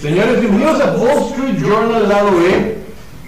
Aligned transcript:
Señores, 0.00 0.40
bienvenidos 0.40 0.80
a 0.80 0.92
Wall 0.96 1.30
Street 1.30 1.58
Journal 1.58 2.08
lado 2.08 2.30
B, 2.32 2.78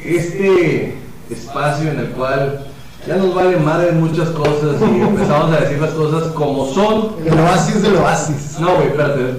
este 0.05 0.95
espacio 1.31 1.91
en 1.91 2.01
el 2.01 2.09
cual 2.09 2.67
ya 3.07 3.17
nos 3.17 3.35
vale 3.35 3.57
madre 3.57 3.93
muchas 3.93 4.29
cosas 4.31 4.77
y 4.81 5.01
empezamos 5.01 5.53
a 5.53 5.61
decir 5.61 5.81
las 5.81 5.93
cosas 5.93 6.33
como 6.33 6.67
son. 6.67 7.17
El 7.25 7.39
oasis 7.39 7.83
del 7.83 7.97
oasis. 7.97 8.59
No, 8.59 8.75
güey, 8.75 8.89
espérate. 8.89 9.37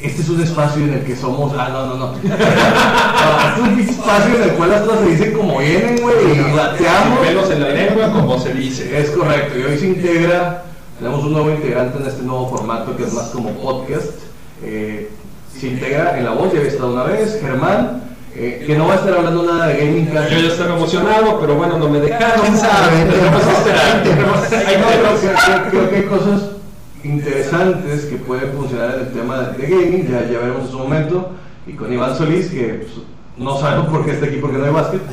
Este 0.00 0.22
es 0.22 0.28
un 0.28 0.42
espacio 0.42 0.84
en 0.84 0.94
el 0.94 1.04
que 1.04 1.16
somos. 1.16 1.52
Ah, 1.58 1.70
no, 1.72 1.86
no, 1.86 1.96
no. 1.96 2.14
Este 2.14 2.28
es 2.28 3.60
un 3.60 3.80
espacio 3.80 4.36
en 4.36 4.42
el 4.42 4.50
cual 4.50 4.70
las 4.70 4.82
cosas 4.82 5.00
se 5.00 5.10
dicen 5.10 5.32
como 5.32 5.58
vienen, 5.58 6.00
güey, 6.00 6.16
y 6.32 6.56
bateamos. 6.56 7.18
Pelos 7.20 7.50
en 7.50 7.62
la 7.62 7.68
lengua, 7.70 8.12
como 8.12 8.38
se 8.38 8.54
dice. 8.54 9.00
Es 9.00 9.10
correcto, 9.10 9.58
y 9.58 9.62
hoy 9.62 9.78
se 9.78 9.86
integra, 9.88 10.64
tenemos 10.98 11.24
un 11.24 11.32
nuevo 11.32 11.50
integrante 11.50 11.98
en 11.98 12.06
este 12.06 12.22
nuevo 12.22 12.48
formato 12.48 12.96
que 12.96 13.04
es 13.04 13.12
más 13.12 13.28
como 13.30 13.50
podcast. 13.54 14.12
Eh, 14.62 15.10
se 15.58 15.66
integra 15.68 16.18
en 16.18 16.24
la 16.24 16.32
voz, 16.32 16.52
ya 16.52 16.58
había 16.58 16.70
estado 16.70 16.92
una 16.92 17.04
vez, 17.04 17.38
Germán, 17.40 18.02
eh, 18.34 18.62
que 18.66 18.76
no 18.76 18.86
va 18.86 18.94
a 18.94 18.96
estar 18.96 19.12
hablando 19.14 19.42
nada 19.42 19.66
de 19.66 19.78
gaming 19.78 20.06
casi. 20.06 20.34
Yo 20.34 20.40
ya 20.40 20.48
estaba 20.52 20.76
emocionado, 20.76 21.38
pero 21.40 21.54
bueno, 21.56 21.78
no 21.78 21.88
me 21.88 22.00
dejaron. 22.00 22.40
¿Quién 22.42 22.56
sabe? 22.56 23.04
Tenemos 23.10 23.42
que 23.42 24.56
esperar. 24.56 24.82
Creo- 25.70 25.70
creo 25.70 25.90
que 25.90 25.96
hay 25.96 26.02
cosas 26.04 26.42
interesantes 27.02 28.04
que 28.06 28.16
pueden 28.16 28.52
funcionar 28.52 28.94
en 28.94 29.00
el 29.00 29.12
tema 29.12 29.36
de 29.56 29.66
gaming, 29.66 30.08
ya, 30.08 30.20
ya 30.30 30.38
veremos 30.38 30.64
en 30.66 30.70
su 30.70 30.78
momento, 30.78 31.30
y 31.66 31.72
con 31.72 31.92
Iván 31.92 32.16
Solís, 32.16 32.48
que 32.50 32.84
pues, 32.86 33.04
no 33.36 33.58
sabemos 33.58 33.88
por 33.88 34.04
qué 34.04 34.12
está 34.12 34.26
aquí 34.26 34.36
porque 34.36 34.58
no 34.58 34.64
hay 34.66 34.72
básquet. 34.72 35.00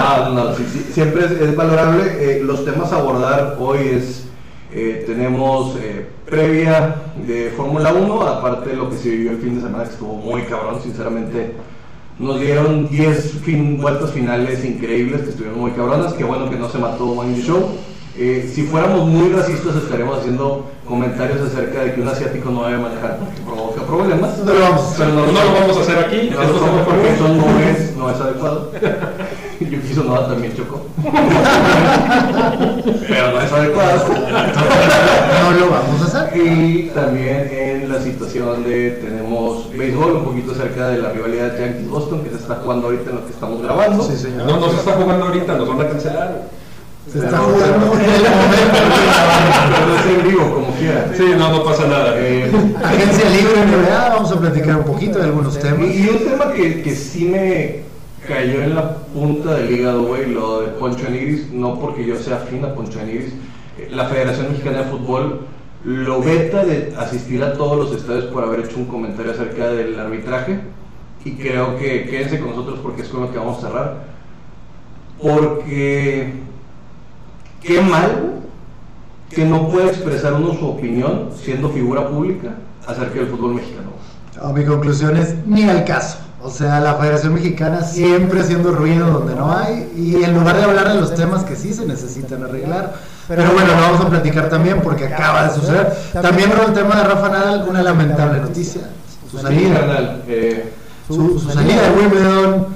Ah, 0.00 0.30
no, 0.32 0.54
sí, 0.54 0.64
sí, 0.72 0.86
siempre 0.92 1.24
es, 1.26 1.32
es 1.32 1.56
valorable. 1.56 2.02
Eh, 2.18 2.40
los 2.42 2.64
temas 2.64 2.92
a 2.92 2.96
abordar 2.96 3.56
hoy 3.58 3.78
es, 3.94 4.24
eh, 4.72 5.04
tenemos 5.06 5.76
eh, 5.80 6.06
previa 6.26 6.96
de 7.26 7.52
Fórmula 7.56 7.92
1, 7.92 8.22
aparte 8.22 8.70
de 8.70 8.76
lo 8.76 8.90
que 8.90 8.96
se 8.96 9.08
vivió 9.10 9.30
el 9.32 9.38
fin 9.38 9.54
de 9.56 9.62
semana, 9.62 9.84
que 9.84 9.90
estuvo 9.90 10.14
muy 10.14 10.42
cabrón, 10.42 10.80
sinceramente. 10.82 11.52
Nos 12.18 12.40
dieron 12.40 12.88
10 12.88 13.32
fin- 13.44 13.80
vueltas 13.80 14.10
finales 14.10 14.64
increíbles 14.64 15.22
que 15.22 15.30
estuvieron 15.30 15.60
muy 15.60 15.70
cabronas. 15.70 16.12
Qué 16.14 16.24
bueno 16.24 16.50
que 16.50 16.56
no 16.56 16.68
se 16.68 16.78
mató 16.78 17.04
One 17.12 17.40
Show. 17.40 17.68
Eh, 18.20 18.50
si 18.52 18.64
fuéramos 18.64 19.06
muy 19.06 19.28
racistas, 19.30 19.76
estaríamos 19.76 20.18
haciendo 20.18 20.66
comentarios 20.84 21.40
acerca 21.40 21.84
de 21.84 21.94
que 21.94 22.00
un 22.00 22.08
asiático 22.08 22.50
no 22.50 22.64
debe 22.66 22.78
manejar 22.78 23.18
porque 23.18 23.40
provoca 23.42 23.82
problemas. 23.84 24.36
No 24.38 24.52
lo 24.52 24.60
vamos. 24.60 24.94
Pero 24.98 25.10
No 25.10 25.26
lo 25.26 25.60
vamos 25.60 25.76
a 25.76 25.80
hacer 25.82 25.98
aquí. 25.98 26.30
no, 26.32 26.42
no, 26.42 26.84
porque 26.84 26.96
por 26.96 27.06
eso 27.06 27.28
no 27.28 27.60
es, 27.60 27.96
no 27.96 28.10
es 28.10 28.20
adecuado. 28.20 28.72
Yo 29.70 29.80
quiso 29.82 30.04
no 30.04 30.18
también 30.20 30.54
chocó. 30.56 30.86
Pero 33.08 33.32
no 33.32 33.40
es 33.40 33.52
adecuado. 33.52 34.04
No 34.08 35.50
lo 35.58 35.70
vamos 35.70 36.00
a 36.02 36.04
hacer. 36.04 36.36
Y 36.36 36.90
también 36.94 37.50
en 37.52 37.88
la 37.92 38.00
situación 38.00 38.62
de 38.62 38.90
tenemos 39.02 39.68
béisbol, 39.76 40.12
un 40.12 40.24
poquito 40.24 40.54
cerca 40.54 40.88
de 40.88 40.98
la 40.98 41.10
rivalidad 41.10 41.52
de 41.52 41.60
Yankees 41.60 41.90
Boston 41.90 42.22
que 42.22 42.30
se 42.30 42.36
está 42.36 42.56
jugando 42.56 42.86
ahorita 42.86 43.10
en 43.10 43.16
lo 43.16 43.26
que 43.26 43.32
estamos 43.32 43.60
grabando. 43.60 44.04
Sí, 44.04 44.16
señor. 44.16 44.46
No, 44.46 44.60
no 44.60 44.70
se 44.70 44.76
está 44.76 44.92
jugando 44.92 45.26
ahorita, 45.26 45.54
nos 45.56 45.68
van 45.68 45.80
a 45.80 45.88
cancelar. 45.88 46.42
Se 47.12 47.18
está 47.18 47.38
jugando 47.38 47.64
en 47.64 47.74
el 47.74 47.80
momento. 47.80 48.04
Pero 49.74 49.86
no 49.86 49.94
es 49.96 50.06
en 50.06 50.22
vivo, 50.28 50.54
como 50.54 50.70
quiera. 50.76 51.10
Sí, 51.16 51.24
no, 51.36 51.50
no 51.50 51.64
pasa 51.64 51.86
nada. 51.88 52.14
Eh, 52.16 52.48
Agencia 52.84 53.28
Libre 53.30 53.66
NBA, 53.66 54.08
vamos 54.10 54.30
a 54.30 54.38
platicar 54.38 54.76
un 54.76 54.84
poquito 54.84 55.18
de 55.18 55.24
algunos 55.24 55.58
temas. 55.58 55.80
y, 55.88 56.04
y 56.04 56.08
un 56.10 56.18
tema 56.18 56.52
que, 56.52 56.82
que 56.82 56.94
sí 56.94 57.24
me 57.24 57.87
cayó 58.28 58.62
en 58.62 58.74
la 58.74 58.96
punta 58.96 59.54
del 59.54 59.72
hígado, 59.72 60.04
güey, 60.04 60.30
lo 60.30 60.60
de 60.60 60.68
Poncho 60.68 61.08
Nigris, 61.08 61.50
no 61.50 61.80
porque 61.80 62.04
yo 62.04 62.16
sea 62.16 62.36
afín 62.36 62.64
a 62.64 62.74
Poncho 62.74 63.02
Nigris, 63.02 63.32
eh, 63.78 63.88
la 63.90 64.04
Federación 64.04 64.50
Mexicana 64.50 64.82
de 64.82 64.90
Fútbol 64.90 65.40
lo 65.84 66.20
veta 66.20 66.64
de 66.64 66.94
asistir 66.98 67.42
a 67.42 67.54
todos 67.54 67.78
los 67.78 67.98
estadios 67.98 68.26
por 68.26 68.44
haber 68.44 68.60
hecho 68.60 68.76
un 68.76 68.86
comentario 68.86 69.32
acerca 69.32 69.68
del 69.68 69.98
arbitraje 69.98 70.60
y 71.24 71.32
creo 71.32 71.76
que 71.78 72.06
quédense 72.06 72.38
con 72.38 72.50
nosotros 72.50 72.80
porque 72.82 73.02
es 73.02 73.08
con 73.08 73.22
lo 73.22 73.32
que 73.32 73.38
vamos 73.38 73.58
a 73.58 73.68
cerrar 73.68 74.04
porque 75.20 76.32
qué 77.62 77.80
mal 77.80 78.40
que 79.30 79.44
no 79.44 79.68
puede 79.68 79.88
expresar 79.88 80.34
uno 80.34 80.54
su 80.54 80.66
opinión 80.66 81.30
siendo 81.34 81.68
figura 81.70 82.08
pública 82.08 82.56
acerca 82.86 83.20
del 83.20 83.28
fútbol 83.28 83.54
mexicano. 83.54 83.90
No, 84.36 84.52
mi 84.52 84.64
conclusión 84.64 85.16
es 85.16 85.34
ni 85.46 85.64
al 85.64 85.84
caso. 85.84 86.18
O 86.40 86.50
sea, 86.50 86.78
la 86.80 86.94
Federación 86.94 87.34
Mexicana 87.34 87.82
siempre 87.82 88.40
haciendo 88.40 88.70
ruido 88.72 89.10
donde 89.10 89.34
no 89.34 89.52
hay 89.52 89.90
y 89.96 90.22
en 90.22 90.34
lugar 90.34 90.56
de 90.56 90.64
hablar 90.64 90.88
de 90.92 91.00
los 91.00 91.14
temas 91.14 91.42
que 91.42 91.56
sí 91.56 91.74
se 91.74 91.84
necesitan 91.84 92.44
arreglar. 92.44 92.94
Pero 93.26 93.52
bueno, 93.52 93.74
lo 93.74 93.80
vamos 93.80 94.00
a 94.00 94.08
platicar 94.08 94.48
también 94.48 94.80
porque 94.80 95.06
acaba 95.06 95.48
de 95.48 95.54
suceder. 95.54 95.92
También 96.12 96.50
con 96.50 96.66
el 96.66 96.72
tema 96.72 96.96
de 96.96 97.04
Rafa 97.04 97.28
Nadal, 97.28 97.66
una 97.68 97.82
lamentable 97.82 98.40
noticia. 98.40 98.82
Su 99.28 99.38
salida, 99.38 100.20
eh, 100.28 100.72
su, 101.08 101.38
su 101.38 101.50
salida 101.50 101.82
de 101.82 101.90
Wimbledon 101.90 102.66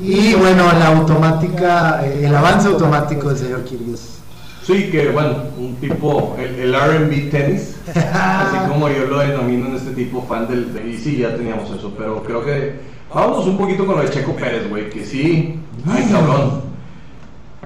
y 0.00 0.34
bueno, 0.34 0.64
la 0.72 0.88
automática, 0.88 2.04
eh, 2.04 2.24
el 2.24 2.34
avance 2.34 2.66
automático 2.66 3.28
del 3.28 3.38
señor 3.38 3.64
Kyrgios. 3.64 4.00
sí, 4.66 4.90
que 4.90 5.10
bueno, 5.10 5.36
un 5.58 5.76
tipo, 5.76 6.34
el, 6.38 6.54
el 6.56 6.74
RB 6.74 7.30
tenis, 7.30 7.76
así 7.94 8.56
como 8.68 8.88
yo 8.88 9.06
lo 9.06 9.18
denomino 9.18 9.66
en 9.66 9.76
este 9.76 9.90
tipo 9.92 10.22
fan 10.22 10.48
del, 10.48 10.72
de, 10.74 10.88
y 10.88 10.96
sí, 10.96 11.18
ya 11.18 11.36
teníamos 11.36 11.70
eso, 11.70 11.92
pero 11.96 12.22
creo 12.24 12.44
que 12.44 12.91
vámonos 13.14 13.46
un 13.46 13.58
poquito 13.58 13.86
con 13.86 13.96
lo 13.96 14.02
de 14.02 14.10
Checo 14.10 14.34
Pérez, 14.34 14.68
güey, 14.68 14.88
que 14.90 15.04
sí, 15.04 15.60
ay 15.86 16.08
cabrón. 16.10 16.62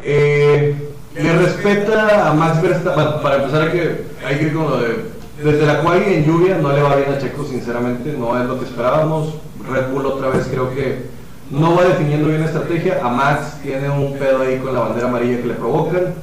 Eh, 0.03 0.75
le 1.15 1.33
respeta 1.39 2.29
a 2.29 2.35
Max 2.35 2.61
Verstappen, 2.61 3.05
bueno, 3.05 3.23
para 3.23 3.37
empezar 3.37 3.63
hay 3.63 3.71
que, 3.71 4.05
hay 4.27 4.39
que 4.39 4.45
ir 4.45 4.55
con 4.55 4.71
lo 4.71 4.79
de, 4.79 5.17
desde 5.43 5.67
la 5.67 5.81
cual 5.81 6.03
en 6.03 6.25
lluvia 6.25 6.59
no 6.59 6.73
le 6.73 6.83
va 6.83 6.97
bien 6.97 7.13
a 7.13 7.19
Checo, 7.19 7.45
sinceramente, 7.45 8.13
no 8.13 8.39
es 8.41 8.47
lo 8.47 8.59
que 8.59 8.67
esperábamos, 8.67 9.35
Red 9.71 9.93
Bull 9.93 10.07
otra 10.07 10.29
vez 10.31 10.47
creo 10.51 10.75
que 10.75 11.07
no 11.51 11.75
va 11.77 11.85
definiendo 11.85 12.29
bien 12.29 12.41
la 12.41 12.47
estrategia, 12.47 13.01
a 13.03 13.09
Max 13.09 13.59
tiene 13.63 13.89
un 13.89 14.19
pedo 14.19 14.43
ahí 14.43 14.59
con 14.59 14.75
la 14.75 14.81
bandera 14.81 15.09
amarilla 15.09 15.41
que 15.41 15.47
le 15.47 15.55
provocan, 15.55 16.15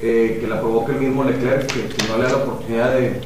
eh, 0.00 0.38
que 0.40 0.46
la 0.46 0.60
provoca 0.60 0.92
el 0.92 1.00
mismo 1.00 1.24
Leclerc, 1.24 1.66
que, 1.66 1.88
que 1.88 2.08
no 2.08 2.18
le 2.18 2.24
da 2.24 2.30
la 2.30 2.36
oportunidad 2.36 2.92
de, 2.92 3.20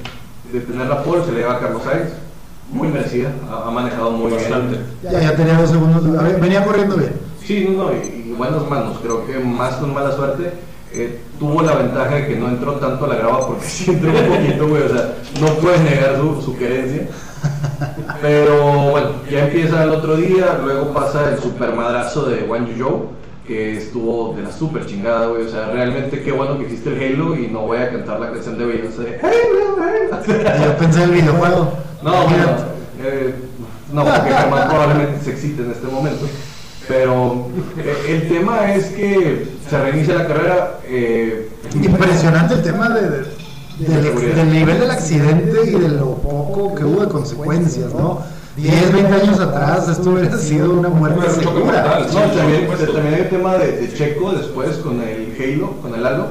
de 0.53 0.61
tener 0.61 0.87
la 0.87 1.03
pole, 1.03 1.25
se 1.25 1.33
le 1.33 1.41
lleva 1.41 1.57
a 1.57 1.61
Carlos 1.61 1.83
Sainz, 1.83 2.13
muy 2.73 2.89
merecida, 2.89 3.31
ha, 3.51 3.69
ha 3.69 3.71
manejado 3.71 4.11
muy 4.11 4.33
Bastante. 4.33 4.79
bien. 4.79 4.87
Ya, 5.13 5.21
ya 5.21 5.37
tenía 5.37 5.59
dos 5.61 5.71
segundos, 5.71 6.03
venía 6.41 6.65
corriendo 6.65 6.97
bien. 6.97 7.13
Sí, 7.45 7.67
no, 7.69 7.85
no, 7.85 7.91
y, 7.93 8.31
y 8.31 8.35
buenas 8.37 8.69
manos, 8.69 8.99
creo 9.03 9.27
que 9.27 9.39
más 9.39 9.75
con 9.75 9.93
mala 9.95 10.13
suerte. 10.13 10.53
eh, 10.95 11.21
tuvo 11.39 11.63
la 11.63 11.75
ventaja 11.75 12.15
de 12.17 12.27
que 12.29 12.37
no 12.37 12.49
entró 12.49 12.75
tanto 12.75 13.05
a 13.05 13.09
la 13.09 13.15
grava 13.17 13.47
porque 13.47 13.65
sí 13.67 13.91
entró 13.91 14.11
un 14.11 14.37
poquito, 14.37 14.69
güey, 14.69 14.83
o 14.83 14.89
sea, 14.89 15.15
no 15.41 15.47
puedes 15.57 15.81
negar 15.81 16.17
su, 16.19 16.41
su 16.43 16.57
querencia. 16.57 17.09
Pero 18.21 18.91
bueno, 18.91 19.09
ya 19.31 19.45
empieza 19.47 19.83
el 19.83 19.91
otro 19.91 20.17
día, 20.17 20.59
luego 20.63 20.93
pasa 20.93 21.31
el 21.31 21.39
super 21.41 21.75
madrazo 21.75 22.27
de 22.27 22.45
Wang 22.45 22.69
Yuzhou, 22.69 23.09
que 23.53 23.77
estuvo 23.77 24.33
de 24.35 24.43
la 24.43 24.53
super 24.53 24.87
chingada, 24.87 25.27
güey, 25.27 25.45
o 25.47 25.49
sea, 25.51 25.67
realmente 25.71 26.23
qué 26.23 26.33
bueno 26.33 26.57
que 26.59 26.65
existe 26.65 26.89
el 26.91 27.15
Halo 27.21 27.37
y 27.37 27.49
no 27.49 27.61
voy 27.67 27.79
a 27.79 27.91
cantar 27.91 28.19
la 28.19 28.33
canción 28.33 28.57
de 28.57 28.65
Beyoncé 28.65 29.03
de 29.03 29.17
Halo, 29.21 29.77
Halo. 29.83 30.65
Yo 30.65 30.77
pensé 30.79 31.03
en 31.03 31.11
el 31.11 31.21
videojuego. 31.21 31.73
No, 32.03 32.11
bueno, 32.25 32.47
eh, 33.05 33.35
no, 33.93 34.05
porque 34.05 34.31
jamás 34.31 34.67
probablemente 34.71 35.23
se 35.25 35.31
excite 35.33 35.63
en 35.63 35.71
este 35.73 35.87
momento. 35.87 36.27
Pero 36.89 37.47
eh, 37.79 37.97
el 38.09 38.29
tema 38.29 38.73
es 38.75 38.87
que 38.87 39.47
se 39.69 39.83
reinicia 39.83 40.15
la 40.15 40.27
carrera. 40.27 40.79
eh, 40.87 41.49
Impresionante 41.75 42.55
el 42.55 42.63
tema 42.63 42.89
de, 42.89 43.09
de- 43.11 43.25
del, 43.79 44.35
del 44.35 44.51
nivel 44.53 44.81
del 44.81 44.91
accidente 44.91 45.59
y 45.67 45.71
de 45.79 45.89
lo 45.91 46.15
poco 46.17 46.75
que 46.75 46.85
hubo 46.85 47.03
de 47.03 47.09
consecuencias, 47.09 47.93
¿no? 47.95 48.21
10, 48.57 48.93
20 48.93 49.15
años 49.15 49.41
atrás 49.41 49.89
esto 49.89 50.11
hubiera 50.11 50.37
sido 50.37 50.73
una 50.73 50.91
muerte 50.91 51.31
segura. 51.31 52.01
No, 52.01 52.09
Sí, 52.09 52.37
también, 52.37 53.15
hay 53.15 53.21
el 53.21 53.29
tema 53.31 53.57
de, 53.57 53.73
de 53.73 53.95
Checo 53.95 54.33
después 54.33 54.77
con 54.79 55.01
el 55.01 55.35
Halo, 55.39 55.71
con 55.81 55.95
el 55.95 56.05
halo, 56.05 56.27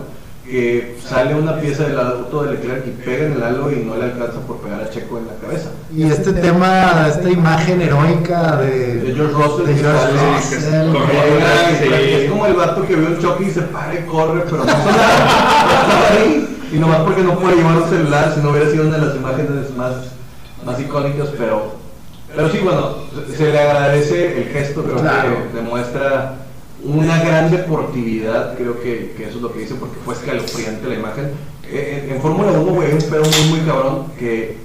que 0.46 0.98
sale 1.04 1.34
una 1.34 1.60
pieza 1.60 1.84
del 1.84 2.00
auto 2.00 2.44
de 2.44 2.52
Leclerc 2.52 2.86
y 2.86 2.92
pega 2.92 3.26
en 3.26 3.34
el 3.34 3.44
halo 3.44 3.72
y 3.72 3.78
no 3.78 3.96
le 3.96 4.04
alcanza 4.04 4.40
por 4.42 4.58
pegar 4.58 4.82
a 4.82 4.90
Checo 4.90 5.18
en 5.18 5.28
la 5.28 5.36
cabeza. 5.36 5.70
Y 5.96 6.04
este 6.04 6.34
tema, 6.34 7.08
esta 7.08 7.30
imagen 7.30 7.82
heroica 7.82 8.58
De 8.58 8.98
de, 8.98 9.16
George 9.16 9.34
Russell, 9.34 9.66
de 9.66 9.76
George 9.76 10.56
es 10.56 10.66
Russell. 10.88 11.94
Es 11.94 12.30
como 12.30 12.46
el 12.46 12.54
vato 12.54 12.86
que 12.86 12.96
ve 12.96 13.08
un 13.08 13.20
choque 13.20 13.46
y 13.46 13.52
se 13.52 13.62
para 13.62 13.96
y 13.96 14.04
corre, 14.04 14.44
pero 14.46 14.58
no 14.58 14.72
está 14.72 16.12
ahí. 16.12 16.48
Y 16.72 16.78
nomás 16.78 17.00
porque 17.00 17.24
no 17.24 17.40
puede 17.40 17.56
llevar 17.56 17.78
un 17.78 17.90
celular, 17.90 18.32
si 18.36 18.42
no 18.42 18.52
hubiera 18.52 18.70
sido 18.70 18.88
una 18.88 18.98
de 18.98 19.06
las 19.08 19.16
imágenes 19.16 19.76
más, 19.76 19.94
más 20.66 20.80
icónicas, 20.80 21.30
pero, 21.38 21.81
pero 22.36 22.50
sí, 22.50 22.60
bueno, 22.64 22.96
se- 23.36 23.52
le 23.52 23.60
agradece 23.60 24.38
el 24.42 24.50
gesto, 24.50 24.84
creo 24.84 24.98
Claro. 24.98 25.30
que 25.52 25.58
demuestra 25.58 26.36
una 26.84 27.24
gran 27.24 27.52
deportividad, 27.52 28.56
creo 28.58 28.80
que, 28.82 29.14
que 29.18 29.26
eso 29.28 29.38
es 29.38 29.42
lo 29.42 29.54
que 29.54 29.60
dice, 29.60 29.76
porque 29.76 29.98
fue 30.04 30.14
escalofriante 30.16 30.88
la 30.88 30.96
imagen. 30.96 31.32
Eh, 31.70 32.06
En, 32.10 32.16
en 32.16 32.22
Fórmula 32.22 32.52
1, 32.52 32.72
güey, 32.74 32.88
hay 32.90 32.94
un 32.94 33.02
pedo 33.10 33.24
muy, 33.24 33.50
muy 33.58 33.60
cabrón 33.68 34.06
que 34.18 34.58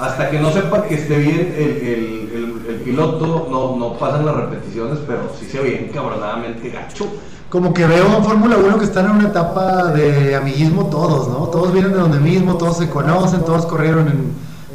hasta 0.00 0.30
que 0.30 0.38
no 0.38 0.52
sepa 0.52 0.84
que 0.84 0.94
esté 0.94 1.16
bien 1.18 1.54
el, 1.56 1.64
el- 1.64 2.30
el- 2.34 2.66
el 2.68 2.80
piloto, 2.82 3.48
no, 3.50 3.76
no 3.76 3.98
pasan 3.98 4.24
las 4.24 4.36
repeticiones, 4.36 4.98
pero 5.06 5.30
sí 5.38 5.46
se 5.46 5.58
ve 5.58 5.70
bien 5.70 5.90
cabronadamente 5.92 6.70
gacho. 6.70 7.06
Como 7.50 7.72
que 7.74 7.86
veo 7.86 8.06
en 8.16 8.24
Fórmula 8.24 8.56
1 8.58 8.78
que 8.78 8.84
están 8.84 9.06
en 9.06 9.12
una 9.12 9.28
etapa 9.28 9.84
de 9.92 10.36
amiguismo 10.36 10.86
todos, 10.86 11.28
¿no? 11.28 11.48
Todos 11.48 11.72
vienen 11.72 11.92
de 11.92 11.98
donde 11.98 12.20
mismo, 12.20 12.56
todos 12.56 12.76
se 12.76 12.88
conocen, 12.90 13.40
todos 13.44 13.66
corrieron 13.66 14.06
en, 14.08 14.32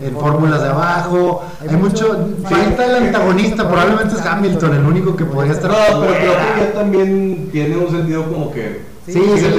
en 0.08 0.18
fórmulas 0.18 0.62
de 0.62 0.70
abajo. 0.70 1.44
Hay 1.62 1.76
mucho. 1.76 2.30
Falta 2.44 2.86
el 2.86 3.08
antagonista, 3.08 3.68
probablemente 3.68 4.16
es 4.16 4.26
Hamilton, 4.26 4.74
el 4.76 4.86
único 4.86 5.16
que 5.16 5.26
podría 5.26 5.54
estar. 5.54 5.72
No, 5.72 6.02
pero 6.02 6.14
creo 6.14 6.34
que 6.34 6.62
ya 6.62 6.74
también 6.74 7.50
tiene 7.52 7.78
un 7.78 7.92
sentido 7.92 8.24
como 8.26 8.52
que. 8.52 8.82
Sí, 9.06 9.22
sí. 9.38 9.50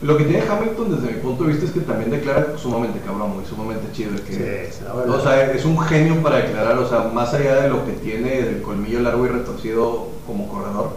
Lo 0.00 0.16
que 0.16 0.24
tiene 0.24 0.44
Hamilton 0.48 0.94
desde 0.94 1.12
mi 1.16 1.20
punto 1.20 1.42
de 1.42 1.50
vista 1.50 1.66
es 1.66 1.72
que 1.72 1.80
también 1.80 2.12
declara 2.12 2.54
sumamente 2.56 3.00
cabrón, 3.04 3.34
muy 3.34 3.44
sumamente 3.44 3.90
chido. 3.92 4.12
Que, 4.24 4.32
Sí, 4.70 4.78
sí, 4.78 4.84
la 4.84 4.94
verdad. 4.94 5.14
o 5.16 5.20
sea, 5.20 5.50
es 5.50 5.64
un 5.64 5.76
genio 5.80 6.22
para 6.22 6.36
declarar, 6.36 6.78
o 6.78 6.88
sea, 6.88 7.10
más 7.12 7.34
allá 7.34 7.62
de 7.62 7.68
lo 7.68 7.84
que 7.84 7.92
tiene 7.92 8.42
del 8.42 8.62
colmillo 8.62 9.00
largo 9.00 9.26
y 9.26 9.28
retorcido 9.30 10.06
como 10.24 10.46
corredor, 10.48 10.92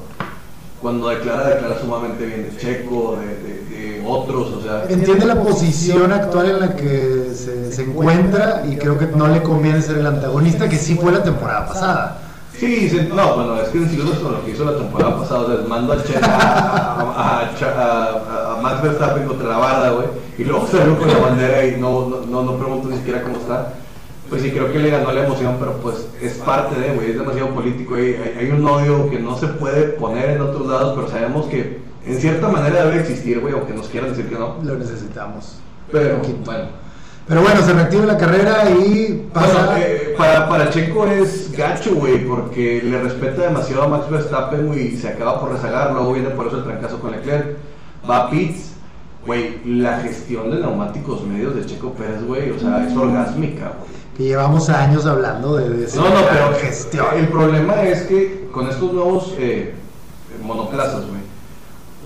cuando 0.81 1.09
declara, 1.09 1.47
declara 1.49 1.79
sumamente 1.79 2.25
bien 2.25 2.43
de 2.49 2.57
Checo, 2.57 3.17
de, 3.19 3.27
de- 3.27 3.61
de 4.01 4.03
otros, 4.07 4.51
o 4.53 4.61
sea. 4.61 4.85
Entiende 4.89 5.25
la 5.25 5.41
posición 5.41 6.11
actual 6.11 6.49
en 6.49 6.59
la 6.59 6.75
que 6.75 7.31
se, 7.35 7.71
se 7.71 7.83
encuentra 7.83 8.63
y 8.69 8.75
creo 8.77 8.97
que 8.97 9.07
no 9.07 9.27
le 9.27 9.41
conviene 9.43 9.81
ser 9.81 9.97
el 9.99 10.07
antagonista, 10.07 10.67
que 10.67 10.77
sí 10.77 10.95
fue 10.95 11.11
la 11.11 11.23
temporada 11.23 11.67
pasada. 11.67 12.17
Sí, 12.57 12.89
sí, 12.89 13.09
no, 13.15 13.35
bueno, 13.35 13.55
es 13.61 13.69
que 13.69 13.77
en 13.79 13.87
con 14.21 14.33
lo 14.33 14.45
que 14.45 14.51
hizo 14.51 14.65
la 14.65 14.77
temporada 14.77 15.17
pasada, 15.19 15.39
o 15.41 15.47
sea, 15.47 15.67
mando 15.67 15.93
a, 15.93 16.03
Che- 16.03 16.17
a, 16.21 16.25
a- 16.27 17.39
a- 17.39 17.55
Cha- 17.57 17.73
a- 17.75 18.53
a 18.57 18.61
Max 18.61 18.83
Verstappen 18.83 19.25
contra 19.25 19.47
la 19.49 19.57
barda, 19.57 19.89
güey, 19.91 20.07
y 20.37 20.43
luego 20.43 20.67
salió 20.69 20.97
con 20.97 21.07
la 21.07 21.17
bandera 21.17 21.65
y 21.65 21.79
no, 21.79 22.07
no, 22.09 22.21
no, 22.27 22.43
no 22.43 22.57
pregunto 22.57 22.89
ni 22.89 22.97
siquiera 22.97 23.23
cómo 23.23 23.37
está. 23.37 23.73
Pues 24.31 24.43
sí, 24.43 24.51
creo 24.51 24.71
que 24.71 24.79
le 24.79 24.89
ganó 24.89 25.11
la 25.11 25.25
emoción, 25.25 25.57
pero 25.59 25.73
pues 25.81 26.07
es 26.21 26.35
parte 26.35 26.79
de, 26.79 26.95
güey, 26.95 27.11
es 27.11 27.17
demasiado 27.17 27.49
político. 27.49 27.95
Hay, 27.95 28.15
hay 28.39 28.49
un 28.49 28.65
odio 28.65 29.09
que 29.09 29.19
no 29.19 29.37
se 29.37 29.47
puede 29.47 29.89
poner 29.89 30.29
en 30.29 30.41
otros 30.41 30.67
lados, 30.67 30.93
pero 30.95 31.09
sabemos 31.09 31.47
que 31.47 31.81
en 32.05 32.17
cierta 32.17 32.47
manera 32.47 32.85
debe 32.85 33.01
existir, 33.01 33.41
güey, 33.41 33.53
aunque 33.53 33.73
nos 33.73 33.89
quieran 33.89 34.11
decir 34.11 34.29
que 34.29 34.35
no. 34.35 34.55
Lo 34.63 34.75
necesitamos. 34.77 35.57
Pero, 35.91 36.21
bueno. 36.45 36.63
Pero 37.27 37.41
bueno, 37.41 37.61
se 37.61 37.73
reactiva 37.73 38.05
la 38.05 38.17
carrera 38.17 38.69
y 38.69 39.29
pasa. 39.33 39.65
Bueno, 39.65 39.85
eh, 39.85 40.15
para, 40.17 40.47
para 40.47 40.69
Checo 40.69 41.05
es 41.07 41.51
gacho, 41.51 41.93
güey, 41.95 42.25
porque 42.25 42.81
le 42.85 43.01
respeta 43.01 43.41
demasiado 43.41 43.83
a 43.83 43.87
Max 43.89 44.09
Verstappen, 44.09 44.65
güey, 44.65 44.93
y 44.93 44.97
se 44.97 45.09
acaba 45.09 45.41
por 45.41 45.51
rezagar, 45.51 45.91
luego 45.91 46.13
viene 46.13 46.29
por 46.29 46.47
eso 46.47 46.59
el 46.59 46.63
trancazo 46.63 47.01
con 47.01 47.11
Leclerc, 47.11 47.57
va 48.09 48.27
a 48.27 48.29
pits, 48.29 48.71
güey, 49.25 49.59
la 49.65 49.99
gestión 49.99 50.51
de 50.51 50.61
neumáticos 50.61 51.25
medios 51.25 51.53
de 51.53 51.65
Checo 51.65 51.91
Pérez, 51.91 52.25
güey, 52.25 52.49
o 52.51 52.57
sea, 52.57 52.87
es 52.87 52.95
orgásmica, 52.95 53.73
güey. 53.77 54.00
Que 54.17 54.23
llevamos 54.23 54.69
años 54.69 55.05
hablando 55.05 55.55
de, 55.55 55.69
de 55.69 55.95
No, 55.95 56.09
no, 56.09 56.21
pero 56.29 56.53
gestión. 56.59 57.05
el 57.15 57.27
problema 57.29 57.83
es 57.83 58.03
que 58.03 58.47
con 58.51 58.67
estos 58.67 58.91
nuevos 58.93 59.33
eh, 59.37 59.73
monoplazas, 60.43 61.05
güey, 61.07 61.21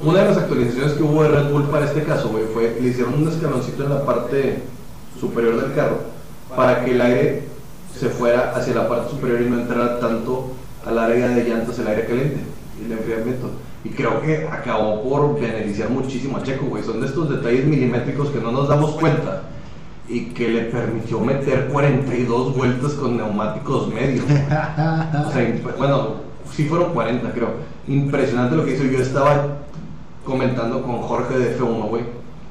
una 0.03 0.21
de 0.21 0.29
las 0.29 0.37
actualizaciones 0.37 0.93
que 0.93 1.03
hubo 1.03 1.23
de 1.23 1.29
Red 1.29 1.51
Bull 1.51 1.63
para 1.65 1.85
este 1.85 2.03
caso, 2.03 2.29
güey, 2.29 2.43
fue 2.53 2.77
le 2.79 2.89
hicieron 2.89 3.15
un 3.15 3.27
escaloncito 3.29 3.83
en 3.83 3.89
la 3.89 4.05
parte 4.05 4.63
superior 5.19 5.61
del 5.61 5.73
carro 5.73 5.99
para 6.55 6.83
que 6.83 6.91
el 6.91 7.01
aire 7.01 7.43
se 7.97 8.09
fuera 8.09 8.51
hacia 8.55 8.75
la 8.75 8.89
parte 8.89 9.11
superior 9.11 9.41
y 9.41 9.49
no 9.49 9.59
entrara 9.59 9.99
tanto 9.99 10.51
al 10.85 10.99
área 10.99 11.29
de 11.29 11.43
llantas 11.43 11.79
el 11.79 11.87
aire 11.87 12.05
caliente 12.05 12.39
y 12.81 12.85
el 12.85 12.91
enfriamiento. 12.91 13.49
Y 13.83 13.89
creo 13.89 14.21
que 14.21 14.47
acabó 14.51 15.01
por 15.03 15.39
beneficiar 15.39 15.89
muchísimo 15.89 16.37
a 16.37 16.43
Checo, 16.43 16.65
güey. 16.65 16.83
Son 16.83 16.99
de 16.99 17.07
estos 17.07 17.29
detalles 17.29 17.65
milimétricos 17.65 18.29
que 18.29 18.39
no 18.39 18.51
nos 18.51 18.67
damos 18.67 18.91
cuenta 18.95 19.43
y 20.07 20.25
que 20.25 20.49
le 20.49 20.61
permitió 20.65 21.19
meter 21.19 21.67
42 21.71 22.55
vueltas 22.55 22.93
con 22.93 23.17
neumáticos 23.17 23.87
medios. 23.93 24.25
O 24.25 25.31
sea, 25.31 25.61
bueno, 25.77 26.15
sí 26.51 26.65
fueron 26.65 26.93
40, 26.93 27.31
creo. 27.31 27.49
Impresionante 27.87 28.55
lo 28.55 28.65
que 28.65 28.75
hizo. 28.75 28.83
Yo 28.83 28.99
estaba 28.99 29.57
comentando 30.23 30.81
con 30.83 31.01
Jorge 31.01 31.37
de 31.37 31.57
F1, 31.57 31.89
güey. 31.89 32.03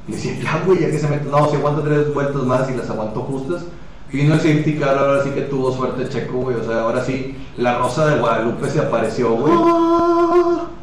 Y 0.08 0.12
decía, 0.12 0.36
ya, 0.42 0.62
güey, 0.66 0.80
ya 0.80 0.90
que 0.90 0.98
se 0.98 1.08
mete. 1.08 1.28
No, 1.30 1.48
se 1.48 1.56
aguanta 1.56 1.82
tres 1.82 2.12
vueltas 2.12 2.42
más 2.42 2.70
y 2.70 2.76
las 2.76 2.90
aguantó 2.90 3.20
justas. 3.20 3.64
Vino 4.12 4.34
el 4.34 4.40
safety 4.40 4.74
car, 4.74 4.96
ahora 4.96 5.24
sí 5.24 5.30
que 5.30 5.42
tuvo 5.42 5.72
suerte 5.72 6.08
Checo, 6.08 6.38
güey. 6.38 6.56
O 6.56 6.64
sea, 6.64 6.82
ahora 6.82 7.04
sí, 7.04 7.36
la 7.56 7.78
rosa 7.78 8.06
de 8.06 8.20
Guadalupe 8.20 8.68
se 8.68 8.80
apareció, 8.80 9.30
güey. 9.30 9.54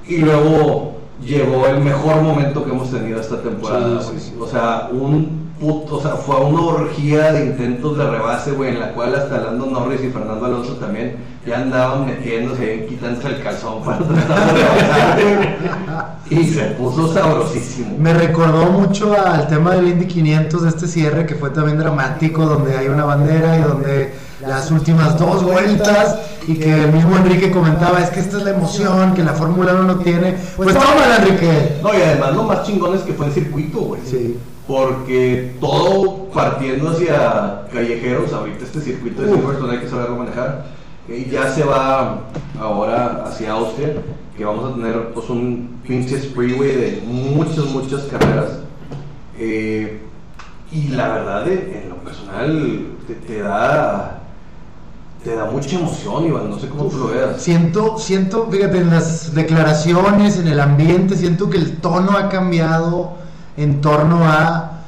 Y 0.08 0.18
luego 0.18 0.98
llegó 1.24 1.68
el 1.68 1.80
mejor 1.80 2.22
momento 2.22 2.66
que 2.66 2.72
hemos 2.72 2.92
tenido 2.92 3.22
esta 3.22 3.42
temporada, 3.42 4.02
güey. 4.04 4.18
O 4.40 4.48
sea, 4.48 4.90
un 4.92 5.41
puto, 5.62 5.98
o 5.98 6.02
sea, 6.02 6.16
fue 6.16 6.36
una 6.38 6.62
orgía 6.62 7.32
de 7.32 7.46
intentos 7.46 7.96
de 7.96 8.10
rebase, 8.10 8.52
güey, 8.52 8.72
en 8.72 8.80
la 8.80 8.94
cual 8.94 9.14
hasta 9.14 9.38
Lando 9.38 9.68
Norris 9.68 10.04
y 10.04 10.10
Fernando 10.10 10.44
Alonso 10.44 10.74
también 10.78 11.18
ya 11.46 11.60
andaban 11.60 12.08
metiéndose, 12.08 12.88
quitándose 12.88 13.28
el 13.28 13.44
calzón 13.44 13.84
para 13.84 14.00
rebasar. 14.00 15.20
Y 16.32 16.46
se 16.46 16.64
puso 16.72 17.14
sabrosísimo. 17.14 17.96
Me 18.00 18.14
recordó 18.14 18.66
mucho 18.72 19.14
al 19.14 19.48
tema 19.48 19.76
del 19.76 19.90
Indy 19.90 20.08
500 20.08 20.64
de 20.64 20.70
este 20.70 20.88
cierre 20.88 21.26
que 21.28 21.36
fue 21.36 21.52
también 21.52 21.78
dramático, 21.78 22.46
donde 22.46 22.76
hay 22.76 22.88
una 22.88 23.06
bandera 23.06 23.60
y 23.60 23.62
donde 23.62 24.14
las 24.48 24.72
últimas 24.72 25.18
dos 25.18 25.44
vueltas 25.44 26.18
y 26.48 26.56
que 26.56 26.84
el 26.84 26.92
mismo 26.92 27.16
Enrique 27.16 27.52
comentaba, 27.52 28.00
es 28.00 28.10
que 28.10 28.20
esta 28.20 28.38
es 28.38 28.44
la 28.44 28.52
emoción 28.52 29.14
que 29.14 29.24
la 29.24 29.34
Fórmula 29.34 29.74
1 29.74 29.84
no 29.84 29.96
tiene. 29.98 30.36
Pues 30.56 30.74
tómala, 30.74 31.18
Enrique. 31.18 31.78
No, 31.84 31.94
y 31.94 32.02
además 32.02 32.36
lo 32.36 32.44
más 32.44 32.64
chingón 32.64 32.96
es 32.96 33.02
que 33.02 33.14
fue 33.14 33.28
en 33.28 33.34
circuito, 33.34 33.80
güey. 33.80 34.02
Sí. 34.06 34.38
Porque 34.68 35.56
todo 35.60 36.30
partiendo 36.34 36.90
hacia 36.90 37.64
callejeros, 37.72 38.34
ahorita 38.34 38.64
este 38.64 38.82
circuito 38.82 39.22
de. 39.22 39.34
Silverstone 39.34 39.74
hay 39.74 39.80
que 39.80 39.90
saberlo 39.90 40.16
manejar. 40.18 40.66
Y 41.08 41.30
ya 41.30 41.52
se 41.52 41.64
va 41.64 42.22
ahora 42.60 43.24
hacia 43.26 43.52
Austria, 43.52 43.96
que 44.38 44.46
vamos 44.46 44.72
a 44.72 44.76
tener 44.76 45.14
pues 45.14 45.30
un 45.30 45.82
pinche 45.86 46.18
freeway 46.18 46.76
de 46.76 47.04
muchas, 47.06 47.66
muchas 47.66 48.04
carreras. 48.04 48.60
Eh, 49.38 50.00
y 50.72 50.88
la 50.90 51.10
verdad, 51.10 51.48
en 51.48 51.90
lo 51.90 51.96
personal, 51.98 52.86
te, 53.08 53.16
te 53.16 53.42
da 53.42 54.21
te 55.24 55.36
da 55.36 55.46
mucha 55.46 55.76
emoción, 55.76 56.26
Iván, 56.26 56.50
no 56.50 56.58
sé 56.58 56.68
cómo 56.68 56.86
tú 56.86 56.98
lo 56.98 57.08
veas. 57.10 57.42
Siento, 57.42 57.98
siento, 58.00 58.48
fíjate, 58.50 58.80
en 58.80 58.90
las 58.90 59.36
declaraciones, 59.36 60.38
en 60.38 60.48
el 60.48 60.60
ambiente, 60.60 61.16
siento 61.16 61.50
que 61.50 61.58
el 61.58 61.78
tono 61.78 62.18
ha 62.18 62.28
cambiado 62.30 63.14
en 63.56 63.82
torno 63.82 64.26
a 64.26 64.80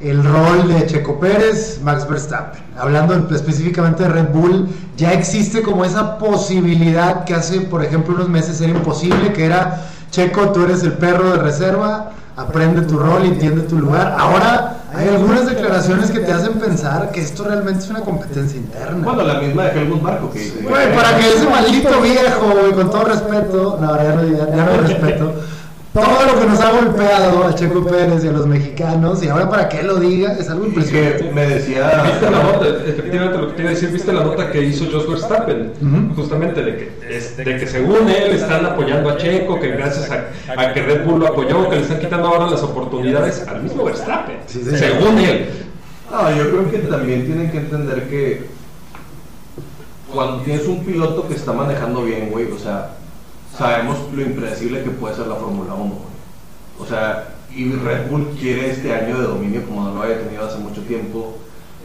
el 0.00 0.22
rol 0.22 0.68
de 0.68 0.86
Checo 0.86 1.18
Pérez, 1.18 1.80
Max 1.82 2.08
Verstappen. 2.08 2.62
Hablando 2.78 3.14
específicamente 3.34 4.04
de 4.04 4.10
Red 4.10 4.28
Bull, 4.32 4.68
ya 4.96 5.12
existe 5.12 5.62
como 5.62 5.84
esa 5.84 6.18
posibilidad 6.18 7.24
que 7.24 7.34
hace, 7.34 7.62
por 7.62 7.82
ejemplo, 7.82 8.14
unos 8.14 8.28
meses 8.28 8.60
era 8.60 8.70
imposible, 8.70 9.32
que 9.32 9.44
era, 9.44 9.88
Checo, 10.10 10.50
tú 10.52 10.64
eres 10.64 10.84
el 10.84 10.92
perro 10.92 11.30
de 11.30 11.38
reserva, 11.38 12.12
aprende 12.36 12.82
tu 12.82 12.98
rol 12.98 13.24
y 13.24 13.28
entiende 13.28 13.62
tu 13.62 13.78
lugar. 13.78 14.16
Ahora 14.18 14.78
hay 14.94 15.08
algunas 15.08 15.46
declaraciones 15.46 16.10
que 16.10 16.20
te 16.20 16.32
hacen 16.32 16.54
pensar 16.54 17.10
que 17.10 17.20
esto 17.20 17.44
realmente 17.44 17.84
es 17.84 17.90
una 17.90 18.00
competencia 18.00 18.58
interna. 18.58 19.04
Bueno, 19.04 19.22
la 19.22 19.40
misma 19.40 19.64
de 19.64 19.80
Helmut 19.80 20.02
Marco 20.02 20.30
que. 20.30 20.50
Güey, 20.62 20.94
para 20.94 21.16
que 21.16 21.34
ese 21.34 21.48
maldito 21.48 22.00
viejo, 22.00 22.52
güey, 22.60 22.72
con 22.72 22.90
todo 22.90 23.04
respeto, 23.04 23.78
no, 23.80 23.96
ya 23.96 24.14
no, 24.14 24.24
ya 24.24 24.64
no 24.64 24.76
respeto, 24.86 25.34
todo 25.94 26.26
lo 26.34 26.40
que 26.40 26.46
nos 26.46 26.60
ha 26.60 26.72
golpeado 26.72 27.44
a 27.46 27.54
Checo 27.54 27.84
Pérez 27.86 28.24
y 28.24 28.28
a 28.28 28.32
los 28.32 28.46
mexicanos, 28.48 29.22
y 29.22 29.28
ahora 29.28 29.48
para 29.48 29.68
que 29.68 29.78
él 29.80 29.86
lo 29.86 29.96
diga, 30.00 30.32
es 30.32 30.50
algo 30.50 30.66
impresionante. 30.66 31.24
que 31.24 31.32
me 31.32 31.46
decía. 31.46 32.02
¿Viste 32.04 32.30
la 32.30 32.42
nota? 32.42 32.66
Efectivamente, 32.84 33.38
lo 33.38 33.54
que 33.54 33.62
a 33.62 33.70
decir, 33.70 33.90
¿viste 33.90 34.12
la 34.12 34.24
nota 34.24 34.50
que 34.50 34.60
hizo 34.62 34.86
Jos 34.90 35.08
Verstappen? 35.08 35.72
Justamente 36.16 36.62
de 36.62 36.76
que, 36.76 37.16
es- 37.16 37.36
de 37.36 37.44
que 37.44 37.66
según 37.68 38.08
él 38.08 38.32
están 38.32 38.66
apoyando 38.66 39.08
a 39.10 39.16
Checo, 39.16 39.60
que 39.60 39.68
gracias 39.68 40.10
a, 40.10 40.60
a 40.60 40.72
que 40.74 40.82
Red 40.82 41.04
Bull 41.06 41.20
lo 41.20 41.28
apoyó, 41.28 41.70
que 41.70 41.76
le 41.76 41.82
están 41.82 42.00
quitando 42.00 42.26
ahora 42.28 42.50
las 42.50 42.62
oportunidades 42.64 43.46
al 43.46 43.62
mismo 43.62 43.84
Verstappen. 43.84 44.38
Sí, 44.46 44.62
sí. 44.68 44.76
según 44.76 45.16
él. 45.18 45.48
No, 46.10 46.30
yo 46.36 46.50
creo 46.50 46.70
que 46.70 46.78
también 46.78 47.24
tienen 47.24 47.50
que 47.52 47.58
entender 47.58 48.08
que 48.08 48.46
cuando 50.12 50.42
tienes 50.42 50.66
un 50.66 50.84
piloto 50.84 51.26
que 51.28 51.34
está 51.34 51.52
manejando 51.52 52.02
bien, 52.04 52.30
güey, 52.30 52.50
o 52.50 52.58
sea, 52.58 52.90
sabemos 53.56 53.98
lo 54.12 54.22
impredecible 54.22 54.82
que 54.82 54.90
puede 54.90 55.14
ser 55.16 55.26
la 55.26 55.36
Fórmula 55.36 55.74
1, 55.74 55.84
güey. 55.84 56.14
O 56.80 56.86
sea, 56.86 57.28
y 57.54 57.70
Red 57.72 58.10
Bull 58.10 58.26
quiere 58.40 58.70
este 58.70 58.92
año 58.92 59.18
de 59.18 59.26
dominio 59.28 59.64
como 59.64 59.84
no 59.84 59.94
lo 59.94 60.02
había 60.02 60.20
tenido 60.22 60.44
hace 60.46 60.58
mucho 60.58 60.80
tiempo. 60.82 61.36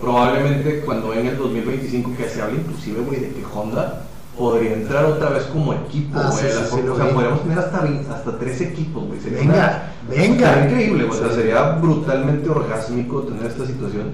Probablemente 0.01 0.81
cuando 0.81 1.13
en 1.13 1.27
el 1.27 1.37
2025, 1.37 2.11
que 2.17 2.29
se 2.29 2.41
habla 2.41 2.57
inclusive, 2.59 3.01
güey, 3.01 3.19
de 3.19 3.29
que 3.31 3.43
Honda 3.53 4.01
podría 4.37 4.73
entrar 4.73 5.03
otra 5.05 5.29
vez 5.29 5.43
como 5.43 5.73
equipo, 5.73 6.17
Ah, 6.17 6.29
güey. 6.31 6.43
sí, 6.45 6.57
sí, 6.57 6.63
sí, 6.81 6.87
o 6.87 6.95
sea, 6.95 7.09
podríamos 7.13 7.41
tener 7.43 7.59
hasta, 7.59 7.81
20 7.81 8.09
hasta 8.11 8.39
tres 8.39 8.61
equipos, 8.61 9.05
güey. 9.07 9.19
Sería 9.19 9.39
Venga, 9.39 9.53
una- 9.53 10.15
venga. 10.15 10.53
Sería 10.53 10.65
increíble, 10.69 11.03
güey. 11.03 11.19
O 11.19 11.23
sea, 11.23 11.33
sería 11.35 11.63
brutalmente 11.73 12.49
orgásmico 12.49 13.21
tener 13.23 13.45
esta 13.45 13.65
situación. 13.65 14.13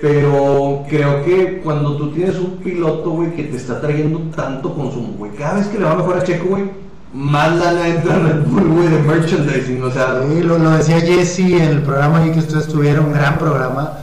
Pero 0.00 0.84
creo 0.88 1.24
que 1.24 1.60
cuando 1.62 1.96
tú 1.96 2.12
tienes 2.12 2.36
un 2.36 2.58
piloto, 2.58 3.10
güey, 3.10 3.34
que 3.34 3.44
te 3.44 3.56
está 3.56 3.80
trayendo 3.80 4.20
tanto 4.34 4.72
consumo, 4.74 5.14
güey, 5.18 5.32
cada 5.32 5.54
vez 5.54 5.66
que 5.66 5.78
le 5.78 5.84
va 5.84 5.96
mejor 5.96 6.18
a 6.18 6.22
Checo, 6.22 6.50
güey, 6.50 6.70
más 7.12 7.56
lana 7.56 7.88
entra 7.88 8.14
en 8.14 8.26
Red 8.26 8.42
Bull, 8.46 8.68
güey, 8.68 8.88
de 8.88 9.02
merchandising, 9.02 9.82
o 9.82 9.90
sea, 9.90 10.22
Sí, 10.28 10.42
lo, 10.42 10.58
lo 10.58 10.70
decía 10.70 11.00
Jesse 11.00 11.40
en 11.40 11.62
el 11.62 11.82
programa 11.82 12.18
ahí 12.18 12.30
que 12.30 12.38
ustedes 12.38 12.68
tuvieron, 12.68 13.06
un 13.06 13.12
gran 13.12 13.38
programa, 13.38 13.98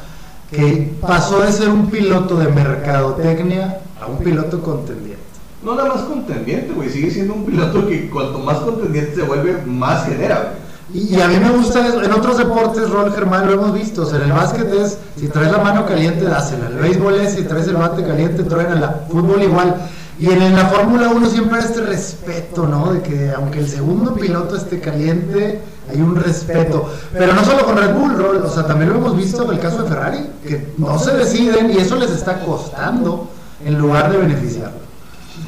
que 0.51 0.91
pasó 0.99 1.39
de 1.39 1.51
ser 1.53 1.69
un 1.69 1.89
piloto 1.89 2.35
de 2.37 2.49
mercadotecnia 2.49 3.79
a 4.01 4.07
un 4.07 4.17
piloto 4.17 4.61
contendiente. 4.61 5.23
no 5.63 5.75
nada 5.75 5.89
más 5.89 6.01
contendiente, 6.01 6.73
güey, 6.73 6.89
sigue 6.89 7.09
siendo 7.09 7.35
un 7.35 7.45
piloto 7.45 7.87
que 7.87 8.09
cuanto 8.09 8.39
más 8.39 8.57
contendiente 8.57 9.15
se 9.15 9.23
vuelve, 9.23 9.61
más 9.65 10.05
genera, 10.07 10.39
güey. 10.41 10.64
Y, 10.95 11.19
a 11.19 11.27
mí 11.27 11.35
me 11.39 11.49
gusta 11.49 11.85
eso. 11.85 12.01
En 12.01 12.13
otros 12.13 12.37
deportes, 12.37 12.89
Rol 12.89 13.13
Germán, 13.13 13.47
lo 13.47 13.53
hemos 13.53 13.73
visto. 13.73 14.03
O 14.03 14.05
sea, 14.05 14.19
en 14.19 14.25
el 14.25 14.31
básquet 14.31 14.73
es, 14.73 14.97
si 15.19 15.27
traes 15.27 15.51
la 15.51 15.57
mano 15.57 15.85
caliente, 15.85 16.23
dásela. 16.23 16.67
El 16.67 16.75
béisbol 16.75 17.15
es, 17.15 17.33
si 17.33 17.43
traes 17.43 17.67
el 17.67 17.75
bate 17.75 18.01
caliente, 18.03 18.43
truénala. 18.43 19.05
Fútbol 19.11 19.43
igual. 19.43 19.75
Y 20.17 20.27
en, 20.27 20.41
en 20.41 20.55
la 20.55 20.67
Fórmula 20.67 21.09
1 21.09 21.29
siempre 21.29 21.59
hay 21.59 21.65
este 21.65 21.81
respeto, 21.81 22.65
¿no? 22.65 22.93
De 22.93 23.01
que 23.01 23.31
aunque 23.31 23.59
el 23.59 23.67
segundo 23.67 24.13
piloto 24.13 24.55
esté 24.55 24.79
caliente, 24.79 25.61
hay 25.91 26.01
un 26.01 26.15
respeto. 26.15 26.89
Pero 27.11 27.33
no 27.33 27.43
solo 27.43 27.65
con 27.65 27.75
Red 27.75 27.93
Bull, 27.93 28.17
Rol, 28.17 28.37
o 28.37 28.49
sea, 28.49 28.65
también 28.65 28.91
lo 28.91 28.99
hemos 28.99 29.17
visto 29.17 29.43
en 29.43 29.51
el 29.51 29.59
caso 29.59 29.83
de 29.83 29.89
Ferrari, 29.89 30.29
que 30.47 30.73
no 30.77 30.97
se 30.97 31.13
deciden 31.17 31.71
y 31.71 31.77
eso 31.77 31.97
les 31.97 32.11
está 32.11 32.39
costando 32.39 33.27
en 33.65 33.77
lugar 33.77 34.09
de 34.11 34.17
beneficiarlo. 34.17 34.85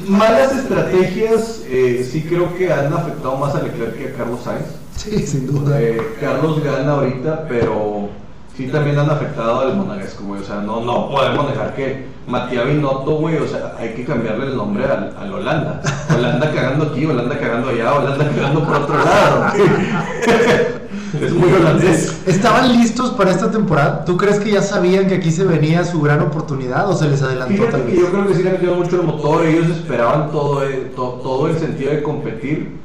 Malas 0.06 0.52
estrategias 0.52 1.62
eh, 1.66 2.06
sí 2.10 2.22
creo 2.28 2.54
que 2.54 2.70
han 2.70 2.92
afectado 2.92 3.36
más 3.36 3.54
a 3.54 3.62
Leclerc 3.62 3.96
que 3.96 4.08
a 4.08 4.12
Carlos 4.14 4.40
Sainz. 4.44 4.66
Sí, 5.10 5.26
sin 5.26 5.46
duda. 5.46 5.80
Eh, 5.80 6.00
Carlos 6.20 6.62
gana 6.62 6.92
ahorita, 6.92 7.46
pero 7.48 8.08
sí 8.56 8.66
también 8.68 8.98
han 8.98 9.10
afectado 9.10 9.60
al 9.60 9.76
monegasco, 9.76 10.24
güey. 10.24 10.40
O 10.40 10.44
sea, 10.44 10.56
no, 10.56 10.80
no 10.80 11.08
podemos 11.10 11.48
dejar 11.48 11.74
que 11.74 12.06
Matías 12.26 12.66
Binotto, 12.66 13.12
güey, 13.16 13.36
o 13.38 13.46
sea, 13.48 13.74
hay 13.78 13.94
que 13.94 14.04
cambiarle 14.04 14.46
el 14.48 14.56
nombre 14.56 14.84
al, 14.84 15.14
al 15.18 15.32
Holanda. 15.32 15.80
Holanda 16.14 16.50
cagando 16.52 16.86
aquí, 16.86 17.06
Holanda 17.06 17.38
cagando 17.38 17.68
allá, 17.70 17.94
Holanda 17.94 18.28
cagando 18.34 18.64
por 18.64 18.74
otro 18.76 18.96
lado. 18.98 19.44
es 21.22 21.32
muy 21.32 21.50
holandés. 21.52 22.20
¿Estaban 22.26 22.70
listos 22.78 23.10
para 23.12 23.30
esta 23.30 23.50
temporada? 23.50 24.04
¿Tú 24.04 24.16
crees 24.18 24.38
que 24.38 24.50
ya 24.50 24.60
sabían 24.62 25.06
que 25.08 25.14
aquí 25.14 25.30
se 25.30 25.44
venía 25.44 25.84
su 25.84 26.00
gran 26.02 26.20
oportunidad 26.20 26.88
o 26.90 26.94
se 26.94 27.08
les 27.08 27.22
adelantó 27.22 27.64
tal 27.64 27.82
vez? 27.84 27.98
yo 27.98 28.10
creo 28.10 28.26
que 28.26 28.34
sí 28.34 28.42
le 28.42 28.50
metieron 28.50 28.78
mucho 28.78 28.96
el 29.00 29.06
motor, 29.06 29.46
ellos 29.46 29.68
esperaban 29.70 30.30
todo, 30.30 30.62
eh, 30.64 30.92
to- 30.94 31.20
todo 31.22 31.48
el 31.48 31.58
sentido 31.58 31.92
de 31.92 32.02
competir. 32.02 32.76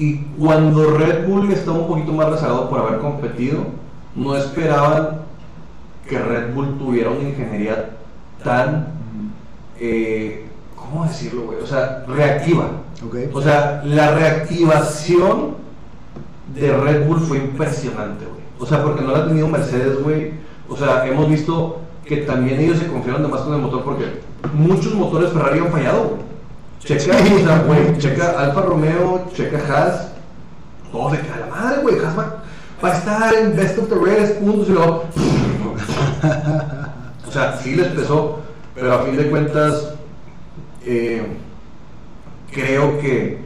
Y 0.00 0.16
cuando 0.38 0.96
Red 0.96 1.28
Bull 1.28 1.52
estaba 1.52 1.80
un 1.80 1.86
poquito 1.86 2.14
más 2.14 2.30
rezagado 2.30 2.70
por 2.70 2.80
haber 2.80 3.00
competido, 3.00 3.66
no 4.16 4.34
esperaban 4.34 5.20
que 6.08 6.18
Red 6.18 6.54
Bull 6.54 6.78
tuviera 6.78 7.10
una 7.10 7.28
ingeniería 7.28 7.98
tan, 8.42 8.94
eh, 9.78 10.46
¿cómo 10.74 11.04
decirlo, 11.04 11.42
güey? 11.42 11.58
O 11.58 11.66
sea, 11.66 12.02
reactiva. 12.08 12.70
Ok. 13.06 13.14
O 13.34 13.42
sea, 13.42 13.82
la 13.84 14.12
reactivación 14.14 15.56
de 16.54 16.74
Red 16.74 17.06
Bull 17.06 17.20
fue 17.20 17.36
impresionante, 17.36 18.24
güey. 18.24 18.40
O 18.58 18.64
sea, 18.64 18.82
porque 18.82 19.02
no 19.02 19.12
la 19.12 19.18
ha 19.18 19.28
tenido 19.28 19.48
Mercedes, 19.48 20.02
güey. 20.02 20.32
O 20.66 20.78
sea, 20.78 21.06
hemos 21.06 21.28
visto 21.28 21.82
que 22.06 22.18
también 22.18 22.58
ellos 22.58 22.78
se 22.78 22.86
confiaron 22.86 23.22
de 23.22 23.28
más 23.28 23.42
con 23.42 23.52
el 23.52 23.60
motor 23.60 23.84
porque 23.84 24.06
muchos 24.54 24.94
motores 24.94 25.30
Ferrari 25.30 25.58
han 25.58 25.70
fallado, 25.70 26.04
güey. 26.04 26.29
Checa, 26.80 27.16
o 27.16 27.44
sea, 27.44 27.62
güey, 27.66 27.98
checa 27.98 28.30
Alfa 28.38 28.62
Romeo, 28.62 29.28
checa 29.34 29.58
Haas. 29.68 30.08
Todo 30.90 31.10
de 31.10 31.18
que 31.18 31.28
la 31.28 31.46
madre, 31.46 31.82
güey. 31.82 31.96
Haas 31.98 32.18
va, 32.18 32.42
a 32.82 32.92
estar 32.96 33.34
en 33.34 33.54
Best 33.54 33.78
of 33.78 33.88
the 33.88 33.94
Rest, 33.94 34.38
puntos 34.38 34.68
y 34.68 34.72
luego. 34.72 35.04
o 37.28 37.32
sea, 37.32 37.56
sí 37.58 37.76
les 37.76 37.88
pesó, 37.88 38.40
pero 38.74 38.94
a 38.94 39.02
fin 39.04 39.16
de 39.16 39.28
cuentas, 39.28 39.94
eh, 40.84 41.22
creo 42.50 42.98
que 43.00 43.38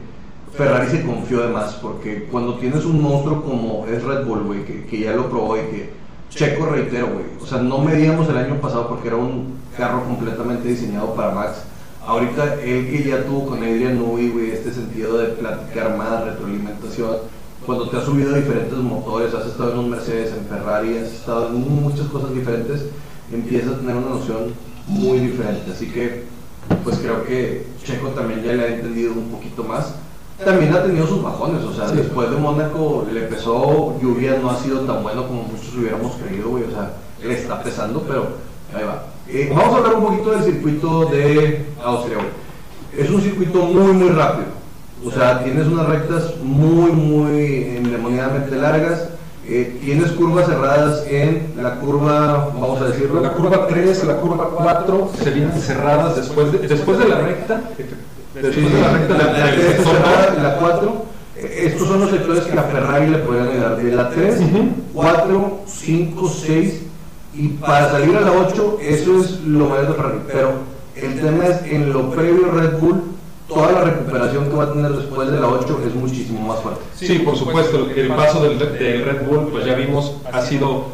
Ferrari 0.53 0.89
se 0.89 1.03
confió 1.05 1.41
de 1.41 1.49
más, 1.49 1.73
porque 1.75 2.27
cuando 2.31 2.55
tienes 2.55 2.85
un 2.85 3.01
monstruo 3.01 3.43
como 3.43 3.85
es 3.87 4.01
Red 4.03 4.25
Bull, 4.25 4.43
güey, 4.43 4.65
que, 4.65 4.85
que 4.85 4.99
ya 4.99 5.11
lo 5.11 5.29
probó 5.29 5.57
y 5.57 5.61
que 5.61 6.05
Checo 6.29 6.65
reitero, 6.65 7.07
güey, 7.13 7.25
o 7.41 7.45
sea, 7.45 7.59
no 7.59 7.79
medíamos 7.79 8.27
el 8.27 8.37
año 8.37 8.55
pasado 8.59 8.89
porque 8.89 9.07
era 9.07 9.17
un 9.17 9.57
carro 9.77 10.03
completamente 10.03 10.67
diseñado 10.67 11.13
para 11.13 11.31
Max. 11.31 11.63
Ahorita 12.05 12.61
él 12.61 12.89
que 12.91 13.03
ya 13.09 13.23
tuvo 13.23 13.47
con 13.47 13.59
Adrian 13.63 13.97
Newey, 13.97 14.29
güey, 14.29 14.51
este 14.51 14.71
sentido 14.71 15.17
de 15.17 15.29
platicar 15.29 15.97
más, 15.97 16.23
retroalimentación, 16.23 17.17
cuando 17.65 17.89
te 17.89 17.97
has 17.97 18.03
subido 18.03 18.33
a 18.35 18.37
diferentes 18.37 18.77
motores, 18.77 19.33
has 19.33 19.47
estado 19.47 19.73
en 19.73 19.79
un 19.79 19.89
Mercedes, 19.89 20.31
en 20.37 20.45
Ferrari, 20.45 20.97
has 20.97 21.11
estado 21.11 21.47
en 21.47 21.81
muchas 21.81 22.05
cosas 22.07 22.31
diferentes, 22.33 22.85
empiezas 23.33 23.73
a 23.73 23.79
tener 23.79 23.95
una 23.95 24.09
noción 24.09 24.53
muy 24.87 25.17
diferente. 25.19 25.71
Así 25.71 25.87
que, 25.87 26.25
pues 26.83 26.99
creo 26.99 27.23
que 27.25 27.65
Checo 27.83 28.09
también 28.09 28.43
ya 28.43 28.53
le 28.53 28.63
ha 28.63 28.75
entendido 28.75 29.13
un 29.13 29.29
poquito 29.29 29.63
más. 29.63 29.95
También 30.43 30.73
ha 30.75 30.83
tenido 30.83 31.07
sus 31.07 31.23
bajones, 31.23 31.63
o 31.63 31.73
sea, 31.73 31.87
Sí. 31.89 31.95
después 31.95 32.29
de 32.29 32.35
Mónaco 32.37 33.07
le 33.11 33.21
pesó, 33.21 33.97
lluvia 33.99 34.37
no 34.39 34.51
ha 34.51 34.59
sido 34.59 34.81
tan 34.81 35.01
bueno 35.01 35.25
como 35.27 35.43
muchos 35.43 35.73
hubiéramos 35.75 36.17
creído, 36.17 36.49
güey, 36.49 36.65
o 36.65 36.71
sea, 36.71 36.91
le 37.23 37.33
está 37.33 37.63
pesando, 37.63 38.03
pero 38.07 38.27
ahí 38.73 38.83
va. 38.83 39.03
Eh, 39.27 39.51
vamos 39.55 39.73
a 39.73 39.77
hablar 39.77 39.95
un 39.95 40.05
poquito 40.05 40.31
del 40.31 40.43
circuito 40.43 41.05
de 41.05 41.65
Austria. 41.83 42.17
Es 42.97 43.09
un 43.09 43.21
circuito 43.21 43.59
muy, 43.63 43.91
muy 43.93 44.09
rápido. 44.09 44.47
O 45.05 45.11
sea, 45.11 45.43
tienes 45.43 45.67
unas 45.67 45.87
rectas 45.87 46.33
muy, 46.41 46.91
muy 46.91 47.63
endemoniadamente 47.77 48.55
largas. 48.55 49.09
eh, 49.47 49.77
tienes 49.83 50.11
curvas 50.13 50.47
cerradas 50.47 51.05
en 51.07 51.53
la 51.61 51.75
curva, 51.75 52.49
vamos 52.59 52.81
a 52.81 52.85
decirlo. 52.85 53.21
La 53.21 53.33
curva 53.33 53.67
3, 53.67 54.03
la 54.05 54.15
curva 54.17 54.49
4 54.55 55.11
se 55.21 55.29
vienen 55.29 55.51
cerradas 55.59 56.15
después 56.15 56.51
de, 56.51 56.67
después 56.67 56.97
de 56.97 57.07
la 57.09 57.17
recta. 57.19 57.61
Después 58.33 58.73
de 58.73 58.81
la 58.81 58.89
recta 58.91 59.13
la, 59.17 59.23
la 59.31 59.45
del 59.45 59.55
tres 59.55 59.75
sector 59.75 59.93
cerrada, 59.95 60.25
norte. 60.29 60.41
la 60.41 60.55
4. 60.57 61.05
Estos 61.35 61.87
son 61.87 61.99
los 61.99 62.09
sectores 62.09 62.43
que 62.45 62.57
a 62.57 62.63
Ferrari 62.63 63.07
le 63.07 63.17
podrían 63.19 63.49
ayudar. 63.49 63.77
De 63.77 63.91
la 63.91 64.09
3, 64.09 64.39
Ujú. 64.39 64.69
4, 64.93 65.59
5, 65.67 66.29
6 66.29 66.81
y 67.37 67.49
para 67.49 67.91
salir 67.91 68.15
a 68.15 68.21
la 68.21 68.31
8, 68.31 68.77
eso 68.81 69.19
es 69.19 69.41
lo 69.41 69.67
mayor 69.67 69.89
de 69.89 69.93
Ferrari. 69.93 70.19
Pero 70.27 70.51
el 70.95 71.19
tema 71.19 71.45
es 71.47 71.63
en 71.71 71.91
lo 71.91 72.11
previo 72.11 72.51
Red 72.51 72.79
Bull, 72.79 73.01
toda 73.47 73.71
la 73.71 73.81
recuperación 73.81 74.49
que 74.49 74.55
va 74.55 74.63
a 74.63 74.73
tener 74.73 74.91
después 74.93 75.29
de 75.31 75.39
la 75.39 75.47
8 75.47 75.81
es 75.85 75.95
muchísimo 75.95 76.47
más 76.47 76.61
fuerte. 76.61 76.81
Sí, 76.95 77.19
por 77.19 77.35
supuesto, 77.35 77.89
el 77.93 78.07
paso 78.09 78.41
del, 78.43 78.57
del 78.57 79.05
Red 79.05 79.27
Bull, 79.27 79.49
pues 79.51 79.65
ya 79.65 79.75
vimos, 79.75 80.15
ha 80.31 80.41
sido, 80.41 80.85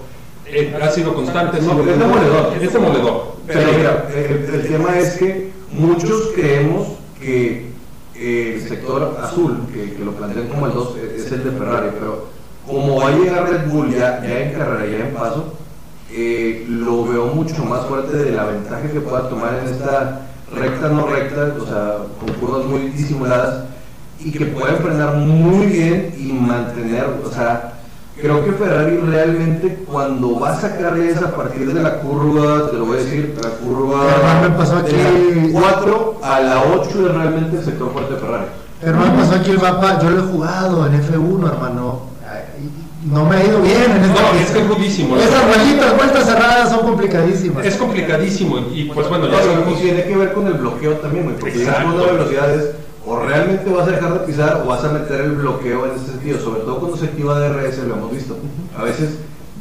eh, 0.47 0.77
ha 0.81 0.89
sido 0.89 1.13
constante. 1.13 1.61
No, 1.61 1.79
es 1.79 1.99
demoledor. 1.99 2.53
Es 2.59 2.73
demoledor. 2.73 3.35
Pero 3.45 3.71
mira, 3.77 4.07
el, 4.15 4.55
el 4.55 4.67
tema 4.67 4.97
es 4.97 5.17
que 5.17 5.51
muchos 5.71 6.31
creemos 6.35 6.87
que 7.19 7.71
eh, 8.15 8.53
el 8.55 8.67
sector 8.67 9.17
azul, 9.21 9.59
que, 9.73 9.93
que 9.93 10.03
lo 10.03 10.11
plantean 10.13 10.47
como 10.47 10.65
el 10.65 10.73
2, 10.73 10.97
es, 10.97 11.25
es 11.25 11.31
el 11.31 11.43
de 11.43 11.51
Ferrari, 11.51 11.89
pero 11.93 12.27
como 12.65 12.97
va 12.97 13.09
a 13.09 13.11
llegar 13.11 13.49
Red 13.49 13.69
Bull 13.69 13.91
ya, 13.91 14.21
ya 14.23 14.39
en 14.39 14.53
carrera, 14.53 14.85
ya 14.85 15.05
en 15.05 15.13
paso, 15.13 15.53
eh, 16.13 16.65
lo 16.69 17.05
veo 17.05 17.27
mucho 17.27 17.63
más 17.65 17.85
fuerte 17.85 18.17
de 18.17 18.31
la 18.31 18.45
ventaja 18.45 18.81
que 18.91 18.99
pueda 19.01 19.29
tomar 19.29 19.59
en 19.63 19.73
esta 19.73 20.21
recta 20.55 20.89
no 20.89 21.07
recta, 21.07 21.53
o 21.61 21.65
sea, 21.65 21.97
con 22.19 22.33
curvas 22.35 22.65
muy 22.65 22.81
disimuladas 22.89 23.65
y 24.19 24.31
que 24.31 24.45
pueden 24.47 24.77
frenar 24.77 25.15
muy 25.15 25.65
bien 25.67 26.13
y 26.19 26.33
mantener, 26.33 27.05
o 27.25 27.31
sea, 27.31 27.73
creo 28.21 28.43
que 28.43 28.51
Ferrari 28.51 28.97
realmente 28.97 29.83
cuando 29.89 30.39
va 30.39 30.51
a 30.51 30.59
sacarle 30.59 31.09
esa 31.09 31.27
a 31.27 31.31
partir 31.35 31.73
de 31.73 31.81
la 31.81 31.99
curva, 32.01 32.69
te 32.69 32.77
lo 32.77 32.85
voy 32.85 32.97
a 32.97 33.01
decir, 33.01 33.35
la 33.41 33.49
curva 33.49 34.01
me 34.43 34.49
pasó 34.57 34.77
aquí- 34.77 34.91
de 34.91 35.47
la 35.53 35.59
4 35.59 36.19
a 36.21 36.39
la 36.41 36.63
8 36.75 37.07
es 37.07 37.13
realmente 37.15 37.57
el 37.57 37.63
sector 37.63 37.91
fuerte 37.93 38.13
de 38.15 38.19
Ferrari. 38.19 38.45
Hermano, 38.83 39.13
pasó 39.15 39.35
aquí 39.35 39.51
el 39.51 39.59
mapa, 39.59 39.99
yo 40.01 40.09
lo 40.09 40.19
he 40.19 40.27
jugado 40.31 40.85
en 40.87 40.93
F1, 41.01 41.47
hermano. 41.47 42.10
No 43.03 43.25
me 43.25 43.35
ha 43.35 43.43
ido 43.43 43.61
bien 43.61 43.91
en 43.91 44.03
esta 44.03 44.21
No, 44.21 44.39
es 44.39 44.51
que 44.51 44.59
es 44.59 44.67
rudísimo. 44.67 45.17
Esas 45.17 45.47
vueltas, 45.47 45.97
vueltas 45.97 46.25
cerradas 46.25 46.69
son 46.69 46.79
complicadísimas. 46.81 47.65
Es 47.65 47.75
complicadísimo 47.75 48.59
y 48.71 48.85
pues 48.85 49.09
bueno, 49.09 49.27
ya 49.27 49.39
sabemos. 49.39 49.79
y 49.79 49.81
tiene 49.81 50.03
que 50.03 50.15
ver 50.15 50.33
con 50.33 50.45
el 50.47 50.53
bloqueo 50.53 50.93
también, 50.97 51.25
güey, 51.25 51.35
porque 51.37 51.57
llegas 51.57 51.77
Exacto. 51.77 51.97
con 51.97 52.01
una 52.01 52.11
velocidad 52.11 52.53
es, 52.53 52.71
o 53.05 53.19
realmente 53.19 53.69
vas 53.71 53.87
a 53.87 53.91
dejar 53.91 54.13
de 54.13 54.19
pisar 54.19 54.61
o 54.63 54.67
vas 54.67 54.83
a 54.83 54.89
meter 54.89 55.21
el 55.21 55.31
bloqueo 55.31 55.87
en 55.87 55.95
ese 55.95 56.11
sentido, 56.11 56.39
sobre 56.39 56.61
todo 56.61 56.79
cuando 56.79 56.97
se 56.97 57.05
activa 57.05 57.39
DRS, 57.39 57.79
lo 57.79 57.95
hemos 57.95 58.11
visto. 58.11 58.37
A 58.77 58.83
veces 58.83 59.17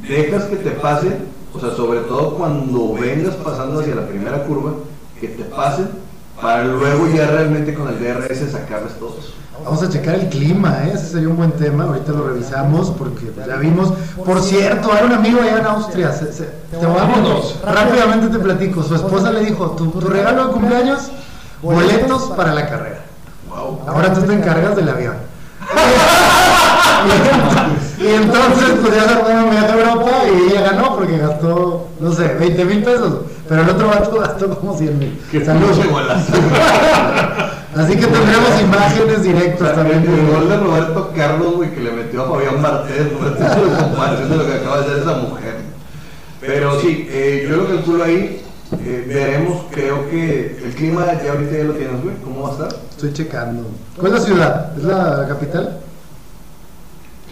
dejas 0.07 0.45
que 0.45 0.57
te 0.57 0.71
pasen, 0.73 1.25
o 1.55 1.61
sea, 1.61 1.71
sobre 1.71 2.01
todo 2.01 2.35
cuando 2.35 2.93
vengas 2.93 3.37
pasando 3.37 3.81
hacia 3.81 3.95
la 3.95 4.07
primera 4.07 4.45
curva, 4.45 4.73
que 5.19 5.29
te 5.29 5.45
pasen, 5.45 5.89
para 6.41 6.65
luego 6.65 7.09
ya 7.15 7.27
realmente 7.31 7.73
con 7.73 7.89
el 7.89 7.99
DRS 7.99 8.51
sacarles 8.51 8.99
todos. 8.99 9.33
Vamos 9.64 9.83
a 9.83 9.88
checar 9.88 10.14
el 10.17 10.29
clima, 10.29 10.79
¿eh? 10.85 10.93
ese 10.95 11.07
sería 11.09 11.29
un 11.29 11.37
buen 11.37 11.52
tema. 11.52 11.85
Ahorita 11.85 12.12
lo 12.12 12.29
revisamos 12.29 12.90
porque 12.90 13.26
pues, 13.26 13.47
ya 13.47 13.57
vimos. 13.57 13.93
Por 14.25 14.40
cierto, 14.43 14.93
hay 14.93 15.05
un 15.05 15.12
amigo 15.12 15.40
allá 15.43 15.59
en 15.59 15.67
Austria. 15.67 16.12
se- 16.12 16.33
se- 16.33 16.50
te 16.71 16.87
Vámonos. 16.87 17.59
rápidamente 17.64 18.29
te 18.29 18.38
platico. 18.38 18.83
Su 18.83 18.95
esposa 18.95 19.31
le 19.33 19.40
dijo: 19.45 19.71
tu, 19.73 19.90
tu 19.90 20.09
regalo 20.09 20.47
de 20.47 20.52
cumpleaños, 20.52 21.11
boletos 21.62 22.23
para 22.37 22.55
la 22.55 22.69
carrera. 22.69 23.00
Wow. 23.49 23.81
Ahora 23.87 24.12
tú 24.12 24.23
te 24.23 24.33
encargas 24.33 24.76
del 24.76 24.88
avión. 24.88 25.14
y 27.99 28.07
entonces, 28.07 28.69
pues 28.83 28.95
ya 28.95 29.09
se 29.09 29.14
viaje 29.50 29.67
a 29.67 29.75
Europa 29.75 30.11
y 30.26 30.50
ella 30.52 30.73
ganó 30.73 30.97
porque 30.97 31.19
gastó, 31.19 31.88
no 32.00 32.12
sé, 32.12 32.35
20 32.35 32.64
mil 32.64 32.83
pesos. 32.83 33.14
Pero 33.49 33.62
el 33.62 33.71
otro 33.71 33.88
vato 33.88 34.19
gastó 34.21 34.59
como 34.59 34.76
100 34.76 34.99
mil. 34.99 35.21
Salud. 35.45 35.71
Así 37.77 37.93
que 37.97 38.07
tendremos 38.07 38.61
imágenes 38.61 39.23
directas 39.23 39.75
también. 39.77 39.99
El 40.05 40.27
gol 40.35 40.49
de 40.49 40.57
Roberto 40.57 41.12
Carlos, 41.15 41.55
güey, 41.57 41.71
que 41.73 41.81
le 41.81 41.93
metió 41.93 42.23
a 42.25 42.29
Fabián 42.31 42.61
Martínez, 42.61 43.12
no 43.12 43.29
es 43.29 43.67
una 43.69 43.79
comparación 43.85 44.29
de 44.31 44.37
lo 44.37 44.47
que 44.47 44.55
acaba 44.55 44.79
de 44.81 44.85
hacer 44.87 44.99
esa 45.03 45.15
mujer. 45.19 45.55
Pero 46.41 46.81
sí, 46.81 47.07
eh, 47.11 47.47
yo 47.49 47.57
lo 47.59 47.69
calculo 47.69 48.03
ahí, 48.05 48.43
eh, 48.85 49.05
veremos, 49.07 49.62
creo 49.71 50.09
que 50.11 50.59
el 50.65 50.73
clima 50.75 51.07
ya 51.23 51.33
ahorita 51.33 51.57
ya 51.59 51.65
lo 51.65 51.75
tienes, 51.75 52.03
güey, 52.03 52.17
¿cómo 52.25 52.43
va 52.43 52.49
a 52.49 52.53
estar? 52.53 52.69
Estoy 52.91 53.12
checando. 53.12 53.69
¿Cuál 53.97 54.15
es 54.15 54.19
la 54.21 54.25
ciudad? 54.27 54.79
¿Es 54.79 54.85
la 54.85 55.27
capital? 55.29 55.79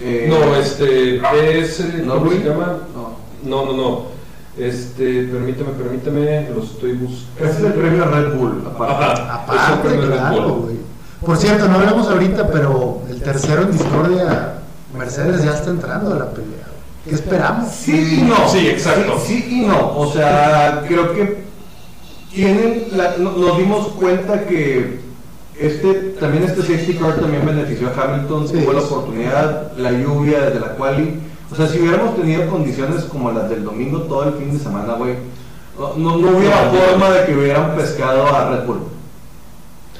Eh, 0.00 0.26
No, 0.30 0.54
este, 0.56 1.16
es, 1.58 1.80
eh, 1.80 2.04
¿cómo 2.06 2.14
Norway. 2.14 2.38
se 2.42 2.48
llama? 2.48 2.78
No. 2.94 3.16
No, 3.42 3.66
no, 3.66 3.72
no. 3.76 4.17
Este, 4.58 5.22
permíteme, 5.24 5.70
permíteme, 5.70 6.48
lo 6.54 6.62
estoy 6.64 6.92
buscando. 6.94 7.44
Ese 7.50 7.58
es 7.60 7.64
el 7.64 7.72
premio 7.74 8.04
Red 8.06 8.34
Bull, 8.34 8.64
aparte. 8.66 9.04
Ajá. 9.22 9.34
Aparte, 9.44 9.98
claro, 10.00 10.48
Bull. 10.48 10.62
güey. 10.62 10.76
Por 11.24 11.36
cierto, 11.36 11.68
no 11.68 11.74
hablamos 11.76 12.08
ahorita, 12.08 12.48
pero 12.48 13.02
el 13.08 13.20
tercero 13.22 13.62
en 13.62 13.72
discordia, 13.72 14.54
Mercedes 14.96 15.44
ya 15.44 15.52
está 15.54 15.70
entrando 15.70 16.12
a 16.14 16.18
la 16.18 16.30
pelea. 16.30 16.66
¿Qué 17.04 17.14
esperamos? 17.14 17.72
Sí 17.72 18.18
y 18.20 18.22
no. 18.22 18.48
Sí, 18.48 18.68
exacto. 18.68 19.18
Sí, 19.24 19.42
sí 19.48 19.62
y 19.62 19.66
no. 19.66 19.96
O 19.96 20.12
sea, 20.12 20.84
creo 20.88 21.12
que 21.14 21.38
tienen 22.32 22.84
la- 22.96 23.16
no- 23.18 23.32
nos 23.32 23.58
dimos 23.58 23.88
cuenta 23.88 24.44
que 24.44 25.00
este 25.58 25.94
también 26.20 26.44
este 26.44 26.60
safety 26.62 26.94
car 26.94 27.14
también 27.16 27.44
benefició 27.46 27.88
a 27.88 28.02
Hamilton, 28.04 28.48
Sí. 28.48 28.54
tuvo 28.58 28.72
la 28.72 28.80
oportunidad, 28.80 29.72
la 29.76 29.90
lluvia 29.92 30.40
desde 30.42 30.60
la 30.60 30.74
quali. 30.74 31.20
O 31.50 31.54
sea, 31.54 31.66
si 31.66 31.78
hubiéramos 31.80 32.14
tenido 32.16 32.46
condiciones 32.50 33.04
como 33.04 33.30
las 33.32 33.48
del 33.48 33.64
domingo 33.64 34.00
todo 34.02 34.24
el 34.28 34.34
fin 34.34 34.52
de 34.52 34.58
semana, 34.58 34.94
güey, 34.94 35.14
no, 35.78 35.94
no, 36.18 36.36
hubiera 36.36 36.56
forma 36.70 37.10
de 37.10 37.26
que 37.26 37.36
hubieran 37.36 37.74
pescado 37.76 38.26
a 38.26 38.50
Red 38.50 38.66
Bull. 38.66 38.80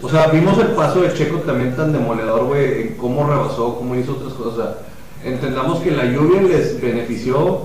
O 0.02 0.08
sea, 0.08 0.26
vimos 0.28 0.58
el 0.58 0.68
paso 0.68 1.00
de 1.00 1.12
Checo 1.14 1.38
también 1.38 1.74
tan 1.74 1.92
demoledor, 1.92 2.44
güey, 2.46 2.82
en 2.82 2.94
cómo 2.96 3.26
rebasó, 3.28 3.76
cómo 3.76 3.94
hizo 3.96 4.12
otras 4.12 4.32
cosas. 4.34 4.52
O 4.52 4.56
sea, 4.56 4.78
entendamos 5.24 5.80
que 5.80 5.90
la 5.90 6.04
lluvia 6.04 6.42
les 6.42 6.80
benefició 6.80 7.62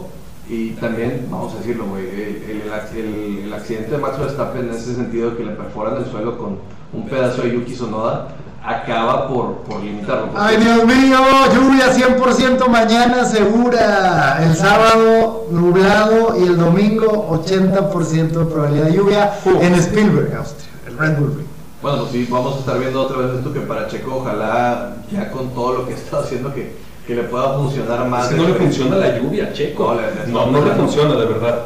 y 0.49 0.71
también, 0.71 1.27
vamos 1.29 1.53
a 1.53 1.57
decirlo, 1.57 1.85
güey, 1.85 2.07
el, 2.09 2.43
el- 2.49 3.43
el 3.45 3.53
accidente 3.53 3.91
de 3.91 3.97
Max 3.97 4.17
Verstappen 4.19 4.67
en 4.67 4.73
ese 4.73 4.95
sentido 4.95 5.35
que 5.37 5.43
le 5.43 5.51
perforan 5.51 5.97
el 5.97 6.05
suelo 6.09 6.37
con 6.37 6.57
un 6.93 7.07
pedazo 7.07 7.43
de 7.43 7.53
Yuki 7.53 7.75
Sonoda 7.75 8.35
acaba 8.63 9.27
por, 9.27 9.57
por 9.63 9.81
limitarlo. 9.81 10.27
porque- 10.31 10.39
Ay, 10.41 10.57
Dios 10.57 10.85
mío, 10.85 11.17
lluvia 11.53 11.91
100% 11.93 12.67
mañana 12.67 13.25
segura. 13.25 14.39
El 14.43 14.55
sábado 14.55 15.45
nublado 15.51 16.35
y 16.39 16.43
el 16.43 16.57
domingo 16.57 17.27
80% 17.29 18.39
de 18.39 18.45
probabilidad 18.45 18.85
de 18.85 18.93
lluvia 18.93 19.33
en 19.61 19.73
Spielberg, 19.75 20.35
Austria, 20.37 20.69
el 20.87 20.97
Red 20.97 21.17
Bull 21.17 21.33
Ring. 21.37 21.47
Bueno, 21.81 21.97
pues 21.99 22.11
sí, 22.13 22.27
vamos 22.31 22.55
a 22.55 22.59
estar 22.59 22.79
viendo 22.79 23.01
otra 23.01 23.17
vez 23.17 23.35
esto 23.37 23.51
que 23.51 23.59
para 23.59 23.87
Checo, 23.89 24.15
ojalá 24.15 24.95
ya 25.11 25.29
con 25.31 25.49
todo 25.49 25.79
lo 25.79 25.85
que 25.87 25.93
está 25.95 26.19
haciendo 26.19 26.53
que, 26.53 26.73
que 27.05 27.15
le 27.15 27.23
pueda 27.23 27.53
funcionar 27.57 28.07
más. 28.07 28.25
Es 28.27 28.31
que 28.35 28.41
no 28.41 28.47
le 28.47 28.53
funciona 28.53 28.95
la 28.95 29.17
lluvia, 29.17 29.51
Checo. 29.51 29.93
No, 30.27 30.45
No, 30.45 30.51
no 30.51 30.65
le 30.65 30.71
funciona, 30.71 31.15
de 31.15 31.25
verdad. 31.25 31.59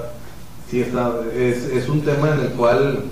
Sí, 0.72 0.82
está, 0.82 1.12
es, 1.36 1.66
es 1.66 1.88
un 1.88 2.02
tema 2.02 2.30
en 2.34 2.40
el 2.42 2.50
cual 2.50 3.04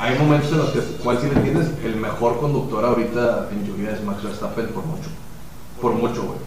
hay 0.00 0.18
momentos 0.18 0.50
en 0.52 0.58
los 0.58 0.70
que 0.70 0.80
cual 1.02 1.18
si 1.20 1.28
le 1.28 1.40
tienes 1.40 1.68
el 1.84 1.96
mejor 1.96 2.38
conductor 2.40 2.84
ahorita 2.84 3.48
en 3.52 3.66
lluvia 3.66 3.90
es 3.92 4.02
Max 4.04 4.22
Verstappen 4.22 4.68
por 4.68 4.84
mucho. 4.86 5.08
Por 5.80 5.92
mucho, 5.92 6.22
güey. 6.22 6.38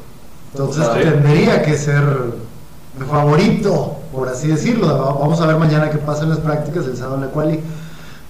Entonces 0.53 0.87
O 0.87 0.93
sea, 0.93 1.01
tendría 1.01 1.61
que 1.63 1.77
ser 1.77 2.03
el 2.99 3.05
favorito, 3.05 3.97
por 4.11 4.27
así 4.29 4.47
decirlo. 4.47 4.87
Va- 4.87 5.13
Vamos 5.19 5.39
a 5.41 5.45
ver 5.45 5.57
mañana 5.57 5.89
qué 5.89 5.97
pasa 5.97 6.23
en 6.23 6.29
las 6.29 6.39
prácticas, 6.39 6.85
el 6.85 6.97
sábado 6.97 7.15
en 7.15 7.21
la 7.21 7.27
quali. 7.27 7.59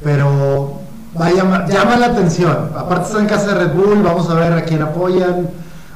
Pero 0.04 0.74
vaya, 1.16 1.44
ma- 1.44 1.66
llama 1.68 1.98
la 1.98 2.08
atención. 2.08 2.72
Aparte 2.76 3.08
está 3.08 3.20
en 3.20 3.28
casa 3.28 3.48
de 3.54 3.66
Red 3.66 3.74
Bull, 3.74 4.04
vamos 4.04 4.30
a 4.30 4.34
ver 4.36 4.54
a 4.54 4.64
quién 4.64 4.82
apoyan. 4.82 5.50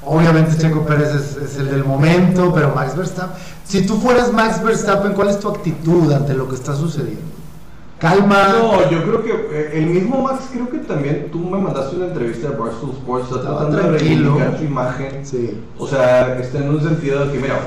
Obviamente 0.04 0.58
Checo 0.58 0.86
Pérez 0.86 1.10
es, 1.16 1.36
es 1.38 1.58
el 1.58 1.72
del 1.72 1.84
momento, 1.84 2.52
pero 2.54 2.74
Max 2.76 2.96
Verstappen. 2.96 3.36
Si 3.64 3.86
tú 3.88 3.98
fueras 4.00 4.32
Max 4.32 4.62
Verstappen, 4.64 5.14
¿cuál 5.14 5.30
es 5.30 5.40
tu 5.40 5.50
actitud 5.50 6.12
ante 6.12 6.34
lo 6.36 6.48
que 6.48 6.56
está 6.56 6.76
sucediendo? 6.76 7.24
Calma. 8.00 8.50
No, 8.50 8.90
yo 8.92 9.04
creo 9.04 9.24
que 9.24 9.32
eh, 9.32 9.70
el 9.74 9.86
mismo 9.88 10.22
Max, 10.22 10.50
creo 10.52 10.70
que 10.70 10.80
también 10.80 11.30
tú 11.32 11.40
me 11.40 11.58
mandaste 11.58 11.96
una 11.96 12.08
entrevista 12.08 12.50
de 12.50 12.58
Barstool 12.58 12.92
Sports, 12.92 13.28
está 13.30 13.42
tratando 13.42 13.78
de 13.78 13.84
tranquilo. 13.84 14.34
reivindicar 14.36 14.58
su 14.58 14.64
imagen. 14.66 15.26
Sí. 15.26 15.62
O 15.78 15.88
sea, 15.88 16.38
está 16.40 16.58
en 16.60 16.70
un 16.70 16.82
sentido 16.82 17.26
de 17.26 17.32
que, 17.32 17.40
mira, 17.40 17.60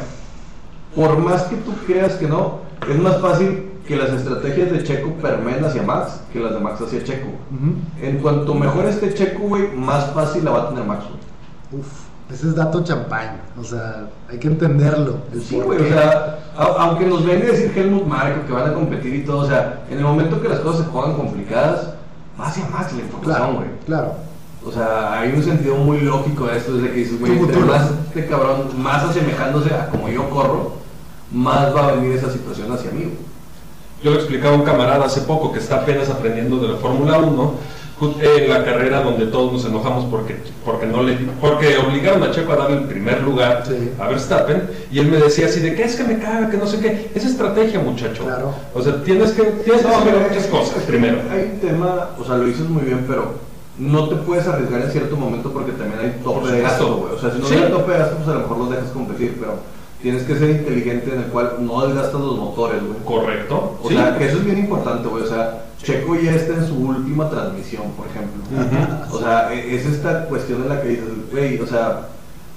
por 0.95 1.19
más 1.19 1.45
que 1.45 1.57
tú 1.57 1.73
creas 1.87 2.15
que 2.15 2.27
no, 2.29 2.61
es 2.89 2.99
más 2.99 3.21
fácil 3.21 3.65
que 3.87 3.97
las 3.97 4.11
estrategias 4.11 4.71
de 4.71 4.85
Checo 4.85 5.13
permeen 5.15 5.65
hacia 5.65 5.83
Max 5.83 6.21
que 6.31 6.41
las 6.41 6.53
de 6.53 6.61
Max 6.61 6.81
hacia 6.83 7.03
Checo. 7.03 7.29
En 8.03 8.19
cuanto 8.19 8.55
mejor 8.55 8.85
esté 8.85 9.15
Checo, 9.15 9.45
güey, 9.45 9.75
más 9.75 10.13
fácil 10.13 10.45
la 10.45 10.51
va 10.51 10.63
a 10.65 10.69
tener 10.69 10.85
Max, 10.85 11.05
güey. 11.05 11.81
Uf, 11.81 11.87
ese 12.33 12.49
es 12.49 12.55
dato 12.55 12.83
champán. 12.85 13.41
O 13.61 13.65
sea, 13.65 14.07
hay 14.31 14.39
que 14.39 14.49
entenderlo. 14.49 15.19
el 15.33 15.43
Sí, 15.43 15.61
güey, 15.61 15.81
o 15.81 15.89
sea, 15.89 16.39
a- 16.57 16.65
aunque 16.85 17.07
nos 17.07 17.25
venga 17.25 17.45
a 17.49 17.51
decir 17.53 17.73
Helmut 17.77 18.05
Marko 18.07 18.47
que 18.47 18.53
van 18.53 18.71
a 18.71 18.75
competir 18.75 19.15
y 19.15 19.25
todo, 19.25 19.39
o 19.39 19.47
sea, 19.47 19.81
en 19.91 19.99
el 19.99 20.05
momento 20.05 20.41
que 20.41 20.49
las 20.49 20.61
cosas 20.61 20.85
se 20.87 20.91
pongan 20.93 21.15
complicadas, 21.15 21.91
va 22.41 22.47
hacia 22.49 22.67
Max 22.69 22.93
la 22.93 23.01
información, 23.01 23.37
Claro, 23.37 23.55
güey. 23.55 23.69
claro. 23.87 24.13
O 24.67 24.73
sea, 24.73 25.21
hay 25.21 25.33
un 25.33 25.43
sentido 25.43 25.77
muy 25.77 26.01
lógico 26.01 26.47
de 26.47 26.59
esto, 26.59 26.75
desde 26.75 26.89
que 26.91 26.99
dices, 26.99 27.19
güey, 27.21 27.39
más 27.67 27.91
este 28.09 28.27
cabrón, 28.27 28.69
más 28.83 29.05
asemejándose 29.05 29.73
a 29.75 29.89
como 29.89 30.09
yo 30.09 30.29
corro, 30.31 30.73
más 31.33 31.75
va 31.75 31.89
a 31.89 31.93
venir 31.93 32.13
esa 32.17 32.31
situación 32.31 32.71
hacia 32.73 32.91
mí, 32.91 33.05
güey. 33.05 33.29
Yo 34.03 34.11
le 34.13 34.19
explicaba 34.19 34.55
a 34.55 34.59
un 34.59 34.65
camarada 34.65 35.07
hace 35.07 35.23
poco 35.23 35.53
que 35.53 35.59
está 35.59 35.77
apenas 35.77 36.09
aprendiendo 36.11 36.59
de 36.59 36.69
la 36.69 36.77
Fórmula 36.77 37.19
1, 37.19 37.43
ju- 37.43 37.53
en 38.01 38.49
la 38.49 38.65
carrera 38.65 39.03
donde 39.03 39.27
todos 39.27 39.53
nos 39.53 39.65
enojamos 39.65 40.05
porque, 40.05 40.37
porque, 40.65 40.87
no 40.87 41.03
le, 41.03 41.15
porque 41.41 41.77
obligaron 41.79 42.23
a 42.23 42.31
Checo 42.31 42.53
a 42.53 42.57
darle 42.57 42.77
el 42.79 42.85
primer 42.85 43.23
lugar 43.23 43.65
Sí. 43.67 43.91
a 43.99 44.09
Verstappen, 44.09 44.63
y 44.91 44.99
él 45.01 45.07
me 45.09 45.17
decía 45.17 45.47
así 45.47 45.61
de 45.61 45.75
que 45.75 45.83
es 45.83 45.97
que 45.97 46.05
me 46.05 46.19
caga, 46.19 46.49
que 46.51 46.57
no 46.57 46.67
sé 46.67 46.79
qué, 46.81 47.11
es 47.15 47.25
estrategia 47.25 47.81
muchacho. 47.81 48.25
Claro. 48.25 48.55
O 48.75 48.83
sea, 48.83 49.03
tienes 49.03 49.33
que, 49.33 49.43
tienes 49.43 49.83
que 49.83 49.93
saber 49.93 50.15
muchas 50.29 50.47
cosas 50.47 50.83
primero. 50.85 51.19
Hay 51.31 51.51
un 51.55 51.61
tema, 51.61 52.11
o 52.19 52.25
sea, 52.25 52.37
lo 52.37 52.45
dices 52.45 52.69
muy 52.69 52.83
bien, 52.85 53.05
pero 53.09 53.35
no 53.79 54.09
te 54.09 54.17
puedes 54.17 54.47
arriesgar 54.47 54.83
en 54.83 54.91
cierto 54.91 55.17
momento 55.17 55.53
porque 55.53 55.73
también 55.73 56.01
hay 56.01 56.21
tope 56.23 56.51
de 56.53 56.61
gasto, 56.63 56.97
güey. 56.97 57.15
O 57.15 57.19
sea, 57.21 57.31
si 57.33 57.39
no 57.39 57.47
Sí. 57.47 57.55
hay 57.55 57.71
tope 57.71 57.93
de 57.93 57.99
gasto, 57.99 58.17
pues 58.17 58.29
a 58.29 58.35
lo 58.35 58.41
mejor 58.41 58.59
los 58.59 58.71
dejas 58.71 58.89
competir, 58.91 59.37
pero 59.41 59.55
tienes 60.03 60.23
que 60.23 60.37
ser 60.37 60.51
inteligente 60.51 61.13
en 61.13 61.21
el 61.23 61.27
cual 61.27 61.57
no 61.61 61.87
desgastas 61.87 62.21
los 62.21 62.37
motores, 62.39 62.81
güey. 62.83 62.99
Correcto. 63.05 63.79
O 63.83 63.89
Sí. 63.89 63.95
sea, 63.97 64.17
que 64.17 64.27
eso 64.29 64.39
es 64.39 64.45
bien 64.45 64.59
importante, 64.59 65.09
güey. 65.09 65.25
O 65.25 65.27
sea, 65.29 65.65
Checo 65.83 66.15
ya 66.17 66.33
está 66.35 66.55
en 66.55 66.67
su 66.67 66.75
última 66.75 67.29
transmisión, 67.31 67.85
por 67.97 68.07
ejemplo. 68.07 68.43
O 69.13 69.19
sea, 69.21 69.53
e- 69.55 69.75
es 69.77 69.87
esta 69.87 70.25
cuestión 70.27 70.63
en 70.63 70.69
la 70.69 70.81
que 70.83 70.89
dices, 70.89 71.05
güey, 71.33 71.61
o 71.61 71.67
sea, 71.67 72.09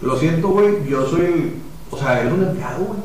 lo 0.02 0.18
siento, 0.18 0.50
güey, 0.50 0.88
yo 0.88 1.06
soy 1.08 1.22
el. 1.22 1.54
O 1.92 1.98
sea, 1.98 2.20
eres 2.22 2.34
un 2.34 2.44
empleado, 2.44 2.84
güey. 2.86 3.00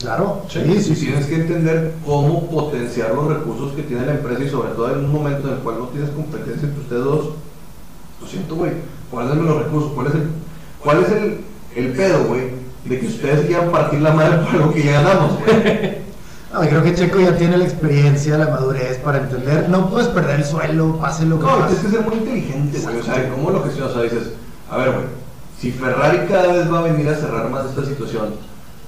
Claro, 0.00 0.42
Sí, 0.48 0.60
sí, 0.64 0.72
Y 0.72 0.80
sí, 0.82 0.94
sí. 0.96 1.06
tienes 1.06 1.26
que 1.26 1.36
entender 1.36 1.94
cómo 2.04 2.50
potenciar 2.50 3.14
los 3.14 3.28
recursos 3.28 3.72
que 3.74 3.82
tiene 3.84 4.04
la 4.04 4.12
empresa 4.14 4.42
y 4.42 4.48
sobre 4.50 4.70
todo 4.70 4.90
en 4.92 5.04
un 5.04 5.12
momento 5.12 5.46
en 5.48 5.54
el 5.54 5.60
cual 5.60 5.76
no 5.78 5.84
tienes 5.86 6.10
competencia 6.10 6.66
entre 6.68 6.82
ustedes 6.82 7.04
dos. 7.04 7.28
Lo 8.20 8.26
siento, 8.26 8.56
güey. 8.56 8.72
Guárdenme 9.12 9.44
los 9.44 9.62
recursos. 9.64 9.92
¿Cuál 9.92 10.06
es 10.08 10.14
el, 10.14 10.22
cuál 10.82 11.02
es 11.04 11.10
el, 11.12 11.40
el 11.76 11.92
pedo, 11.92 12.24
güey? 12.24 12.42
De 12.84 13.00
que 13.00 13.06
ustedes 13.06 13.46
quieran 13.46 13.70
partir 13.70 14.00
la 14.00 14.12
madre 14.12 14.38
por 14.38 14.54
algo 14.54 14.72
que 14.72 14.82
ya 14.82 15.00
ganamos. 15.00 15.38
No, 16.52 16.60
creo 16.60 16.82
que 16.84 16.94
Checo 16.94 17.18
ya 17.18 17.36
tiene 17.36 17.56
la 17.56 17.64
experiencia, 17.64 18.38
la 18.38 18.46
madurez 18.48 18.98
para 18.98 19.18
entender. 19.18 19.68
No 19.68 19.90
puedes 19.90 20.08
perder 20.08 20.40
el 20.40 20.44
suelo, 20.44 20.98
pase 21.00 21.24
lo 21.26 21.38
que 21.38 21.46
No, 21.46 21.56
tienes 21.66 21.84
que 21.84 21.90
ser 21.90 22.00
muy 22.02 22.14
inteligente, 22.14 22.78
güey. 22.80 22.98
O 22.98 23.02
sea, 23.02 23.28
¿cómo 23.30 23.50
lo 23.50 23.64
gestionas? 23.64 23.90
O 23.90 23.94
sea, 23.94 24.02
dices, 24.04 24.32
a 24.70 24.76
ver, 24.76 24.90
güey, 24.92 25.04
si 25.58 25.72
Ferrari 25.72 26.18
cada 26.28 26.52
vez 26.52 26.72
va 26.72 26.78
a 26.80 26.82
venir 26.82 27.08
a 27.08 27.14
cerrar 27.16 27.48
más 27.50 27.64
esta 27.66 27.84
situación, 27.84 28.34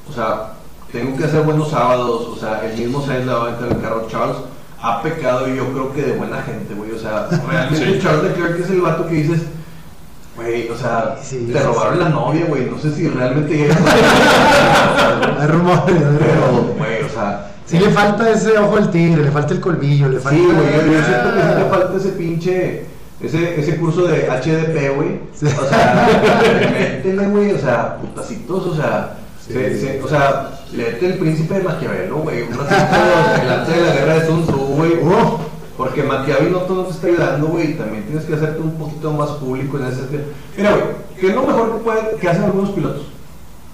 o 0.09 0.13
sea, 0.13 0.53
tengo 0.93 1.17
que 1.17 1.25
hacer 1.25 1.43
buenos 1.43 1.71
sábados, 1.71 2.29
o 2.29 2.37
sea, 2.37 2.65
el 2.71 2.79
mismo 2.79 3.05
Sainz 3.05 3.27
le 3.27 3.33
va 3.33 3.39
a 3.39 3.43
aventar 3.49 3.69
el 3.73 3.81
carro. 3.81 4.07
Charles 4.09 4.37
ha 4.81 5.03
pecado 5.03 5.49
y 5.49 5.57
yo 5.57 5.67
creo 5.73 5.93
que 5.93 6.03
de 6.03 6.13
buena 6.13 6.43
gente, 6.43 6.73
güey. 6.75 6.93
O 6.93 6.99
sea, 6.99 7.27
realmente 7.51 7.95
Sí. 7.95 7.99
Charles 8.01 8.23
Leclerc 8.25 8.61
es 8.61 8.71
el 8.71 8.81
vato 8.83 9.09
que 9.09 9.15
dices, 9.15 9.41
güey, 10.37 10.69
o 10.69 10.77
sea, 10.77 11.17
Sí, 11.23 11.49
te 11.53 11.59
sí, 11.59 11.65
robaron 11.65 11.99
la 11.99 12.09
novia, 12.11 12.45
güey. 12.49 12.67
No 12.71 12.79
sé 12.79 12.93
si 12.95 13.09
realmente 13.09 13.57
llegas 13.57 13.79
Hay 15.41 15.47
rumores, 15.49 15.97
Pero, 16.19 16.75
güey, 16.79 17.03
o 17.03 17.09
sea. 17.09 17.53
Sí 17.67 17.79
le 17.81 17.91
falta 17.91 18.31
ese 18.31 18.57
ojo 18.59 18.77
al 18.77 18.91
tigre, 18.93 19.23
le 19.25 19.31
falta 19.33 19.53
el 19.55 19.61
colmillo, 19.61 20.09
le 20.09 20.21
falta... 20.21 20.39
Sí, 20.39 20.45
güey, 20.45 20.57
yo, 20.57 21.05
siento 21.05 21.35
que 21.35 21.41
sí 21.43 21.49
le 21.59 21.65
falta 21.69 21.97
ese 21.97 22.09
pinche, 22.11 22.85
ese, 23.21 23.61
ese 23.61 23.77
curso 23.77 24.03
de 24.07 24.29
HDP, 24.29 24.95
güey. 24.95 25.21
O 25.35 25.69
sea, 25.69 26.09
métele, 26.79 27.27
güey, 27.31 27.53
o 27.53 27.59
sea, 27.59 27.97
putacitos, 27.97 28.67
o 28.69 28.77
sea, 28.77 29.15
se- 29.45 29.81
se- 29.81 30.01
o 30.01 30.07
sea, 30.09 30.51
léete 30.73 31.07
el 31.07 31.15
príncipe 31.15 31.55
de 31.55 31.65
Maquiavelo, 31.65 32.19
güey, 32.19 32.43
un 32.43 32.57
ratito 32.57 33.41
delante 33.41 33.73
de 33.73 33.81
la 33.81 33.93
guerra 33.95 34.15
de 34.15 34.27
Sun 34.27 34.47
Tzu, 34.47 34.57
güey. 34.57 34.93
Oh, 35.05 35.41
Porque 35.77 36.03
Maquiavelo 36.03 36.61
no 36.61 36.65
todo 36.65 36.85
te 36.85 36.93
está 36.93 37.07
ayudando, 37.09 37.49
güey, 37.49 37.73
y 37.73 37.75
también 37.75 38.05
tienes 38.05 38.25
que 38.25 38.35
hacerte 38.35 38.61
un 38.61 38.73
poquito 38.73 39.13
más 39.13 39.31
público 39.31 39.79
en 39.79 39.87
ese 39.87 39.97
sentido. 39.97 40.23
Mira, 40.57 40.71
güey, 40.71 40.85
que 41.21 41.29
es 41.29 41.35
lo 41.35 41.43
mejor 41.43 41.73
que, 41.73 41.85
puede, 41.85 42.17
que 42.17 42.29
hacen 42.29 42.45
algunos 42.45 42.71
pilotos. 42.71 43.07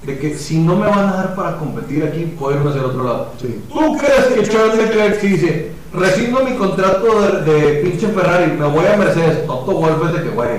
De 0.05 0.19
que 0.19 0.35
si 0.37 0.59
no 0.59 0.75
me 0.75 0.89
van 0.89 1.09
a 1.09 1.13
dar 1.13 1.37
para 1.37 1.59
competir 1.59 2.03
aquí, 2.05 2.35
puedo 2.37 2.57
irme 2.57 2.71
hacia 2.71 2.81
el 2.81 2.87
otro 2.87 3.05
lado. 3.05 3.31
Sí. 3.41 3.63
¿Tú 3.73 3.97
crees 3.99 4.27
que 4.35 4.53
Charles 4.53 4.77
Leclerc 4.77 5.21
sí 5.21 5.29
dice, 5.29 5.73
rescindo 5.93 6.43
mi 6.43 6.57
contrato 6.57 7.21
de, 7.21 7.53
de 7.53 7.73
pinche 7.83 8.09
Ferrari, 8.09 8.51
me 8.53 8.67
voy 8.67 8.85
a 8.85 8.97
Mercedes, 8.97 9.47
Toto 9.47 9.73
Wolff 9.73 10.07
es 10.07 10.13
de 10.15 10.23
que, 10.25 10.31
güey, 10.31 10.51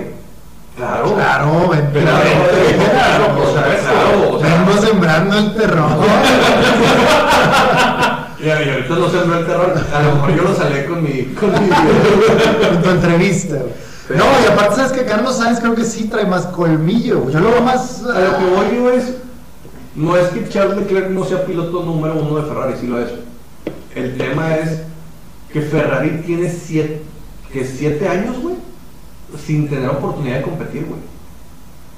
claro, 0.78 1.14
claro, 1.14 1.72
claro, 1.72 1.92
claro, 1.92 3.44
o 3.44 3.54
sea, 3.54 3.64
claro, 4.40 4.82
sembrando 4.82 5.38
el 5.38 5.56
terror. 5.56 5.90
y 8.46 8.70
ahorita 8.70 8.96
no 8.96 9.10
sembró 9.10 9.40
el 9.40 9.46
terror, 9.46 9.74
a 9.94 10.02
lo 10.04 10.16
mejor 10.16 10.36
yo 10.36 10.44
lo 10.44 10.56
salé 10.56 10.86
con 10.86 11.04
mi, 11.04 11.24
con 11.34 11.52
mi 11.52 11.58
en 11.70 12.82
tu 12.84 12.90
entrevista. 12.90 13.56
Pero- 14.08 14.20
No, 14.20 14.26
y 14.44 14.52
aparte 14.52 14.76
sabes 14.76 14.92
que 14.92 15.06
Carlos 15.06 15.38
Sainz 15.38 15.60
creo 15.60 15.76
que 15.76 15.86
sí 15.86 16.06
trae 16.10 16.26
más 16.26 16.46
colmillo, 16.48 17.22
güey. 17.22 17.34
Yo 17.34 17.40
lo 17.40 17.52
veo 17.52 17.62
más... 17.62 18.04
A 18.04 18.20
lo 18.20 18.38
que 18.38 18.46
voy 18.46 18.76
yo 18.76 18.92
es, 18.92 19.14
no 19.96 20.18
es 20.18 20.28
que 20.30 20.50
Charles 20.50 20.78
Leclerc 20.78 21.10
no 21.10 21.24
sea 21.24 21.46
piloto 21.46 21.84
número 21.84 22.16
uno 22.16 22.36
de 22.42 22.48
Ferrari, 22.50 22.74
sí 22.80 22.88
lo 22.88 23.00
es. 23.00 23.10
El 23.96 24.18
tema 24.18 24.56
es 24.58 24.82
que 25.54 25.62
Ferrari 25.62 26.22
tiene 26.26 26.50
siete, 26.50 27.02
que 27.52 27.64
siete 27.64 28.08
años, 28.10 28.40
güey, 28.42 28.56
sin 29.46 29.70
tener 29.70 29.88
oportunidad 29.90 30.38
de 30.38 30.42
competir, 30.42 30.86
güey. 30.86 31.00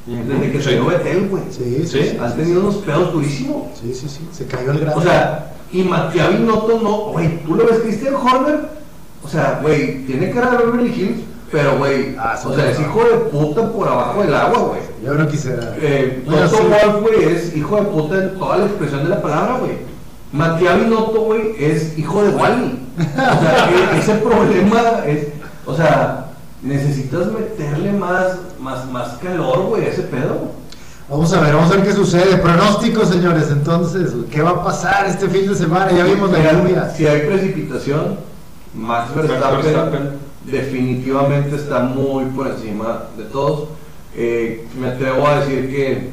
Desde 0.06 0.52
que 0.52 0.62
salió 0.62 0.86
Betel, 0.86 1.28
güey. 1.30 1.44
Sí, 1.50 1.84
sí, 1.88 2.04
Sí. 2.12 2.18
Han 2.22 2.36
tenido 2.36 2.62
unos 2.62 2.76
pedos 2.76 3.12
durísimos. 3.14 3.64
Sí, 3.82 3.94
sí, 3.94 4.08
sí. 4.08 4.28
Se 4.32 4.46
cayó 4.46 4.72
el 4.72 4.80
grado. 4.80 5.00
O 5.00 5.02
sea, 5.02 5.52
y 5.72 5.84
Matías 5.84 6.30
Binotto 6.38 6.80
no, 6.82 6.98
güey, 7.12 7.40
tú 7.44 7.56
lo 7.56 7.66
ves, 7.66 7.80
Christian 7.80 8.14
Horner, 8.16 8.60
o 9.24 9.28
sea, 9.28 9.60
güey, 9.64 10.06
tiene 10.06 10.30
cara 10.32 10.52
de 10.52 10.58
Beverly 10.58 10.90
Hills, 10.90 11.22
pero, 11.52 11.78
güey, 11.80 12.16
Ah, 12.20 12.40
o 12.46 12.54
sea, 12.54 12.70
es 12.70 12.80
hijo 12.80 13.04
de 13.04 13.18
puta 13.32 13.72
por 13.72 13.88
abajo 13.88 14.22
del 14.22 14.34
agua, 14.36 14.60
güey. 14.60 14.82
yo 15.04 15.14
no 15.16 15.28
quisiera... 15.28 15.76
Eh, 15.82 16.22
Bueno, 16.26 16.48
Toto 16.50 16.58
sí. 16.58 16.68
Wolff, 16.70 17.02
güey, 17.02 17.24
es 17.34 17.56
hijo 17.56 17.76
de 17.78 17.82
puta 17.84 18.16
en 18.16 18.38
toda 18.38 18.58
la 18.58 18.66
expresión 18.66 19.04
de 19.04 19.10
la 19.10 19.22
palabra, 19.22 19.58
güey. 19.60 19.72
Matías 20.32 20.80
Binotto, 20.80 21.22
güey, 21.22 21.56
es 21.60 21.98
hijo 21.98 22.24
de 22.24 22.30
Wally. 22.30 22.80
O 23.00 23.42
sea, 23.42 23.70
e- 23.96 24.00
ese 24.00 24.14
problema 24.16 24.82
es, 25.08 25.28
o 25.66 25.76
sea, 25.76 26.25
necesitas 26.66 27.28
meterle 27.32 27.94
más, 27.94 28.38
más, 28.60 28.90
más 28.92 29.18
calor, 29.20 29.68
güey, 29.68 29.86
a 29.86 29.90
ese 29.90 30.02
pedo. 30.04 30.52
Vamos 31.08 31.32
a 31.34 31.42
ver, 31.42 31.54
vamos 31.54 31.72
a 31.72 31.76
ver 31.76 31.86
qué 31.86 31.94
sucede. 31.94 32.38
Pronósticos, 32.38 33.10
señores. 33.10 33.50
Entonces, 33.52 34.12
¿qué 34.32 34.42
va 34.42 34.50
a 34.52 34.64
pasar 34.64 35.06
este 35.06 35.30
fin 35.30 35.48
de 35.48 35.56
semana? 35.56 35.92
Ya 35.92 36.04
vimos 36.04 36.32
la 36.32 36.52
lluvia. 36.52 36.90
Si 36.90 37.06
hay 37.06 37.28
precipitación, 37.28 38.18
Max 38.74 39.14
Verstappen, 39.14 39.62
Verstappen. 39.62 40.10
definitivamente 40.46 41.56
está 41.56 41.82
muy 41.82 42.26
por 42.26 42.48
encima 42.48 43.04
de 43.16 43.26
todos. 43.26 43.70
Eh, 44.16 44.68
me 44.80 44.88
atrevo 44.88 45.28
a 45.28 45.42
decir 45.42 45.70
que 45.70 46.10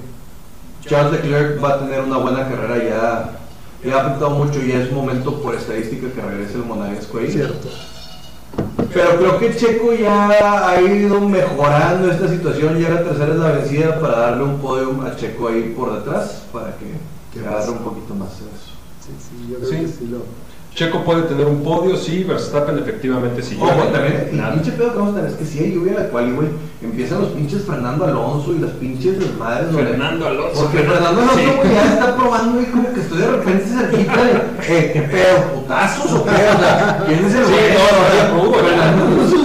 Charles 0.87 1.13
Leclerc 1.13 1.65
va 1.65 1.75
a 1.75 1.79
tener 1.79 2.03
una 2.03 2.19
buena 2.19 2.47
carrera 2.47 2.85
ya. 2.85 3.39
Le 3.83 3.95
ha 3.95 4.01
afectado 4.01 4.31
mucho 4.31 4.63
y 4.63 4.73
es 4.73 4.93
momento 4.93 5.41
por 5.43 5.55
estadística 5.55 6.09
que 6.13 6.21
regrese 6.21 6.55
el 6.55 6.65
Monagasco 6.65 7.19
ahí. 7.19 7.33
Cierto. 7.33 7.69
Pero 8.93 9.17
creo 9.17 9.39
que 9.39 9.57
Checo 9.57 9.95
ya 9.95 10.69
ha 10.69 10.81
ido 10.81 11.21
mejorando 11.21 12.11
esta 12.11 12.29
situación. 12.29 12.79
Ya 12.79 12.91
la 12.91 13.03
tercera 13.05 13.33
es 13.33 13.39
la 13.39 13.53
vencida 13.53 13.99
para 14.01 14.19
darle 14.19 14.45
un 14.45 14.59
podium 14.59 15.01
a 15.07 15.17
Checo 15.17 15.49
ahí 15.49 15.75
por 15.77 15.95
detrás 15.99 16.43
para 16.53 16.77
que, 16.77 17.41
agarre 17.41 17.71
un 17.71 17.79
poquito 17.79 18.15
más 18.15 18.29
de 18.41 18.47
eso. 18.47 18.73
Sí, 19.01 19.13
sí, 19.19 19.49
yo 19.51 19.59
creo 19.59 19.71
Sí. 19.71 19.77
que 19.77 19.89
sí 19.89 20.07
lo... 20.09 20.19
Checo 20.75 21.05
puede 21.05 21.23
tener 21.25 21.45
un 21.47 21.63
podio, 21.63 21.99
sí, 21.99 22.25
Verstappen 22.25 22.79
efectivamente 22.79 23.43
sí. 23.43 23.59
Ojo, 23.61 23.83
también 23.93 24.29
el 24.31 24.37
Nada. 24.39 24.55
pinche 24.55 24.73
pedo 24.73 24.93
que 24.93 24.99
vamos 24.99 25.13
a 25.13 25.17
tener 25.17 25.31
es 25.31 25.37
que 25.37 25.45
si 25.45 25.59
hay 25.59 25.75
lluvia 25.75 25.93
en 25.93 25.99
la 25.99 26.09
cual, 26.09 26.33
güey, 26.33 26.49
empiezan 26.83 27.21
los 27.21 27.29
pinches 27.33 27.65
Fernando 27.67 28.07
Alonso 28.07 28.55
y 28.55 28.59
las 28.59 28.71
pinches 28.73 29.19
desmadres. 29.21 29.67
Fernando 29.75 30.27
Alonso. 30.29 30.63
Porque 30.63 30.79
Fernando 30.79 31.09
Alonso, 31.21 31.35
Sí. 31.37 31.45
güey, 31.59 31.75
ya 31.75 31.85
está 31.93 32.17
probando 32.17 32.63
y 32.63 32.65
como 32.65 32.91
que 32.95 33.01
estoy 33.01 33.19
de 33.19 33.31
repente 33.33 33.65
cerquita 33.67 34.25
de, 34.25 34.33
eh, 34.67 34.91
¿qué 34.95 35.03
pedo? 35.03 35.61
¿Putazos 35.61 36.11
o 36.13 36.25
qué? 36.25 36.31
O 36.31 36.59
sea, 36.59 37.05
¿quién 37.07 37.19
es 37.27 37.35
el 37.35 37.45
Sí, 37.45 37.53
güey? 37.53 37.73
no, 37.75 38.35
no, 38.39 38.41
probó, 38.51 38.57
ya. 38.57 38.69
Fernando 38.69 39.05
Alonso, 39.05 39.37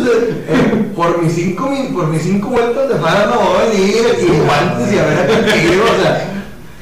eh, 0.48 0.92
por 0.96 1.22
mis 1.22 1.34
cinco, 1.34 1.70
por 1.94 2.08
mis 2.08 2.22
cinco 2.22 2.48
vueltas 2.52 2.88
de 2.88 2.96
Fernando 2.96 3.36
voy 3.36 3.58
a 3.68 3.70
venir 3.70 3.96
y 4.22 4.46
guantes 4.46 4.94
y 4.94 4.98
a 4.98 5.04
ver 5.06 5.20
a 5.20 5.28
qué 5.28 5.82
o 5.82 6.02
sea. 6.02 6.34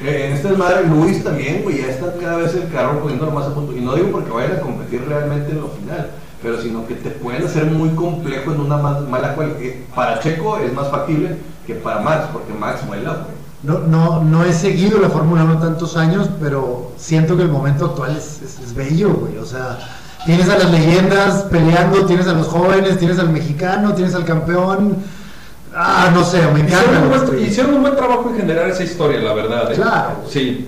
Eh, 0.02 0.26
En 0.28 0.32
esta 0.36 0.50
madre 0.52 0.86
Luis 0.86 1.24
también, 1.24 1.62
güey, 1.62 1.78
ya 1.78 1.86
está 1.88 2.12
cada 2.20 2.36
vez 2.36 2.54
el 2.54 2.70
carro 2.70 3.00
poniéndolo 3.00 3.32
más 3.32 3.46
a 3.46 3.54
punto. 3.54 3.72
Y 3.76 3.80
no 3.80 3.94
digo 3.94 4.10
porque 4.12 4.30
vayan 4.30 4.56
a 4.56 4.60
competir 4.60 5.04
realmente 5.08 5.52
en 5.52 5.60
lo 5.60 5.68
final, 5.68 6.10
pero 6.42 6.60
sino 6.60 6.86
que 6.86 6.94
te 6.96 7.10
pueden 7.10 7.44
hacer 7.46 7.64
muy 7.66 7.88
complejo 7.90 8.52
en 8.52 8.60
una 8.60 8.76
ma- 8.76 9.00
mala 9.00 9.34
cual. 9.34 9.56
eh, 9.60 9.86
para 9.94 10.20
Checo 10.20 10.58
es 10.58 10.72
más 10.74 10.90
factible 10.90 11.36
que 11.66 11.74
para 11.76 12.00
Max, 12.00 12.26
porque 12.32 12.52
Max 12.52 12.86
vuela, 12.86 13.10
güey. 13.12 13.36
No, 13.62 13.78
no, 13.78 14.22
no 14.22 14.44
he 14.44 14.52
seguido 14.52 15.00
la 15.00 15.08
Fórmula 15.08 15.42
1 15.44 15.58
tantos 15.58 15.96
años, 15.96 16.28
pero 16.40 16.92
siento 16.98 17.36
que 17.36 17.42
el 17.44 17.48
momento 17.48 17.86
actual 17.86 18.14
es, 18.16 18.40
es- 18.42 18.58
es 18.60 18.74
bello, 18.74 19.14
güey. 19.14 19.38
O 19.38 19.46
sea, 19.46 19.78
tienes 20.26 20.48
a 20.50 20.58
las 20.58 20.70
leyendas 20.70 21.44
peleando, 21.44 22.04
tienes 22.04 22.28
a 22.28 22.34
los 22.34 22.46
jóvenes, 22.48 22.98
tienes 22.98 23.18
al 23.18 23.30
mexicano, 23.30 23.94
tienes 23.94 24.14
al 24.14 24.24
campeón. 24.26 24.96
Ah, 25.78 26.10
no 26.14 26.24
sé, 26.24 26.40
me 26.54 26.60
encanta. 26.60 26.76
Hicieron 26.84 27.02
un, 27.02 27.08
buen, 27.08 27.20
que 27.20 27.26
estoy- 27.26 27.42
hicieron 27.42 27.74
un 27.74 27.82
buen 27.82 27.96
trabajo 27.96 28.30
en 28.30 28.36
generar 28.36 28.68
esa 28.70 28.82
historia, 28.84 29.20
la 29.20 29.34
verdad. 29.34 29.70
¿eh? 29.72 29.74
Claro. 29.74 30.22
Sí, 30.28 30.66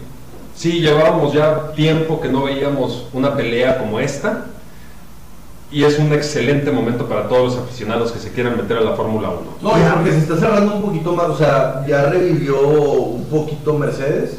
sí, 0.54 0.80
llevábamos 0.80 1.32
ya 1.32 1.72
tiempo 1.74 2.20
que 2.20 2.28
no 2.28 2.44
veíamos 2.44 3.06
una 3.14 3.34
pelea 3.34 3.78
como 3.78 3.98
esta. 4.00 4.44
Y 5.70 5.84
es 5.84 5.98
un 5.98 6.10
excelente 6.14 6.70
momento 6.70 7.06
para 7.06 7.28
todos 7.28 7.54
los 7.54 7.64
aficionados 7.64 8.10
que 8.12 8.18
se 8.18 8.32
quieran 8.32 8.56
meter 8.56 8.78
a 8.78 8.80
la 8.80 8.92
Fórmula 8.96 9.28
1. 9.28 9.40
No, 9.60 9.78
y 9.78 9.82
porque 9.94 10.12
se 10.12 10.18
está 10.18 10.36
cerrando 10.38 10.76
un 10.76 10.82
poquito 10.82 11.12
más, 11.14 11.26
o 11.28 11.36
sea, 11.36 11.84
ya 11.86 12.06
revivió 12.06 12.58
un 12.68 13.24
poquito 13.26 13.74
Mercedes 13.74 14.38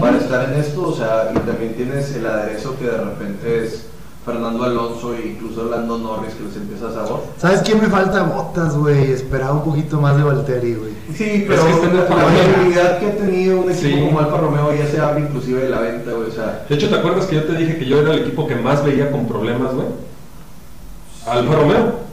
para 0.00 0.18
estar 0.18 0.52
en 0.52 0.60
esto, 0.60 0.82
o 0.88 0.94
sea, 0.94 1.32
y 1.34 1.38
también 1.40 1.74
tienes 1.74 2.14
el 2.14 2.24
aderezo 2.26 2.76
que 2.78 2.84
de 2.84 2.96
repente 2.96 3.64
es 3.64 3.86
Fernando 4.28 4.62
Alonso 4.62 5.14
e 5.14 5.28
incluso 5.28 5.64
Lando 5.64 5.96
Norris 5.98 6.34
que 6.34 6.44
les 6.44 6.56
empieza 6.56 6.88
a 6.88 6.92
sabor. 6.92 7.22
¿Sabes 7.38 7.62
quién 7.62 7.80
me 7.80 7.86
falta? 7.88 8.22
Botas, 8.24 8.76
güey. 8.76 9.10
Esperaba 9.12 9.54
un 9.54 9.64
poquito 9.64 10.00
más 10.00 10.16
de 10.16 10.22
Valtteri, 10.22 10.74
güey. 10.74 10.92
Sí, 11.14 11.44
pero 11.48 11.66
es 11.66 11.76
que 11.76 11.86
la 11.86 12.04
Romeo. 12.04 12.28
viabilidad 12.28 12.98
que 12.98 13.06
ha 13.06 13.16
tenido 13.16 13.60
un 13.60 13.70
equipo 13.70 13.86
Sí. 13.96 14.04
como 14.04 14.18
Alfa 14.20 14.36
Romeo 14.36 14.74
ya 14.74 14.86
se 14.86 15.00
habla 15.00 15.20
inclusive 15.20 15.62
de 15.62 15.68
la 15.70 15.80
venta, 15.80 16.12
güey, 16.12 16.28
o 16.28 16.32
sea, 16.32 16.64
De 16.68 16.74
hecho, 16.74 16.88
¿te 16.90 16.96
acuerdas 16.96 17.24
que 17.26 17.36
yo 17.36 17.44
te 17.44 17.54
dije 17.56 17.78
que 17.78 17.86
yo 17.86 17.98
era 18.00 18.12
el 18.12 18.20
equipo 18.20 18.46
que 18.46 18.56
más 18.56 18.84
veía 18.84 19.10
con 19.10 19.26
problemas, 19.26 19.74
güey? 19.74 19.86
Alfa 21.26 21.54
Romeo. 21.54 22.07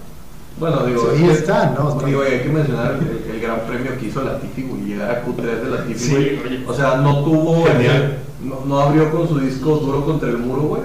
Bueno, 0.60 0.86
digo, 0.86 1.12
que- 1.14 1.32
está, 1.32 1.74
¿no? 1.78 2.00
Digo, 2.06 2.22
hay 2.22 2.40
que 2.42 2.50
mencionar 2.50 2.98
el, 3.00 3.32
el 3.36 3.42
gran 3.42 3.60
premio 3.62 3.98
que 4.00 4.06
hizo 4.08 4.24
Latifi, 4.24 4.64
güey, 4.64 4.84
llegar 4.84 5.12
a 5.12 5.26
Q3 5.26 5.42
de 5.64 5.70
Latifi, 5.70 6.00
Sí, 6.00 6.40
güey. 6.42 6.66
O 6.66 6.74
sea, 6.74 6.98
no 6.98 7.24
tuvo, 7.24 7.66
Genial. 7.66 8.18
no, 8.44 8.62
no 8.66 8.80
abrió 8.80 9.12
con 9.12 9.28
su 9.28 9.40
disco 9.40 9.76
duro 9.78 10.06
contra 10.06 10.30
el 10.30 10.38
muro, 10.38 10.62
güey. 10.62 10.82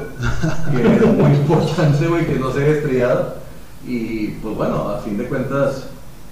Que 0.72 0.96
es 0.96 1.06
muy 1.16 1.30
importante, 1.32 2.06
güey, 2.08 2.26
que 2.26 2.34
no 2.36 2.50
se 2.52 2.64
haya 2.64 2.72
estrellado. 2.72 3.34
Y 3.86 4.28
pues 4.42 4.56
bueno, 4.56 4.88
a 4.90 4.98
fin 4.98 5.16
de 5.16 5.24
cuentas, 5.26 5.86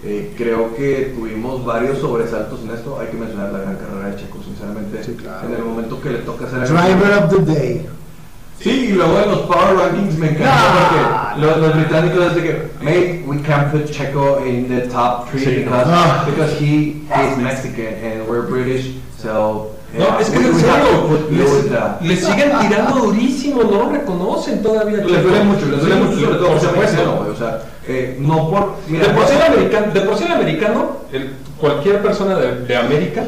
eh, 0.04 0.34
creo 0.36 0.74
que 0.76 1.14
tuvimos 1.16 1.64
varios 1.64 1.98
sobresaltos 1.98 2.60
en 2.62 2.70
esto. 2.72 2.98
Hay 3.00 3.06
que 3.08 3.16
mencionar 3.16 3.52
la 3.52 3.60
gran 3.60 3.76
carrera 3.76 4.08
de 4.10 4.16
Checo, 4.16 4.38
sinceramente. 4.42 5.02
Sí, 5.02 5.12
claro. 5.14 5.48
En 5.48 5.54
el 5.54 5.62
momento 5.64 6.00
que 6.00 6.10
le 6.10 6.18
toca 6.18 6.44
hacer 6.46 6.66
Driver 6.68 7.12
of 7.24 7.30
the 7.46 7.52
Day. 7.54 7.86
Sí, 8.60 8.88
y 8.90 8.92
luego 8.92 9.20
en 9.20 9.30
los 9.30 9.38
Power 9.40 9.76
Rankings 9.76 10.18
me 10.18 10.30
encanta 10.30 10.52
Ah, 10.52 11.32
porque 11.36 11.46
los, 11.46 11.56
los 11.58 11.76
británicos 11.76 12.26
es 12.26 12.34
de 12.34 12.42
que, 12.42 12.62
mate, 12.80 13.24
we 13.26 13.40
can't 13.42 13.70
put 13.70 13.88
Checo 13.90 14.44
in 14.44 14.68
the 14.68 14.88
top 14.88 15.30
three 15.30 15.44
Sí. 15.44 15.50
because, 15.64 15.84
Ah. 15.86 16.24
because 16.26 16.52
he 16.60 16.96
is 17.08 17.36
Mexican 17.38 17.94
and 18.02 18.28
we're 18.28 18.42
British, 18.48 18.96
so 19.22 19.70
No, 19.96 20.04
yeah, 20.04 20.18
es 20.20 20.28
que 20.30 20.36
en 20.38 20.54
serio, 20.54 21.98
le 22.02 22.16
siguen 22.16 22.50
tirando 22.60 22.94
durísimo, 23.06 23.62
no 23.62 23.70
lo 23.84 23.88
reconocen 23.90 24.62
todavía. 24.62 24.98
Les 24.98 25.22
duele 25.22 25.44
mucho, 25.44 25.64
les 25.66 25.80
duele 25.80 25.94
mucho, 25.96 26.20
sobre 26.20 26.36
todo 26.36 26.48
por 26.48 26.60
ser 26.60 26.68
supuesto. 26.70 27.26
o 27.32 27.36
sea, 27.36 27.62
eh, 27.86 28.16
no 28.20 28.50
por... 28.50 28.74
Mira, 28.88 29.06
de 29.06 29.14
por 29.14 29.22
no- 29.22 29.44
americano, 29.46 29.86
de 29.94 30.00
por 30.02 30.18
sí 30.18 30.24
el 30.24 30.32
americano 30.32 30.90
el- 31.12 31.32
cualquier 31.58 32.02
persona 32.02 32.34
de, 32.36 32.66
de 32.66 32.76
América 32.76 33.24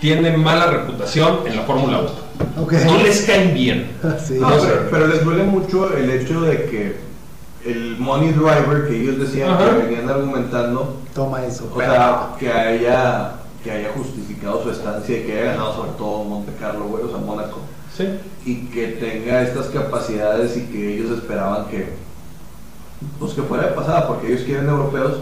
tiene 0.00 0.36
mala 0.36 0.66
reputación 0.66 1.40
en 1.46 1.56
la 1.56 1.62
Fórmula 1.62 2.00
1. 2.00 2.10
Ok. 2.60 2.72
No 2.84 2.98
les 2.98 3.22
caen 3.22 3.54
bien. 3.54 3.90
Sí. 4.24 4.34
No, 4.38 4.48
pero, 4.48 4.88
pero 4.90 5.06
les 5.06 5.24
duele 5.24 5.44
mucho 5.44 5.96
el 5.96 6.10
hecho 6.10 6.40
de 6.42 6.64
que 6.66 6.96
el 7.64 7.96
money 7.98 8.32
driver 8.32 8.88
que 8.88 9.00
ellos 9.00 9.18
decían 9.18 9.50
Ajá. 9.50 9.70
que 9.70 9.86
venían 9.86 10.08
argumentando 10.08 10.96
Toma 11.14 11.44
eso. 11.44 11.70
O 11.74 11.78
sea, 11.78 12.34
que 12.38 12.50
haya, 12.50 13.34
que 13.62 13.70
haya 13.70 13.90
justificado 13.94 14.62
su 14.62 14.70
estancia 14.70 15.18
y 15.18 15.22
que 15.22 15.32
haya 15.38 15.52
ganado 15.52 15.74
sobre 15.74 15.90
todo 15.92 16.24
Monte 16.24 16.52
Carlo, 16.58 16.86
güey, 16.86 17.04
o 17.04 17.08
sea, 17.08 17.18
Mónaco. 17.18 17.60
Sí. 17.96 18.08
Y 18.46 18.66
que 18.66 18.88
tenga 18.88 19.42
estas 19.42 19.66
capacidades 19.66 20.56
y 20.56 20.62
que 20.66 20.94
ellos 20.94 21.10
esperaban 21.18 21.66
que, 21.66 21.90
pues 23.18 23.34
que 23.34 23.42
fuera 23.42 23.68
de 23.68 23.72
pasada, 23.74 24.08
porque 24.08 24.28
ellos 24.28 24.42
quieren 24.42 24.68
europeos 24.68 25.18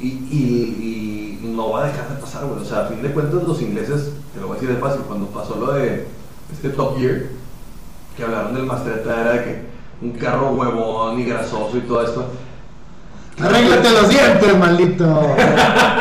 y, 0.00 0.06
y, 0.06 1.40
y 1.42 1.46
no 1.48 1.70
va 1.70 1.84
a 1.84 1.86
dejar 1.88 2.08
de 2.08 2.20
pasar, 2.20 2.44
güey. 2.46 2.60
O 2.60 2.64
sea, 2.64 2.80
a 2.80 2.86
fin 2.86 3.02
de 3.02 3.10
cuentas 3.10 3.42
los 3.42 3.60
ingleses, 3.60 4.12
te 4.32 4.40
lo 4.40 4.48
voy 4.48 4.56
a 4.56 4.60
decir 4.60 4.74
de 4.74 4.80
fácil, 4.80 5.02
cuando 5.02 5.26
pasó 5.26 5.56
lo 5.56 5.72
de 5.72 6.06
este 6.54 6.70
Top 6.70 6.98
Gear, 6.98 7.22
que 8.16 8.22
hablaron 8.24 8.54
del 8.54 8.64
Mastretta, 8.64 9.20
era 9.20 9.32
de 9.32 9.44
que 9.44 9.62
un 10.02 10.12
carro 10.12 10.50
huevón 10.52 11.18
y 11.20 11.24
grasoso 11.24 11.76
y 11.76 11.80
todo 11.80 12.04
esto. 12.04 12.26
Arréglate 13.40 13.90
los 13.90 14.08
dientes, 14.08 14.58
maldito. 14.58 15.04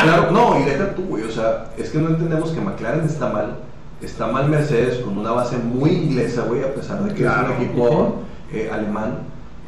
Claro, 0.03 0.31
no, 0.31 0.59
y 0.59 0.63
deja 0.63 0.93
tú, 0.95 1.03
güey. 1.03 1.23
O 1.23 1.31
sea, 1.31 1.71
es 1.77 1.89
que 1.89 1.97
no 1.97 2.09
entendemos 2.09 2.51
que 2.51 2.59
McLaren 2.59 3.05
está 3.05 3.29
mal. 3.29 3.55
Está 4.01 4.27
mal 4.27 4.49
Mercedes 4.49 4.97
con 4.97 5.17
una 5.17 5.31
base 5.31 5.57
muy 5.57 5.91
inglesa, 5.91 6.41
güey, 6.43 6.61
a 6.61 6.73
pesar 6.75 7.01
de 7.03 7.13
que 7.13 7.21
Claro. 7.23 7.53
es 7.53 7.57
un 7.57 7.63
equipo 7.63 8.15
eh, 8.51 8.69
alemán. 8.71 9.19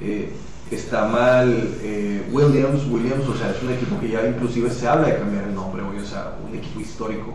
Eh, 0.01 0.33
está 0.71 1.05
mal 1.05 1.69
eh, 1.81 2.27
Williams, 2.33 2.81
Williams, 2.89 3.27
o 3.29 3.35
sea, 3.37 3.49
es 3.51 3.63
un 3.63 3.71
equipo 3.71 3.97
que 4.01 4.09
ya 4.09 4.27
inclusive 4.27 4.69
se 4.69 4.87
habla 4.89 5.07
de 5.07 5.17
cambiar 5.17 5.45
el 5.45 5.55
nombre, 5.55 5.81
güey, 5.83 5.99
o 5.99 6.05
sea, 6.05 6.33
un 6.45 6.53
equipo 6.53 6.81
histórico. 6.81 7.33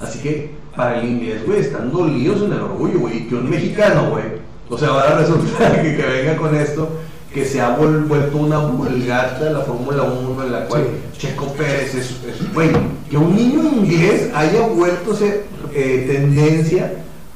Así 0.00 0.18
que 0.18 0.56
para 0.76 0.98
el 1.00 1.08
inglés, 1.08 1.44
güey, 1.46 1.60
están 1.60 1.90
dolidos 1.92 2.42
en 2.42 2.52
el 2.52 2.60
orgullo, 2.60 3.00
güey, 3.00 3.26
que 3.28 3.34
un 3.34 3.50
mexicano, 3.50 4.10
güey, 4.10 4.24
o 4.68 4.78
sea, 4.78 4.88
ahora 4.88 5.18
resulta 5.18 5.72
que, 5.82 5.96
que 5.96 6.02
venga 6.02 6.36
con 6.36 6.54
esto 6.54 6.88
que 7.34 7.44
se 7.44 7.60
ha 7.60 7.76
vuel- 7.78 8.06
vuelto 8.08 8.38
una 8.38 8.58
vulgata 8.58 9.44
de 9.44 9.52
la 9.52 9.60
Fórmula 9.60 10.02
1 10.02 10.42
en 10.44 10.52
la 10.52 10.64
cual 10.66 10.84
Checo 11.16 11.46
Pérez 11.54 11.94
es, 11.94 12.10
es- 12.26 12.52
güey, 12.54 12.70
que 13.08 13.16
un 13.16 13.34
niño 13.36 13.62
inglés 13.62 14.30
haya 14.34 14.66
vuelto 14.66 15.12
a 15.12 15.16
ser 15.16 15.44
eh, 15.74 16.06
tendencia 16.10 16.92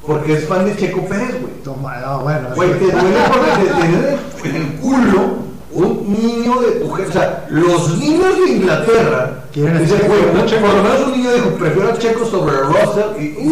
porque 0.07 0.35
es 0.35 0.45
fan 0.47 0.65
de 0.65 0.77
Checo 0.77 1.05
Pérez, 1.07 1.41
güey. 1.41 1.53
Toma, 1.65 1.97
no, 1.99 2.21
bueno. 2.21 2.49
Güey, 2.57 2.71
te 2.73 2.85
duele 2.87 3.19
porque 3.29 3.65
te 3.65 3.75
tiene 3.81 4.57
en 4.59 4.63
el 4.63 4.73
culo 4.81 5.44
un 5.75 6.05
niño 6.13 6.61
de 6.61 6.71
tu 6.81 6.91
jefe. 6.93 7.09
O 7.09 7.13
sea, 7.13 7.45
los 7.51 7.99
niños 7.99 8.39
de 8.45 8.53
Inglaterra 8.53 9.45
Quieren 9.53 9.79
dicen, 9.83 9.99
Checo, 10.01 10.09
güey, 10.15 10.23
¿no? 10.33 10.41
un- 10.43 10.63
por 10.63 10.75
lo 10.75 10.83
menos 10.83 11.01
un 11.07 11.13
niño 11.13 11.33
dijo, 11.33 11.51
prefiero 11.51 11.89
a 11.91 11.99
Checo 11.99 12.25
sobre 12.25 12.57
a 12.57 12.61
Russell. 12.61 13.21
Y, 13.21 13.25
y, 13.25 13.47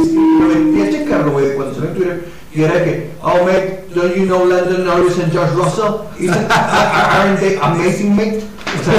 metí 0.74 0.82
a 0.82 0.90
checarlo, 1.00 1.32
güey, 1.32 1.54
cuando 1.54 1.74
salió 1.74 1.88
en 1.90 1.94
Twitter. 1.96 2.24
Y 2.54 2.62
era 2.62 2.84
que, 2.84 3.10
oh, 3.22 3.44
mate, 3.44 3.84
don't 3.94 4.14
you 4.14 4.24
know 4.26 4.44
Landon 4.46 4.84
Norris 4.84 5.18
and 5.18 5.32
Josh 5.32 5.50
Russell? 5.56 6.02
Isn't, 6.18 6.50
aren't 6.50 7.40
they 7.40 7.56
amazing, 7.62 8.14
mate? 8.14 8.42
O 8.80 8.84
sea, 8.84 8.94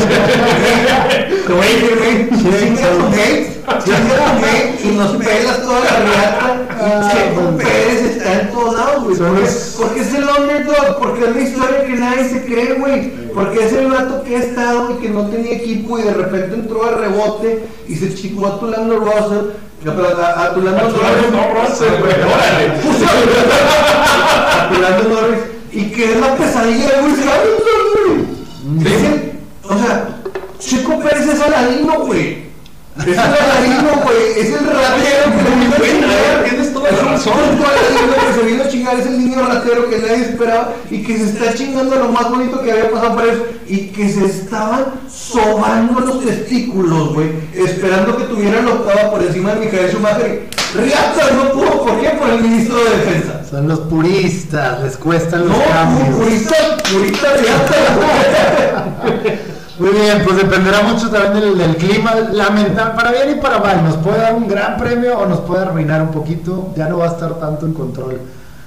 te 1.48 1.54
voy 1.54 1.66
a 1.66 1.70
decir, 1.70 1.96
mate, 2.00 2.30
chinga 2.42 2.90
tu 2.92 3.04
mate, 3.10 3.62
chinga 3.84 4.16
tu 4.16 4.34
mate 4.42 4.80
y 4.84 4.88
nos 4.98 5.12
pelas 5.18 5.62
toda 5.62 5.80
la 5.82 6.00
riata. 6.00 6.62
Ah, 6.80 7.02
Y 7.04 7.16
Checo 7.16 7.42
bueno. 7.42 7.58
Pérez 7.58 7.93
está 8.34 8.42
en 8.48 8.52
todos 8.52 8.76
lados, 8.76 9.04
güey. 9.04 9.16
Porque, 9.18 9.50
porque 9.78 10.02
es 10.02 10.14
el 10.14 10.24
underdog, 10.24 11.00
porque 11.00 11.24
es 11.26 11.36
la 11.36 11.42
historia 11.42 11.86
que 11.86 11.94
nadie 11.94 12.30
se 12.30 12.46
cree, 12.46 12.74
güey. 12.80 13.12
Porque 13.34 13.66
es 13.66 13.74
el 13.74 13.88
vato 13.88 14.24
que 14.24 14.36
ha 14.36 14.40
estado 14.40 14.92
y 14.92 15.02
que 15.02 15.10
no 15.10 15.28
tenía 15.28 15.54
equipo 15.54 15.98
y 16.00 16.04
de 16.04 16.14
repente 16.14 16.56
entró 16.56 16.86
a 16.86 16.92
rebote 16.92 17.66
y 17.88 17.96
se 17.96 18.14
chingó 18.14 18.48
a 18.48 18.60
Tulano 18.60 18.96
Russell. 18.98 19.52
No, 19.84 19.92
a, 19.92 20.44
a 20.46 20.54
Tulano 20.54 20.78
Norris. 20.78 21.70
Russell, 21.70 22.00
güey, 22.00 22.14
órale. 22.14 22.72
A 24.56 24.70
Tulano 24.74 25.04
Norris. 25.10 25.40
Y 25.72 25.86
que 25.92 26.12
es 26.14 26.20
la 26.20 26.36
pesadilla 26.36 26.90
de 26.90 27.02
Luis 27.02 27.18
Hamilton, 27.20 28.28
güey. 28.76 28.94
Es 28.94 29.04
el- 29.04 29.32
o 29.64 29.78
sea, 29.78 30.08
Checo 30.60 31.00
Pérez 31.00 31.28
es 31.28 31.42
Aladino, 31.42 32.00
güey. 32.02 32.44
Es 33.00 33.08
el 33.08 33.20
Aladino, 33.20 33.90
güey. 34.04 34.18
Es 34.40 34.50
el 34.50 34.66
ratero 34.68 35.32
que 35.34 35.44
se 35.44 35.56
vino 35.56 35.74
a 35.76 35.78
Buena, 35.80 35.94
chingar. 36.00 36.44
tienes 36.48 36.74
toda 36.74 36.92
la 36.92 36.96
Es 36.98 37.02
un 37.04 37.10
razón. 37.10 37.34
puto 37.34 37.68
Aladino 37.68 38.14
que 38.28 38.34
se 38.40 38.46
vino 38.46 38.64
a 38.64 38.68
chingar. 38.70 39.00
Es 39.00 39.06
el 39.08 39.18
niño 39.18 39.48
ratero 39.48 39.90
que 39.90 39.98
nadie 39.98 40.16
esperaba 40.54 40.74
y 40.90 41.04
que 41.04 41.18
se 41.18 41.24
está 41.26 41.54
chingando 41.54 41.96
lo 41.96 42.10
más 42.10 42.30
bonito 42.30 42.62
que 42.62 42.72
había 42.72 42.92
pasado 42.92 43.16
para 43.16 43.32
eso. 43.32 43.44
Y 43.68 43.88
que 43.88 44.10
se 44.10 44.26
estaban 44.26 44.86
sobando 45.10 46.00
los 46.00 46.24
testículos, 46.26 47.14
güey. 47.14 47.32
Esperando 47.54 48.18
que 48.18 48.24
tuvieran 48.26 48.66
la 48.66 48.74
octava 48.74 49.12
por 49.12 49.24
encima 49.24 49.54
de 49.54 49.62
Michael 49.62 49.92
Schumacher. 49.92 50.50
Riata 50.76 51.32
no 51.36 51.52
pudo. 51.52 51.86
¿Por 51.86 52.00
qué? 52.02 52.10
Por 52.10 52.30
el 52.30 52.42
ministro 52.42 52.76
de 52.84 52.90
Defensa. 52.90 53.42
Son 53.50 53.68
los 53.68 53.80
puristas, 53.82 54.82
les 54.82 54.98
cuestan 54.98 55.48
los 55.48 55.58
No, 55.58 55.64
cambios. 55.66 56.16
purista, 56.18 56.56
purista 56.92 57.28
Riata. 57.34 58.86
Muy 59.80 59.90
bien, 59.90 60.22
pues 60.24 60.38
dependerá 60.38 60.84
mucho 60.84 61.10
también 61.10 61.34
del, 61.44 61.58
del 61.58 61.76
clima, 61.78 62.14
lamentable, 62.32 62.94
para 62.96 63.12
bien 63.12 63.32
y 63.38 63.42
para 63.42 63.58
mal. 63.58 63.84
Nos 63.84 63.98
puede 63.98 64.20
dar 64.20 64.36
un 64.36 64.48
gran 64.48 64.78
premio 64.78 65.18
o 65.18 65.26
nos 65.26 65.40
puede 65.42 65.64
arruinar 65.64 66.02
un 66.04 66.12
poquito. 66.12 66.72
Ya 66.76 66.88
no 66.88 67.00
va 67.00 67.06
a 67.06 67.10
estar 67.10 67.34
tanto 67.40 67.66
en 67.66 67.74
control. 67.74 68.20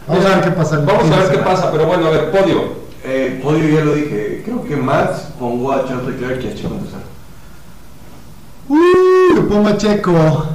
Vamos 0.06 0.24
a 0.24 0.28
ver 0.36 0.44
qué 0.44 0.50
pasa. 0.50 0.78
Vamos 0.78 1.10
a 1.10 1.16
ver 1.16 1.30
qué 1.30 1.38
pasa, 1.38 1.72
pero 1.72 1.86
bueno, 1.86 2.06
a 2.06 2.10
ver, 2.10 2.30
podio. 2.30 2.86
Eh, 3.04 3.40
podio 3.42 3.68
ya 3.68 3.84
lo 3.84 3.94
dije. 3.94 4.42
Creo 4.44 4.64
que 4.64 4.76
Max 4.76 5.28
pongo 5.38 5.72
a 5.72 5.86
Charles 5.86 6.06
Leclerc 6.06 6.44
y 6.44 6.48
a 6.48 6.54
Checo 6.54 6.74
en 6.74 6.80
tercero. 6.80 7.02
Uh, 8.68 9.48
pongo 9.48 9.68
a 9.68 9.76
Checo, 9.76 10.46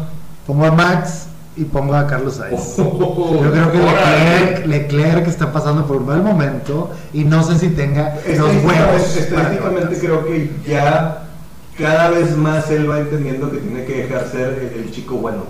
pongo 0.45 0.65
a 0.65 0.71
Max 0.71 1.27
y 1.55 1.63
pongo 1.65 1.95
a 1.95 2.07
Carlos 2.07 2.35
Sainz. 2.35 2.75
Yo 2.77 3.51
creo 3.51 3.71
que 3.71 3.77
Leclerc, 3.77 4.65
Leclerc 4.65 5.27
está 5.27 5.51
pasando 5.51 5.85
por 5.85 5.97
un 5.97 6.07
mal 6.07 6.21
momento 6.21 6.89
y 7.13 7.23
no 7.23 7.43
sé 7.43 7.57
si 7.57 7.69
tenga 7.69 8.15
los 8.27 8.39
huevos. 8.63 9.17
Estadísticamente, 9.17 9.99
creo 9.99 10.25
que 10.25 10.51
ya 10.67 11.30
cada 11.77 12.09
vez 12.09 12.35
más 12.37 12.69
él 12.71 12.89
va 12.89 12.99
entendiendo 12.99 13.49
que 13.51 13.57
tiene 13.57 13.85
que 13.85 14.03
dejar 14.03 14.27
ser 14.29 14.71
el, 14.75 14.83
el 14.83 14.91
chico 14.91 15.15
bueno. 15.15 15.43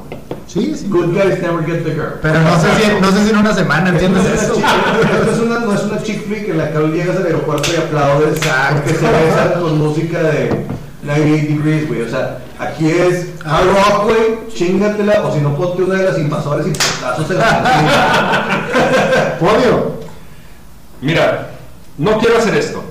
Sí, 0.48 0.74
sí. 0.76 0.88
Good 0.90 1.14
guys 1.14 1.42
never 1.42 1.66
get 1.66 1.84
the 1.84 1.92
girl. 1.94 2.20
Pero 2.22 2.40
no 2.42 2.60
sé 2.60 2.68
si, 2.82 3.02
no 3.02 3.12
sé 3.12 3.24
si 3.24 3.30
en 3.32 3.38
una 3.38 3.54
semana 3.54 3.90
entiendes 3.90 4.26
eso. 4.26 4.54
no 4.60 4.60
es 4.60 4.64
una 4.64 5.00
chick- 5.02 5.20
esto 5.20 5.32
es 5.32 5.40
una- 5.40 5.60
no 5.60 5.74
es 5.74 5.84
una 5.84 6.04
chick 6.04 6.26
flick 6.28 6.50
en 6.50 6.58
la 6.58 6.72
que 6.72 6.80
llegas 6.90 7.16
al 7.18 7.26
aeropuerto 7.26 7.70
y 7.74 7.78
aplaudes 7.78 8.38
Exacto. 8.38 8.82
porque 8.84 8.98
se 9.00 9.06
besan 9.12 9.62
con 9.62 9.78
música 9.78 10.20
de 10.24 10.66
98 11.04 11.48
degrees, 11.56 11.88
güey. 11.88 12.02
O 12.02 12.10
sea, 12.10 12.40
aquí 12.60 12.90
es 12.90 13.30
hard 13.46 13.66
rock, 13.68 14.04
güey, 14.04 14.50
chingatela, 14.54 15.24
o 15.26 15.34
si 15.34 15.40
no, 15.40 15.56
ponte 15.56 15.84
una 15.84 15.96
de 15.96 16.04
las 16.04 16.18
invasoras 16.20 16.68
y 16.68 16.72
potazos 16.72 17.32
en 17.32 17.38
la 17.38 18.56
Podio. 19.40 19.94
Mira, 21.02 21.50
no 21.98 22.18
quiero 22.20 22.38
hacer 22.38 22.56
esto. 22.56 22.84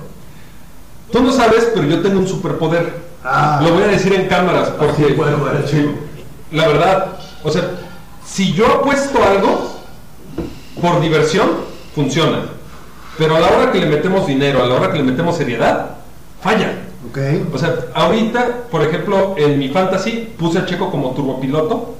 Tú 1.11 1.21
no 1.21 1.31
sabes, 1.31 1.69
pero 1.75 1.87
yo 1.87 2.01
tengo 2.01 2.19
un 2.19 2.27
superpoder. 2.27 3.10
Ah. 3.23 3.59
Lo 3.63 3.73
voy 3.73 3.83
a 3.83 3.87
decir 3.87 4.13
en 4.13 4.27
cámaras 4.27 4.69
porque, 4.69 5.05
el 5.05 5.65
chico. 5.65 5.93
la 6.51 6.67
verdad, 6.67 7.07
o 7.43 7.51
sea, 7.51 7.63
si 8.25 8.53
yo 8.53 8.67
apuesto 8.67 9.23
algo 9.23 9.79
por 10.81 11.01
diversión, 11.01 11.49
funciona. 11.93 12.45
Pero 13.17 13.35
a 13.35 13.39
la 13.39 13.47
hora 13.47 13.71
que 13.71 13.79
le 13.79 13.85
metemos 13.85 14.25
dinero, 14.25 14.63
a 14.63 14.67
la 14.67 14.75
hora 14.75 14.91
que 14.91 14.97
le 14.97 15.03
metemos 15.03 15.37
seriedad, 15.37 15.97
falla. 16.41 16.73
Ok. 17.09 17.17
O 17.53 17.57
sea, 17.57 17.75
ahorita, 17.93 18.63
por 18.71 18.81
ejemplo, 18.83 19.35
en 19.37 19.59
mi 19.59 19.69
fantasy 19.69 20.33
puse 20.37 20.59
a 20.59 20.65
Checo 20.65 20.89
como 20.89 21.11
turbopiloto 21.11 21.95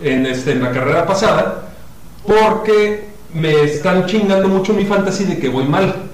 en, 0.00 0.26
este, 0.26 0.52
en 0.52 0.62
la 0.62 0.72
carrera 0.72 1.06
pasada 1.06 1.70
porque 2.26 3.08
me 3.34 3.62
están 3.62 4.06
chingando 4.06 4.48
mucho 4.48 4.72
mi 4.72 4.84
fantasy 4.84 5.24
de 5.24 5.38
que 5.38 5.48
voy 5.48 5.64
mal. 5.64 6.09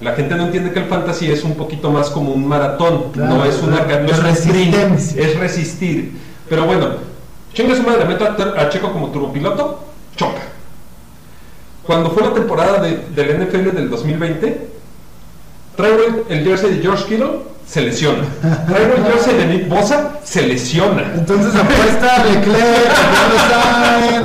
La 0.00 0.12
gente 0.14 0.34
no 0.34 0.44
entiende 0.44 0.72
que 0.72 0.78
el 0.78 0.86
fantasy 0.86 1.30
es 1.30 1.44
un 1.44 1.54
poquito 1.54 1.90
más 1.90 2.08
como 2.10 2.32
un 2.32 2.46
maratón, 2.48 3.12
Claro, 3.12 3.34
no 3.36 3.44
es 3.44 3.60
una 3.62 3.82
no 3.82 4.06
es 4.08 4.22
resistencia. 4.22 5.22
es 5.22 5.38
resistir. 5.38 6.12
Pero 6.48 6.64
bueno, 6.64 6.88
chinga 7.52 7.76
su 7.76 7.82
madre, 7.82 8.06
meto 8.06 8.24
a, 8.24 8.34
a 8.62 8.68
Checo 8.70 8.90
como 8.92 9.08
turbopiloto, 9.10 9.84
choca. 10.16 10.40
Cuando 11.86 12.10
fue 12.10 12.22
la 12.22 12.32
temporada 12.32 12.80
de- 12.80 13.04
del 13.14 13.42
NFL 13.46 13.72
del 13.74 13.90
2020, 13.90 14.68
traigo 15.76 15.98
el, 16.28 16.38
el 16.38 16.44
jersey 16.46 16.76
de 16.76 16.82
George 16.82 17.04
Kittle, 17.04 17.40
se 17.66 17.82
lesiona. 17.82 18.24
Traigo 18.68 18.94
el 18.96 19.04
jersey 19.12 19.36
de 19.36 19.46
Nick 19.46 19.68
Bosa, 19.68 20.12
se 20.24 20.46
lesiona. 20.46 21.12
Entonces 21.14 21.54
apuesta 21.54 22.16
a 22.16 22.24
Leclerc, 22.24 22.90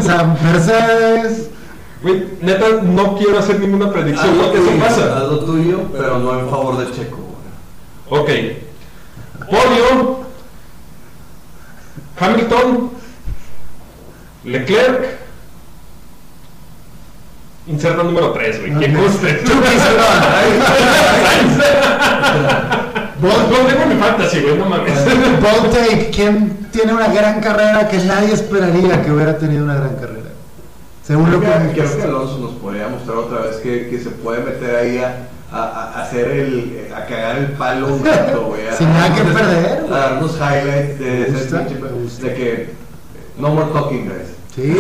a 0.10 0.24
Mercedes. 0.42 1.50
Güey, 2.06 2.24
neta, 2.42 2.66
no 2.84 3.18
quiero 3.18 3.40
hacer 3.40 3.60
ninguna 3.60 3.90
predicción 3.92 4.30
Haz 4.30 4.36
lo 4.38 4.44
porque 4.44 4.58
eso 4.60 4.68
tuyo, 4.70 4.80
pasa. 4.84 5.18
haz 5.18 5.24
lo 5.24 5.40
tuyo, 5.40 5.80
pero 5.92 6.20
no 6.20 6.40
en 6.40 6.50
favor 6.52 6.78
de 6.78 6.92
Checo. 6.92 7.18
güey. 7.18 8.22
Ok. 8.22 9.50
Podio. 9.50 10.20
Hamilton. 12.20 12.92
Leclerc. 14.44 15.18
Inserta 17.66 18.04
número 18.04 18.34
3, 18.34 18.60
güey. 18.60 18.76
Que 18.78 18.96
Ok. 18.96 19.02
guste. 19.04 19.42
No, 23.22 23.30
no 23.30 23.68
tengo 23.68 23.86
mi 23.88 23.96
fantasy, 23.96 24.42
güey, 24.42 24.58
no 24.58 24.66
mames. 24.66 24.94
Bold 25.42 25.72
take, 25.74 26.12
¿quién 26.14 26.68
tiene 26.72 26.94
una 26.94 27.08
gran 27.08 27.40
carrera 27.42 27.88
que 27.88 27.98
nadie 28.00 28.34
esperaría 28.34 29.02
que 29.02 29.12
hubiera 29.12 29.38
tenido 29.40 29.64
una 29.64 29.76
gran 29.76 29.96
carrera? 29.96 30.30
Según 31.06 31.32
lo 31.32 31.40
que 31.40 31.46
que, 31.46 31.82
creo 31.82 31.98
que. 31.98 32.04
Alonso 32.04 32.40
nos 32.40 32.52
podría 32.54 32.88
mostrar 32.88 33.18
otra 33.18 33.40
vez 33.42 33.58
que, 33.58 33.90
que 33.90 34.00
se 34.00 34.10
puede 34.10 34.44
meter 34.44 34.76
ahí 34.76 34.98
a, 34.98 35.28
a, 35.52 35.64
a 36.00 36.04
hacer 36.04 36.28
el, 36.32 36.88
a 36.96 37.06
cagar 37.06 37.38
el 37.38 37.52
palo 37.54 37.94
un 37.96 38.04
rato, 38.06 38.46
güey. 38.48 38.68
a- 38.68 38.74
Sin 38.78 38.90
nada 38.92 39.14
que 39.14 39.22
perder, 39.22 39.86
A 39.92 39.98
darnos 39.98 40.32
highlights 40.36 41.00
de, 41.00 41.22
ese 41.24 41.32
gusta, 41.32 41.60
pinche- 41.68 41.80
me 41.80 41.90
gusta. 41.90 42.26
de 42.28 42.34
que 42.34 42.70
no 43.38 43.50
more 43.50 43.68
talking, 43.72 44.06
guys. 44.06 44.30
Sí, 44.56 44.74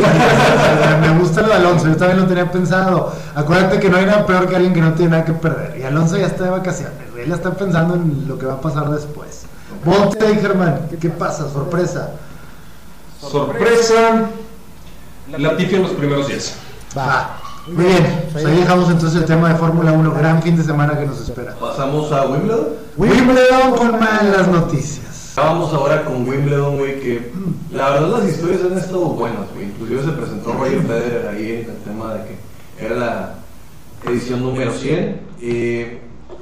me 1.01 1.19
gusta 1.19 1.41
lo 1.41 1.49
de 1.49 1.53
Alonso, 1.55 1.87
yo 1.89 1.97
también 1.97 2.21
lo 2.21 2.27
tenía 2.27 2.49
pensado. 2.49 3.11
Acuérdate 3.35 3.77
que 3.79 3.89
no 3.89 3.97
hay 3.97 4.05
nada 4.05 4.25
peor 4.25 4.47
que 4.47 4.55
alguien 4.55 4.73
que 4.73 4.79
no 4.81 4.93
tiene 4.93 5.11
nada 5.11 5.25
que 5.25 5.33
perder. 5.33 5.77
Y 5.77 5.83
Alonso 5.83 6.17
ya 6.17 6.27
está 6.27 6.45
de 6.45 6.49
vacaciones, 6.49 6.93
él 7.17 7.31
está 7.31 7.51
pensando 7.51 7.95
en 7.95 8.25
lo 8.27 8.39
que 8.39 8.45
va 8.45 8.53
a 8.53 8.61
pasar 8.61 8.89
después. 8.89 9.43
Bold 9.83 10.17
take, 10.17 10.37
Germán, 10.37 10.87
¿qué, 10.89 10.97
qué 10.97 11.09
pasa? 11.09 11.49
Sorpresa. 11.51 12.11
Sorpresa. 13.21 14.29
Latifi 15.37 15.75
en 15.75 15.83
los 15.83 15.91
primeros 15.91 16.27
10. 16.27 16.57
Va. 16.97 17.39
Muy 17.67 17.83
bien, 17.83 18.29
pues 18.31 18.45
ahí 18.45 18.57
dejamos 18.57 18.91
entonces 18.91 19.21
el 19.21 19.25
tema 19.25 19.49
de 19.49 19.55
Fórmula 19.55 19.91
1, 19.91 20.13
gran 20.13 20.43
fin 20.43 20.55
de 20.55 20.63
semana 20.63 20.99
que 20.99 21.07
nos 21.07 21.19
espera. 21.19 21.55
Pasamos 21.55 22.11
a 22.11 22.27
Wimbledon. 22.27 22.67
Wimbledon 22.95 23.71
con 23.75 23.99
malas 23.99 24.47
noticias. 24.47 25.33
Vamos 25.35 25.73
ahora 25.73 26.05
con 26.05 26.29
Wimbledon, 26.29 26.77
güey, 26.77 26.99
que 26.99 27.31
la 27.71 27.89
verdad 27.89 28.19
las 28.19 28.29
historias 28.29 28.61
han 28.63 28.77
estado 28.77 29.05
buenas, 29.05 29.51
güey. 29.55 29.65
Inclusive 29.65 30.03
se 30.03 30.11
presentó 30.11 30.53
Roger 30.53 30.81
Federer 30.83 31.27
ahí 31.27 31.63
en 31.63 31.71
el 31.71 31.77
tema 31.77 32.13
de 32.13 32.19
que 32.25 32.85
era 32.85 32.95
la 32.95 33.35
edición 34.07 34.43
número 34.43 34.71
100. 34.71 35.21
Y 35.41 35.85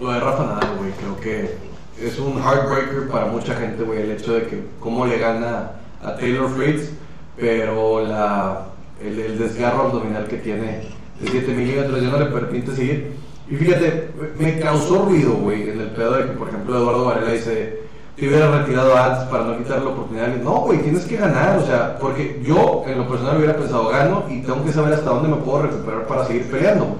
lo 0.01 0.11
de 0.11 0.19
Rafa 0.19 0.43
Nadal, 0.43 0.75
güey, 0.77 0.91
creo 0.91 1.19
que 1.21 1.57
es 2.05 2.19
un 2.19 2.33
heartbreaker 2.33 3.07
para 3.09 3.27
mucha 3.27 3.55
gente, 3.55 3.83
güey, 3.83 4.01
el 4.01 4.11
hecho 4.11 4.33
de 4.33 4.43
que 4.47 4.67
cómo 4.81 5.05
le 5.05 5.17
gana 5.19 5.71
a 6.03 6.15
Taylor 6.17 6.49
Fritz, 6.49 6.89
pero 7.37 8.05
la, 8.05 8.72
el, 9.03 9.19
el 9.19 9.37
desgarro 9.37 9.83
abdominal 9.83 10.27
que 10.27 10.37
tiene 10.37 10.81
de 11.19 11.29
7 11.29 11.53
milímetros 11.53 12.01
ya 12.01 12.09
no 12.09 12.19
le 12.19 12.25
permite 12.25 12.75
seguir. 12.75 13.13
Y 13.49 13.55
fíjate, 13.55 14.09
me 14.39 14.59
causó 14.59 15.05
ruido, 15.05 15.33
güey, 15.33 15.69
en 15.69 15.81
el 15.81 15.89
pedo 15.91 16.13
de 16.13 16.25
que, 16.25 16.31
por 16.31 16.47
ejemplo, 16.47 16.77
Eduardo 16.77 17.05
Varela 17.05 17.33
dice, 17.33 17.79
te 18.15 18.27
hubiera 18.27 18.59
retirado 18.59 18.95
antes 18.95 19.25
para 19.25 19.43
no 19.43 19.57
quitar 19.57 19.81
la 19.81 19.89
oportunidad. 19.89 20.27
No, 20.37 20.61
güey, 20.61 20.79
tienes 20.79 21.05
que 21.05 21.17
ganar, 21.17 21.59
o 21.59 21.65
sea, 21.65 21.97
porque 21.99 22.41
yo 22.43 22.83
en 22.87 22.99
lo 22.99 23.07
personal 23.07 23.37
hubiera 23.37 23.55
pensado, 23.55 23.89
gano 23.89 24.23
y 24.29 24.41
tengo 24.41 24.63
que 24.63 24.71
saber 24.71 24.93
hasta 24.93 25.09
dónde 25.09 25.29
me 25.29 25.37
puedo 25.37 25.63
recuperar 25.63 26.07
para 26.07 26.25
seguir 26.25 26.49
peleando. 26.49 26.97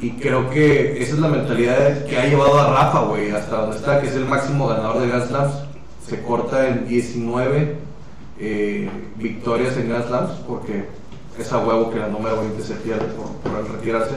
Y 0.00 0.12
creo 0.12 0.48
que 0.50 1.02
esa 1.02 1.14
es 1.14 1.18
la 1.18 1.28
mentalidad 1.28 2.04
que 2.04 2.16
ha 2.16 2.26
llevado 2.26 2.56
a 2.58 2.70
Rafa, 2.72 3.00
güey, 3.00 3.32
hasta 3.32 3.56
donde 3.56 3.76
está, 3.76 4.00
que 4.00 4.06
es 4.06 4.14
el 4.14 4.26
máximo 4.26 4.68
ganador 4.68 5.00
de 5.00 5.08
Grand 5.08 5.26
Slams. 5.26 5.54
Se 6.06 6.22
corta 6.22 6.68
en 6.68 6.86
19 6.86 7.87
eh, 8.38 8.88
victorias 9.16 9.76
en 9.76 9.88
Grand 9.88 10.06
Slams, 10.06 10.30
porque 10.46 10.88
es 11.38 11.52
a 11.52 11.58
huevo 11.58 11.90
que 11.90 11.98
la 11.98 12.08
número 12.08 12.40
20 12.40 12.62
se 12.62 12.74
pierde 12.74 13.06
por, 13.06 13.28
por 13.50 13.70
retirarse. 13.72 14.14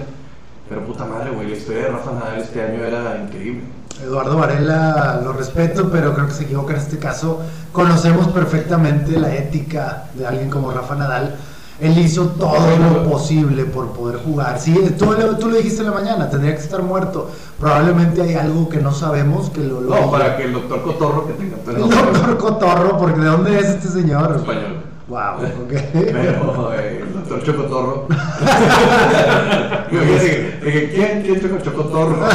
Pero 0.69 0.85
puta 0.85 1.05
madre, 1.05 1.31
güey, 1.31 1.49
la 1.49 1.57
historia 1.57 1.83
de 1.83 1.89
Rafa 1.89 2.11
Nadal 2.13 2.39
este 2.39 2.61
año 2.61 2.83
era 2.83 3.21
increíble. 3.23 3.63
Eduardo 4.03 4.37
Varela 4.37 5.21
lo 5.23 5.33
respeto, 5.33 5.89
pero 5.91 6.13
creo 6.13 6.27
que 6.27 6.33
se 6.33 6.43
equivoca 6.43 6.73
en 6.73 6.79
este 6.79 6.97
caso. 6.97 7.41
Conocemos 7.71 8.27
perfectamente 8.29 9.19
la 9.19 9.35
ética 9.35 10.05
de 10.15 10.25
alguien 10.25 10.49
como 10.49 10.71
Rafa 10.71 10.95
Nadal. 10.95 11.35
Él 11.81 11.97
hizo 11.97 12.27
todo 12.27 12.77
lo 12.77 13.09
posible 13.09 13.65
por 13.65 13.91
poder 13.91 14.19
jugar. 14.19 14.59
Sí, 14.59 14.73
tú, 14.97 15.15
tú 15.39 15.49
lo 15.49 15.57
dijiste 15.57 15.81
en 15.81 15.87
la 15.87 15.93
mañana, 15.93 16.29
tendría 16.29 16.55
que 16.55 16.61
estar 16.61 16.83
muerto. 16.83 17.29
Probablemente 17.59 18.21
hay 18.21 18.35
algo 18.35 18.69
que 18.69 18.77
no 18.77 18.93
sabemos 18.93 19.49
que 19.49 19.61
lo... 19.61 19.81
lo 19.81 19.95
No, 19.95 20.11
para 20.11 20.37
que 20.37 20.43
el 20.43 20.53
doctor 20.53 20.83
Cotorro 20.83 21.27
que 21.27 21.33
tenga 21.33 21.57
El 21.67 21.89
doctor 21.89 22.37
Cotorro, 22.37 22.97
porque 22.97 23.19
¿de 23.19 23.25
dónde 23.25 23.59
es 23.59 23.65
este 23.65 23.87
señor? 23.87 24.35
Español. 24.37 24.91
Wow, 25.07 25.43
ok. 25.65 25.73
Pero 25.91 26.73
eh, 26.73 27.03
el 27.03 27.13
doctor 27.13 27.43
Chocotorro. 27.43 28.07
Dije, 29.91 30.59
dije, 30.63 30.91
¿quién? 30.95 31.21
¿Quién 31.23 31.41
Choco 31.41 31.57
Chocotorro? 31.61 32.15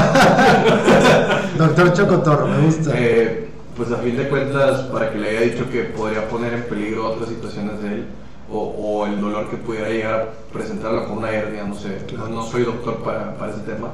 Doctor 1.56 1.92
Chocotorro, 1.94 2.48
me 2.48 2.66
gusta. 2.66 2.90
Eh, 2.94 3.48
pues 3.74 3.90
a 3.92 3.96
fin 3.96 4.16
de 4.18 4.28
cuentas, 4.28 4.80
para 4.92 5.10
que 5.10 5.18
le 5.18 5.30
haya 5.30 5.40
dicho 5.40 5.70
que 5.70 5.84
podría 5.84 6.28
poner 6.28 6.52
en 6.52 6.64
peligro 6.64 7.12
otras 7.12 7.30
situaciones 7.30 7.80
de 7.82 7.88
él, 7.88 8.06
o, 8.50 8.58
o 8.58 9.06
el 9.06 9.20
dolor 9.20 9.48
que 9.50 9.56
pudiera 9.56 9.88
llegar 9.88 10.14
a 10.14 10.52
presentarla 10.52 11.04
con 11.04 11.18
una 11.18 11.30
hernia, 11.30 11.64
no 11.64 11.74
sé, 11.74 12.06
no, 12.16 12.28
no 12.28 12.42
soy 12.42 12.64
doctor 12.64 12.96
para, 12.98 13.36
para 13.36 13.52
ese 13.52 13.60
tema, 13.62 13.88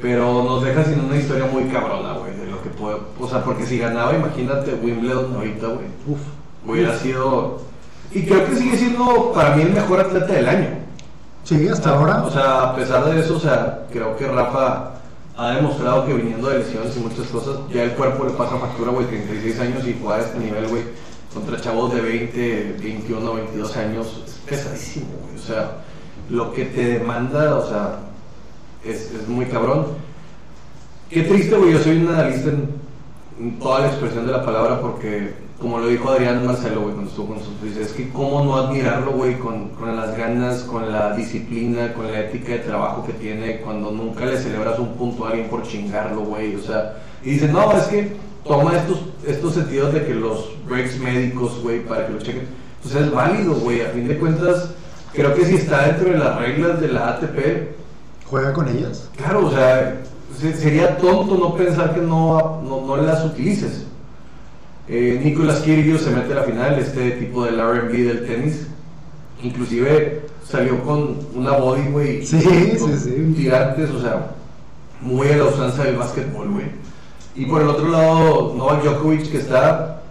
pero 0.00 0.42
nos 0.42 0.62
deja 0.64 0.84
sin 0.84 1.00
una 1.00 1.16
historia 1.16 1.46
muy 1.46 1.64
cabrona, 1.64 2.14
güey, 2.14 2.36
de 2.36 2.46
lo 2.46 2.62
que 2.62 2.70
puede, 2.70 2.96
o 3.18 3.28
sea, 3.28 3.44
porque 3.44 3.66
si 3.66 3.78
ganaba, 3.78 4.14
imagínate 4.14 4.74
Wimbledon 4.74 5.34
ahorita, 5.36 5.66
güey, 5.68 5.86
Uf. 6.06 6.20
hubiera 6.66 6.96
sido, 6.98 7.60
y 8.12 8.24
creo 8.26 8.46
que 8.46 8.56
sigue 8.56 8.76
siendo 8.76 9.32
para 9.32 9.56
mí 9.56 9.62
el 9.62 9.72
mejor 9.72 10.00
atleta 10.00 10.32
del 10.32 10.48
año. 10.48 10.68
Sí, 11.44 11.66
hasta 11.66 11.90
ahora. 11.94 12.22
O 12.24 12.30
sea, 12.30 12.62
a 12.62 12.76
pesar 12.76 13.04
de 13.04 13.20
eso, 13.20 13.36
o 13.36 13.40
sea, 13.40 13.86
creo 13.90 14.16
que 14.16 14.28
Rafa 14.28 14.92
ha 15.36 15.50
demostrado 15.52 16.06
que 16.06 16.14
viniendo 16.14 16.48
de 16.48 16.58
lesiones 16.58 16.96
y 16.96 17.00
muchas 17.00 17.26
cosas, 17.28 17.56
ya 17.72 17.82
el 17.82 17.92
cuerpo 17.92 18.24
le 18.24 18.32
pasa 18.32 18.58
factura, 18.58 18.92
güey, 18.92 19.06
36 19.06 19.60
años 19.60 19.86
y 19.86 19.98
jugar 20.00 20.20
a 20.20 20.22
este 20.24 20.38
nivel, 20.38 20.68
güey, 20.68 20.82
contra 21.34 21.60
chavos 21.60 21.94
de 21.94 22.00
20, 22.00 22.76
21, 22.82 23.34
22 23.34 23.76
años, 23.76 24.22
es 24.26 24.32
pesadísimo. 24.46 25.06
O 25.34 25.38
sea, 25.38 25.84
lo 26.28 26.52
que 26.52 26.66
te 26.66 26.84
demanda, 26.98 27.56
o 27.56 27.68
sea, 27.68 28.00
es, 28.84 29.10
es 29.10 29.28
muy 29.28 29.46
cabrón. 29.46 29.86
Qué 31.08 31.22
triste, 31.22 31.56
güey, 31.56 31.72
yo 31.72 31.78
soy 31.78 31.98
un 31.98 32.08
analista 32.08 32.50
en 32.50 33.58
toda 33.58 33.80
la 33.80 33.86
expresión 33.88 34.26
de 34.26 34.32
la 34.32 34.44
palabra 34.44 34.80
porque, 34.80 35.34
como 35.62 35.78
lo 35.78 35.86
dijo 35.88 36.10
Adrián 36.10 36.44
Marcelo, 36.46 36.82
güey, 36.82 36.92
cuando 36.94 37.10
estuvo 37.10 37.28
con 37.28 37.36
nosotros, 37.38 37.62
dice, 37.62 37.82
es 37.82 37.92
que 37.92 38.10
cómo 38.10 38.44
no 38.44 38.56
admirarlo, 38.56 39.12
güey, 39.12 39.38
con, 39.38 39.70
con 39.70 39.96
las 39.96 40.16
ganas, 40.18 40.64
con 40.64 40.92
la 40.92 41.16
disciplina, 41.16 41.94
con 41.94 42.10
la 42.12 42.20
ética 42.20 42.52
de 42.52 42.58
trabajo 42.58 43.04
que 43.06 43.12
tiene, 43.14 43.60
cuando 43.60 43.90
nunca 43.92 44.26
le 44.26 44.36
celebras 44.38 44.78
un 44.78 44.94
punto 44.94 45.24
a 45.24 45.30
alguien 45.30 45.48
por 45.48 45.62
chingarlo, 45.62 46.22
güey, 46.22 46.56
o 46.56 46.60
sea, 46.62 46.96
y 47.24 47.30
dice, 47.30 47.48
no, 47.48 47.72
es 47.72 47.84
que 47.84 48.12
toma 48.44 48.76
estos, 48.76 48.98
estos 49.26 49.54
sentidos 49.54 49.94
de 49.94 50.04
que 50.04 50.14
los 50.14 50.50
breaks 50.68 50.98
médicos, 50.98 51.60
güey, 51.62 51.84
para 51.86 52.06
que 52.06 52.12
lo 52.12 52.18
chequen, 52.18 52.46
pues 52.82 52.94
es 52.94 53.10
válido, 53.10 53.54
güey, 53.54 53.80
a 53.82 53.86
fin 53.90 54.08
de 54.08 54.18
cuentas, 54.18 54.70
creo 55.12 55.34
que 55.34 55.44
si 55.46 55.54
está 55.54 55.86
dentro 55.86 56.10
de 56.10 56.18
las 56.18 56.36
reglas 56.38 56.80
de 56.80 56.88
la 56.88 57.08
ATP, 57.10 57.72
Juega 58.28 58.52
con 58.54 58.66
ellas. 58.66 59.10
Claro, 59.16 59.46
o 59.46 59.50
sea, 59.50 60.00
se- 60.40 60.54
sería 60.56 60.96
tonto 60.96 61.36
no 61.36 61.54
pensar 61.54 61.92
que 61.94 62.00
no, 62.00 62.62
no, 62.66 62.80
no 62.86 62.96
las 62.96 63.22
utilices. 63.26 63.84
Eh, 64.88 65.20
Nicolas 65.22 65.60
Kyrgios 65.60 66.02
se 66.02 66.10
mete 66.10 66.32
a 66.32 66.36
la 66.36 66.42
final, 66.42 66.78
este 66.78 67.12
tipo 67.12 67.44
del 67.44 67.58
R&B 67.58 68.04
del 68.04 68.26
tenis. 68.26 68.66
Inclusive 69.42 70.22
salió 70.46 70.82
con 70.82 71.18
una 71.34 71.52
body, 71.52 71.88
güey. 71.90 72.26
Sí, 72.26 72.40
sí, 72.40 72.98
sí. 72.98 73.34
Tirantes, 73.36 73.90
o 73.90 74.00
sea, 74.00 74.32
muy 75.00 75.28
a 75.28 75.36
la 75.36 75.44
usanza 75.44 75.84
del 75.84 75.96
básquetbol, 75.96 76.50
güey. 76.50 76.66
Y 77.34 77.46
por 77.46 77.62
el 77.62 77.68
otro 77.68 77.88
lado, 77.88 78.54
Novak 78.56 78.82
Djokovic 78.82 79.30
que 79.30 79.38
está 79.38 80.02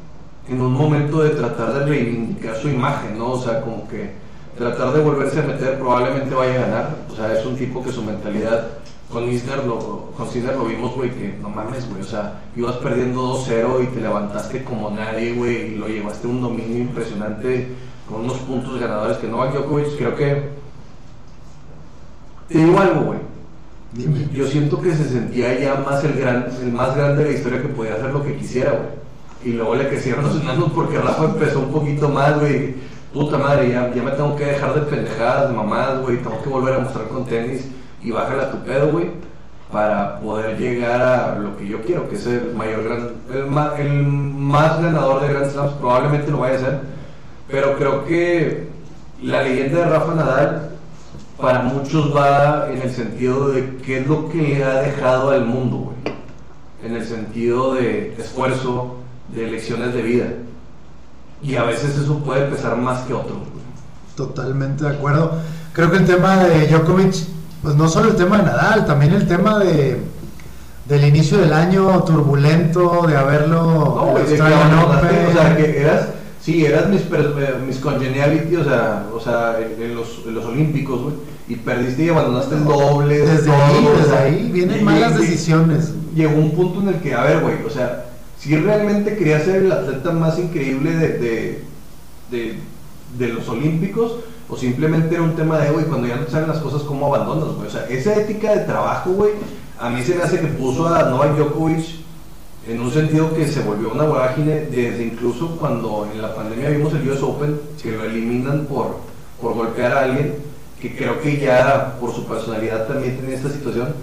en 0.50 0.62
un 0.62 0.74
momento 0.74 1.22
de 1.22 1.30
tratar 1.32 1.74
de 1.74 1.86
reivindicar 1.86 2.56
su 2.56 2.70
imagen, 2.70 3.18
¿no? 3.18 3.32
O 3.34 3.42
sea, 3.42 3.62
como 3.62 3.88
que 3.88 4.12
tratar 4.58 4.94
de 4.94 5.02
volverse 5.02 5.40
a 5.40 5.44
meter, 5.44 5.78
probablemente 5.78 6.34
vaya 6.34 6.56
a 6.56 6.66
ganar. 6.66 6.96
O 7.12 7.16
sea, 7.16 7.34
es 7.34 7.46
un 7.46 7.56
tipo 7.56 7.84
que 7.84 7.92
su 7.92 8.04
mentalidad, 8.04 8.68
con 9.12 9.30
Isner 9.30 9.66
lo, 9.66 10.12
con 10.16 10.30
Sinner 10.30 10.56
lo 10.56 10.66
vimos, 10.66 10.96
güey, 10.96 11.10
que 11.12 11.36
no 11.42 11.50
mames, 11.50 11.90
güey. 11.90 12.02
O 12.02 12.06
sea, 12.06 12.42
ibas 12.56 12.78
perdiendo 12.78 13.36
2-0 13.36 13.84
y 13.84 13.88
te 13.88 14.02
levantaste 14.02 14.64
como 14.64 14.90
nadie, 14.90 15.34
güey, 15.34 15.74
y 15.74 15.76
lo 15.76 15.88
llevaste 15.88 16.28
a 16.28 16.32
un 16.32 16.42
dominio 16.42 16.80
impresionante 16.80 17.68
con 18.10 18.22
unos 18.22 18.38
puntos 18.40 18.80
ganadores 18.80 19.18
que 19.18 19.28
Novak 19.28 19.54
Djokovic 19.54 19.98
creo 19.98 20.16
que... 20.16 20.62
Te 22.48 22.58
digo 22.58 22.80
algo, 22.80 23.02
güey. 23.02 23.20
Yo 24.34 24.48
siento 24.48 24.82
que 24.82 24.96
se 24.96 25.08
sentía 25.08 25.60
ya 25.60 25.76
más 25.76 26.04
el 26.04 26.14
gran, 26.14 26.48
el 26.62 26.72
más 26.72 26.96
grande 26.96 27.24
de 27.24 27.32
la 27.32 27.38
historia 27.38 27.62
que 27.62 27.68
podía 27.68 27.96
hacer 27.96 28.12
lo 28.12 28.24
que 28.24 28.38
quisiera, 28.38 28.72
güey. 28.72 29.02
Y 29.44 29.58
luego 29.58 29.76
le 29.76 29.90
crecieron 29.90 30.24
los 30.24 30.40
enanos 30.40 30.72
porque 30.74 31.00
Rafa 31.00 31.26
empezó 31.26 31.60
un 31.60 31.72
poquito 31.72 32.08
más, 32.08 32.40
güey. 32.40 32.76
Puta 33.14 33.38
madre, 33.38 33.70
ya, 33.70 33.94
ya 33.94 34.04
me 34.04 34.12
tengo 34.12 34.36
que 34.38 34.46
dejar 34.46 34.74
de 34.74 34.82
pendejadas, 34.82 35.50
de 35.50 35.56
mamadas, 35.56 36.02
güey. 36.02 36.18
Tengo 36.18 36.42
que 36.42 36.50
volver 36.50 36.76
a 36.76 36.80
mostrar 36.80 37.08
con 37.08 37.26
tenis 37.26 37.66
y 38.04 38.12
bájale 38.12 38.44
a 38.44 38.52
tu 38.52 38.58
pedo, 38.60 38.92
güey. 38.92 39.12
Para 39.72 40.20
poder 40.20 40.58
llegar 40.58 41.02
a 41.02 41.40
lo 41.40 41.56
que 41.58 41.66
yo 41.66 41.82
quiero, 41.82 42.10
que 42.10 42.16
es 42.16 42.26
el 42.28 42.54
mayor 42.56 42.84
gran, 42.84 43.10
el 43.34 43.46
más, 43.46 43.80
el 43.80 44.04
más 44.04 44.82
ganador 44.82 45.22
de 45.22 45.30
Grand 45.30 45.50
Slams. 45.50 45.74
Probablemente 45.74 46.30
lo 46.30 46.40
vaya 46.40 46.56
a 46.56 46.58
hacer. 46.58 46.80
Pero 47.48 47.78
creo 47.78 48.06
que 48.06 48.68
la 49.22 49.44
leyenda 49.44 49.80
de 49.80 49.86
Rafa 49.86 50.16
Nadal 50.16 50.72
para 51.40 51.62
muchos 51.64 52.16
va 52.16 52.68
en 52.72 52.82
el 52.82 52.92
sentido 52.92 53.50
de 53.50 53.78
qué 53.78 54.00
es 54.00 54.08
lo 54.08 54.30
que 54.30 54.38
le 54.42 54.64
ha 54.64 54.82
dejado 54.82 55.32
al 55.32 55.46
mundo, 55.46 55.78
güey. 55.78 56.16
En 56.84 56.96
el 56.96 57.06
sentido 57.06 57.76
de 57.76 58.14
esfuerzo, 58.18 58.98
de 59.34 59.48
lecciones 59.50 59.94
de 59.94 60.02
vida. 60.02 60.26
Y 61.42 61.56
a 61.56 61.64
veces 61.64 61.98
eso 61.98 62.20
puede 62.20 62.46
pesar 62.46 62.76
más 62.78 63.02
que 63.02 63.14
otro. 63.14 63.36
güey. 63.36 63.62
Totalmente 64.16 64.84
de 64.84 64.90
acuerdo. 64.92 65.40
Creo 65.74 65.90
que 65.90 65.98
el 65.98 66.06
tema 66.06 66.44
de 66.44 66.68
Djokovic, 66.68 67.16
pues 67.62 67.76
no 67.76 67.88
solo 67.88 68.10
el 68.10 68.16
tema 68.16 68.38
de 68.38 68.44
Nadal, 68.44 68.86
también 68.86 69.14
el 69.14 69.28
tema 69.28 69.60
de 69.60 70.00
del 70.88 71.06
inicio 71.06 71.38
del 71.38 71.54
año 71.54 72.04
turbulento, 72.04 73.06
de 73.08 73.16
haberlo 73.16 73.62
No, 73.64 74.14
de 74.18 74.24
Open. 74.24 75.26
o 75.30 75.34
sea, 75.34 75.56
que 75.56 75.80
eras, 75.80 76.08
sí, 76.42 76.66
eras 76.66 76.90
mis, 76.90 77.02
eh, 77.02 77.54
mis 77.66 77.78
congeniality, 77.78 78.56
o 78.58 78.64
sea, 78.66 79.06
o 79.14 79.20
sea 79.20 79.58
en, 79.60 79.96
los, 79.96 80.22
en 80.26 80.34
los 80.36 80.44
olímpicos, 80.46 81.02
güey, 81.02 81.16
y 81.48 81.56
perdiste 81.56 82.04
y 82.06 82.10
abandonaste 82.10 82.56
el 82.56 82.66
doble. 82.66 83.20
Desde 83.20 83.46
todo, 83.46 83.56
ahí, 83.56 83.88
o 83.88 83.98
desde 83.98 84.10
sea, 84.10 84.22
ahí 84.24 84.50
vienen 84.52 84.82
y- 84.82 84.84
malas 84.84 85.14
y- 85.14 85.22
decisiones. 85.22 85.92
llegó 86.14 86.36
un 86.38 86.52
punto 86.52 86.82
en 86.82 86.90
el 86.90 86.96
que, 86.96 87.14
a 87.14 87.24
ver, 87.24 87.40
güey, 87.40 87.56
o 87.66 87.70
sea, 87.70 88.06
si 88.38 88.54
realmente 88.58 89.16
quería 89.16 89.40
ser 89.40 89.58
el 89.64 89.72
atleta 89.72 90.12
más 90.12 90.38
increíble 90.40 90.92
de, 90.98 91.08
de, 91.20 91.64
de, 92.32 92.56
de 93.18 93.28
los 93.34 93.48
Olímpicos, 93.48 94.14
o 94.52 94.58
simplemente 94.58 95.16
era 95.16 95.24
un 95.24 95.36
tema 95.36 95.58
de, 95.60 95.72
güey, 95.72 95.86
cuando 95.86 96.08
ya 96.08 96.18
no 96.18 96.26
te 96.26 96.32
salen 96.32 96.50
las 96.50 96.60
cosas, 96.60 96.82
¿cómo 96.84 97.08
abandonas, 97.08 97.56
güey? 97.56 97.68
O 97.68 97.72
sea, 97.72 97.86
esa 97.88 98.14
ética 98.16 98.52
de 98.52 98.66
trabajo, 98.66 99.12
güey, 99.12 99.32
a 99.80 99.90
mí 99.90 100.04
se 100.04 100.14
me 100.14 100.24
hace 100.24 100.40
que 100.42 100.48
puso 100.48 100.88
a 100.94 101.04
Novak 101.04 101.38
Djokovic 101.38 101.86
en 102.68 102.80
un 102.82 102.92
sentido 102.92 103.34
que 103.34 103.48
se 103.48 103.62
volvió 103.62 103.92
una 103.92 104.04
vorágine 104.04 104.66
desde 104.66 105.04
incluso 105.06 105.58
cuando 105.58 106.08
en 106.14 106.22
la 106.22 106.36
pandemia 106.36 106.70
vimos 106.70 106.94
el 106.94 107.10
US 107.10 107.24
Open, 107.24 107.60
que 107.82 107.92
lo 107.92 108.04
eliminan 108.04 108.66
por, 108.66 108.98
por 109.42 109.54
golpear 109.56 109.94
a 109.94 110.04
alguien, 110.04 110.36
que 110.80 110.96
creo 110.96 111.20
que 111.22 111.40
ya 111.40 111.96
por 112.00 112.14
su 112.14 112.26
personalidad 112.26 112.88
también 112.88 113.18
tenía 113.18 113.36
esta 113.38 113.50
situación. 113.50 113.94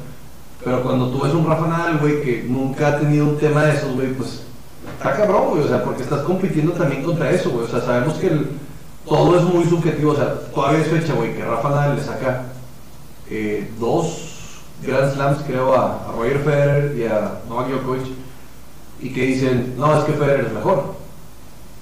Pero 0.64 0.82
cuando 0.82 1.10
tú 1.10 1.20
ves 1.22 1.32
un 1.34 1.46
Rafa 1.46 1.68
Nadal, 1.68 1.98
güey, 1.98 2.20
que 2.22 2.44
nunca 2.48 2.88
ha 2.88 2.98
tenido 2.98 3.26
un 3.26 3.38
tema 3.38 3.64
de 3.64 3.74
esos, 3.74 3.94
güey, 3.94 4.08
pues 4.14 4.42
está 4.96 5.12
cabrón, 5.16 5.50
güey, 5.50 5.62
o 5.62 5.68
sea, 5.68 5.84
porque 5.84 6.02
estás 6.02 6.22
compitiendo 6.22 6.72
también 6.72 7.04
contra 7.04 7.30
eso, 7.30 7.50
güey, 7.50 7.66
o 7.66 7.68
sea, 7.68 7.80
sabemos 7.80 8.14
que 8.14 8.26
el- 8.28 8.48
todo 9.06 9.38
es 9.38 9.44
muy 9.44 9.64
subjetivo, 9.64 10.12
o 10.12 10.16
sea, 10.16 10.34
todavía 10.54 10.80
es 10.80 10.88
fecha, 10.88 11.14
güey, 11.14 11.34
que 11.34 11.44
Rafa 11.44 11.70
Nadal 11.70 11.96
le 11.96 12.02
saca 12.02 12.44
eh, 13.30 13.70
dos 13.78 14.60
Grand 14.82 15.12
Slams, 15.14 15.38
creo, 15.46 15.74
a, 15.74 16.12
Roger 16.16 16.38
Federer 16.40 16.96
y 16.96 17.04
a 17.04 17.40
Novak 17.48 17.68
Djokovic, 17.68 18.06
y 19.00 19.12
que 19.12 19.26
dicen, 19.26 19.74
no, 19.76 19.98
es 19.98 20.04
que 20.04 20.12
Federer 20.12 20.46
es 20.46 20.52
mejor. 20.52 20.98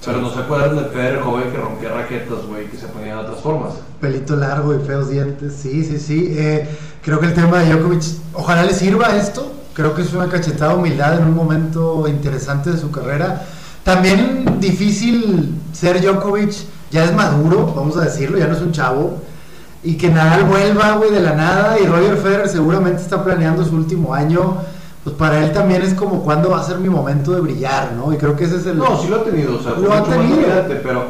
Pero 0.04 0.20
no 0.20 0.30
se 0.32 0.38
acuerdan 0.38 0.76
del 0.76 0.86
Federer 0.86 1.20
joven 1.20 1.50
que 1.50 1.58
rompía 1.58 1.88
raquetas, 1.88 2.46
güey, 2.46 2.66
que 2.70 2.76
se 2.76 2.86
ponía 2.86 3.14
de 3.14 3.20
otras 3.22 3.40
formas. 3.40 3.74
Pelito 4.00 4.36
largo 4.36 4.74
y 4.74 4.78
feos 4.86 5.10
dientes, 5.10 5.54
sí, 5.60 5.84
sí, 5.84 5.98
sí. 5.98 6.34
Eh, 6.36 6.68
Creo 7.06 7.20
que 7.20 7.26
el 7.26 7.34
tema 7.34 7.60
de 7.60 7.72
Djokovic, 7.72 8.02
ojalá 8.32 8.64
le 8.64 8.74
sirva 8.74 9.16
esto. 9.16 9.52
Creo 9.74 9.94
que 9.94 10.02
es 10.02 10.12
una 10.12 10.28
cachetada 10.28 10.72
de 10.72 10.78
humildad 10.80 11.18
en 11.20 11.26
un 11.26 11.36
momento 11.36 12.08
interesante 12.08 12.70
de 12.70 12.78
su 12.78 12.90
carrera. 12.90 13.46
También 13.84 14.58
difícil 14.58 15.54
ser 15.72 16.00
Djokovic, 16.00 16.52
ya 16.90 17.04
es 17.04 17.14
maduro, 17.14 17.72
vamos 17.74 17.96
a 17.96 18.02
decirlo, 18.02 18.38
ya 18.38 18.46
no 18.46 18.54
es 18.54 18.62
un 18.62 18.72
chavo. 18.72 19.18
Y 19.82 19.96
que 19.96 20.08
Nadal 20.08 20.44
vuelva, 20.44 20.92
güey, 20.96 21.10
de 21.12 21.20
la 21.20 21.34
nada. 21.34 21.78
Y 21.78 21.86
Roger 21.86 22.16
Federer 22.16 22.48
seguramente 22.48 23.02
está 23.02 23.22
planeando 23.22 23.64
su 23.64 23.74
último 23.76 24.12
año. 24.14 24.56
Pues 25.04 25.14
para 25.14 25.44
él 25.44 25.52
también 25.52 25.82
es 25.82 25.94
como 25.94 26.22
cuándo 26.22 26.50
va 26.50 26.60
a 26.60 26.64
ser 26.64 26.78
mi 26.78 26.88
momento 26.88 27.30
de 27.32 27.40
brillar, 27.40 27.92
¿no? 27.92 28.12
Y 28.12 28.16
creo 28.16 28.34
que 28.34 28.44
ese 28.44 28.56
es 28.56 28.66
el... 28.66 28.78
No, 28.78 29.00
sí 29.00 29.06
lo 29.08 29.16
ha 29.16 29.22
tenido, 29.24 29.56
o 29.56 29.62
sea, 29.62 29.72
Lo 29.72 29.92
ha 29.92 30.02
tenido. 30.02 30.38
pero 30.82 31.04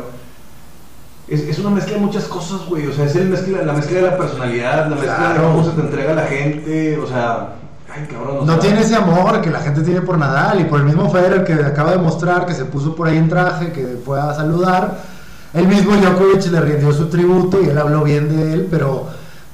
es, 1.29 1.41
es 1.41 1.59
una 1.59 1.71
mezcla 1.71 1.95
de 1.95 2.01
muchas 2.01 2.25
cosas, 2.25 2.67
güey. 2.69 2.87
O 2.87 2.93
sea, 2.93 3.07
es 3.07 3.17
el 3.17 3.31
mezcla, 3.31 3.63
la 3.63 3.73
mezcla 3.73 3.97
de 3.97 4.03
la 4.11 4.17
personalidad, 4.19 4.91
la 4.91 4.97
mezcla 4.97 5.13
de 5.13 5.19
Claro. 5.35 5.43
cómo 5.53 5.65
se 5.65 5.71
te 5.71 5.81
entrega 5.81 6.13
la 6.15 6.27
gente, 6.27 6.99
o 6.99 7.07
sea, 7.07 7.55
ay, 7.95 8.07
cabrón. 8.13 8.39
o 8.41 8.45
No 8.45 8.59
tiene 8.59 8.83
ese 8.83 8.97
amor 8.97 9.41
que 9.41 9.51
la 9.51 9.61
gente 9.61 9.81
tiene 9.81 10.03
por 10.03 10.19
Nadal 10.19 10.61
y 10.61 10.65
por 10.65 10.81
el 10.81 10.85
mismo 10.85 11.09
Federer 11.09 11.45
que 11.45 11.55
acaba 11.55 11.93
de 11.93 11.99
mostrar 11.99 12.45
que 12.45 12.53
se 12.53 12.67
puso 12.67 12.95
por 12.95 13.09
ahí 13.09 13.17
en 13.17 13.31
traje, 13.31 13.73
que 13.73 13.99
fue 14.05 14.21
a 14.21 14.35
saludar. 14.35 15.16
El 15.57 15.69
mismo 15.69 15.97
Djokovic 15.97 16.47
le 16.49 16.61
rindió 16.61 16.93
su 16.93 17.07
tributo 17.07 17.63
y 17.63 17.71
él 17.71 17.79
habló 17.79 18.03
bien 18.05 18.29
de 18.29 18.53
él, 18.53 18.69
pero, 18.71 19.07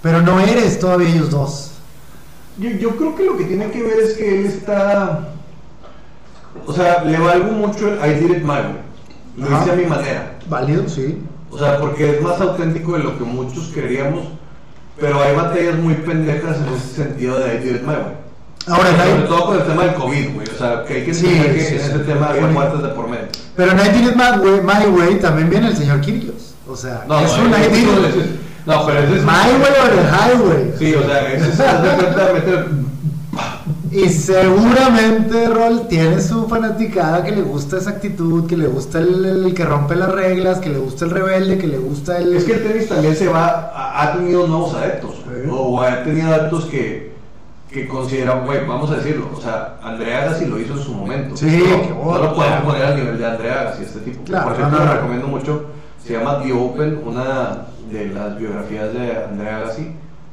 pero 0.02 0.20
no 0.20 0.40
eres 0.40 0.80
todavía 0.80 1.08
ellos 1.08 1.30
dos. 1.30 1.70
Yo, 2.58 2.70
yo 2.70 2.96
creo 2.96 3.14
que 3.14 3.24
lo 3.24 3.36
que 3.36 3.44
tiene 3.44 3.70
que 3.70 3.82
ver 3.84 4.00
es 4.00 4.14
que 4.14 4.40
él 4.40 4.46
está. 4.46 5.28
O 6.66 6.72
sea, 6.72 7.04
le 7.04 7.18
valgo 7.18 7.52
mucho 7.52 7.88
el 7.88 7.98
I 7.98 8.14
did 8.18 8.36
it 8.36 8.42
my 8.42 8.48
way. 8.48 8.82
Lo 9.36 9.46
Ajá. 9.46 9.62
hice 9.62 9.70
a 9.70 9.76
mi 9.76 9.86
manera. 9.86 10.38
Válido, 10.48 10.88
sí. 10.88 11.22
O 11.50 11.58
sea, 11.58 11.78
porque 11.78 12.16
es 12.16 12.20
más 12.20 12.40
auténtico 12.40 12.94
de 12.94 13.04
lo 13.04 13.16
que 13.16 13.24
muchos 13.24 13.68
queríamos. 13.68 14.26
Pero 14.98 15.22
hay 15.22 15.36
batallas 15.36 15.78
muy 15.78 15.94
pendejas 15.94 16.58
en 16.58 16.74
ese 16.74 17.04
sentido 17.04 17.38
de 17.38 17.54
I 17.54 17.58
did 17.58 17.76
it 17.76 17.82
my 17.82 17.94
way. 17.94 18.21
Ahora, 18.68 18.90
Sobre 18.90 19.22
todo 19.26 19.46
con 19.46 19.56
el 19.56 19.62
tema 19.64 19.82
del 19.84 19.94
COVID, 19.94 20.34
güey. 20.34 20.46
O 20.48 20.58
sea, 20.58 20.84
que 20.84 20.94
hay 20.94 21.04
que 21.04 21.14
Sí, 21.14 21.26
entender 21.26 21.54
que 21.54 21.60
sí, 21.64 21.74
en 21.74 21.80
sí. 21.80 21.86
ese 21.90 21.98
tema 22.00 22.28
Bueno. 22.30 22.48
muertes 22.48 22.82
de 22.82 22.88
por 22.90 23.08
medio. 23.08 23.26
pero 23.56 23.72
en 23.72 23.78
I 23.78 23.88
Did 23.98 24.08
It 24.10 24.16
My 24.16 24.38
Way, 24.38 24.60
My 24.62 24.86
Way 24.98 25.14
también 25.18 25.50
viene 25.50 25.68
el 25.68 25.76
señor 25.76 26.00
Kyrgios. 26.00 26.54
O 26.68 26.76
sea, 26.76 27.04
No, 27.08 27.18
es 27.20 27.36
no, 27.36 27.44
un 27.44 27.50
I 27.50 27.68
Did 27.74 27.88
It. 27.88 28.40
No, 28.66 28.86
pero 28.86 29.00
ese 29.00 29.16
es. 29.16 29.22
My 29.24 29.30
Way 29.30 29.72
o 29.82 29.86
el 29.86 30.06
Highway. 30.06 30.74
Sí, 30.78 30.94
o 30.94 31.02
sea, 31.04 31.32
ese 31.32 31.48
es. 31.48 31.58
de 31.58 32.32
meter- 32.34 32.66
Y 33.90 34.08
seguramente 34.08 35.48
Rol 35.48 35.86
tiene 35.88 36.20
su 36.22 36.46
fanaticada 36.48 37.24
que 37.24 37.32
le 37.32 37.42
gusta 37.42 37.76
esa 37.78 37.90
actitud, 37.90 38.46
que 38.46 38.56
le 38.56 38.66
gusta 38.68 39.00
el, 39.00 39.24
el 39.46 39.54
que 39.54 39.64
rompe 39.64 39.96
las 39.96 40.10
reglas, 40.12 40.60
que 40.60 40.70
le 40.70 40.78
gusta 40.78 41.04
el 41.04 41.10
rebelde, 41.10 41.58
que 41.58 41.66
le 41.66 41.76
gusta 41.78 42.16
el... 42.18 42.34
Es 42.36 42.44
que 42.44 42.52
el 42.54 42.62
tenis 42.62 42.88
también 42.88 43.14
se 43.16 43.28
va, 43.28 43.72
ha, 43.74 44.12
tenido 44.12 44.46
nuevos 44.46 44.74
adeptos, 44.74 45.16
o 45.50 45.80
ha 45.82 46.02
tenido 46.04 46.28
adeptos 46.32 46.64
que, 46.66 47.11
que 47.72 47.88
consideran, 47.88 48.44
güey, 48.44 48.66
vamos 48.66 48.90
a 48.90 48.96
decirlo, 48.96 49.30
o 49.34 49.40
sea, 49.40 49.78
Andrea 49.82 50.22
Agassi 50.24 50.44
lo 50.46 50.58
hizo 50.60 50.74
en 50.74 50.78
su 50.80 50.92
momento. 50.92 51.36
Sí, 51.36 51.46
no, 51.46 51.82
qué 51.82 51.88
no 51.88 51.94
bueno. 51.96 52.24
lo 52.24 52.34
podemos 52.34 52.64
poner 52.64 52.82
al 52.84 52.96
nivel 52.96 53.18
de 53.18 53.26
Andrea 53.26 53.60
Agassi, 53.62 53.82
este 53.84 54.00
tipo. 54.00 54.24
Claro, 54.24 54.44
Por 54.48 54.52
ejemplo, 54.56 54.78
no, 54.78 54.84
no, 54.84 54.90
lo 54.90 54.94
no. 54.94 55.00
recomiendo 55.00 55.28
mucho, 55.28 55.64
se 56.04 56.12
llama 56.12 56.42
The 56.42 56.52
Open, 56.52 57.00
una 57.04 57.66
de 57.90 58.06
las 58.06 58.38
biografías 58.38 58.92
de 58.92 59.24
Andrea 59.24 59.56
Agassi, 59.58 59.90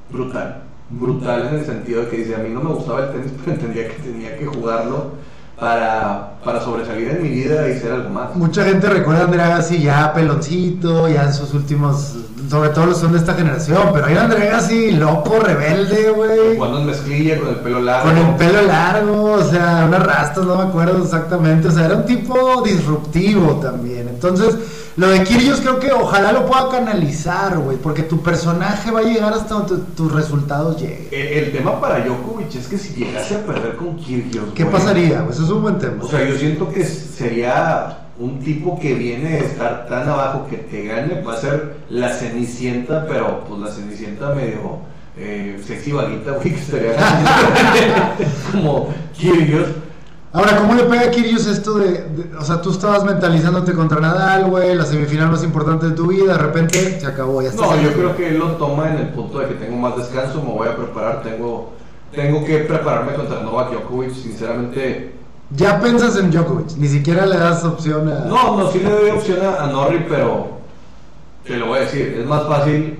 brutal. 0.09 0.63
Brutal 0.89 1.47
en 1.47 1.55
el 1.59 1.65
sentido 1.65 2.01
de 2.01 2.07
que 2.09 2.17
dice, 2.17 2.35
a 2.35 2.39
mí 2.39 2.49
no 2.49 2.61
me 2.61 2.73
gustaba 2.73 3.05
el 3.05 3.11
tenis, 3.11 3.31
pero 3.45 3.55
entendía 3.55 3.87
que 3.87 3.93
tenía 4.03 4.37
que 4.37 4.45
jugarlo 4.45 5.11
para, 5.57 6.39
para 6.43 6.61
sobresalir 6.61 7.09
en 7.09 7.23
mi 7.23 7.29
vida 7.29 7.69
y 7.69 7.79
ser 7.79 7.93
algo 7.93 8.09
más. 8.09 8.35
Mucha 8.35 8.63
gente 8.65 8.87
recuerda 8.89 9.21
a 9.21 9.25
Andrea 9.25 9.45
Agassi 9.45 9.81
ya 9.81 10.13
peloncito, 10.13 11.07
ya 11.07 11.23
en 11.23 11.33
sus 11.33 11.53
últimos... 11.53 12.17
Sobre 12.49 12.69
todo 12.69 12.87
los 12.87 12.97
son 12.97 13.11
de 13.11 13.19
esta 13.19 13.35
generación, 13.35 13.91
pero 13.93 14.07
hay 14.07 14.13
un 14.13 14.19
Andrea 14.19 14.49
Agassi 14.49 14.91
loco, 14.91 15.39
rebelde, 15.39 16.09
güey. 16.09 16.57
Cuando 16.57 16.79
en 16.79 16.87
mezclilla, 16.87 17.37
con 17.37 17.49
el 17.49 17.55
pelo 17.57 17.79
largo. 17.79 18.09
Con 18.09 18.17
el 18.17 18.35
pelo 18.37 18.61
largo, 18.63 19.31
o 19.33 19.43
sea, 19.43 19.85
unas 19.87 20.03
rastas, 20.03 20.45
no 20.45 20.55
me 20.55 20.63
acuerdo 20.63 21.03
exactamente. 21.03 21.67
O 21.67 21.71
sea, 21.71 21.85
era 21.85 21.95
un 21.95 22.05
tipo 22.05 22.63
disruptivo 22.63 23.59
también. 23.61 24.07
Entonces, 24.09 24.57
lo 24.97 25.09
de 25.09 25.23
Kyrgios 25.23 25.61
creo 25.61 25.79
que 25.79 25.91
ojalá 25.91 26.31
lo 26.31 26.47
pueda 26.47 26.69
canalizar, 26.69 27.59
güey, 27.59 27.77
porque 27.77 28.01
tu 28.01 28.21
personaje 28.23 28.89
va 28.89 29.01
a 29.01 29.03
llegar 29.03 29.31
hasta 29.31 29.53
donde 29.53 29.77
tus 29.95 30.11
resultados 30.11 30.81
lleguen. 30.81 31.07
El, 31.11 31.27
el 31.27 31.51
tema 31.51 31.79
para 31.79 32.03
Djokovic 32.03 32.55
es 32.55 32.67
que 32.67 32.79
si 32.79 32.95
llegase 32.95 33.35
a 33.35 33.45
perder 33.45 33.75
con 33.75 33.95
Kyrgios, 33.95 34.45
¿Qué 34.55 34.65
pasaría? 34.65 35.23
Pues 35.23 35.35
eso 35.37 35.45
es 35.45 35.51
un 35.51 35.61
buen 35.61 35.77
tema. 35.77 36.03
O 36.03 36.07
sea, 36.07 36.27
yo 36.27 36.35
siento 36.35 36.67
que 36.69 36.83
sería 36.83 38.08
un 38.19 38.39
tipo 38.39 38.77
que 38.79 38.93
viene 38.95 39.29
de 39.29 39.39
estar 39.39 39.87
tan 39.87 40.07
abajo 40.09 40.45
que 40.49 40.57
te 40.57 40.83
gane, 40.85 41.21
va 41.21 41.33
a 41.33 41.37
ser 41.37 41.77
la 41.89 42.09
cenicienta, 42.09 43.05
pero 43.07 43.45
pues 43.47 43.61
la 43.61 43.67
cenicienta 43.71 44.33
medio 44.35 44.79
eh, 45.17 45.61
sexy 45.65 45.91
vaguita, 45.93 46.31
güey, 46.31 46.49
que 46.53 46.59
estaría 46.59 46.91
como 48.51 48.89
Kyrgios. 49.17 49.67
Ahora, 50.31 50.57
¿cómo 50.57 50.75
le 50.75 50.83
pega 50.83 51.01
a 51.03 51.11
esto 51.11 51.79
de, 51.79 51.91
de- 52.03 52.37
O 52.37 52.43
sea, 52.43 52.61
tú 52.61 52.69
estabas 52.71 53.03
mentalizándote 53.03 53.73
contra 53.73 53.99
Nadal, 53.99 54.45
güey, 54.49 54.75
la 54.75 54.85
semifinal 54.85 55.31
más 55.31 55.43
importante 55.43 55.87
de 55.87 55.93
tu 55.93 56.07
vida, 56.07 56.33
de 56.33 56.37
repente 56.37 56.99
se 56.99 57.07
acabó, 57.07 57.41
ya 57.41 57.49
está. 57.49 57.65
No, 57.65 57.81
yo 57.81 57.91
creo 57.93 58.15
que 58.15 58.27
él 58.27 58.37
lo 58.37 58.51
toma 58.51 58.89
en 58.91 58.97
el 58.97 59.07
punto 59.09 59.39
de 59.39 59.47
que 59.47 59.53
tengo 59.55 59.75
más 59.77 59.97
descanso, 59.97 60.43
me 60.43 60.51
voy 60.51 60.67
a 60.67 60.75
preparar, 60.75 61.23
tengo, 61.23 61.71
tengo 62.13 62.45
que 62.45 62.59
prepararme 62.59 63.13
contra 63.13 63.41
Novak 63.41 63.71
Djokovic, 63.71 64.13
sinceramente. 64.13 65.15
Ya 65.51 65.79
piensas 65.81 66.15
en 66.17 66.29
Djokovic, 66.31 66.77
ni 66.77 66.87
siquiera 66.87 67.25
le 67.25 67.37
das 67.37 67.63
opción 67.63 68.07
a. 68.07 68.25
No, 68.25 68.55
no, 68.57 68.71
sí 68.71 68.79
le 68.79 68.89
doy 68.91 69.09
opción 69.09 69.39
a, 69.43 69.63
a 69.63 69.67
Norrie, 69.67 70.05
pero 70.07 70.59
te 71.43 71.57
lo 71.57 71.67
voy 71.67 71.79
a 71.79 71.81
decir, 71.81 72.17
es 72.19 72.25
más 72.27 72.43
fácil 72.47 72.99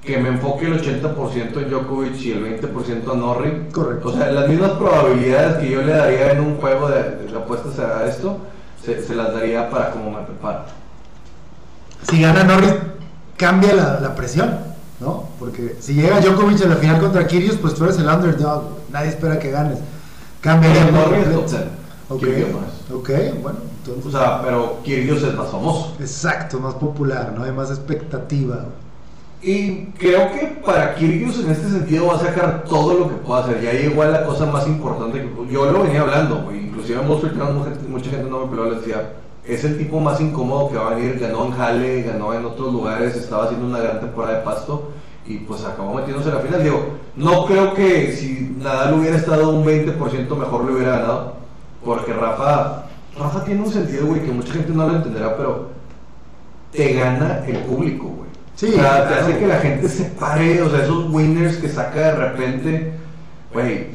que 0.00 0.16
me 0.16 0.30
enfoque 0.30 0.64
el 0.66 0.80
80% 0.80 1.56
en 1.62 1.70
Djokovic 1.70 2.14
y 2.22 2.32
el 2.32 2.62
20% 2.62 3.12
a 3.12 3.16
Norrie. 3.16 3.68
Correcto. 3.70 4.08
O 4.08 4.12
sea, 4.12 4.32
las 4.32 4.48
mismas 4.48 4.70
probabilidades 4.72 5.58
que 5.58 5.70
yo 5.70 5.82
le 5.82 5.92
daría 5.92 6.32
en 6.32 6.40
un 6.40 6.56
juego 6.56 6.88
de, 6.88 7.02
de 7.26 7.36
apuestas 7.36 7.78
a 7.78 8.06
esto, 8.06 8.38
se, 8.82 9.02
se 9.02 9.14
las 9.14 9.34
daría 9.34 9.68
para 9.68 9.90
cómo 9.90 10.10
me 10.10 10.24
preparo. 10.24 10.60
si 12.10 12.22
gana 12.22 12.44
Norris, 12.44 12.72
cambia 13.36 13.74
la, 13.74 14.00
la 14.00 14.14
presión, 14.14 14.58
¿no? 15.00 15.24
Porque 15.38 15.76
si 15.80 15.92
llega 15.92 16.20
Djokovic 16.20 16.64
a 16.64 16.68
la 16.68 16.76
final 16.76 16.98
contra 17.00 17.26
Kyrgios, 17.26 17.56
pues 17.58 17.74
tú 17.74 17.84
eres 17.84 17.98
el 17.98 18.06
underdog, 18.08 18.64
nadie 18.90 19.10
espera 19.10 19.38
que 19.38 19.50
ganes. 19.50 19.78
Cambia 20.40 20.70
el 20.70 20.94
10, 20.94 21.56
Ok, 22.10 22.24
ok, 22.94 23.10
bueno, 23.42 23.58
entonces. 23.78 24.06
O 24.06 24.10
sea, 24.10 24.40
pero 24.42 24.78
Kyrgios 24.82 25.22
es 25.22 25.34
más 25.34 25.50
famoso. 25.50 25.94
exacto, 26.00 26.58
más 26.58 26.74
popular, 26.74 27.34
¿no? 27.36 27.44
Hay 27.44 27.52
más 27.52 27.70
expectativa. 27.70 28.64
Y 29.42 29.86
creo 29.98 30.32
que 30.32 30.60
para 30.64 30.94
Kyrgios 30.94 31.38
en 31.40 31.50
este 31.50 31.68
sentido 31.68 32.06
va 32.06 32.14
a 32.16 32.20
sacar 32.20 32.64
todo 32.64 32.94
lo 32.94 33.08
que 33.08 33.16
pueda 33.16 33.44
hacer. 33.44 33.60
Ya 33.60 33.72
llegó 33.72 34.02
a 34.02 34.06
la 34.06 34.24
cosa 34.24 34.46
más 34.46 34.66
importante 34.66 35.20
que 35.20 35.52
yo 35.52 35.70
lo 35.70 35.82
venía 35.82 36.00
hablando, 36.00 36.42
güey. 36.42 36.66
inclusive 36.66 37.00
en 37.00 37.06
mucha 37.06 38.10
gente 38.10 38.30
no 38.30 38.46
me 38.46 38.50
peló, 38.50 38.70
les 38.70 38.80
decía, 38.80 39.12
es 39.44 39.64
el 39.64 39.76
tipo 39.76 40.00
más 40.00 40.20
incómodo 40.20 40.70
que 40.70 40.76
va 40.76 40.92
a 40.92 40.94
venir, 40.94 41.18
ganó 41.18 41.46
en 41.46 41.52
Halle, 41.52 42.02
ganó 42.02 42.32
en 42.32 42.44
otros 42.44 42.72
lugares, 42.72 43.16
estaba 43.16 43.44
haciendo 43.44 43.66
una 43.66 43.78
gran 43.78 44.00
temporada 44.00 44.38
de 44.38 44.44
pasto 44.44 44.90
y 45.28 45.38
pues 45.38 45.64
acabó 45.64 45.94
metiéndose 45.94 46.30
a 46.30 46.34
la 46.36 46.40
final. 46.40 46.62
Digo, 46.62 46.94
no 47.16 47.46
creo 47.46 47.74
que 47.74 48.12
si 48.12 48.54
Nadal 48.62 48.94
hubiera 48.94 49.16
estado 49.16 49.50
un 49.50 49.64
20% 49.64 50.36
mejor 50.36 50.64
le 50.64 50.72
hubiera 50.72 50.98
ganado, 50.98 51.34
porque 51.84 52.12
Rafa, 52.12 52.84
Rafa 53.18 53.44
tiene 53.44 53.62
un 53.62 53.70
sentido, 53.72 54.06
güey, 54.06 54.22
que 54.22 54.32
mucha 54.32 54.52
gente 54.54 54.72
no 54.72 54.86
lo 54.88 54.96
entenderá, 54.96 55.36
pero 55.36 55.68
te 56.72 56.92
gana 56.94 57.44
el 57.46 57.58
público, 57.58 58.04
güey. 58.06 58.28
Sí, 58.54 58.66
o 58.74 58.80
sea, 58.80 59.08
te 59.08 59.14
hace 59.14 59.38
que 59.38 59.46
la 59.46 59.58
gente 59.60 59.88
se 59.88 60.04
pare, 60.04 60.60
o 60.62 60.70
sea, 60.70 60.82
esos 60.82 61.08
winners 61.10 61.56
que 61.58 61.68
saca 61.68 62.00
de 62.00 62.12
repente, 62.16 62.92
güey, 63.52 63.86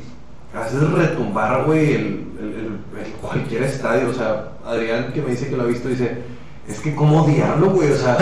haces 0.55 0.89
retumbar, 0.91 1.65
güey, 1.65 1.93
el, 1.95 2.01
el- 2.39 2.53
el- 2.95 3.05
el 3.05 3.11
cualquier 3.21 3.63
estadio. 3.63 4.09
O 4.09 4.13
sea, 4.13 4.49
Adrián 4.65 5.11
que 5.13 5.21
me 5.21 5.31
dice 5.31 5.49
que 5.49 5.57
lo 5.57 5.63
ha 5.63 5.67
visto, 5.67 5.89
dice, 5.89 6.17
es 6.67 6.79
que 6.79 6.95
cómo 6.95 7.23
odiarlo, 7.23 7.71
güey, 7.71 7.91
o 7.91 7.97
sea, 7.97 8.15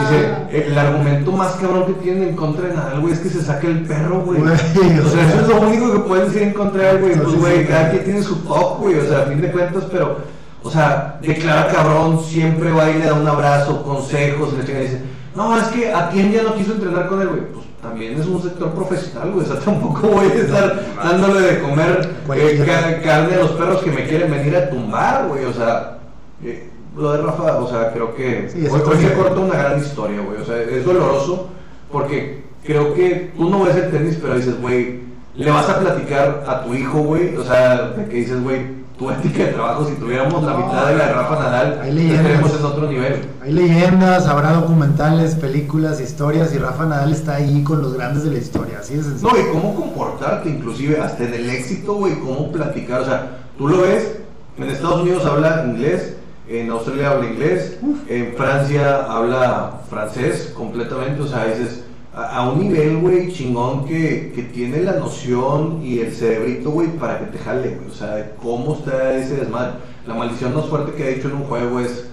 dice, 0.50 0.66
el 0.66 0.78
argumento 0.78 1.32
más 1.32 1.52
cabrón 1.52 1.86
que 1.86 1.94
tienen 1.94 2.28
en 2.30 2.36
contra 2.36 2.68
de 2.68 2.74
Nadal, 2.74 3.00
güey, 3.00 3.14
es 3.14 3.20
que 3.20 3.30
se 3.30 3.42
saque 3.42 3.66
el 3.66 3.86
perro, 3.86 4.20
güey. 4.20 4.42
O 4.42 4.46
sea, 4.46 5.26
eso 5.26 5.40
es 5.40 5.48
lo 5.48 5.60
único 5.60 5.92
que 5.92 5.98
pueden 6.00 6.26
decir 6.26 6.42
en 6.42 6.52
contra 6.52 6.82
de 6.82 6.90
él, 6.90 6.98
güey. 7.00 7.14
Pues, 7.16 7.34
güey, 7.36 7.66
cada 7.66 7.90
quien 7.90 8.04
tiene 8.04 8.22
su 8.22 8.36
top, 8.40 8.80
güey, 8.80 8.98
o 8.98 9.04
sea, 9.06 9.20
a 9.20 9.26
fin 9.26 9.40
de 9.40 9.50
cuentas, 9.50 9.84
pero, 9.90 10.18
o 10.62 10.70
sea, 10.70 11.18
declara 11.22 11.68
cabrón, 11.68 12.20
siempre 12.22 12.70
va 12.72 12.90
y 12.90 12.98
le 12.98 13.06
da 13.06 13.14
un 13.14 13.26
abrazo, 13.26 13.82
consejos, 13.82 14.52
le 14.52 14.80
dice, 14.80 15.00
no, 15.34 15.56
es 15.56 15.68
que 15.68 15.92
a 15.92 16.10
quien 16.10 16.30
ya 16.30 16.42
no 16.42 16.54
quiso 16.54 16.72
entrenar 16.72 17.08
con 17.08 17.22
él, 17.22 17.28
güey. 17.28 17.40
Pues 17.52 17.68
también 17.80 18.20
es 18.20 18.26
un 18.26 18.42
sector 18.42 18.70
profesional, 18.72 19.30
güey, 19.32 19.46
o 19.46 19.48
sea, 19.48 19.60
tampoco 19.64 20.08
voy 20.08 20.26
a 20.26 20.34
estar 20.34 20.84
dándole 21.02 21.40
de 21.40 21.62
comer 21.62 22.16
eh, 22.34 23.00
carne 23.02 23.34
a 23.34 23.38
los 23.38 23.52
perros 23.52 23.82
que 23.82 23.92
me 23.92 24.04
quieren 24.04 24.30
venir 24.30 24.56
a 24.56 24.68
tumbar, 24.68 25.28
güey, 25.28 25.44
o 25.44 25.52
sea, 25.54 25.98
eh, 26.44 26.68
lo 26.98 27.12
de 27.12 27.22
Rafa, 27.22 27.56
o 27.58 27.68
sea, 27.68 27.92
creo 27.92 28.14
que 28.14 28.48
Sí, 28.52 28.66
es 28.66 28.72
hoy, 28.72 28.80
hoy 28.86 28.96
se 28.98 29.12
corta 29.14 29.38
una 29.40 29.54
gran 29.54 29.78
historia, 29.78 30.20
güey, 30.20 30.40
o 30.40 30.44
sea, 30.44 30.60
es 30.60 30.84
doloroso 30.84 31.48
porque 31.90 32.44
creo 32.64 32.94
que 32.94 33.32
tú 33.36 33.48
no 33.48 33.64
ves 33.64 33.76
el 33.76 33.90
tenis, 33.90 34.18
pero 34.20 34.34
dices, 34.34 34.60
güey, 34.60 35.00
le 35.34 35.50
vas 35.50 35.68
a 35.68 35.78
platicar 35.78 36.44
a 36.46 36.62
tu 36.64 36.74
hijo, 36.74 36.98
güey, 37.00 37.36
o 37.36 37.44
sea, 37.44 37.90
de 37.90 38.04
que 38.06 38.16
dices, 38.16 38.42
güey, 38.42 38.78
tu 38.98 39.08
ética 39.10 39.44
de 39.44 39.52
trabajo, 39.52 39.86
si 39.86 39.94
tuviéramos 39.94 40.42
la 40.42 40.54
mitad 40.54 40.88
de 40.88 40.96
la 40.96 41.06
de 41.06 41.12
Rafa 41.12 41.38
Nadal, 41.38 41.80
Hay 41.84 41.92
leyendas. 41.92 42.18
estaríamos 42.26 42.58
en 42.58 42.64
otro 42.64 42.88
nivel. 42.88 43.20
Hay 43.44 43.52
leyendas, 43.52 44.26
habrá 44.26 44.52
documentales, 44.54 45.36
películas, 45.36 46.00
historias 46.00 46.52
y 46.52 46.58
Rafa 46.58 46.84
Nadal 46.84 47.12
está 47.12 47.36
ahí 47.36 47.62
con 47.62 47.80
los 47.80 47.94
grandes 47.94 48.24
de 48.24 48.32
la 48.32 48.38
historia, 48.38 48.78
así 48.80 49.00
sencillo. 49.00 49.30
No, 49.32 49.38
y 49.38 49.44
cómo 49.52 49.74
comportarte, 49.76 50.48
inclusive 50.48 51.00
hasta 51.00 51.22
en 51.22 51.34
el 51.34 51.48
éxito, 51.48 51.94
güey, 51.94 52.18
cómo 52.18 52.50
platicar. 52.50 53.02
O 53.02 53.04
sea, 53.04 53.38
tú 53.56 53.68
lo 53.68 53.82
ves, 53.82 54.16
en 54.58 54.64
Estados 54.64 55.02
Unidos 55.02 55.24
habla 55.24 55.64
inglés, 55.68 56.16
en 56.48 56.70
Australia 56.70 57.10
habla 57.10 57.30
inglés, 57.30 57.78
en 58.08 58.34
Francia 58.34 59.04
habla 59.04 59.80
francés 59.88 60.52
completamente. 60.56 61.22
O 61.22 61.26
sea, 61.26 61.46
dices, 61.46 61.84
a, 62.14 62.36
a 62.38 62.48
un 62.50 62.60
nivel, 62.60 62.98
güey, 62.98 63.32
chingón 63.32 63.84
que, 63.84 64.32
que 64.34 64.42
tiene 64.44 64.82
la 64.82 64.94
noción 64.94 65.80
y 65.82 66.00
el 66.00 66.12
cerebrito, 66.12 66.70
güey, 66.70 66.88
para 66.96 67.18
que 67.18 67.26
te 67.26 67.38
jale, 67.38 67.76
güey. 67.76 67.88
O 67.90 67.94
sea, 67.94 68.32
cómo 68.42 68.74
está 68.74 69.14
ese 69.14 69.36
desmadre. 69.36 69.72
La 70.06 70.14
maldición 70.14 70.54
más 70.54 70.66
fuerte 70.66 70.92
que 70.92 71.04
ha 71.04 71.08
dicho 71.08 71.28
en 71.28 71.36
un 71.36 71.44
juego 71.44 71.80
es, 71.80 72.08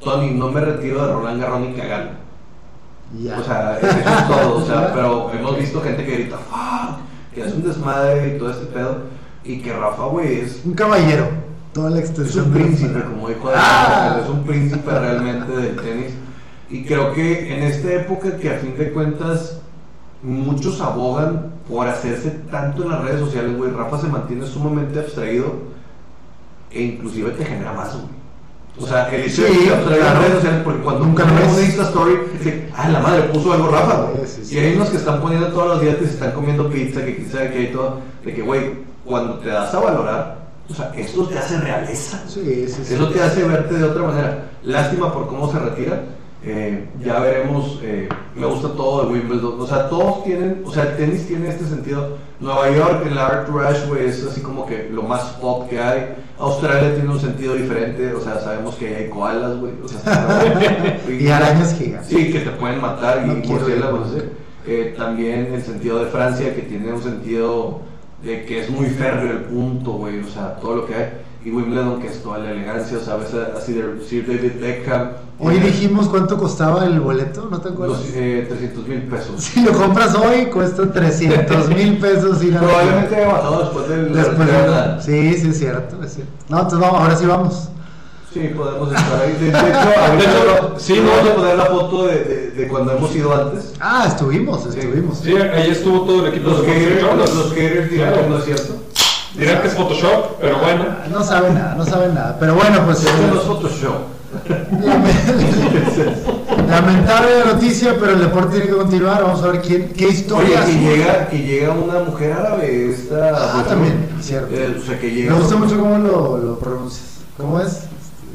Tony, 0.00 0.30
no 0.30 0.50
me 0.50 0.60
retiro 0.60 1.04
de 1.04 1.12
Roland 1.12 1.40
Garros 1.40 1.60
ni 1.60 1.72
cagando. 1.74 2.12
Y 3.18 3.24
ya. 3.24 3.38
O 3.38 3.42
sea, 3.44 3.78
eso 3.78 3.86
es 3.88 4.28
todo, 4.28 4.56
o 4.56 4.64
sea, 4.64 4.92
pero 4.94 5.32
hemos 5.32 5.58
visto 5.58 5.80
gente 5.80 6.06
que 6.06 6.12
grita, 6.12 6.36
"Fuck", 6.38 7.00
que 7.34 7.40
es 7.42 7.52
un 7.52 7.64
desmadre 7.64 8.34
y 8.34 8.38
todo 8.38 8.50
este 8.50 8.66
pedo, 8.66 8.98
y 9.42 9.60
que 9.60 9.72
Rafa, 9.72 10.04
güey, 10.04 10.40
es, 10.42 10.62
un 10.64 10.74
caballero, 10.74 11.26
toda 11.72 11.90
la 11.90 11.98
es 12.00 12.08
extensión 12.10 12.46
un 12.46 12.52
de 12.54 12.58
la 12.60 12.64
príncipe, 12.66 12.88
palabra. 12.92 13.10
como 13.14 13.28
dijo 13.28 13.50
Ah. 13.54 14.20
Es 14.22 14.28
un 14.30 14.44
príncipe 14.44 14.90
realmente 14.90 15.52
del 15.56 15.76
tenis, 15.76 16.12
y 16.70 16.84
creo 16.84 17.12
que 17.12 17.54
en 17.56 17.62
esta 17.64 17.92
época 17.92 18.36
que 18.36 18.50
a 18.50 18.58
fin 18.58 18.76
de 18.78 18.90
cuentas 18.92 19.58
muchos 20.22 20.80
abogan 20.80 21.52
por 21.68 21.86
hacerse 21.88 22.30
tanto 22.50 22.82
en 22.84 22.90
las 22.90 23.02
redes 23.02 23.20
sociales, 23.20 23.56
güey, 23.56 23.70
Rafa 23.70 23.98
se 23.98 24.08
mantiene 24.08 24.46
sumamente 24.46 24.98
abstraído 24.98 25.54
e 26.70 26.82
inclusive 26.82 27.30
te 27.30 27.44
genera 27.44 27.72
más, 27.72 27.92
güey. 27.94 28.20
O 28.78 28.86
sea, 28.86 29.08
el 29.08 29.22
hecho 29.22 29.42
de 29.42 29.48
Sí, 29.48 29.58
que 29.58 29.66
claro. 29.66 29.90
las 29.90 30.18
redes 30.18 30.34
sociales, 30.36 30.60
porque 30.64 30.80
cuando 30.82 31.04
Nunca 31.06 31.24
ves. 31.24 31.52
una 31.52 31.62
Insta 31.62 31.82
Story, 31.84 32.12
dice, 32.38 32.68
ah, 32.76 32.88
la 32.88 33.00
madre 33.00 33.22
puso 33.24 33.52
algo 33.52 33.68
Rafa, 33.68 33.94
güey. 34.12 34.26
Sí, 34.26 34.44
sí. 34.44 34.54
Y 34.54 34.58
hay 34.58 34.76
unos 34.76 34.90
que 34.90 34.96
están 34.96 35.20
poniendo 35.20 35.48
todos 35.48 35.68
los 35.68 35.80
días 35.82 35.96
que 35.96 36.06
se 36.06 36.12
están 36.12 36.32
comiendo 36.32 36.70
pizza, 36.70 37.04
que 37.04 37.16
quién 37.16 37.30
sabe 37.30 37.50
qué 37.52 37.62
y 37.62 37.72
todo, 37.72 38.00
de 38.24 38.32
que, 38.34 38.42
güey, 38.42 38.72
cuando 39.04 39.34
te 39.38 39.48
das 39.48 39.74
a 39.74 39.80
valorar, 39.80 40.39
o 40.70 40.74
sea, 40.74 40.92
esto 40.96 41.24
te 41.24 41.38
hace 41.38 41.58
realeza. 41.58 42.22
Sí, 42.28 42.66
sí, 42.68 42.84
sí. 42.84 42.94
Eso 42.94 43.08
te 43.10 43.20
hace 43.22 43.42
verte 43.44 43.74
de 43.74 43.84
otra 43.84 44.02
manera. 44.04 44.50
Lástima 44.62 45.12
por 45.12 45.26
cómo 45.26 45.50
se 45.50 45.58
retira. 45.58 46.02
Eh, 46.42 46.88
ya 47.04 47.18
veremos. 47.20 47.78
eh, 47.82 48.08
me 48.34 48.46
gusta 48.46 48.68
todo 48.68 49.04
de 49.04 49.12
Wimbledon. 49.12 49.60
O 49.60 49.66
sea, 49.66 49.88
todos 49.88 50.24
tienen. 50.24 50.62
O 50.64 50.72
sea, 50.72 50.84
el 50.84 50.96
tenis 50.96 51.26
tiene 51.26 51.48
este 51.48 51.64
sentido. 51.66 52.16
Nueva 52.38 52.70
York, 52.70 53.04
el 53.06 53.18
Art 53.18 53.48
Rush, 53.48 53.86
güey, 53.88 54.06
es 54.06 54.24
así 54.24 54.40
como 54.40 54.64
que 54.64 54.88
lo 54.90 55.02
más 55.02 55.22
pop 55.40 55.68
que 55.68 55.78
hay. 55.78 56.14
Australia 56.38 56.94
tiene 56.94 57.10
un 57.10 57.20
sentido 57.20 57.54
diferente. 57.54 58.14
O 58.14 58.20
sea, 58.20 58.40
sabemos 58.40 58.76
que 58.76 58.94
hay 58.96 59.08
koalas, 59.08 59.58
güey. 59.58 59.72
O 59.84 59.88
sea, 59.88 60.40
Y 61.08 61.28
arañas 61.28 61.74
gigantes. 61.76 62.08
Sí, 62.08 62.32
que 62.32 62.40
te 62.40 62.50
pueden 62.52 62.80
matar 62.80 63.26
No 63.26 63.34
y 63.34 63.46
murciélagos. 63.46 64.12
¿sí? 64.12 64.22
Eh, 64.66 64.94
también 64.96 65.52
el 65.52 65.62
sentido 65.62 65.98
de 66.04 66.10
Francia, 66.10 66.54
que 66.54 66.62
tiene 66.62 66.92
un 66.92 67.02
sentido 67.02 67.80
de 68.22 68.44
que 68.44 68.60
es 68.60 68.70
muy 68.70 68.86
férreo 68.86 69.30
el 69.32 69.44
punto, 69.44 69.92
güey, 69.92 70.20
o 70.20 70.28
sea, 70.28 70.56
todo 70.56 70.76
lo 70.76 70.86
que 70.86 70.94
hay. 70.94 71.08
Y 71.42 71.50
Wimbledon, 71.50 72.00
que 72.02 72.08
es 72.08 72.22
toda 72.22 72.36
la 72.38 72.50
elegancia, 72.50 72.98
o 72.98 73.00
sea, 73.00 73.14
a- 73.14 73.56
así 73.58 73.72
de 73.72 74.02
Sir 74.06 74.26
David 74.26 74.60
Beckham. 74.60 75.08
Hoy 75.38 75.56
eh, 75.56 75.60
dijimos 75.60 76.06
cuánto 76.08 76.36
costaba 76.36 76.84
el 76.84 77.00
boleto, 77.00 77.48
¿no 77.50 77.58
te 77.62 77.70
acuerdas? 77.70 77.98
los, 78.00 78.10
eh, 78.14 78.44
300 78.46 78.86
mil 78.86 79.02
pesos. 79.04 79.34
Si 79.42 79.62
lo 79.64 79.72
compras 79.72 80.14
hoy, 80.14 80.46
cuesta 80.46 80.92
300 80.92 81.68
mil 81.70 81.96
pesos 81.96 82.42
a 82.42 82.58
Probablemente 82.58 83.16
haya 83.16 83.26
bajado 83.28 83.60
después 83.60 83.88
del. 83.88 84.12
Después 84.12 84.48
de... 84.48 85.02
Sí, 85.02 85.38
sí, 85.40 85.48
es 85.48 85.58
cierto, 85.58 86.04
es 86.04 86.12
cierto. 86.12 86.32
No, 86.50 86.56
entonces 86.58 86.78
vamos, 86.80 87.00
ahora 87.00 87.16
sí 87.16 87.24
vamos. 87.24 87.68
Sí, 88.32 88.40
podemos 88.56 88.92
estar 88.94 89.20
ahí. 89.22 89.32
De, 89.32 89.46
de 89.46 89.48
hecho, 89.50 89.58
ahorita 90.00 90.16
De 90.16 90.22
hecho, 90.24 90.44
lo- 90.72 90.78
sí, 90.78 91.00
vamos 91.00 91.30
a 91.30 91.34
poner 91.34 91.56
la 91.58 91.64
foto 91.66 92.06
de, 92.06 92.24
de, 92.24 92.50
de 92.52 92.68
cuando 92.68 92.92
hemos 92.92 93.14
ido 93.16 93.34
antes. 93.34 93.72
Ah, 93.80 94.04
estuvimos, 94.06 94.66
estuvimos. 94.66 95.18
Sí, 95.18 95.34
ahí 95.36 95.70
estuvo 95.70 96.02
todo 96.02 96.24
el 96.26 96.32
equipo 96.32 96.50
Los 96.50 96.62
de 96.64 96.72
haters, 96.72 97.02
los, 97.16 97.34
los 97.34 97.52
haters 97.52 97.90
dirán 97.90 98.08
Claro. 98.12 98.22
que 98.24 98.30
no 98.30 98.38
es 98.38 98.44
cierto. 98.44 98.74
Dirán 99.36 99.62
que 99.62 99.68
es 99.68 99.74
Photoshop, 99.74 100.38
pero 100.40 100.58
bueno. 100.60 100.84
No 101.10 101.24
sabe 101.24 101.50
nada, 101.52 101.74
no 101.74 101.84
sabe 101.84 102.08
nada. 102.12 102.36
Pero 102.38 102.54
bueno, 102.54 102.84
pues. 102.84 103.04
Esto 103.04 103.26
no 103.26 103.34
es 103.40 103.46
Photoshop. 103.46 103.94
lame- 104.80 106.66
Lamentable 106.70 107.44
noticia, 107.46 107.96
pero 107.98 108.12
el 108.12 108.20
deporte 108.20 108.56
tiene 108.60 108.66
que 108.66 108.76
continuar. 108.76 109.22
Vamos 109.24 109.42
a 109.42 109.48
ver 109.48 109.60
quién, 109.60 109.88
qué 109.88 110.06
Oye, 110.06 110.14
historia. 110.14 110.64
que 110.64 110.72
llega, 110.78 111.28
que 111.28 111.38
llega 111.38 111.72
una 111.72 111.98
mujer 112.00 112.32
árabe, 112.32 112.90
esta... 112.90 113.30
Ah, 113.58 113.64
también, 113.68 114.08
cierto. 114.20 114.54
Eh, 114.54 114.76
o 114.80 114.86
sea, 114.86 114.98
que 115.00 115.10
llega... 115.10 115.32
Me 115.34 115.40
gusta 115.40 115.56
mucho 115.56 115.78
cómo 115.78 115.98
lo, 115.98 116.38
lo 116.38 116.58
pronuncias. 116.60 117.06
¿Cómo 117.36 117.58
es? 117.60 117.80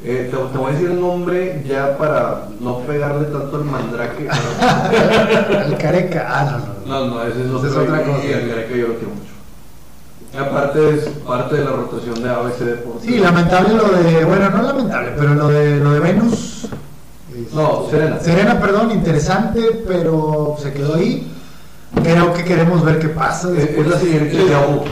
Eh, 0.08 0.30
te, 0.30 0.38
te 0.38 0.58
voy 0.58 0.70
a 0.70 0.74
decir 0.74 0.91
el 0.91 1.01
nombre 1.01 1.64
ya 1.68 1.97
para 1.97 2.49
no 2.60 2.78
pegarle 2.82 3.26
tanto 3.26 3.58
al 3.58 3.66
mandrake. 3.66 4.30
El 5.66 5.78
careca. 5.78 6.28
Ah, 6.30 6.60
no, 6.86 6.97
no. 6.99 7.08
No, 7.08 7.16
no, 7.16 7.24
ese 7.24 7.43
es, 7.43 7.49
otro, 7.49 7.70
es 7.70 7.76
otra 7.76 8.03
cosa. 8.03 8.24
Y 8.24 8.32
el 8.32 8.49
careca 8.49 8.76
yo 8.76 8.88
lo 8.89 8.93
quiero 8.95 9.10
mucho. 9.16 9.36
Aparte 10.39 10.89
es 10.95 11.06
parte 11.26 11.56
de 11.56 11.66
la 11.66 11.72
rotación 11.72 12.22
de 12.22 12.30
ABC 12.30 12.60
Deportes. 12.60 13.03
Sí, 13.03 13.18
lamentable 13.18 13.74
lo 13.74 13.88
de. 13.89 14.26
Bueno, 14.26 14.49
no 14.51 14.62
lamentable, 14.62 15.12
pero 15.18 15.34
lo 15.34 15.47
de, 15.47 15.78
lo 15.78 15.91
de 15.93 15.99
Venus. 15.99 16.68
No, 17.53 17.88
Serena. 17.89 18.20
Serena, 18.20 18.60
perdón, 18.60 18.91
interesante, 18.91 19.84
pero 19.88 20.56
se 20.62 20.72
quedó 20.72 20.95
ahí. 20.95 21.32
Creo 22.03 22.32
que 22.34 22.43
queremos 22.43 22.84
ver 22.86 22.99
qué 22.99 23.10
pasa. 23.10 23.49
Es, 23.49 23.58
es 23.58 23.76
después. 23.76 23.88
la 23.88 24.51
Yabu. 24.51 24.84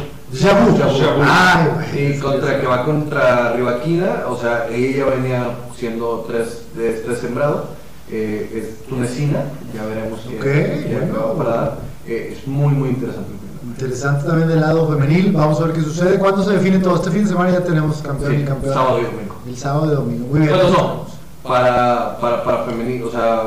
Ay, 0.41 1.67
güey. 1.93 2.15
Y 2.15 2.19
contra 2.19 2.59
que 2.59 2.67
va 2.67 2.83
contra 2.85 3.53
Rivaquina, 3.53 4.23
o 4.27 4.37
sea, 4.37 4.67
ella 4.71 5.05
venía 5.05 5.47
siendo 5.77 6.25
tres, 6.27 6.63
de 6.75 6.93
tres 7.05 7.19
sembrado, 7.19 7.67
eh, 8.09 8.49
es 8.53 8.87
tunecina, 8.87 9.43
ya 9.73 9.85
veremos 9.85 10.21
qué, 10.27 10.35
Ok, 10.37 10.43
qué 10.43 10.97
bueno. 10.99 11.13
acaba 11.19 11.37
para 11.37 11.49
dar. 11.49 11.77
Eh, 12.07 12.35
es 12.37 12.47
muy, 12.47 12.73
muy 12.73 12.89
interesante. 12.89 13.29
Interesante 13.63 14.25
también 14.25 14.49
del 14.49 14.59
lado 14.59 14.87
femenil. 14.89 15.31
Vamos 15.31 15.59
a 15.61 15.65
ver 15.65 15.73
qué 15.73 15.81
sucede. 15.81 16.19
¿Cuándo 16.19 16.43
se 16.43 16.51
define 16.53 16.79
todo? 16.79 16.95
Este 16.95 17.11
fin 17.11 17.23
de 17.23 17.29
semana 17.29 17.51
ya 17.51 17.61
tenemos 17.63 18.01
campeón 18.01 18.39
y 18.39 18.43
campeón. 18.43 18.73
sábado 18.73 18.99
y 18.99 19.03
domingo. 19.03 19.35
El 19.47 19.57
sábado 19.57 19.91
y 19.91 19.95
domingo. 19.95 20.27
Muy 20.27 20.39
bien. 20.41 20.51
Bueno, 20.53 20.69
no, 20.69 21.05
para, 21.49 22.17
para, 22.19 22.43
para 22.43 22.63
femenil, 22.65 23.03
o 23.03 23.11
sea, 23.11 23.41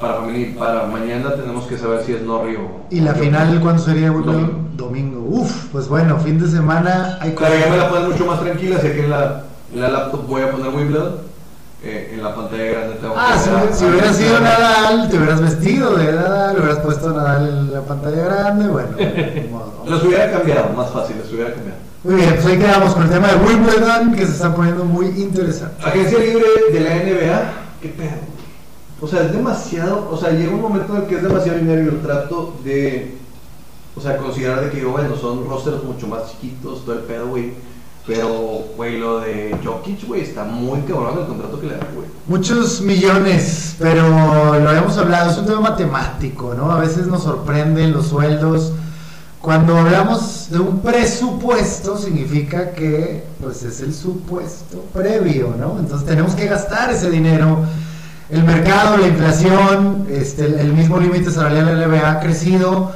para 0.00 0.18
para 0.58 0.86
mañana 0.86 1.34
tenemos 1.34 1.66
que 1.66 1.76
saber 1.76 2.02
si 2.04 2.12
es 2.14 2.22
Norri 2.22 2.56
o... 2.56 2.86
¿Y 2.90 3.00
la 3.00 3.14
final 3.14 3.60
cuándo 3.60 3.82
sería, 3.82 4.10
güey? 4.10 4.24
Domingo. 4.24 4.52
Domingo. 4.74 5.20
Uf, 5.28 5.66
pues 5.72 5.88
bueno, 5.88 6.18
fin 6.18 6.40
de 6.40 6.48
semana 6.48 7.18
hay 7.20 7.32
Claro, 7.34 7.54
ya 7.58 7.70
me 7.70 7.76
la 7.76 7.88
ponen 7.90 8.10
mucho 8.10 8.24
más 8.26 8.40
tranquila, 8.40 8.78
sé 8.80 8.92
que 8.92 9.04
en 9.04 9.10
la, 9.10 9.42
en 9.74 9.80
la 9.80 9.88
laptop 9.88 10.26
voy 10.26 10.42
a 10.42 10.50
poner 10.50 10.68
Wimbledon, 10.74 11.16
eh, 11.82 12.12
en 12.14 12.22
la 12.22 12.34
pantalla 12.34 12.64
grande 12.64 12.94
tengo 13.00 13.14
Ah, 13.16 13.36
si, 13.38 13.50
ver 13.50 13.58
a- 13.58 13.72
si 13.72 13.84
hubiera 13.84 14.12
sido 14.12 14.40
Nadal, 14.40 15.08
te 15.10 15.16
hubieras 15.18 15.40
vestido 15.40 15.94
de 15.96 16.12
Nadal, 16.12 16.56
hubieras 16.58 16.78
puesto 16.78 17.10
Nadal 17.10 17.48
en 17.48 17.72
la 17.72 17.80
pantalla 17.82 18.24
grande, 18.24 18.68
bueno, 18.68 18.88
modo. 19.50 19.84
Los 19.86 20.02
hubiera 20.04 20.30
cambiado, 20.30 20.70
más 20.74 20.90
fácil, 20.90 21.16
los 21.22 21.30
hubiera 21.32 21.52
cambiado. 21.52 21.78
Muy 22.02 22.14
bien, 22.14 22.30
pues 22.34 22.46
ahí 22.46 22.58
quedamos 22.58 22.94
con 22.94 23.02
el 23.02 23.10
tema 23.10 23.28
de 23.28 23.36
Wimbledon, 23.36 24.14
que 24.14 24.24
se 24.26 24.32
está 24.32 24.54
poniendo 24.54 24.84
muy 24.84 25.06
interesante. 25.08 25.84
Agencia 25.84 26.18
libre 26.18 26.44
de 26.72 26.80
la 26.80 26.90
NBA, 26.94 27.42
qué 27.82 27.88
pedo. 27.90 28.29
O 29.02 29.08
sea, 29.08 29.22
es 29.22 29.32
demasiado, 29.32 30.08
o 30.10 30.16
sea, 30.16 30.30
llega 30.30 30.52
un 30.52 30.60
momento 30.60 30.94
en 30.94 31.02
el 31.02 31.08
que 31.08 31.16
es 31.16 31.22
demasiado 31.22 31.58
dinero 31.58 31.82
y 31.82 31.86
yo 31.86 32.00
trato 32.06 32.54
de, 32.62 33.16
o 33.96 34.00
sea, 34.00 34.18
considerar 34.18 34.60
de 34.60 34.70
que, 34.70 34.84
bueno, 34.84 35.16
son 35.16 35.48
rosters 35.48 35.82
mucho 35.82 36.06
más 36.06 36.30
chiquitos, 36.30 36.84
todo 36.84 36.96
el 36.96 37.00
pedo, 37.00 37.28
güey. 37.28 37.52
Pero, 38.06 38.64
güey, 38.76 38.98
lo 38.98 39.20
de 39.20 39.56
Jokic, 39.64 40.06
güey, 40.06 40.22
está 40.22 40.44
muy 40.44 40.80
cabrón 40.80 41.18
el 41.18 41.26
contrato 41.26 41.60
que 41.60 41.66
le 41.68 41.76
dan, 41.76 41.86
güey. 41.94 42.08
Muchos 42.26 42.80
millones, 42.80 43.76
pero 43.78 44.08
lo 44.58 44.68
habíamos 44.68 44.96
hablado, 44.98 45.30
es 45.30 45.38
un 45.38 45.46
tema 45.46 45.60
matemático, 45.60 46.54
¿no? 46.54 46.70
A 46.70 46.80
veces 46.80 47.06
nos 47.06 47.22
sorprenden 47.22 47.92
los 47.92 48.08
sueldos. 48.08 48.72
Cuando 49.40 49.76
hablamos 49.76 50.48
de 50.50 50.58
un 50.58 50.80
presupuesto, 50.80 51.96
significa 51.96 52.72
que, 52.72 53.24
pues, 53.40 53.62
es 53.62 53.80
el 53.80 53.94
supuesto 53.94 54.84
previo, 54.92 55.54
¿no? 55.58 55.78
Entonces 55.78 56.06
tenemos 56.06 56.34
que 56.34 56.46
gastar 56.46 56.90
ese 56.90 57.10
dinero. 57.10 57.64
El 58.30 58.44
mercado, 58.44 58.96
la 58.96 59.08
inflación, 59.08 60.06
este, 60.10 60.44
el, 60.44 60.72
mismo 60.72 60.98
límite 60.98 61.30
salarial 61.30 61.66
de 61.66 61.74
la 61.74 61.86
NBA 61.88 62.10
ha 62.10 62.20
crecido. 62.20 62.92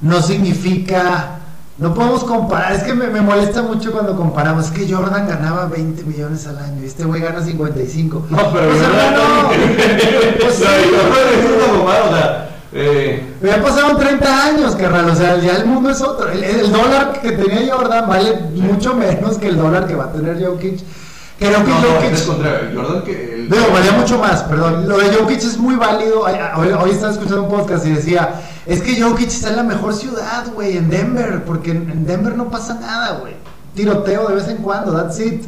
No 0.00 0.22
significa 0.22 1.38
no 1.78 1.94
podemos 1.94 2.24
comparar, 2.24 2.72
es 2.72 2.82
que 2.82 2.92
me, 2.92 3.06
me 3.06 3.20
molesta 3.20 3.62
mucho 3.62 3.92
cuando 3.92 4.16
comparamos. 4.16 4.66
Es 4.66 4.70
que 4.72 4.92
Jordan 4.92 5.28
ganaba 5.28 5.66
20 5.66 6.02
millones 6.04 6.44
al 6.48 6.58
año 6.58 6.82
y 6.82 6.86
este 6.86 7.04
güey 7.04 7.22
gana 7.22 7.40
55. 7.40 8.26
No, 8.30 8.36
pero 8.52 8.66
no, 8.66 9.48
pues 10.40 10.54
sí. 10.56 10.64
No, 10.64 10.98
Jordan 10.98 11.38
es 11.38 11.56
una 11.56 11.78
mamada, 11.78 12.04
o 12.04 12.16
sea, 12.16 12.48
eh, 12.72 13.22
Ya 13.40 13.62
pasaron 13.62 13.96
30 13.96 14.44
años, 14.44 14.74
carnal. 14.74 15.08
O 15.08 15.14
sea, 15.14 15.38
ya 15.38 15.56
el 15.56 15.66
mundo 15.66 15.90
es 15.90 16.02
otro. 16.02 16.28
El, 16.28 16.42
el 16.42 16.72
dólar 16.72 17.20
que 17.22 17.30
tenía 17.30 17.72
Jordan 17.72 18.08
vale 18.08 18.34
mucho 18.56 18.94
menos 18.94 19.38
que 19.38 19.46
el 19.46 19.56
dólar 19.56 19.86
que 19.86 19.94
va 19.94 20.06
a 20.06 20.12
tener 20.12 20.44
Jokic. 20.44 20.80
Creo 21.38 21.64
que 21.64 21.70
no, 21.70 21.80
no, 21.80 21.88
Jokic. 21.94 22.12
es 22.12 22.20
el 22.22 22.26
contrario, 22.26 22.70
Jordan 22.82 23.02
que... 23.04 23.34
el- 23.34 23.48
Digo, 23.48 23.64
valía 23.72 23.92
mucho 23.92 24.18
más, 24.18 24.42
perdón. 24.42 24.88
Lo 24.88 24.98
de 24.98 25.14
Jokic 25.14 25.38
es 25.38 25.56
muy 25.56 25.76
válido. 25.76 26.22
Hoy, 26.22 26.68
hoy 26.68 26.90
estaba 26.90 27.12
escuchando 27.12 27.44
un 27.44 27.48
podcast 27.48 27.86
y 27.86 27.90
decía: 27.92 28.40
Es 28.66 28.82
que 28.82 29.00
Jokic 29.00 29.28
está 29.28 29.48
en 29.50 29.56
la 29.56 29.62
mejor 29.62 29.94
ciudad, 29.94 30.44
güey, 30.52 30.76
en 30.76 30.90
Denver. 30.90 31.44
Porque 31.44 31.70
en 31.70 32.04
Denver 32.06 32.36
no 32.36 32.50
pasa 32.50 32.74
nada, 32.74 33.18
güey. 33.20 33.34
tiroteo 33.74 34.28
de 34.28 34.34
vez 34.34 34.48
en 34.48 34.58
cuando, 34.58 34.92
that's 34.92 35.18
it. 35.20 35.44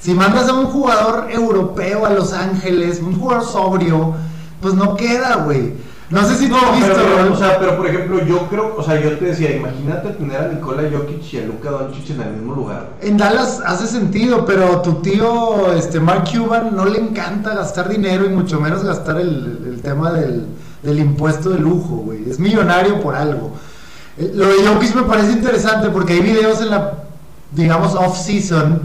Si 0.00 0.14
mandas 0.14 0.48
a 0.48 0.54
un 0.54 0.66
jugador 0.66 1.28
europeo 1.30 2.04
a 2.06 2.10
Los 2.10 2.32
Ángeles, 2.32 3.00
un 3.00 3.18
jugador 3.20 3.44
sobrio, 3.46 4.14
pues 4.60 4.74
no 4.74 4.96
queda, 4.96 5.36
güey. 5.36 5.74
No 6.14 6.24
sé 6.28 6.36
si 6.36 6.48
tú 6.48 6.54
has 6.54 6.76
visto, 6.76 6.94
pero, 6.94 7.32
o 7.32 7.36
sea, 7.36 7.58
pero 7.58 7.76
por 7.76 7.86
ejemplo, 7.88 8.24
yo 8.24 8.46
creo, 8.48 8.76
o 8.78 8.82
sea, 8.84 9.00
yo 9.00 9.18
te 9.18 9.24
decía, 9.24 9.56
imagínate 9.56 10.10
tener 10.10 10.36
a 10.36 10.48
Nikola 10.48 10.82
Jokic 10.90 11.32
y 11.32 11.38
a 11.38 11.46
Luka 11.46 11.70
Doncic 11.70 12.10
en 12.10 12.20
el 12.20 12.32
mismo 12.34 12.54
lugar. 12.54 12.90
En 13.02 13.16
Dallas 13.16 13.60
hace 13.66 13.88
sentido, 13.88 14.46
pero 14.46 14.80
tu 14.80 14.94
tío 15.02 15.72
este 15.72 15.98
Mark 15.98 16.24
Cuban 16.32 16.76
no 16.76 16.84
le 16.84 17.00
encanta 17.00 17.54
gastar 17.54 17.88
dinero 17.88 18.26
y 18.26 18.28
mucho 18.28 18.60
menos 18.60 18.84
gastar 18.84 19.20
el, 19.20 19.64
el 19.66 19.82
tema 19.82 20.12
del, 20.12 20.46
del 20.84 20.98
impuesto 21.00 21.50
de 21.50 21.58
lujo, 21.58 21.96
güey. 21.96 22.30
Es 22.30 22.38
millonario 22.38 23.00
por 23.00 23.16
algo. 23.16 23.50
Eh, 24.16 24.30
Lo 24.34 24.46
de 24.46 24.66
Jokic 24.66 24.94
me 24.94 25.02
parece 25.02 25.32
interesante 25.32 25.90
porque 25.90 26.12
hay 26.12 26.20
videos 26.20 26.60
en 26.60 26.70
la, 26.70 26.92
digamos, 27.50 27.94
off-season. 27.96 28.80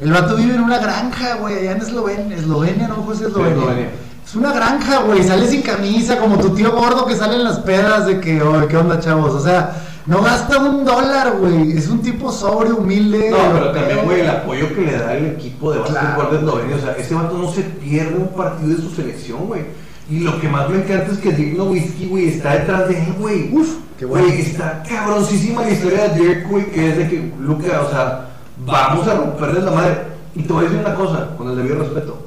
El 0.00 0.10
vato 0.10 0.34
vive 0.34 0.56
en 0.56 0.62
una 0.62 0.78
granja, 0.78 1.36
güey, 1.36 1.58
allá 1.58 1.72
en 1.72 1.82
Eslovenia, 1.82 2.36
Eslovenia, 2.36 2.88
no 2.88 2.96
pues 3.06 3.20
Eslovenia. 3.20 3.54
Eslovenia. 3.56 3.88
Es 4.32 4.36
una 4.36 4.50
granja, 4.50 5.02
güey, 5.02 5.22
sale 5.22 5.46
sin 5.46 5.60
camisa, 5.60 6.18
como 6.18 6.38
tu 6.38 6.54
tío 6.54 6.72
gordo 6.72 7.04
que 7.04 7.14
sale 7.14 7.34
en 7.34 7.44
las 7.44 7.58
pedas 7.58 8.06
de 8.06 8.18
que, 8.18 8.40
oye, 8.40 8.66
¿qué 8.66 8.78
onda, 8.78 8.98
chavos? 8.98 9.34
O 9.34 9.40
sea, 9.40 9.76
no 10.06 10.22
gasta 10.22 10.56
un 10.58 10.86
dólar, 10.86 11.36
güey. 11.38 11.76
Es 11.76 11.86
un 11.88 12.00
tipo 12.00 12.32
sobrio, 12.32 12.76
humilde. 12.76 13.28
No, 13.28 13.36
pero 13.52 13.72
también, 13.72 14.06
güey, 14.06 14.20
el 14.20 14.30
apoyo 14.30 14.74
que 14.74 14.80
le 14.80 14.92
da 14.96 15.12
el 15.18 15.26
equipo 15.26 15.70
de 15.70 15.80
básquetbol 15.80 16.30
de 16.30 16.38
Eslovenia. 16.38 16.76
O 16.76 16.78
sea, 16.78 16.92
ese 16.92 17.14
vato 17.14 17.36
no 17.36 17.52
se 17.52 17.60
pierde 17.60 18.16
un 18.16 18.28
partido 18.28 18.74
de 18.74 18.76
su 18.76 18.88
selección, 18.94 19.48
güey. 19.48 19.64
Y 20.08 20.20
lo 20.20 20.40
que 20.40 20.48
más 20.48 20.66
me 20.70 20.76
encanta 20.76 21.12
es 21.12 21.18
que 21.18 21.32
Dirk 21.32 21.58
Nowitzki, 21.58 22.06
güey, 22.06 22.28
está 22.28 22.54
detrás 22.54 22.88
de 22.88 23.04
él, 23.04 23.14
güey. 23.18 23.50
Uf, 23.52 23.68
qué 23.98 24.06
bueno. 24.06 24.28
Güey, 24.28 24.40
está 24.40 24.82
cabroncísima 24.88 25.60
la 25.60 25.70
historia 25.72 26.08
de 26.08 26.18
Dirk, 26.18 26.48
güey, 26.48 26.70
que 26.70 26.88
es 26.88 26.96
de 26.96 27.08
que, 27.10 27.32
Luca, 27.38 27.82
o 27.86 27.90
sea, 27.90 28.28
vamos 28.64 29.06
a 29.06 29.12
romperles 29.12 29.62
la 29.62 29.72
madre. 29.72 29.98
Y 30.34 30.44
te 30.44 30.52
voy 30.54 30.64
a 30.64 30.68
decir 30.70 30.80
una 30.86 30.94
cosa, 30.94 31.28
con 31.36 31.50
el 31.50 31.56
debido 31.56 31.80
respeto. 31.80 32.21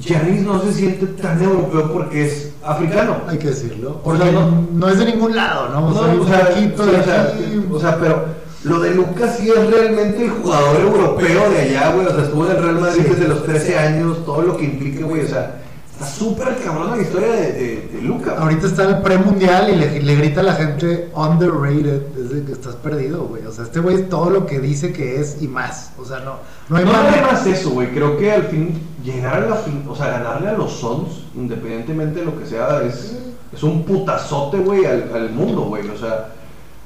Giannis 0.00 0.42
no 0.42 0.60
se 0.62 0.72
siente 0.72 1.06
tan 1.06 1.42
europeo 1.42 1.92
porque 1.92 2.26
es 2.26 2.50
africano. 2.64 3.16
Hay 3.28 3.38
que 3.38 3.48
decirlo. 3.48 4.00
O 4.02 4.10
O 4.10 4.16
sea, 4.16 4.24
sea, 4.26 4.32
no- 4.32 4.66
no, 4.72 4.88
es 4.88 4.98
de 4.98 5.04
ningún 5.06 5.36
lado, 5.36 5.68
¿no? 5.68 5.90
No, 5.90 5.94
Soy 5.96 6.18
o 6.18 6.24
sea, 6.26 6.36
de 6.44 6.74
o 6.74 7.04
sea, 7.04 7.22
aquí. 7.22 7.64
o 7.72 7.80
sea, 7.80 7.98
pero 8.00 8.24
lo 8.64 8.80
de 8.80 8.94
Lucas 8.94 9.36
sí 9.38 9.48
es 9.50 9.70
realmente 9.70 10.24
el 10.24 10.30
jugador 10.30 10.80
europeo 10.80 11.50
de 11.50 11.60
allá, 11.60 11.92
güey. 11.92 12.06
O 12.06 12.10
sea, 12.14 12.24
estuvo 12.24 12.44
en 12.46 12.56
el 12.56 12.62
Real 12.62 12.80
Madrid 12.80 13.02
Sí. 13.04 13.10
desde 13.10 13.28
los 13.28 13.44
13 13.44 13.78
años, 13.78 14.24
todo 14.24 14.42
lo 14.42 14.56
que 14.56 14.64
implica, 14.64 15.04
güey. 15.04 15.22
O 15.22 15.28
sea, 15.28 15.60
está 16.04 16.16
súper 16.16 16.56
cabrón 16.64 16.90
la 16.92 17.02
historia 17.02 17.32
de, 17.32 17.52
de, 17.52 17.88
de 17.92 18.02
Lucas. 18.02 18.34
Ahorita 18.38 18.66
está 18.66 18.84
el 18.84 19.02
premundial 19.02 19.70
y 19.70 19.76
le, 19.76 20.02
le 20.02 20.14
grita 20.16 20.40
a 20.40 20.44
la 20.44 20.54
gente 20.54 21.10
underrated. 21.14 22.02
Es 22.18 22.30
de 22.30 22.44
que 22.44 22.52
estás 22.52 22.76
perdido, 22.76 23.24
güey. 23.24 23.44
O 23.46 23.52
sea, 23.52 23.64
este 23.64 23.80
güey 23.80 23.96
es 23.96 24.08
todo 24.08 24.30
lo 24.30 24.46
que 24.46 24.60
dice 24.60 24.92
que 24.92 25.20
es 25.20 25.42
y 25.42 25.48
más. 25.48 25.92
O 25.98 26.04
sea, 26.04 26.20
no, 26.20 26.36
no 26.68 26.76
hay 26.76 26.84
No 26.84 26.92
manera. 26.92 27.32
más 27.32 27.46
eso, 27.46 27.70
güey. 27.70 27.88
Creo 27.92 28.16
que 28.16 28.32
al 28.32 28.44
fin 28.44 28.80
llegar 29.04 29.42
a 29.42 29.48
la 29.48 29.56
fin, 29.56 29.84
o 29.88 29.94
sea, 29.94 30.06
ganarle 30.10 30.48
a 30.48 30.52
los 30.52 30.72
Sons, 30.72 31.24
independientemente 31.34 32.20
de 32.20 32.26
lo 32.26 32.38
que 32.38 32.46
sea, 32.46 32.82
es, 32.82 33.16
es 33.52 33.62
un 33.62 33.84
putazote, 33.84 34.58
güey, 34.58 34.84
al, 34.86 35.10
al 35.14 35.30
mundo, 35.30 35.62
güey. 35.62 35.88
O 35.88 35.98
sea, 35.98 36.28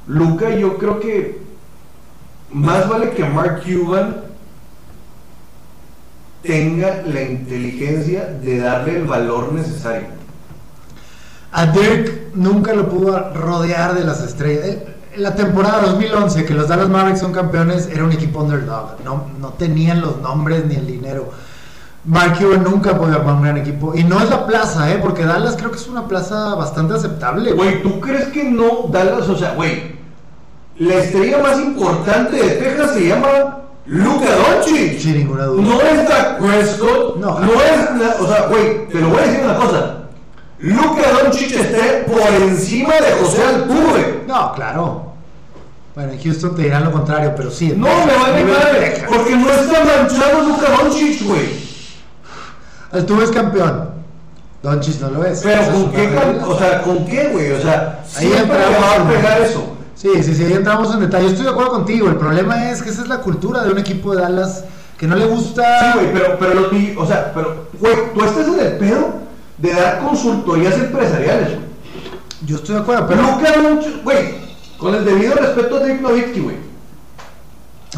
Luca, 0.07 0.51
yo 0.55 0.79
creo 0.79 0.99
que 1.01 1.41
más 2.53 2.89
vale 2.89 3.11
que 3.11 3.25
Mark 3.25 3.63
Cuban 3.65 4.17
tenga 6.43 7.03
la 7.07 7.23
inteligencia 7.23 8.27
de 8.27 8.59
darle 8.59 8.99
el 8.99 9.05
valor 9.05 9.53
necesario. 9.53 10.09
A 11.53 11.67
Dirk 11.67 12.35
nunca 12.35 12.73
lo 12.75 12.89
pudo 12.89 13.33
rodear 13.35 13.95
de 13.95 14.05
las 14.05 14.23
estrellas. 14.23 14.77
La 15.17 15.35
temporada 15.35 15.83
2011, 15.83 16.45
que 16.45 16.55
los 16.55 16.69
Dallas 16.69 16.89
Mavericks 16.89 17.21
son 17.21 17.33
campeones, 17.33 17.89
era 17.89 18.05
un 18.05 18.13
equipo 18.13 18.41
underdog. 18.41 18.97
No, 19.05 19.27
no 19.41 19.49
tenían 19.51 20.01
los 20.01 20.21
nombres 20.21 20.67
ni 20.67 20.77
el 20.77 20.87
dinero. 20.87 21.31
Mark 22.05 22.39
Cuban 22.39 22.63
nunca 22.63 22.97
podía 22.97 23.17
armar 23.17 23.35
un 23.35 23.43
gran 23.43 23.57
equipo. 23.57 23.95
Y 23.95 24.05
no 24.05 24.21
es 24.21 24.31
la 24.31 24.47
plaza, 24.47 24.91
¿eh? 24.93 24.99
Porque 25.03 25.25
Dallas 25.25 25.57
creo 25.57 25.71
que 25.71 25.79
es 25.79 25.89
una 25.89 26.07
plaza 26.07 26.55
bastante 26.55 26.95
aceptable. 26.95 27.53
Güey, 27.53 27.83
¿tú 27.83 28.01
crees 28.01 28.27
que 28.27 28.45
no 28.45 28.89
Dallas, 28.91 29.29
o 29.29 29.37
sea, 29.37 29.55
güey, 29.55 29.97
la 30.79 30.95
estrella 30.95 31.39
más 31.39 31.59
importante 31.59 32.37
de 32.37 32.51
Texas 32.51 32.93
se 32.93 33.09
llama 33.09 33.59
Luka 33.89 34.27
Doncic? 34.37 34.99
Sin 35.01 35.19
ninguna 35.19 35.45
duda. 35.45 35.63
No 35.63 35.81
es 35.81 36.09
Dak 36.09 36.39
Prescott, 36.39 37.17
No. 37.17 37.39
no, 37.41 37.53
es, 37.55 37.91
na- 37.95 38.15
o 38.21 38.27
sea, 38.29 38.43
güey, 38.49 38.87
te 38.89 38.99
lo 39.01 39.09
voy 39.09 39.19
a 39.19 39.23
decir 39.23 39.41
una 39.45 39.57
cosa. 39.57 39.95
Luka 40.59 41.03
Doncic 41.23 41.53
está 41.53 42.05
por 42.13 42.21
encima 42.43 42.95
de 42.95 43.13
José 43.23 43.43
Altuve. 43.45 44.25
No, 44.27 44.53
claro. 44.55 45.05
Bueno, 45.95 46.13
en 46.13 46.23
Houston 46.23 46.55
te 46.55 46.63
dirán 46.63 46.85
lo 46.85 46.93
contrario, 46.93 47.33
pero 47.37 47.51
sí. 47.51 47.73
No 47.77 47.87
Texas, 47.87 48.07
me 48.07 48.15
vale 48.23 48.37
nivel 48.45 48.59
madre, 48.59 49.05
porque 49.09 49.37
no 49.37 49.51
está 49.51 49.85
manchado 49.85 50.43
Luka 50.49 50.67
Doncic, 50.83 51.23
güey. 51.27 51.49
Altuve 52.93 53.25
es 53.25 53.31
campeón. 53.31 53.91
Doncic 54.63 55.01
no 55.01 55.11
lo 55.11 55.25
es. 55.25 55.41
Pero 55.41 55.63
con 55.73 55.91
qué, 55.93 56.11
cam- 56.11 56.43
o 56.47 56.59
sea, 56.59 56.83
¿con 56.83 57.07
qué, 57.07 57.29
güey? 57.33 57.53
O 57.53 57.61
sea, 57.63 58.01
Ahí 58.17 58.27
siempre 58.33 58.59
va 58.59 59.03
a 59.03 59.09
pegar 59.09 59.41
eso. 59.41 59.77
Sí, 60.01 60.23
sí, 60.23 60.33
sí, 60.35 60.45
ahí 60.45 60.53
entramos 60.53 60.95
en 60.95 61.01
detalle. 61.01 61.25
Yo 61.25 61.31
estoy 61.31 61.45
de 61.47 61.51
acuerdo 61.51 61.73
contigo. 61.73 62.07
El 62.09 62.17
problema 62.17 62.71
es 62.71 62.83
que 62.83 62.91
esa 62.91 63.03
es 63.03 63.09
la 63.09 63.19
cultura 63.21 63.65
de 63.65 63.73
un 63.73 63.79
equipo 63.79 64.15
de 64.15 64.23
Dallas 64.23 64.65
que 64.97 65.07
no 65.09 65.17
le 65.17 65.27
gusta. 65.27 65.93
Sí, 65.93 65.99
güey, 65.99 66.13
pero, 66.13 66.39
pero 66.39 66.55
lo 66.55 66.71
que- 66.71 66.95
o 66.97 67.05
sea, 67.07 67.33
pero, 67.35 67.67
güey, 67.81 67.95
tú 68.15 68.25
estás 68.25 68.47
en 68.47 68.61
el 68.61 68.73
pedo 68.79 69.09
de 69.59 69.73
dar 69.75 69.99
consultorías 70.01 70.75
empresariales, 70.75 71.49
güey. 71.49 71.69
Yo 72.47 72.57
estoy 72.57 72.77
de 72.77 72.81
acuerdo, 72.83 73.07
pero 73.09 73.23
Luka 73.23 73.53
Doncic, 73.61 74.05
güey, 74.05 74.35
con 74.79 74.95
el 74.95 75.05
debido 75.05 75.35
respeto 75.35 75.77
a 75.77 75.81
Dirk 75.81 76.01
Nowitzki, 76.01 76.41
güey. 76.41 76.57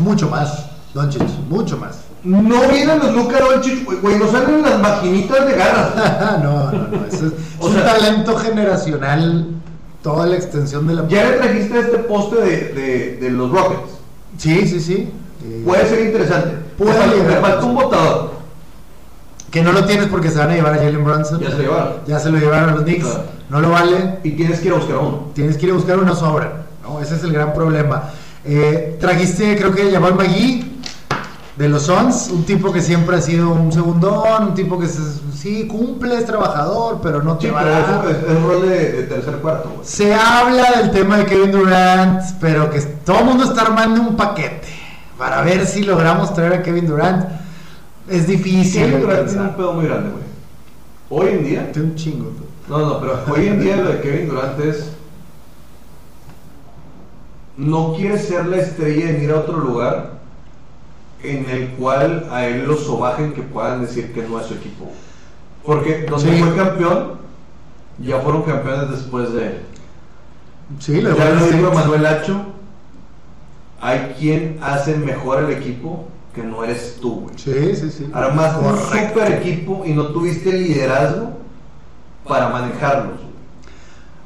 mucho 0.01 0.29
más. 0.31 0.67
Doncic, 0.95 1.23
mucho 1.51 1.77
más. 1.77 1.99
No 2.25 2.61
vienen 2.69 2.99
los 2.99 3.15
Luka 3.15 3.39
Doncic, 3.41 3.85
güey, 3.85 3.99
güey, 3.99 4.19
no 4.19 4.27
salen 4.31 4.63
las 4.63 4.79
maquinitas 4.81 5.47
de 5.47 5.53
garras. 5.55 5.91
no, 6.43 6.73
no, 6.73 6.89
no. 6.89 7.07
Eso 7.07 7.27
es, 7.27 7.33
O 7.59 7.69
es 7.69 7.75
sea- 7.75 7.83
un 7.83 7.87
talento 7.87 8.37
generacional. 8.39 9.47
Toda 10.03 10.27
la 10.27 10.37
extensión 10.37 10.87
de 10.87 10.95
la. 10.95 11.09
Ya 11.09 11.31
le 11.31 11.37
trajiste 11.37 11.79
este 11.79 11.99
poste 11.99 12.37
de, 12.37 12.57
de, 12.73 13.17
de 13.17 13.31
los 13.31 13.51
Rockets. 13.51 13.93
Sí, 14.39 14.67
sí, 14.67 14.81
sí. 14.81 15.11
Eh, 15.45 15.63
Puede 15.65 15.87
ser 15.87 16.07
interesante. 16.07 16.57
Puede 16.79 16.93
me, 17.23 17.37
falta, 17.37 17.65
un 17.65 17.75
votador. 17.75 18.31
Que 19.51 19.63
no 19.63 19.73
lo 19.73 19.85
tienes 19.85 20.07
porque 20.07 20.31
se 20.31 20.39
van 20.39 20.51
a 20.51 20.55
llevar 20.55 20.75
a 20.75 20.77
Jalen 20.77 21.05
Brunson. 21.05 21.41
Ya 21.41 21.51
se 21.51 21.57
lo 21.57 21.63
llevaron. 21.63 21.93
Ya 22.07 22.19
se 22.19 22.31
lo 22.31 22.39
llevaron 22.39 22.71
a 22.71 22.75
los 22.75 22.85
Knicks. 22.85 23.05
Claro. 23.05 23.23
No 23.51 23.61
lo 23.61 23.71
vale. 23.71 24.19
Y 24.23 24.31
tienes 24.33 24.61
que 24.61 24.69
ir 24.69 24.73
a 24.73 24.77
buscar 24.77 24.97
uno. 24.97 25.31
Tienes 25.35 25.57
que 25.57 25.67
ir 25.67 25.73
a 25.73 25.75
buscar 25.75 25.99
una 25.99 26.15
sobra. 26.15 26.67
¿no? 26.83 27.01
Ese 27.01 27.17
es 27.17 27.25
el 27.25 27.33
gran 27.33 27.53
problema. 27.53 28.11
Eh, 28.45 28.97
trajiste, 29.01 29.57
creo 29.57 29.75
que 29.75 29.91
Jamal 29.91 30.15
Magui 30.15 30.70
de 31.57 31.69
los 31.69 31.83
Suns, 31.83 32.31
un 32.33 32.45
tipo 32.45 32.73
que 32.73 32.81
siempre 32.81 33.17
ha 33.17 33.21
sido 33.21 33.51
un 33.53 33.71
segundón, 33.73 34.49
un 34.49 34.55
tipo 34.55 34.79
que 34.79 34.87
se- 34.87 35.01
sí 35.37 35.67
cumple, 35.67 36.17
es 36.17 36.25
trabajador, 36.25 37.01
pero 37.03 37.23
no 37.23 37.39
eso 37.39 38.09
es, 38.09 38.17
es 38.37 38.43
rol 38.43 38.63
de, 38.69 38.93
de 38.93 39.03
tercer 39.03 39.35
cuarto. 39.37 39.71
Se 39.83 40.15
habla 40.15 40.71
del 40.79 40.91
tema 40.91 41.19
de 41.19 41.27
Kevin 41.27 41.53
Durant, 41.53 42.23
pero 42.41 42.71
que 42.71 42.81
todo 42.81 43.19
el 43.21 43.25
mundo 43.27 43.45
está 43.45 43.63
armando 43.63 44.01
un 44.01 44.17
paquete 44.17 44.69
para 45.19 45.43
ver 45.43 45.67
si 45.67 45.83
logramos 45.83 46.33
traer 46.33 46.55
a 46.55 46.63
Kevin 46.63 46.87
Durant. 46.87 47.27
Es 48.09 48.27
difícil. 48.27 48.85
Kevin 48.87 49.01
Durant 49.03 49.27
tiene 49.29 49.43
un 49.43 49.55
pedo 49.55 49.73
muy 49.75 49.85
grande, 49.87 50.11
güey. 50.11 50.25
Hoy 51.13 51.35
en 51.39 51.45
día, 51.45 51.73
Tiene 51.73 51.89
un 51.89 51.95
chingo. 51.97 52.31
no, 52.69 52.79
no, 52.79 53.01
pero 53.01 53.19
hoy 53.35 53.49
en 53.49 53.61
día 53.61 53.77
lo 53.77 53.91
de 53.91 54.01
Kevin 54.01 54.29
Durant 54.29 54.59
es. 54.61 54.93
No 57.57 57.95
quiere 57.95 58.19
ser 58.19 58.47
la 58.47 58.57
estrella 58.59 59.11
en 59.11 59.23
ir 59.23 59.31
a 59.33 59.37
otro 59.41 59.59
lugar 59.59 60.20
en 61.23 61.49
el 61.51 61.69
cual 61.71 62.27
a 62.31 62.47
él 62.47 62.65
lo 62.67 62.77
sobajen 62.77 63.33
que 63.33 63.43
puedan 63.43 63.83
decir 63.83 64.13
que 64.13 64.23
no 64.23 64.41
es 64.41 64.47
su 64.47 64.55
equipo. 64.55 64.91
Porque 65.65 66.07
donde 66.09 66.37
Sí. 66.37 66.43
fue 66.43 66.57
campeón, 66.57 67.13
ya 67.99 68.19
fueron 68.21 68.43
campeones 68.43 68.91
después 68.91 69.33
de 69.33 69.47
él. 69.47 69.59
Sí, 70.79 71.01
lo 71.01 71.11
de 71.11 71.17
Ya 71.19 71.31
lo 71.31 71.47
dijo. 71.47 71.73
Manuel 71.73 72.03
Lacho, 72.03 72.41
hay 73.81 74.15
quien 74.19 74.59
hace 74.63 74.97
mejor 74.97 75.45
el 75.45 75.51
equipo 75.51 76.07
que 76.35 76.43
no 76.43 76.63
eres 76.65 76.99
tú, 77.01 77.23
güey. 77.23 77.35
Sí, 77.39 77.75
sí, 77.77 77.91
sí. 77.91 78.11
Armaste 78.13 78.65
un 78.65 78.79
super 78.79 79.33
equipo 79.33 79.83
y 79.85 79.93
no 79.93 80.07
tuviste 80.09 80.51
el 80.51 80.63
liderazgo 80.63 81.33
para 82.27 82.49
manejarlos. 82.51 83.19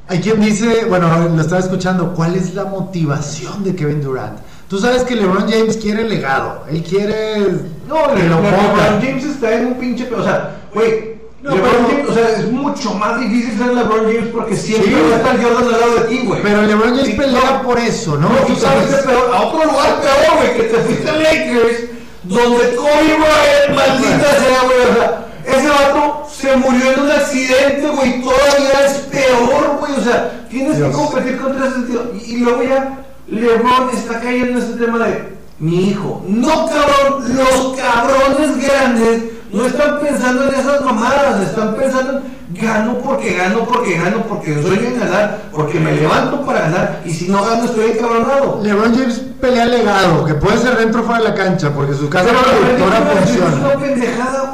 Hay 0.07 0.19
quien 0.19 0.39
dice, 0.39 0.85
bueno, 0.85 1.07
lo 1.29 1.41
estaba 1.41 1.59
escuchando, 1.59 2.13
¿cuál 2.13 2.35
es 2.35 2.53
la 2.53 2.65
motivación 2.65 3.63
de 3.63 3.75
Kevin 3.75 4.01
Durant? 4.03 4.37
Tú 4.69 4.79
sabes 4.79 5.03
que 5.03 5.15
LeBron 5.15 5.49
James 5.49 5.77
quiere 5.77 6.03
legado, 6.09 6.63
él 6.69 6.81
quiere 6.83 7.39
No, 7.87 8.13
Le- 8.15 8.27
lo. 8.27 8.41
LeBron 8.41 8.99
James 9.01 9.23
está 9.23 9.53
en 9.53 9.67
un 9.67 9.73
pinche. 9.75 10.09
O 10.13 10.23
sea, 10.23 10.55
güey. 10.73 11.15
No, 11.43 11.51
LeBron 11.51 11.71
pero- 11.71 11.87
James, 11.89 12.09
o 12.09 12.13
sea, 12.15 12.29
es 12.31 12.51
mucho 12.51 12.93
más 12.95 13.19
difícil 13.19 13.57
ser 13.59 13.67
LeBron 13.75 14.05
James 14.05 14.27
porque 14.33 14.55
siempre 14.55 14.89
Sí. 14.91 14.95
va 15.11 15.15
a 15.15 15.19
estar 15.19 15.43
Jordan 15.43 15.63
al 15.75 15.79
lado 15.79 15.95
de 15.95 16.01
ti, 16.07 16.19
güey. 16.25 16.41
Pero 16.41 16.61
LeBron 16.63 16.89
James 16.95 17.05
Sí, 17.05 17.13
pelea 17.13 17.51
no. 17.51 17.61
por 17.61 17.77
eso, 17.77 18.17
¿no? 18.17 18.29
No, 18.29 18.35
tú 18.47 18.55
sabes 18.55 18.87
que 18.95 19.03
peor, 19.07 19.31
a 19.31 19.41
otro 19.43 19.65
lugar 19.65 20.01
peor, 20.01 20.37
güey, 20.37 20.57
que 20.57 20.63
te 20.63 20.77
fuiste 20.79 21.09
a 21.09 21.13
Lakers, 21.13 21.79
donde 22.23 22.75
Kobe 22.75 23.17
Bryant, 23.19 23.75
maldita 23.75 24.31
sea, 24.31 24.61
güey, 24.65 24.79
o 24.89 24.95
sea, 24.95 25.25
ese 25.45 25.69
vato 25.69 26.23
se 26.35 26.57
murió 26.57 26.91
en 26.91 26.99
un 27.01 27.11
accidente, 27.11 27.87
güey, 27.95 28.21
todavía 28.23 28.85
es 28.87 28.93
peor, 29.11 29.77
güey, 29.79 29.91
o 29.93 30.03
sea, 30.03 30.47
tienes 30.49 30.77
Dios. 30.77 30.89
que 30.89 30.95
competir 30.95 31.37
contra 31.39 31.67
ese 31.67 31.81
tío. 31.83 32.01
Y, 32.15 32.33
y 32.33 32.37
luego 32.37 32.63
ya 32.63 33.04
LeBron 33.27 33.89
está 33.93 34.19
cayendo 34.19 34.59
en 34.59 34.65
ese 34.65 34.73
tema 34.73 34.99
de, 35.05 35.35
mi 35.59 35.89
hijo. 35.89 36.23
No, 36.27 36.67
cabrón, 36.67 37.35
los 37.35 37.77
cabrones 37.77 38.61
grandes 38.61 39.23
no 39.51 39.65
están 39.65 39.99
pensando 39.99 40.49
en 40.49 40.55
esas 40.55 40.83
mamadas, 40.83 41.41
están 41.41 41.75
pensando 41.75 42.17
en 42.17 42.61
gano 42.61 42.97
porque 42.99 43.33
gano, 43.33 43.65
porque 43.65 43.97
gano, 43.97 44.23
porque 44.27 44.61
soy 44.61 44.77
en 44.79 44.99
ganar, 44.99 45.43
porque 45.51 45.79
me 45.79 45.93
levanto 45.93 46.45
para 46.45 46.61
ganar 46.61 47.01
y 47.05 47.11
si 47.11 47.27
no 47.29 47.43
gano 47.43 47.63
estoy 47.65 47.91
encabronado. 47.91 48.59
LeBron 48.63 48.95
James 48.95 49.21
pelea 49.39 49.65
legado, 49.65 50.25
que 50.25 50.33
puede 50.33 50.57
ser 50.57 50.77
dentro 50.77 51.01
o 51.01 51.03
fuera 51.05 51.21
de 51.21 51.29
la 51.29 51.35
cancha, 51.35 51.71
porque 51.73 51.93
su 51.93 52.09
casa 52.09 52.29
productora 52.29 52.97
Es 52.97 53.29
funciona. 53.29 53.75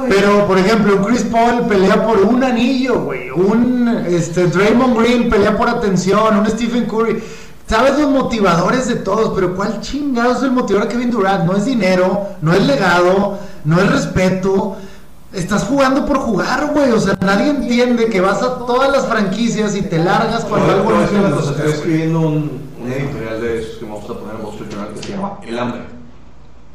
Pero, 0.10 0.48
por 0.48 0.58
ejemplo, 0.58 0.98
un 0.98 1.04
Chris 1.06 1.24
Paul 1.24 1.68
pelea 1.68 2.06
por 2.06 2.20
un 2.20 2.44
anillo, 2.44 3.02
güey. 3.02 3.30
Un 3.32 3.88
este, 4.08 4.48
Draymond 4.48 5.00
Green 5.00 5.30
pelea 5.30 5.58
por 5.58 5.70
atención. 5.70 6.38
Un 6.38 6.48
Stephen 6.48 6.86
Curry. 6.86 7.24
Sabes 7.72 7.98
los 7.98 8.10
motivadores 8.10 8.86
de 8.90 8.96
todos, 8.96 9.32
pero 9.34 9.56
¿cuál 9.56 9.80
chingado 9.80 10.34
es 10.34 10.44
el 10.44 10.52
motivador 10.52 10.90
de 10.90 10.94
Kevin 10.94 11.10
Durant? 11.10 11.46
No 11.46 11.56
es 11.56 11.64
dinero, 11.64 12.28
no 12.42 12.52
es 12.54 12.68
legado, 12.68 13.38
no 13.64 13.80
es 13.80 13.90
respeto. 13.90 14.76
Estás 15.32 15.64
jugando 15.64 16.06
por 16.06 16.18
jugar, 16.18 16.72
güey. 16.74 16.92
O 16.92 17.00
sea, 17.00 17.18
nadie 17.22 17.50
entiende 17.50 18.08
que 18.08 18.20
vas 18.20 18.44
a 18.44 18.58
todas 18.66 18.92
las 18.92 19.06
franquicias 19.08 19.74
y 19.78 19.84
te 19.84 20.00
largas 20.00 20.44
cuando 20.44 20.70
algo 20.70 20.92
no 20.92 21.40
estoy 21.40 21.70
escribiendo 21.72 22.20
un, 22.20 22.60
un 22.84 22.92
editorial 22.92 23.40
de 23.40 23.62
esos 23.62 23.78
que 23.78 23.86
vamos 23.86 24.04
a 24.04 24.14
poner 24.20 24.36
en 24.36 24.42
Wall 24.46 24.54
Street 24.56 24.70
Journal 24.72 24.94
que 24.94 25.04
se 25.08 25.12
llama 25.14 25.40
El 25.48 25.58
Hambre. 25.58 25.82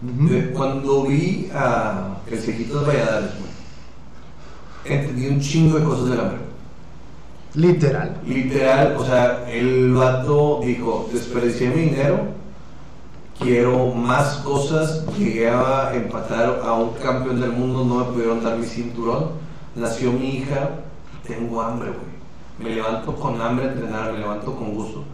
De- 0.01 0.51
Cuando 0.53 1.03
vi 1.05 1.51
a 1.55 2.17
el 2.27 2.39
Cejitos 2.41 2.87
Valladares, 2.87 3.33
güey, 3.39 4.97
entendí 4.99 5.29
un 5.29 5.41
chingo 5.43 5.79
de 5.79 5.85
cosas 5.85 6.09
del 6.09 6.21
hambre. 6.21 6.39
Literal. 7.57 8.21
Literal, 8.27 8.97
o 8.99 9.05
sea, 9.05 9.51
el 9.51 9.93
vato 9.95 10.61
dijo, 10.63 11.09
desperdicié 11.13 11.71
mi 11.71 11.83
dinero, 11.83 12.21
quiero 13.39 13.95
más 13.95 14.37
cosas, 14.45 15.05
llegué 15.17 15.49
a 15.49 15.95
empatar 15.95 16.61
a 16.65 16.75
un 16.75 16.91
campeón 17.03 17.41
del 17.41 17.53
mundo, 17.53 17.83
no 17.85 18.05
me 18.05 18.13
pudieron 18.13 18.45
dar 18.45 18.59
mi 18.59 18.67
cinturón, 18.67 19.31
nació 19.75 20.13
mi 20.13 20.37
hija, 20.37 20.71
tengo 21.27 21.63
hambre, 21.63 21.89
güey. 21.91 22.17
Me 22.59 22.75
levanto 22.75 23.15
con 23.17 23.41
hambre 23.41 23.67
a 23.67 23.73
entrenar, 23.73 24.13
me 24.13 24.19
levanto 24.19 24.55
con 24.55 24.75
gusto. 24.75 25.05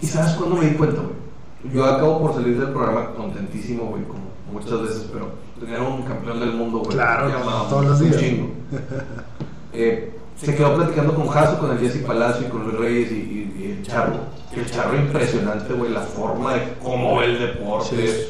¿Y 0.00 0.06
sabes 0.06 0.32
cuándo 0.34 0.56
me 0.56 0.66
di 0.66 0.74
cuenta, 0.76 1.00
güey? 1.00 1.72
Yo 1.74 1.84
acabo 1.84 2.20
por 2.20 2.34
salir 2.34 2.58
del 2.58 2.70
programa 2.70 3.14
contentísimo, 3.14 3.84
güey, 3.86 4.02
como 4.04 4.22
muchas 4.52 4.80
veces, 4.82 5.08
pero 5.12 5.30
tener 5.60 5.80
un 5.80 6.02
campeón 6.02 6.38
del 6.40 6.52
mundo, 6.54 6.78
güey, 6.78 6.90
Claro, 6.90 7.30
todos 7.68 7.84
los 7.84 8.00
un 8.00 8.10
días. 8.10 8.20
chingo. 8.22 8.48
Eh, 9.74 10.18
se 10.42 10.54
quedó 10.54 10.74
platicando 10.74 11.14
con 11.14 11.28
Jaso, 11.28 11.58
con 11.58 11.70
el 11.72 11.78
Jesse 11.78 12.04
Palacio 12.04 12.46
y 12.46 12.50
con 12.50 12.64
Luis 12.64 12.76
Reyes 12.78 13.12
y, 13.12 13.14
y- 13.14 13.56
y 13.64 13.70
el 13.78 13.82
Charro. 13.82 14.14
El 14.54 14.70
Charro 14.70 14.96
impresionante, 14.96 15.72
güey, 15.72 15.92
la 15.92 16.00
forma 16.00 16.54
de 16.54 16.74
cómo 16.82 17.18
ve 17.18 17.26
el 17.26 17.38
deporte. 17.38 18.28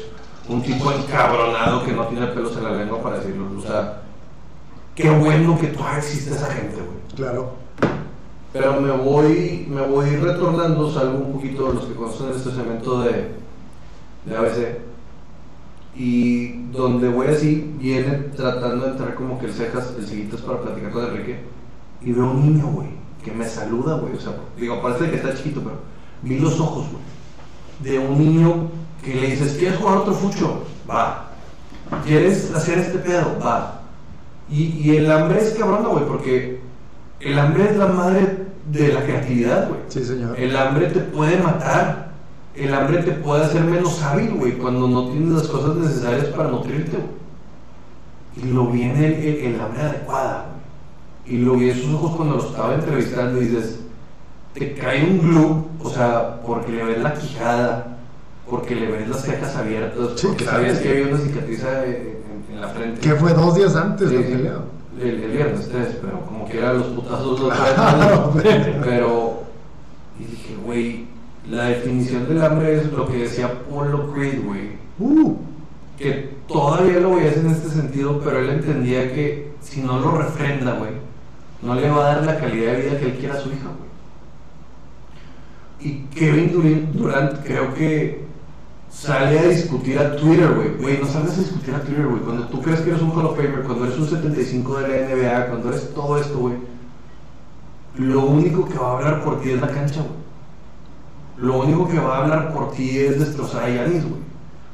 Un 0.49 0.61
tipo 0.61 0.91
encabronado 0.91 1.83
que 1.85 1.91
no 1.93 2.05
tiene 2.07 2.27
pelos 2.27 2.55
en 2.57 2.63
la 2.65 2.71
lengua 2.71 3.01
para 3.01 3.17
decirlo. 3.19 3.45
O 3.57 3.61
sea, 3.61 4.01
qué 4.95 5.09
bueno 5.09 5.57
que 5.59 5.67
todavía 5.67 5.99
existe 5.99 6.31
esa 6.31 6.47
gente, 6.51 6.75
güey. 6.75 6.97
Claro. 7.15 7.53
Pero 8.51 8.79
me 8.79 8.91
voy, 8.91 9.65
me 9.69 9.81
voy 9.81 10.15
retornando, 10.17 10.91
salgo 10.91 11.17
un 11.17 11.33
poquito 11.33 11.67
de 11.69 11.73
los 11.75 11.85
que 11.85 11.93
conocen 11.95 12.29
este 12.35 12.51
segmento 12.51 13.01
de, 13.01 13.31
de 14.25 14.35
ABC. 14.37 14.77
Y 15.95 16.63
donde 16.71 17.07
voy 17.09 17.27
así, 17.27 17.73
viene 17.79 18.11
tratando 18.35 18.85
de 18.85 18.91
entrar 18.91 19.15
como 19.15 19.39
que 19.39 19.45
el 19.47 19.53
cejas, 19.53 19.93
el 19.97 20.05
cejitas 20.07 20.41
para 20.41 20.59
platicar 20.61 20.91
con 20.91 21.05
Enrique. 21.05 21.39
Y 22.05 22.11
veo 22.11 22.29
un 22.31 22.41
niño, 22.41 22.67
güey, 22.67 22.89
que 23.23 23.31
me 23.31 23.45
saluda, 23.45 23.95
güey. 23.97 24.13
O 24.15 24.19
sea, 24.19 24.33
digo, 24.57 24.81
parece 24.81 25.09
que 25.09 25.15
está 25.17 25.33
chiquito, 25.35 25.61
pero 25.61 25.77
vi 26.21 26.39
los 26.39 26.59
ojos, 26.59 26.85
güey. 26.91 27.03
De 27.91 27.99
un 27.99 28.17
niño 28.17 28.67
que 29.03 29.15
le 29.15 29.27
dices, 29.31 29.55
¿quieres 29.57 29.77
jugar 29.79 29.97
otro 29.99 30.13
fucho? 30.13 30.63
Va. 30.89 31.29
¿Quieres 32.05 32.53
hacer 32.53 32.79
este 32.79 32.99
pedo? 32.99 33.37
Va. 33.45 33.81
Y, 34.49 34.63
y 34.63 34.97
el 34.97 35.11
hambre 35.11 35.41
es 35.41 35.51
cabrona, 35.51 35.87
güey, 35.89 36.05
porque 36.05 36.61
el 37.19 37.39
hambre 37.39 37.69
es 37.69 37.77
la 37.77 37.87
madre 37.87 38.43
de 38.71 38.93
la 38.93 39.03
creatividad, 39.03 39.67
güey. 39.69 39.81
Sí, 39.87 40.03
señor. 40.03 40.39
El 40.39 40.55
hambre 40.55 40.87
te 40.87 40.99
puede 40.99 41.37
matar. 41.37 42.11
El 42.55 42.73
hambre 42.73 42.99
te 43.03 43.11
puede 43.11 43.45
hacer 43.45 43.61
menos 43.63 44.01
hábil, 44.03 44.31
güey, 44.35 44.53
cuando 44.57 44.87
no 44.87 45.09
tienes 45.09 45.29
las 45.31 45.47
cosas 45.47 45.75
necesarias 45.75 46.25
para 46.27 46.49
nutrirte, 46.49 46.97
güey. 46.97 47.23
Y 48.49 48.53
lo 48.53 48.67
viene 48.67 49.05
el, 49.07 49.13
el- 49.13 49.53
el 49.55 49.61
hambre 49.61 49.81
adecuada, 49.81 50.45
güey. 50.49 50.52
Y 51.25 51.37
lo 51.37 51.55
vi 51.55 51.69
en 51.69 51.77
sus 51.81 51.93
ojos 51.93 52.15
cuando 52.17 52.35
lo 52.37 52.43
estaba 52.47 52.75
entrevistando 52.75 53.41
y 53.41 53.45
dices, 53.47 53.79
te 54.53 54.73
cae 54.73 55.03
un 55.03 55.19
glue, 55.19 55.63
o 55.81 55.89
sea, 55.89 56.41
porque 56.45 56.71
le 56.71 56.83
ves 56.83 57.01
la 57.01 57.13
quijada, 57.13 57.97
porque 58.49 58.75
le 58.75 58.87
ves 58.91 59.07
las 59.07 59.21
cejas 59.23 59.55
abiertas, 59.55 60.11
Sí, 60.19 60.27
porque 60.27 60.45
sabías 60.45 60.79
que 60.79 60.89
había 60.89 61.07
una 61.07 61.17
cicatriz 61.17 61.63
en, 61.63 62.53
en 62.55 62.61
la 62.61 62.67
frente. 62.67 62.99
Que 62.99 63.15
fue 63.15 63.33
dos 63.33 63.55
días 63.55 63.75
antes 63.75 64.09
Sí, 64.09 64.15
de 64.17 64.23
pelea. 64.23 64.57
El, 64.99 65.23
el 65.23 65.31
viernes 65.31 65.69
3, 65.71 65.97
pero 66.01 66.19
como 66.25 66.45
que 66.45 66.57
eran 66.59 66.77
los 66.77 66.87
putazos 66.87 67.39
los 67.39 67.53
Claro, 67.53 68.31
tres, 68.39 68.67
pero 68.83 69.43
y 70.19 70.25
dije, 70.25 70.55
güey, 70.63 71.05
la 71.49 71.63
definición 71.65 72.27
del 72.27 72.43
hambre 72.43 72.75
es 72.77 72.91
lo 72.91 73.07
que 73.07 73.17
decía 73.17 73.51
Paulo 73.69 74.11
Creed, 74.13 74.43
güey, 74.45 74.83
Uh, 74.99 75.35
que 75.97 76.29
todavía 76.47 76.99
lo 76.99 77.15
veías 77.15 77.37
en 77.37 77.47
este 77.49 77.69
sentido, 77.69 78.21
pero 78.23 78.37
él 78.39 78.49
entendía 78.51 79.11
que 79.11 79.53
si 79.61 79.81
no 79.81 79.99
lo 79.99 80.11
refrenda, 80.11 80.73
güey, 80.77 80.91
no 81.63 81.75
le 81.75 81.89
va 81.89 82.11
a 82.11 82.15
dar 82.15 82.25
la 82.25 82.39
calidad 82.39 82.73
de 82.73 82.81
vida 82.81 82.99
que 82.99 83.05
él 83.05 83.17
quiera 83.17 83.35
a 83.35 83.39
su 83.39 83.49
hija, 83.49 83.69
güey. 83.77 83.93
Y 85.79 86.05
Kevin 86.15 86.91
Durant 86.93 87.43
creo 87.43 87.73
que 87.73 88.23
sale 88.89 89.39
a 89.39 89.47
discutir 89.47 89.97
a 89.99 90.15
Twitter, 90.15 90.53
güey. 90.53 90.75
Güey, 90.79 90.97
no 90.99 91.05
salgas 91.05 91.37
a 91.37 91.41
discutir 91.41 91.73
a 91.73 91.81
Twitter, 91.81 92.05
güey. 92.05 92.21
Cuando 92.21 92.47
tú 92.47 92.61
crees 92.61 92.81
que 92.81 92.89
eres 92.91 93.01
un 93.01 93.11
Hall 93.11 93.25
of 93.25 93.35
Famer, 93.35 93.63
cuando 93.63 93.85
eres 93.85 93.97
un 93.97 94.07
75 94.07 94.79
de 94.79 94.87
la 94.87 95.15
NBA, 95.15 95.47
cuando 95.47 95.69
eres 95.69 95.93
todo 95.93 96.17
esto, 96.17 96.37
güey. 96.37 96.55
Lo 97.97 98.25
único 98.25 98.67
que 98.67 98.77
va 98.77 98.91
a 98.91 98.97
hablar 98.97 99.23
por 99.23 99.41
ti 99.41 99.51
es 99.51 99.61
la 99.61 99.67
cancha, 99.67 100.01
güey. 100.01 100.23
Lo 101.37 101.61
único 101.61 101.87
que 101.87 101.99
va 101.99 102.17
a 102.17 102.23
hablar 102.23 102.53
por 102.53 102.71
ti 102.71 102.97
es 102.99 103.19
destrozar 103.19 103.63
a 103.63 103.69
Yanis, 103.69 104.03
güey. 104.03 104.21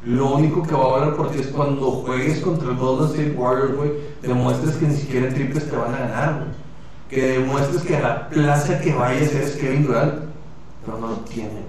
Lo 0.06 0.36
único 0.36 0.64
que 0.64 0.74
va 0.74 0.82
a 0.82 0.96
hablar 0.96 1.16
por 1.16 1.32
ti 1.32 1.40
es 1.40 1.48
cuando 1.48 1.92
juegues 1.92 2.40
contra 2.40 2.70
el 2.70 2.78
Golden 2.78 3.08
State 3.08 3.36
Warriors, 3.38 3.76
güey, 3.76 3.92
demuestres 4.22 4.76
que 4.76 4.88
ni 4.88 4.96
siquiera 4.96 5.28
en 5.28 5.34
triples 5.34 5.70
te 5.70 5.76
van 5.76 5.94
a 5.94 6.00
ganar, 6.00 6.34
güey. 6.36 6.69
Que 7.10 7.40
demuestres 7.40 7.84
que 7.84 7.98
a 7.98 8.02
la 8.02 8.30
plaza 8.30 8.80
que 8.80 8.94
vayas 8.94 9.34
eres 9.34 9.56
Kevin 9.56 9.88
Durant, 9.88 10.14
pero 10.86 11.00
no 11.00 11.08
lo 11.08 11.16
tiene. 11.18 11.64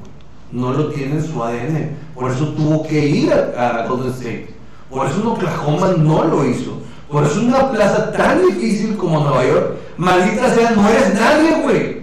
No 0.53 0.73
lo 0.73 0.91
tiene 0.91 1.17
en 1.17 1.25
su 1.27 1.43
ADN. 1.43 1.97
Por 2.15 2.31
eso 2.31 2.49
tuvo 2.49 2.87
que 2.87 3.07
ir 3.07 3.33
a, 3.33 3.83
a 3.83 3.87
Golden 3.87 4.11
State. 4.13 4.55
Por 4.91 5.07
eso 5.07 5.21
en 5.21 5.27
Oklahoma 5.29 5.95
no 5.97 6.25
lo 6.25 6.45
hizo. 6.45 6.81
Por 7.11 7.25
eso 7.25 7.41
una 7.41 7.71
plaza 7.71 8.13
tan 8.13 8.47
difícil 8.47 8.97
como 8.97 9.21
Nueva 9.21 9.45
York, 9.45 9.77
maldita 9.97 10.55
sea, 10.55 10.71
no 10.71 10.89
eres 10.89 11.15
nadie, 11.15 11.63
güey. 11.63 12.01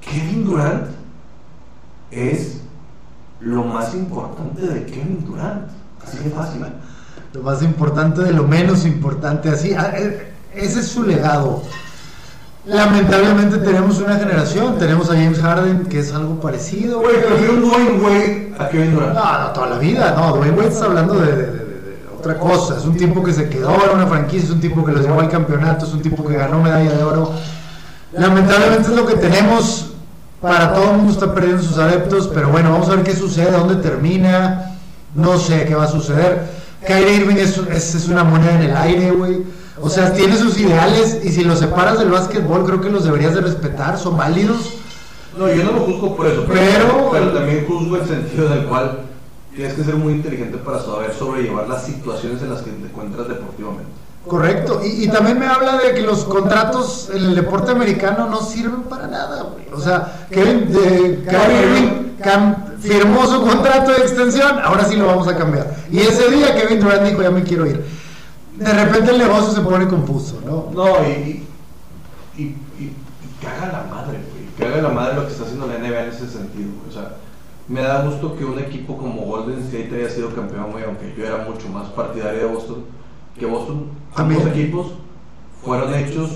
Kevin 0.00 0.44
Durant 0.44 0.86
es 2.10 2.60
lo 3.40 3.64
más 3.64 3.94
importante 3.94 4.62
de 4.62 4.84
Kevin 4.86 5.24
Durant. 5.24 5.68
Así 6.04 6.18
de 6.18 6.30
fácil. 6.30 6.62
lo 7.32 7.42
más 7.42 7.62
importante 7.62 8.22
de 8.22 8.32
lo 8.32 8.44
menos 8.44 8.84
importante. 8.84 9.48
Así, 9.48 9.74
ah, 9.74 9.92
eh, 9.96 10.31
ese 10.54 10.80
es 10.80 10.88
su 10.88 11.02
legado. 11.02 11.62
Lamentablemente 12.64 13.58
tenemos 13.58 13.98
una 14.00 14.16
generación, 14.16 14.78
tenemos 14.78 15.10
a 15.10 15.14
James 15.14 15.40
Harden, 15.40 15.86
que 15.86 15.98
es 15.98 16.12
algo 16.12 16.40
parecido. 16.40 17.00
Güey, 17.00 17.20
prefiero 17.26 17.54
un 17.54 17.60
Dwayne 17.62 18.00
Wade 18.00 18.54
a 18.58 18.68
Kevin 18.68 18.94
Durant. 18.94 19.14
No, 19.14 19.38
no, 19.40 19.46
toda 19.52 19.66
la 19.70 19.78
vida, 19.78 20.14
no, 20.16 20.36
Dwayne 20.36 20.56
Wade 20.56 20.68
está 20.68 20.84
hablando 20.84 21.14
de, 21.14 21.26
de- 21.32 21.46
de- 21.46 21.52
de 21.52 21.98
otra 22.16 22.38
cosa, 22.38 22.76
es 22.78 22.84
un 22.84 22.96
tipo 22.96 23.20
que 23.24 23.32
se 23.32 23.48
quedó 23.48 23.74
en 23.90 23.96
una 23.96 24.06
franquicia, 24.06 24.44
es 24.44 24.50
un 24.52 24.60
tipo 24.60 24.84
que 24.84 24.92
los 24.92 25.02
llevó 25.02 25.18
al 25.20 25.28
campeonato, 25.28 25.86
es 25.86 25.92
un 25.92 26.02
tipo 26.02 26.24
que 26.24 26.34
ganó 26.36 26.62
medalla 26.62 26.92
de 26.92 27.02
oro. 27.02 27.32
Lamentablemente 28.12 28.90
es 28.90 28.94
lo 28.96 29.06
que 29.06 29.14
tenemos, 29.16 29.86
para 30.40 30.72
todo 30.72 30.92
el 30.92 30.96
mundo 30.98 31.12
está 31.14 31.34
perdiendo 31.34 31.62
sus 31.64 31.78
adeptos, 31.78 32.30
pero 32.32 32.50
bueno, 32.50 32.70
vamos 32.70 32.88
a 32.90 32.94
ver 32.94 33.02
qué 33.04 33.16
sucede, 33.16 33.50
dónde 33.50 33.76
termina, 33.76 34.76
no 35.16 35.36
sé 35.36 35.64
qué 35.64 35.74
va 35.74 35.84
a 35.84 35.88
suceder. 35.88 36.62
Kyrie 36.86 37.14
Irving 37.16 37.36
es, 37.38 37.58
es, 37.58 37.94
es 37.96 38.08
una 38.08 38.22
moneda 38.22 38.52
en 38.54 38.62
el 38.70 38.76
aire, 38.76 39.10
güey. 39.10 39.42
O 39.80 39.88
sea, 39.88 40.12
tiene 40.12 40.36
sus 40.36 40.58
ideales 40.58 41.20
y 41.24 41.30
si 41.30 41.44
los 41.44 41.58
separas 41.58 41.98
del 41.98 42.10
básquetbol, 42.10 42.64
creo 42.66 42.80
que 42.80 42.90
los 42.90 43.04
deberías 43.04 43.34
de 43.34 43.40
respetar, 43.40 43.98
son 43.98 44.16
válidos. 44.16 44.74
No, 45.38 45.48
yo 45.48 45.64
no 45.64 45.72
lo 45.72 45.80
juzgo 45.80 46.14
por 46.16 46.26
eso, 46.26 46.44
Pero- 46.46 47.08
pero 47.10 47.32
también 47.32 47.64
juzgo 47.66 47.96
el 47.96 48.06
sentido 48.06 48.48
del 48.50 48.66
cual 48.66 49.00
tienes 49.54 49.72
que 49.74 49.82
ser 49.84 49.94
muy 49.96 50.12
inteligente 50.12 50.58
para 50.58 50.78
saber 50.78 51.14
sobrellevar 51.14 51.68
las 51.68 51.84
situaciones 51.84 52.42
en 52.42 52.50
las 52.50 52.60
que 52.62 52.70
te 52.70 52.84
encuentras 52.86 53.28
deportivamente. 53.28 53.90
Correcto, 54.26 54.80
y, 54.84 55.04
y 55.04 55.08
también 55.08 55.38
me 55.38 55.46
habla 55.46 55.78
de 55.78 55.94
que 55.94 56.02
los 56.02 56.24
contratos 56.24 57.08
en 57.12 57.24
el 57.24 57.34
deporte 57.34 57.72
americano 57.72 58.28
no 58.28 58.40
sirven 58.42 58.82
para 58.82 59.08
nada, 59.08 59.42
güey. 59.52 59.64
O 59.74 59.80
sea, 59.80 60.26
Kevin, 60.30 60.70
de, 60.72 61.24
Irving 61.26 62.12
cam- 62.22 62.76
firmó 62.78 63.26
su 63.26 63.40
contrato 63.42 63.90
de 63.90 63.98
extensión, 64.02 64.58
ahora 64.62 64.84
sí 64.84 64.94
lo 64.96 65.06
vamos 65.06 65.26
a 65.26 65.36
cambiar. 65.36 65.74
Y 65.90 65.98
ese 66.00 66.30
día 66.30 66.54
Kevin 66.54 66.78
Durant 66.80 67.02
dijo, 67.04 67.20
ya 67.22 67.30
me 67.30 67.42
quiero 67.42 67.66
ir. 67.66 67.84
De 68.56 68.72
repente 68.72 69.10
el 69.10 69.18
negocio 69.18 69.52
se 69.52 69.60
pone 69.60 69.88
confuso, 69.88 70.40
¿no? 70.44 70.68
No, 70.72 71.08
y, 71.08 71.46
y, 72.36 72.42
y, 72.42 72.42
y 72.80 72.96
caga 73.40 73.72
la 73.72 73.84
madre, 73.84 74.18
güey. 74.30 74.70
Caga 74.70 74.82
la 74.82 74.90
madre 74.90 75.14
lo 75.14 75.26
que 75.26 75.32
está 75.32 75.44
haciendo 75.44 75.66
la 75.66 75.78
NBA 75.78 76.04
en 76.04 76.08
ese 76.10 76.28
sentido, 76.28 76.70
güey. 76.78 76.88
O 76.90 76.92
sea, 76.92 77.16
me 77.68 77.80
da 77.80 78.02
gusto 78.04 78.36
que 78.36 78.44
un 78.44 78.58
equipo 78.58 78.96
como 78.98 79.22
Golden 79.22 79.60
State 79.60 79.90
haya 79.94 80.10
sido 80.10 80.34
campeón, 80.34 80.72
güey, 80.72 80.84
aunque 80.84 81.14
yo 81.16 81.24
era 81.24 81.38
mucho 81.38 81.68
más 81.68 81.88
partidario 81.90 82.40
de 82.40 82.46
Boston 82.46 82.84
que 83.38 83.46
Boston. 83.46 83.86
También. 84.14 84.42
Ambos 84.42 84.56
equipos 84.56 84.86
fueron 85.64 85.94
hechos 85.94 86.30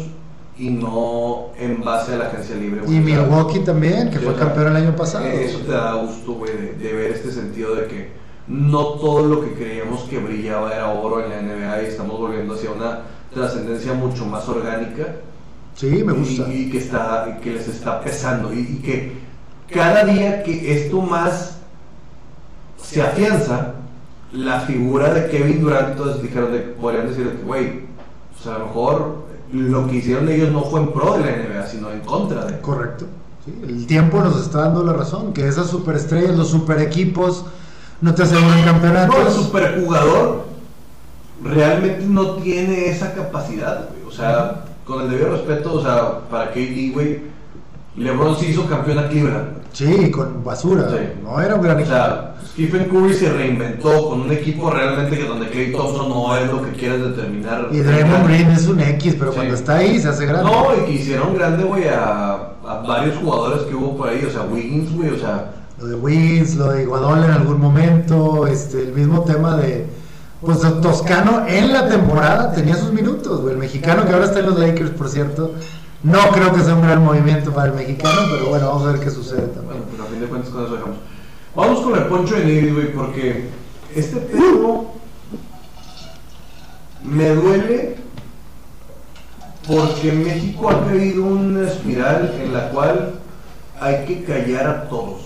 y 0.56 0.70
no 0.70 1.48
en 1.58 1.82
base 1.82 2.14
a 2.14 2.18
la 2.18 2.26
agencia 2.28 2.56
libre. 2.56 2.80
güey. 2.80 2.96
Y 2.96 3.00
Milwaukee 3.00 3.58
también, 3.60 4.08
que 4.10 4.18
sí, 4.18 4.24
fue 4.24 4.32
o 4.32 4.36
sea, 4.38 4.46
campeón 4.46 4.68
el 4.68 4.76
año 4.76 4.96
pasado. 4.96 5.26
Eso 5.26 5.58
te 5.58 5.72
da 5.72 5.94
gusto, 5.94 6.32
güey, 6.32 6.52
de, 6.56 6.72
de 6.74 6.92
ver 6.94 7.10
este 7.12 7.30
sentido 7.30 7.74
de 7.74 7.86
que 7.86 8.10
no 8.48 8.84
todo 8.94 9.26
lo 9.26 9.40
que 9.42 9.54
creíamos 9.54 10.02
que 10.02 10.18
brillaba 10.18 10.72
era 10.74 10.90
oro 10.90 11.24
en 11.24 11.30
la 11.30 11.42
NBA 11.42 11.82
y 11.82 11.86
estamos 11.86 12.18
volviendo 12.18 12.54
hacia 12.54 12.70
una 12.70 13.00
trascendencia 13.34 13.92
mucho 13.94 14.24
más 14.26 14.48
orgánica 14.48 15.16
Sí, 15.74 16.02
me 16.04 16.12
gusta. 16.12 16.48
y, 16.48 16.62
y 16.62 16.70
que, 16.70 16.78
está, 16.78 17.38
que 17.42 17.52
les 17.52 17.68
está 17.68 18.00
pesando 18.00 18.52
y, 18.52 18.60
y 18.60 18.76
que 18.82 19.12
cada 19.70 20.04
día 20.04 20.42
que 20.42 20.74
esto 20.74 21.00
más 21.02 21.58
se 22.80 23.02
afianza, 23.02 23.74
la 24.32 24.60
figura 24.60 25.12
de 25.12 25.28
Kevin 25.28 25.60
Durant, 25.60 25.90
entonces 25.90 26.22
dijeron, 26.22 26.52
de, 26.52 26.60
podrían 26.60 27.08
decir, 27.08 27.40
güey, 27.44 27.80
pues 28.32 28.46
a 28.46 28.58
lo 28.58 28.66
mejor 28.66 29.26
lo 29.52 29.86
que 29.88 29.96
hicieron 29.96 30.28
ellos 30.28 30.52
no 30.52 30.62
fue 30.62 30.80
en 30.80 30.92
pro 30.92 31.18
de 31.18 31.24
la 31.24 31.36
NBA, 31.36 31.66
sino 31.66 31.90
en 31.90 32.00
contra 32.00 32.44
de. 32.44 32.60
Correcto. 32.60 33.06
Sí, 33.44 33.54
el 33.66 33.86
tiempo 33.86 34.20
nos 34.20 34.40
está 34.40 34.62
dando 34.62 34.82
la 34.82 34.92
razón, 34.92 35.32
que 35.32 35.46
esas 35.46 35.68
superestrellas, 35.68 36.36
los 36.36 36.48
super 36.48 36.80
equipos, 36.80 37.44
no 38.00 38.14
te 38.14 38.22
aseguran 38.22 38.62
campeonatos. 38.64 39.16
No, 39.18 39.26
el 39.26 39.32
superjugador 39.32 40.44
realmente 41.42 42.04
no 42.06 42.30
tiene 42.36 42.88
esa 42.88 43.12
capacidad, 43.14 43.88
güey. 43.90 44.02
O 44.08 44.10
sea, 44.10 44.64
con 44.84 45.02
el 45.02 45.10
debido 45.10 45.30
respeto, 45.32 45.74
o 45.74 45.82
sea, 45.82 46.20
para 46.30 46.50
KD, 46.52 46.92
güey, 46.92 47.20
LeBron 47.96 48.36
se 48.36 48.50
hizo 48.50 48.66
campeón 48.66 48.98
a 48.98 49.08
Cleveland. 49.08 49.48
Sí, 49.72 50.10
con 50.10 50.42
basura. 50.42 50.88
Sí. 50.90 51.20
No 51.22 51.40
era 51.40 51.54
un 51.56 51.62
gran 51.62 51.76
O 51.76 51.80
equipo. 51.80 51.94
sea, 51.94 52.34
Stephen 52.52 52.84
Curry 52.88 53.12
se 53.14 53.30
reinventó 53.30 54.08
con 54.08 54.22
un 54.22 54.32
equipo 54.32 54.70
realmente 54.70 55.18
que 55.18 55.24
donde 55.24 55.48
Clay 55.50 55.72
Thompson 55.72 56.08
no 56.08 56.34
es 56.36 56.50
lo 56.50 56.62
que 56.62 56.70
quieres 56.72 57.02
determinar. 57.02 57.68
Y 57.72 57.78
Draymond 57.80 58.26
Green 58.26 58.50
es 58.52 58.66
un 58.68 58.80
X, 58.80 59.16
pero 59.18 59.32
Sí. 59.32 59.36
cuando 59.36 59.54
está 59.54 59.76
ahí 59.76 59.98
se 60.00 60.08
hace 60.08 60.24
grande. 60.24 60.50
No, 60.50 60.68
y 60.76 60.84
que 60.86 60.92
hicieron 60.92 61.34
grande, 61.34 61.64
güey, 61.64 61.88
a, 61.88 62.32
a 62.66 62.82
varios 62.86 63.16
jugadores 63.18 63.62
que 63.64 63.74
hubo 63.74 63.96
por 63.98 64.08
ahí. 64.08 64.24
O 64.26 64.30
sea, 64.30 64.42
Wiggins, 64.42 64.94
güey, 64.96 65.10
o 65.10 65.18
sea, 65.18 65.52
Lo 65.78 65.86
de 65.86 65.94
Wiggins, 65.94 66.54
lo 66.56 66.72
de 66.72 66.82
Iguadola 66.82 67.26
en 67.26 67.32
algún 67.32 67.60
momento, 67.60 68.46
este, 68.46 68.82
el 68.82 68.92
mismo 68.92 69.22
tema 69.22 69.56
de. 69.56 69.86
Pues 70.40 70.60
Toscano 70.80 71.46
en 71.46 71.72
la 71.72 71.88
temporada 71.88 72.52
tenía 72.52 72.76
sus 72.76 72.92
minutos, 72.92 73.40
güey. 73.40 73.54
El 73.54 73.58
mexicano 73.58 74.04
que 74.04 74.12
ahora 74.12 74.26
está 74.26 74.40
en 74.40 74.46
los 74.46 74.58
Lakers, 74.58 74.90
por 74.90 75.08
cierto. 75.08 75.54
No 76.02 76.18
creo 76.30 76.52
que 76.52 76.60
sea 76.60 76.74
un 76.74 76.82
gran 76.82 77.02
movimiento 77.02 77.52
para 77.52 77.68
el 77.68 77.74
mexicano, 77.74 78.20
pero 78.30 78.50
bueno, 78.50 78.68
vamos 78.68 78.86
a 78.86 78.92
ver 78.92 79.00
qué 79.00 79.10
sucede 79.10 79.48
también. 79.48 79.66
Bueno, 79.66 79.84
pues 79.90 80.00
a 80.00 80.04
fin 80.10 80.20
de 80.20 80.26
cuentas 80.26 80.50
con 80.50 80.64
eso 80.64 80.74
dejamos. 80.74 80.96
Vamos 81.54 81.80
con 81.80 81.96
el 81.96 82.04
poncho 82.04 82.34
de 82.36 82.44
Nigris, 82.44 82.74
güey, 82.74 82.92
porque 82.92 83.48
este 83.94 84.16
pedo 84.18 84.92
me 87.02 87.30
duele 87.30 87.96
porque 89.66 90.12
México 90.12 90.70
ha 90.70 90.92
en 90.92 91.20
una 91.20 91.68
espiral 91.68 92.34
en 92.40 92.52
la 92.52 92.68
cual 92.70 93.14
hay 93.80 94.04
que 94.04 94.24
callar 94.24 94.66
a 94.66 94.88
todos. 94.88 95.25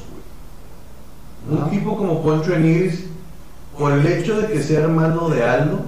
Un 1.49 1.59
Ah. 1.59 1.71
tipo 1.71 1.97
como 1.97 2.23
Poncho 2.23 2.51
de 2.53 2.59
Nigris, 2.61 3.05
por 3.79 3.93
el 3.93 4.07
hecho 4.07 4.41
de 4.41 4.49
que 4.49 4.63
sea 4.63 4.81
hermano 4.81 5.29
de 5.31 5.43
Aldo, 5.45 5.81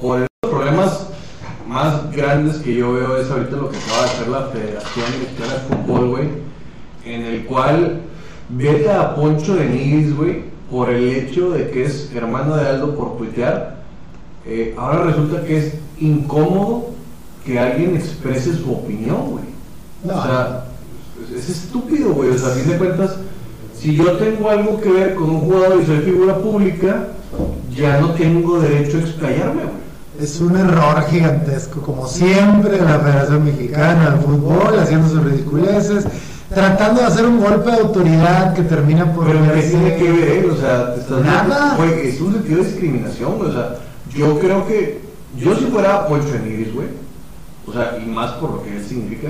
por 0.00 0.20
los 0.20 0.28
problemas 0.42 1.06
más 1.68 2.10
grandes 2.12 2.56
que 2.58 2.74
yo 2.74 2.92
veo 2.94 3.16
es 3.18 3.30
ahorita 3.30 3.56
lo 3.56 3.70
que 3.70 3.76
acaba 3.78 4.02
de 4.02 4.08
hacer 4.10 4.28
la 4.28 4.42
Federación 4.46 5.06
Mexicana 5.20 5.52
de 5.54 5.76
Fútbol, 5.76 6.08
güey, 6.10 6.28
en 7.04 7.22
el 7.22 7.44
cual 7.46 8.00
veta 8.48 9.00
a 9.00 9.14
Poncho 9.14 9.54
de 9.56 9.66
Nigris, 9.66 10.16
güey, 10.16 10.44
por 10.70 10.90
el 10.90 11.08
hecho 11.08 11.50
de 11.50 11.70
que 11.70 11.84
es 11.84 12.10
hermano 12.14 12.56
de 12.56 12.68
Aldo 12.68 12.94
por 12.96 13.16
tuitear. 13.18 13.80
Eh, 14.46 14.74
ahora 14.78 15.04
resulta 15.04 15.44
que 15.44 15.58
es 15.58 15.74
incómodo 16.00 16.90
que 17.44 17.58
alguien 17.58 17.96
exprese 17.96 18.54
su 18.56 18.72
opinión, 18.72 19.30
güey. 19.32 19.44
No. 20.04 20.18
O 20.18 20.22
sea, 20.22 20.64
es 21.36 21.44
es 21.44 21.64
estúpido, 21.64 22.12
güey. 22.12 22.30
O 22.30 22.38
sea, 22.38 22.48
a 22.48 22.52
fin 22.52 22.70
de 22.70 22.78
cuentas, 22.78 23.16
si 23.80 23.96
yo 23.96 24.12
tengo 24.18 24.50
algo 24.50 24.80
que 24.80 24.90
ver 24.90 25.14
con 25.14 25.30
un 25.30 25.40
jugador 25.40 25.80
y 25.82 25.86
soy 25.86 26.00
figura 26.00 26.36
pública, 26.36 27.06
ya 27.74 28.00
no 28.00 28.10
tengo 28.10 28.60
derecho 28.60 28.98
a 28.98 29.00
explayarme. 29.00 29.62
Es 30.20 30.38
un 30.40 30.54
error 30.54 31.02
gigantesco, 31.08 31.80
como 31.80 32.06
siempre, 32.06 32.78
la 32.78 32.98
Federación 32.98 33.44
Mexicana 33.44 34.10
de 34.10 34.18
Fútbol 34.18 34.78
haciendo 34.78 35.08
sus 35.08 35.24
ridiculeces, 35.24 36.06
tratando 36.52 37.00
de 37.00 37.06
hacer 37.06 37.24
un 37.24 37.40
golpe 37.40 37.70
de 37.70 37.78
autoridad 37.78 38.52
que 38.54 38.62
termina 38.62 39.10
por 39.14 39.26
Pero 39.26 39.54
¿qué 39.54 39.62
tiene 39.62 39.96
que 39.96 40.12
ver? 40.12 40.50
O 40.50 40.56
sea, 40.56 40.94
te 40.94 41.00
estás 41.00 41.24
Nada. 41.24 41.76
Güey, 41.76 42.08
es 42.08 42.20
un 42.20 42.34
sentido 42.34 42.58
de 42.58 42.68
discriminación, 42.68 43.38
güey. 43.38 43.48
O 43.48 43.52
sea, 43.54 43.76
yo 44.14 44.38
creo 44.40 44.66
que 44.66 45.00
yo 45.38 45.56
si 45.56 45.64
fuera 45.66 46.06
Poncho 46.06 46.34
Enigris, 46.34 46.74
güey, 46.74 46.88
o 47.66 47.72
sea, 47.72 47.98
y 47.98 48.06
más 48.06 48.32
por 48.32 48.50
lo 48.50 48.62
que 48.62 48.76
él 48.76 48.84
significa, 48.84 49.28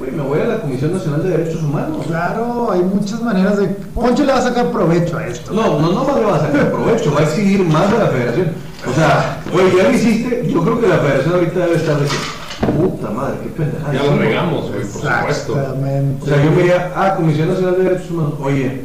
güey, 0.00 0.10
me 0.10 0.22
voy 0.22 0.40
a 0.40 0.44
la 0.46 0.60
Comisión 0.60 0.92
Nacional 0.92 1.22
de 1.22 1.28
Derechos 1.30 1.62
Humanos. 1.62 2.06
Claro, 2.06 2.72
hay 2.72 2.80
muchas 2.80 3.22
maneras 3.22 3.56
de. 3.58 3.66
Poncho 3.94 4.24
le 4.24 4.32
va 4.32 4.38
a 4.38 4.42
sacar 4.42 4.70
provecho 4.72 5.16
a 5.18 5.26
esto. 5.28 5.52
No, 5.52 5.78
no, 5.78 5.92
no 5.92 6.04
más 6.04 6.16
le 6.16 6.24
va 6.24 6.36
a 6.36 6.40
sacar 6.40 6.70
provecho, 6.72 7.12
va 7.14 7.20
a 7.20 7.24
exigir 7.24 7.62
más 7.64 7.92
a 7.92 7.98
la 7.98 8.06
federación. 8.08 8.48
O 8.90 8.94
sea, 8.94 9.40
güey, 9.52 9.76
ya 9.76 9.82
lo 9.84 9.90
hiciste, 9.92 10.48
yo 10.50 10.62
creo 10.64 10.80
que 10.80 10.88
la 10.88 10.96
federación 10.98 11.34
ahorita 11.34 11.58
debe 11.60 11.76
estar 11.76 11.98
de 12.00 12.06
que, 12.06 12.72
puta 12.72 13.10
madre, 13.10 13.34
qué 13.42 13.48
pendejada. 13.50 13.92
Ya 13.92 14.02
lo 14.04 14.16
regamos, 14.16 14.60
güey, 14.70 14.80
por 14.82 15.02
supuesto. 15.02 15.52
Exactamente. 15.52 16.22
O 16.24 16.26
sea, 16.26 16.44
yo 16.44 16.50
me 16.50 16.56
diría, 16.56 16.92
ah, 16.96 17.14
Comisión 17.16 17.48
Nacional 17.48 17.76
de 17.76 17.82
Derechos 17.84 18.10
Humanos, 18.10 18.34
oye, 18.42 18.84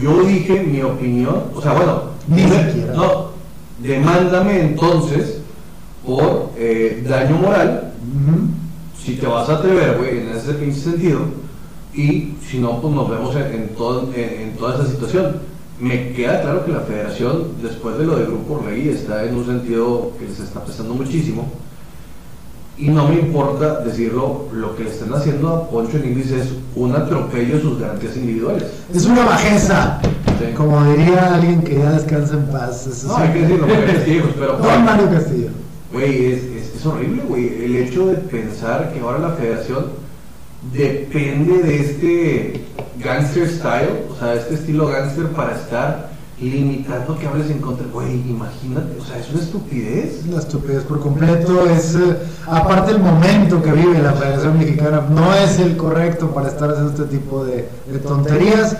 yo 0.00 0.22
dije 0.22 0.62
mi 0.62 0.82
opinión, 0.82 1.42
o 1.54 1.60
sea, 1.60 1.72
bueno, 1.72 2.02
Ni 2.28 2.42
dime- 2.42 2.66
siquiera. 2.72 2.92
no, 2.94 3.30
demándame 3.80 4.60
entonces 4.60 5.38
por 6.06 6.50
eh, 6.56 7.04
daño 7.08 7.36
moral. 7.38 7.90
Si 9.04 9.14
te 9.16 9.26
vas 9.26 9.48
a 9.48 9.56
atrever, 9.56 9.96
güey, 9.98 10.18
en 10.20 10.28
ese 10.30 10.54
pinche 10.54 10.80
sentido, 10.80 11.20
y 11.94 12.34
si 12.50 12.58
no, 12.58 12.80
pues 12.80 12.92
nos 12.94 13.08
vemos 13.10 13.34
en, 13.36 13.42
en 13.52 13.68
todo- 13.76 14.10
en- 14.14 14.40
en 14.48 14.56
toda 14.56 14.74
esa 14.74 14.86
situación. 14.90 15.36
Me 15.80 16.12
queda 16.12 16.40
claro 16.40 16.64
que 16.64 16.72
la 16.72 16.80
federación, 16.80 17.48
después 17.62 17.98
de 17.98 18.04
lo 18.06 18.16
del 18.16 18.26
Grupo 18.26 18.62
Rey, 18.64 18.88
está 18.88 19.24
en 19.24 19.34
un 19.34 19.44
sentido 19.46 20.12
que 20.18 20.26
les 20.26 20.38
está 20.40 20.64
pesando 20.64 20.94
muchísimo. 20.94 21.48
Y 22.76 22.88
no 22.88 23.06
me 23.08 23.14
importa 23.20 23.80
decirlo, 23.80 24.46
lo 24.52 24.74
que 24.74 24.84
le 24.84 24.90
están 24.90 25.14
haciendo 25.14 25.48
a 25.48 25.70
Poncho 25.70 25.96
en 25.98 26.06
Inglis 26.06 26.30
es 26.32 26.48
un 26.74 26.92
atropello 26.94 27.58
a 27.58 27.60
sus 27.60 27.78
garantías 27.78 28.16
individuales. 28.16 28.64
Es 28.92 29.04
una 29.04 29.24
bajeza. 29.24 30.00
Sí. 30.40 30.52
Como 30.56 30.82
diría 30.92 31.34
alguien 31.36 31.62
que 31.62 31.76
ya 31.76 31.92
descansa 31.92 32.34
en 32.34 32.46
paz. 32.46 32.86
Eso 32.88 33.06
No, 33.08 33.16
sí. 33.16 33.22
hay 33.22 33.32
que 33.32 33.40
decirlo, 33.42 33.66
hay 33.66 33.94
testigos, 33.94 34.30
pero 34.36 34.52
Don 34.58 34.84
Mario 34.84 35.08
Castillo. 35.10 35.48
Güey, 35.92 36.26
es, 36.32 36.42
horrible, 36.86 37.22
güey. 37.22 37.64
El 37.64 37.76
hecho 37.76 38.06
de 38.06 38.16
pensar 38.16 38.92
que 38.92 39.00
ahora 39.00 39.18
la 39.18 39.30
federación 39.30 39.86
depende 40.72 41.62
de 41.62 41.80
este 41.80 42.64
gangster 42.98 43.48
style, 43.48 44.06
o 44.10 44.16
sea, 44.18 44.34
este 44.34 44.54
estilo 44.54 44.86
gangster 44.88 45.26
para 45.28 45.54
estar 45.54 46.10
limitando 46.40 47.18
que 47.18 47.26
hables 47.26 47.50
en 47.50 47.60
contra. 47.60 47.86
Güey, 47.86 48.28
imagínate, 48.28 48.98
o 49.00 49.04
sea, 49.04 49.18
es 49.18 49.30
una 49.30 49.42
estupidez. 49.42 50.20
Es 50.20 50.26
una 50.26 50.38
estupidez 50.38 50.82
por 50.84 51.00
completo. 51.00 51.66
Es 51.66 51.94
eh, 51.94 52.16
aparte 52.46 52.92
el 52.92 53.00
momento 53.00 53.62
que 53.62 53.72
vive 53.72 53.98
la 54.00 54.12
Federación 54.12 54.58
Mexicana, 54.58 55.02
no 55.10 55.34
es 55.34 55.58
el 55.58 55.76
correcto 55.76 56.32
para 56.32 56.48
estar 56.48 56.70
haciendo 56.70 56.92
este 56.92 57.16
tipo 57.16 57.44
de 57.44 57.68
tonterías. 58.02 58.76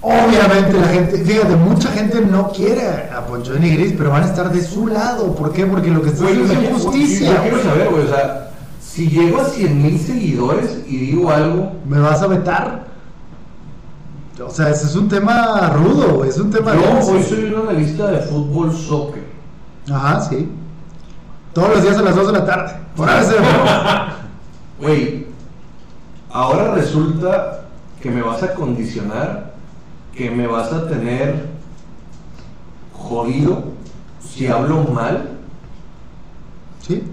Obviamente 0.00 0.80
la 0.80 0.88
gente, 0.88 1.18
fíjate, 1.24 1.56
mucha 1.56 1.88
gente 1.90 2.20
no 2.20 2.50
quiere 2.50 3.10
a 3.10 3.26
Poncho 3.26 3.54
de 3.54 3.60
Nigris, 3.60 3.94
pero 3.98 4.10
van 4.10 4.22
a 4.22 4.26
estar 4.26 4.50
de 4.52 4.62
su 4.62 4.86
lado. 4.86 5.34
¿Por 5.34 5.52
qué? 5.52 5.66
Porque 5.66 5.90
lo 5.90 6.02
que 6.02 6.10
está 6.10 6.22
Güey, 6.24 6.44
haciendo 6.44 6.76
es 6.76 6.82
justicia. 6.84 7.34
yo 7.34 7.42
quiero 7.42 7.62
saber, 7.62 7.88
güey, 7.88 8.04
o 8.04 8.08
sea, 8.08 8.50
si 8.80 9.08
llego 9.08 9.40
a 9.40 9.44
100 9.44 9.82
mil 9.82 9.98
seguidores 9.98 10.78
y 10.86 10.96
digo 10.98 11.30
algo, 11.30 11.72
¿Me 11.86 11.98
vas 11.98 12.22
a 12.22 12.26
vetar? 12.28 12.86
O 14.44 14.50
sea, 14.50 14.70
ese 14.70 14.86
es 14.86 14.94
un 14.94 15.08
tema 15.08 15.70
rudo, 15.70 16.24
es 16.24 16.38
un 16.38 16.50
tema 16.50 16.72
yo 16.74 17.12
hoy 17.12 17.22
soy 17.24 17.44
un 17.52 17.68
analista 17.68 18.06
de 18.06 18.18
fútbol 18.20 18.72
soccer. 18.72 19.24
Ajá, 19.90 20.20
sí. 20.20 20.48
Todos 21.52 21.70
los 21.70 21.82
días 21.82 21.98
a 21.98 22.02
las 22.02 22.14
2 22.14 22.26
de 22.28 22.32
la 22.34 22.44
tarde. 22.44 22.72
Por 22.94 23.08
se 23.08 23.34
Güey, 24.80 25.26
ahora 26.30 26.72
resulta 26.74 27.62
que 28.00 28.10
me 28.10 28.22
vas 28.22 28.42
a 28.44 28.54
condicionar, 28.54 29.47
que 30.18 30.30
me 30.32 30.48
vas 30.48 30.72
a 30.72 30.88
tener 30.88 31.44
jodido 32.92 33.62
si 34.20 34.48
hablo 34.48 34.82
mal. 34.82 35.28
Sí. 36.84 37.04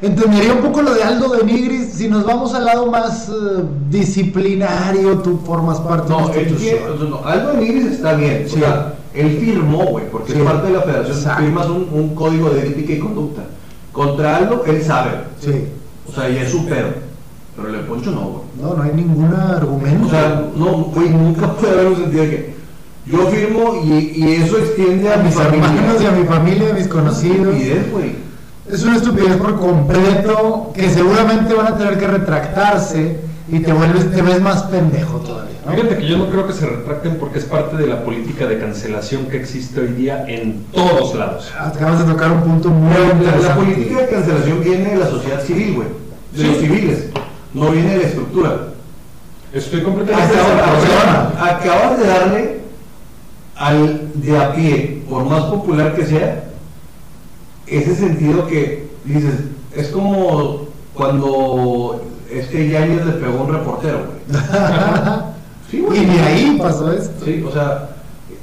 Entendería 0.00 0.52
un 0.54 0.60
poco 0.62 0.82
lo 0.82 0.94
de 0.94 1.02
Aldo 1.02 1.28
de 1.30 1.44
Nigris. 1.44 1.92
Si 1.94 2.08
nos 2.08 2.24
vamos 2.24 2.54
al 2.54 2.64
lado 2.64 2.86
más 2.90 3.28
eh, 3.28 3.32
disciplinario, 3.90 5.18
tú 5.18 5.38
formas 5.44 5.80
parte 5.80 6.08
No, 6.12 6.28
de 6.28 6.40
él 6.42 6.56
tiene, 6.56 6.76
institución. 6.78 7.10
no, 7.10 7.24
Aldo 7.26 7.54
Nigris 7.54 7.86
está 7.86 8.14
bien, 8.14 8.44
Sí. 8.48 8.56
o 8.56 8.58
sea, 8.60 8.94
él 9.12 9.38
firmó, 9.40 9.84
güey, 9.86 10.08
porque 10.10 10.32
Sí. 10.32 10.38
es 10.38 10.44
parte 10.44 10.68
de 10.68 10.72
la 10.74 10.82
federación, 10.82 11.16
Exacto. 11.16 11.42
firmas 11.42 11.66
un, 11.68 11.88
un 11.92 12.14
código 12.14 12.50
de 12.50 12.68
ética 12.68 12.92
y 12.92 12.98
conducta. 13.00 13.42
Contra 13.92 14.36
Aldo, 14.36 14.62
él 14.66 14.82
sabe, 14.82 15.10
Sí. 15.40 15.64
o 16.08 16.12
sea, 16.12 16.28
ya 16.28 16.42
es 16.42 16.50
su 16.52 16.64
pedo. 16.66 16.88
Pero 17.54 17.68
el 17.68 17.74
de 17.74 17.80
Poncho 17.80 18.10
no, 18.12 18.20
güey. 18.22 18.42
No, 18.62 18.74
no 18.74 18.82
hay 18.82 18.92
ningún 18.94 19.34
argumento. 19.34 20.06
O 20.06 20.10
sea, 20.10 20.46
no, 20.56 20.72
güey, 20.84 21.10
nunca 21.10 21.52
puede 21.52 21.72
haber 21.74 21.86
un 21.88 21.96
sentido 21.96 22.22
de 22.24 22.30
que 22.30 22.51
yo 23.06 23.26
firmo 23.28 23.80
y, 23.84 24.12
y 24.16 24.32
eso 24.42 24.58
extiende 24.58 25.10
a, 25.10 25.14
a 25.14 25.16
mi 25.18 25.24
mis 25.24 25.34
familia. 25.34 25.66
hermanos 25.68 26.02
y 26.02 26.06
a 26.06 26.10
mi 26.12 26.24
familia, 26.24 26.70
a 26.70 26.74
mis 26.74 26.88
conocidos. 26.88 27.48
Estupidez, 27.54 27.90
güey. 27.92 28.14
Es 28.70 28.82
una 28.84 28.96
estupidez 28.96 29.36
por 29.36 29.58
completo 29.58 30.70
que 30.74 30.88
seguramente 30.88 31.52
van 31.54 31.66
a 31.66 31.76
tener 31.76 31.98
que 31.98 32.06
retractarse 32.06 33.16
y 33.50 33.58
te 33.58 33.72
vuelves, 33.72 34.10
te 34.12 34.22
ves 34.22 34.40
más 34.40 34.62
pendejo 34.64 35.18
todavía. 35.18 35.52
¿no? 35.66 35.72
Fíjate 35.72 35.96
que 35.98 36.06
yo 36.06 36.16
no 36.16 36.28
creo 36.30 36.46
que 36.46 36.52
se 36.52 36.64
retracten 36.66 37.16
porque 37.16 37.40
es 37.40 37.44
parte 37.44 37.76
de 37.76 37.86
la 37.88 38.04
política 38.04 38.46
de 38.46 38.58
cancelación 38.58 39.26
que 39.26 39.38
existe 39.38 39.80
hoy 39.80 39.88
día 39.88 40.24
en 40.28 40.64
todos 40.72 41.14
lados. 41.16 41.52
Acabas 41.58 41.98
de 42.06 42.12
tocar 42.12 42.30
un 42.30 42.40
punto 42.42 42.68
muy 42.70 42.92
Pero 42.94 43.08
la, 43.08 43.12
interesante. 43.14 43.48
la 43.48 43.54
política 43.56 44.00
de 44.00 44.08
cancelación 44.08 44.60
viene 44.62 44.90
de 44.90 44.96
la 44.96 45.06
sociedad 45.10 45.42
civil, 45.42 45.74
güey. 45.74 45.88
De 46.32 46.38
Sí. 46.38 46.46
los 46.46 46.56
civiles. 46.58 47.04
No 47.52 47.70
viene 47.70 47.90
de 47.90 47.96
la 47.98 48.04
estructura. 48.08 48.56
Estoy 49.52 49.82
completamente 49.82 50.34
Acabas, 50.34 50.54
de 50.56 50.62
acuerdo. 50.62 51.10
acabas- 51.10 51.52
acabas 51.60 51.98
de 51.98 52.06
darle 52.06 52.61
al 53.62 54.10
de 54.14 54.36
a 54.36 54.52
pie, 54.52 55.02
por 55.08 55.24
más 55.24 55.44
popular 55.44 55.94
que 55.94 56.04
sea, 56.04 56.50
ese 57.68 57.94
sentido 57.94 58.48
que 58.48 58.88
dices, 59.04 59.34
es 59.76 59.86
como 59.88 60.66
cuando 60.94 62.04
este 62.28 62.68
Yañez 62.68 63.06
le 63.06 63.12
pegó 63.12 63.44
un 63.44 63.52
reportero, 63.52 64.06
güey. 64.06 64.42
Sí, 65.70 65.78
y 65.78 66.00
ni 66.00 66.18
ahí 66.18 66.58
pasó 66.60 66.92
esto. 66.92 67.24
Sí, 67.24 67.42
o 67.48 67.50
sea, 67.50 67.96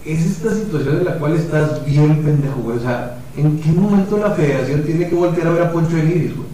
es 0.03 0.26
esta 0.26 0.51
situación 0.51 0.97
en 0.97 1.05
la 1.05 1.20
cual 1.20 1.36
estás 1.36 1.86
bien 1.86 2.24
pendejo, 2.24 2.61
güey. 2.63 2.78
O 2.78 2.82
sea, 2.82 3.20
¿en 3.38 3.59
qué 3.59 3.70
momento 3.70 4.17
la 4.17 4.32
federación 4.32 4.82
tiene 4.82 5.07
que 5.07 5.13
voltear 5.13 5.45
a 5.45 5.51
ver 5.51 5.61
a 5.61 5.72
Poncho 5.72 5.95
de 5.95 6.03
Nigris, 6.05 6.36
güey? 6.36 6.47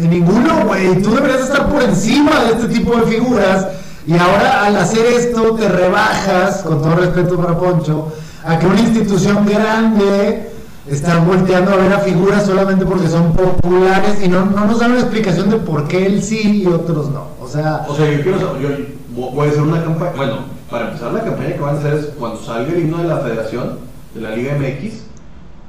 En 0.00 0.10
ninguno, 0.10 0.64
güey. 0.66 1.00
Tú 1.00 1.14
deberías 1.14 1.42
estar 1.42 1.70
por 1.70 1.84
encima 1.84 2.32
de 2.46 2.52
este 2.52 2.66
tipo 2.66 2.96
de 2.96 3.02
figuras. 3.02 3.68
Y 4.08 4.16
ahora 4.16 4.64
al 4.64 4.76
hacer 4.76 5.04
esto 5.04 5.54
te 5.54 5.68
rebajas, 5.68 6.62
con 6.62 6.80
todo 6.80 6.94
respeto 6.94 7.36
para 7.36 7.58
Poncho, 7.58 8.10
a 8.42 8.58
que 8.58 8.66
una 8.66 8.80
institución 8.80 9.44
grande 9.44 10.50
está 10.86 11.18
volteando 11.18 11.72
a 11.72 11.76
ver 11.76 11.92
a 11.92 11.98
figuras 11.98 12.46
solamente 12.46 12.86
porque 12.86 13.06
son 13.06 13.34
populares 13.34 14.24
y 14.24 14.28
no, 14.28 14.46
no 14.46 14.64
nos 14.64 14.80
dan 14.80 14.92
una 14.92 15.00
explicación 15.00 15.50
de 15.50 15.58
por 15.58 15.86
qué 15.88 16.06
él 16.06 16.22
sí 16.22 16.62
y 16.62 16.66
otros 16.66 17.10
no. 17.10 17.26
O 17.38 17.46
sea, 17.46 17.86
yo 17.86 18.22
quiero 18.22 18.40
saber, 18.40 18.62
yo 18.62 18.68
voy 19.10 19.46
a 19.46 19.50
hacer 19.50 19.62
una 19.62 19.84
campaña, 19.84 20.12
bueno, 20.16 20.36
para 20.70 20.86
empezar 20.86 21.12
la 21.12 21.24
campaña 21.24 21.52
que 21.52 21.60
van 21.60 21.76
a 21.76 21.78
hacer 21.78 21.94
es 21.94 22.06
cuando 22.18 22.40
salga 22.42 22.72
el 22.72 22.80
himno 22.80 23.02
de 23.02 23.08
la 23.08 23.18
federación, 23.18 23.78
de 24.14 24.20
la 24.22 24.30
Liga 24.30 24.54
MX, 24.54 25.02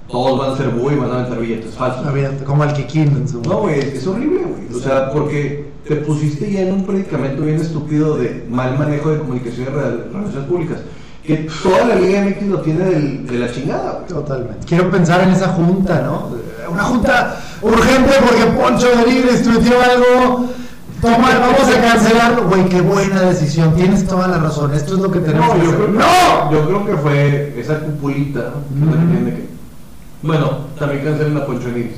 todos 0.10 0.40
van 0.40 0.52
a 0.54 0.58
ser 0.58 0.70
búho 0.70 0.92
y 0.92 0.96
van 0.96 1.12
a 1.12 1.14
aventar 1.20 1.40
billetes 1.40 1.74
falsos. 1.76 2.06
obviamente, 2.08 2.44
como 2.44 2.64
al 2.64 2.74
Kikín 2.74 3.08
en 3.10 3.28
su 3.28 3.42
No, 3.42 3.60
güey, 3.60 3.80
es 3.80 4.06
horrible, 4.08 4.42
güey. 4.44 4.80
O 4.80 4.84
sea, 4.84 5.12
porque 5.12 5.70
te 5.88 5.96
pusiste 5.98 6.52
ya 6.52 6.62
en 6.62 6.74
un 6.74 6.86
predicamento 6.86 7.44
bien 7.44 7.58
estúpido 7.60 8.18
de 8.18 8.46
mal 8.50 8.78
manejo 8.78 9.10
de 9.12 9.20
comunicación 9.20 9.68
y 9.68 9.70
re- 9.70 10.04
relaciones 10.12 10.48
públicas. 10.48 10.80
Que 11.24 11.48
toda 11.62 11.86
la 11.86 11.96
Liga 11.96 12.22
MX 12.26 12.48
lo 12.48 12.62
tiene 12.62 12.86
del- 12.86 13.28
de 13.28 13.38
la 13.40 13.52
chingada, 13.52 13.92
güey. 13.94 14.08
Totalmente. 14.08 14.66
Quiero 14.68 14.90
pensar 14.90 15.22
en 15.22 15.30
esa 15.30 15.50
junta, 15.50 16.02
¿no? 16.02 16.30
Una 16.72 16.84
junta 16.84 17.40
urgente 17.62 18.12
porque 18.28 18.46
Poncho 18.60 18.88
de 18.88 19.12
Nigris 19.12 19.44
tuiteó 19.44 19.76
algo. 19.82 20.46
Toma, 21.02 21.30
vamos 21.40 21.76
a 21.76 21.82
cancelarlo. 21.82 22.48
Güey, 22.50 22.66
qué 22.68 22.82
buena 22.82 23.22
decisión. 23.22 23.74
Tienes 23.76 24.06
toda 24.06 24.28
la 24.28 24.38
razón. 24.40 24.74
Esto 24.74 24.96
es 24.96 25.02
lo 25.02 25.10
que 25.12 25.20
tenemos 25.20 25.48
No, 25.48 25.54
que 25.54 25.60
yo 25.62 25.72
hacer. 25.72 25.86
creo, 25.86 26.00
¡No! 26.00 26.52
yo 26.52 26.66
creo 26.68 26.86
que 26.86 26.94
fue 26.98 27.54
esa 27.60 27.80
cupulita, 27.80 28.40
¿no? 28.76 28.90
Que 28.90 28.98
Ujú. 28.98 29.08
tiene 29.08 29.32
que- 29.36 29.59
Bueno, 30.22 30.60
también 30.78 31.04
cancelan 31.04 31.38
a 31.38 31.46
Poncho 31.46 31.68
Nigris. 31.70 31.98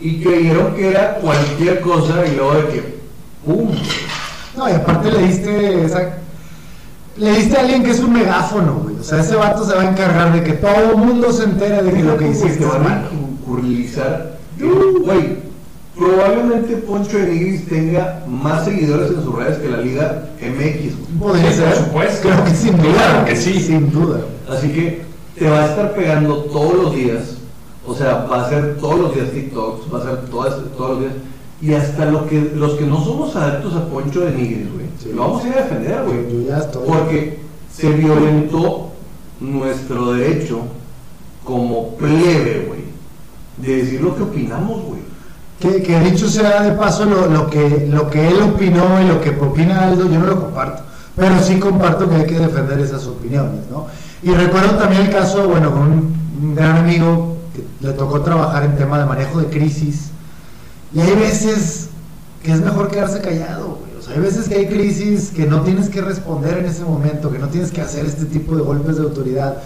Y 0.00 0.20
creyeron 0.22 0.74
que 0.74 0.88
era 0.90 1.16
cualquier 1.16 1.80
cosa 1.80 2.24
y 2.26 2.36
luego 2.36 2.54
de 2.54 2.66
que, 2.68 2.98
¡pum! 3.44 3.70
No, 4.56 4.68
y 4.68 4.72
aparte 4.72 5.10
le 5.12 5.18
diste 5.26 5.84
esa. 5.84 6.16
Le 7.16 7.32
diste 7.34 7.56
a 7.56 7.60
alguien 7.60 7.82
que 7.82 7.90
es 7.90 8.00
un 8.00 8.12
megáfono, 8.12 8.80
güey. 8.84 8.96
O 8.96 9.02
sea, 9.02 9.20
ese 9.20 9.36
vato 9.36 9.64
se 9.66 9.74
va 9.74 9.82
a 9.82 9.90
encargar 9.90 10.32
de 10.32 10.42
que 10.42 10.52
todo 10.54 10.90
el 10.92 10.96
mundo 10.96 11.32
se 11.32 11.44
entere 11.44 11.82
de 11.82 11.92
que 11.92 12.02
lo 12.02 12.16
que 12.16 12.28
hiciste 12.28 12.56
te 12.58 12.64
van 12.64 12.86
a. 12.86 13.08
Güey, 14.58 15.38
probablemente 15.96 16.76
Poncho 16.76 17.18
de 17.18 17.26
Nigris 17.26 17.66
tenga 17.66 18.22
más 18.26 18.64
seguidores 18.64 19.10
en 19.10 19.22
sus 19.22 19.34
redes 19.34 19.58
que 19.58 19.68
la 19.68 19.78
Liga 19.78 20.28
MX, 20.40 20.96
güey. 21.18 21.18
Podría 21.18 21.50
Sí, 21.50 21.56
ser. 21.58 21.74
por 21.74 21.76
supuesto. 21.84 22.28
Creo 22.28 22.44
que 22.44 22.50
sin 22.54 22.76
duda. 22.78 22.92
Claro 22.94 23.24
que 23.26 23.36
sí. 23.36 23.60
Sin 23.60 23.90
duda. 23.92 24.20
Así 24.48 24.68
que 24.68 25.02
te 25.38 25.48
va 25.50 25.60
a 25.64 25.66
estar 25.66 25.92
pegando 25.94 26.36
todos 26.44 26.74
los 26.74 26.94
días. 26.94 27.36
O 27.86 27.94
sea, 27.94 28.26
va 28.30 28.44
a 28.44 28.48
ser 28.48 28.76
todos 28.78 28.98
los 29.00 29.14
días 29.14 29.30
TikToks, 29.30 29.92
va 29.92 29.98
a 29.98 30.02
ser 30.02 30.16
todas, 30.30 30.54
todos 30.76 30.90
los 30.90 31.00
días. 31.00 31.12
Y 31.62 31.74
hasta 31.74 32.06
lo 32.06 32.26
que, 32.26 32.52
los 32.54 32.72
que 32.74 32.86
no 32.86 33.02
somos 33.04 33.34
adeptos 33.36 33.74
a 33.74 33.86
Poncho 33.86 34.20
de 34.20 34.32
Nigris, 34.32 34.72
güey, 34.72 34.86
Sí. 35.02 35.12
lo 35.14 35.22
vamos 35.22 35.44
a 35.44 35.48
ir 35.48 35.54
a 35.54 35.62
defender, 35.62 36.02
güey. 36.04 36.32
Yo 36.44 36.48
ya 36.48 36.58
estoy. 36.58 36.82
Porque 36.86 37.38
se 37.72 37.90
violentó 37.90 38.90
nuestro 39.40 40.12
derecho 40.12 40.60
como 41.44 41.94
plebe, 41.96 42.64
güey, 42.66 42.80
de 43.58 43.82
decir 43.82 44.00
lo 44.02 44.14
que 44.14 44.22
opinamos, 44.22 44.82
güey. 44.84 45.00
Que, 45.58 45.82
que 45.82 46.00
dicho 46.00 46.28
sea 46.28 46.62
de 46.62 46.72
paso, 46.72 47.04
lo, 47.04 47.26
lo 47.26 47.48
que, 47.50 47.86
lo 47.90 48.08
que 48.08 48.28
él 48.28 48.40
opinó 48.42 49.00
y 49.02 49.08
lo 49.08 49.20
que 49.20 49.30
opina 49.30 49.88
Aldo, 49.88 50.08
yo 50.10 50.18
no 50.18 50.26
lo 50.26 50.40
comparto. 50.40 50.82
Pero 51.16 51.38
sí 51.42 51.58
comparto 51.58 52.08
que 52.08 52.16
hay 52.16 52.26
que 52.26 52.38
defender 52.38 52.78
esas 52.80 53.06
opiniones, 53.06 53.60
¿no? 53.70 53.86
Y 54.22 54.30
recuerdo 54.32 54.76
también 54.76 55.02
el 55.02 55.10
caso, 55.10 55.48
bueno, 55.48 55.70
con 55.70 55.82
un, 55.82 56.14
un 56.42 56.54
gran 56.54 56.78
amigo 56.78 57.29
que 57.54 57.86
le 57.86 57.92
tocó 57.94 58.20
trabajar 58.20 58.64
en 58.64 58.76
tema 58.76 58.98
de 58.98 59.06
manejo 59.06 59.40
de 59.40 59.46
crisis. 59.46 60.10
Y 60.92 61.00
hay 61.00 61.14
veces 61.14 61.88
que 62.42 62.52
es 62.52 62.60
mejor 62.60 62.88
quedarse 62.88 63.20
callado, 63.20 63.78
güey. 63.80 63.96
O 63.98 64.02
sea, 64.02 64.14
hay 64.14 64.20
veces 64.20 64.48
que 64.48 64.54
hay 64.56 64.66
crisis 64.66 65.30
que 65.30 65.46
no 65.46 65.62
tienes 65.62 65.88
que 65.88 66.00
responder 66.00 66.58
en 66.58 66.66
ese 66.66 66.84
momento, 66.84 67.30
que 67.30 67.38
no 67.38 67.48
tienes 67.48 67.70
que 67.70 67.80
hacer 67.80 68.06
este 68.06 68.24
tipo 68.24 68.56
de 68.56 68.62
golpes 68.62 68.96
de 68.96 69.02
autoridad 69.02 69.58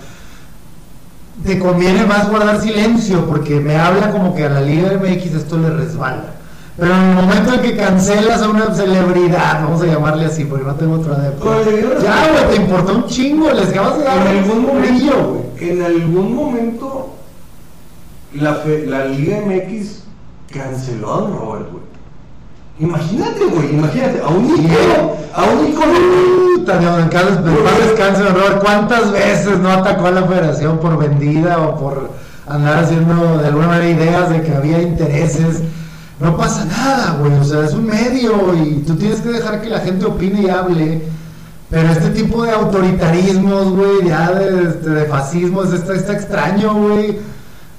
te 1.42 1.58
conviene 1.58 2.06
más 2.06 2.30
guardar 2.30 2.60
silencio 2.60 3.26
porque 3.26 3.58
me 3.58 3.76
habla 3.76 4.12
como 4.12 4.34
que 4.34 4.44
a 4.44 4.50
la 4.50 4.60
Liga 4.60 4.92
MX 4.92 5.34
esto 5.34 5.58
le 5.58 5.70
resbala. 5.70 6.34
Pero 6.76 6.92
en 6.92 7.02
el 7.02 7.14
momento 7.14 7.54
en 7.54 7.60
que 7.60 7.76
cancelas 7.76 8.42
a 8.42 8.48
una 8.48 8.74
celebridad, 8.74 9.62
vamos 9.62 9.80
a 9.82 9.86
llamarle 9.86 10.26
así 10.26 10.44
porque 10.44 10.64
no 10.64 10.74
tengo 10.74 10.96
otra 10.96 11.18
debido 11.18 12.00
Ya, 12.02 12.30
güey, 12.30 12.56
te 12.56 12.62
importó 12.62 12.96
un 12.96 13.06
chingo, 13.06 13.50
les 13.52 13.68
acabas 13.68 13.98
de 13.98 14.04
dar 14.04 14.26
En 14.26 14.38
algún 14.38 14.66
momento, 14.66 15.44
en 15.60 15.82
algún 15.82 16.34
momento, 16.34 17.03
la, 18.40 18.54
fe- 18.56 18.86
la 18.86 19.04
Liga 19.06 19.38
MX 19.46 20.02
canceló 20.52 21.14
a 21.14 21.20
Don 21.20 21.38
Robert, 21.38 21.70
güey. 21.70 21.84
Imagínate, 22.80 23.44
güey, 23.46 23.70
imagínate, 23.74 24.20
a 24.20 24.28
un 24.28 24.44
ícono, 24.46 25.12
a 25.34 25.44
un 25.44 25.66
en 27.48 27.64
paz 27.64 27.78
descanse, 27.78 28.22
don 28.24 28.34
Robert. 28.34 28.62
¿Cuántas 28.62 29.12
veces 29.12 29.58
no 29.60 29.70
atacó 29.70 30.06
a 30.06 30.10
la 30.10 30.24
federación 30.24 30.78
por 30.78 30.98
vendida 30.98 31.58
o 31.60 31.78
por 31.78 32.10
andar 32.48 32.82
haciendo 32.84 33.38
de 33.38 33.46
alguna 33.46 33.68
manera 33.68 33.88
ideas 33.90 34.30
de 34.30 34.42
que 34.42 34.52
había 34.54 34.82
intereses? 34.82 35.62
No 36.18 36.36
pasa 36.36 36.64
nada, 36.64 37.16
güey. 37.20 37.32
O 37.38 37.44
sea, 37.44 37.64
es 37.64 37.74
un 37.74 37.86
medio 37.86 38.54
y 38.64 38.82
tú 38.86 38.96
tienes 38.96 39.20
que 39.20 39.28
dejar 39.30 39.60
que 39.60 39.68
la 39.70 39.80
gente 39.80 40.04
opine 40.06 40.42
y 40.42 40.48
hable. 40.48 41.02
Pero 41.70 41.88
este 41.90 42.10
tipo 42.10 42.42
de 42.44 42.50
autoritarismos, 42.52 43.70
güey, 43.70 44.08
ya 44.08 44.32
de, 44.32 44.50
de, 44.50 44.90
de 44.90 45.04
fascismos, 45.06 45.72
está, 45.72 45.94
está 45.94 46.12
extraño, 46.12 46.74
güey. 46.74 47.18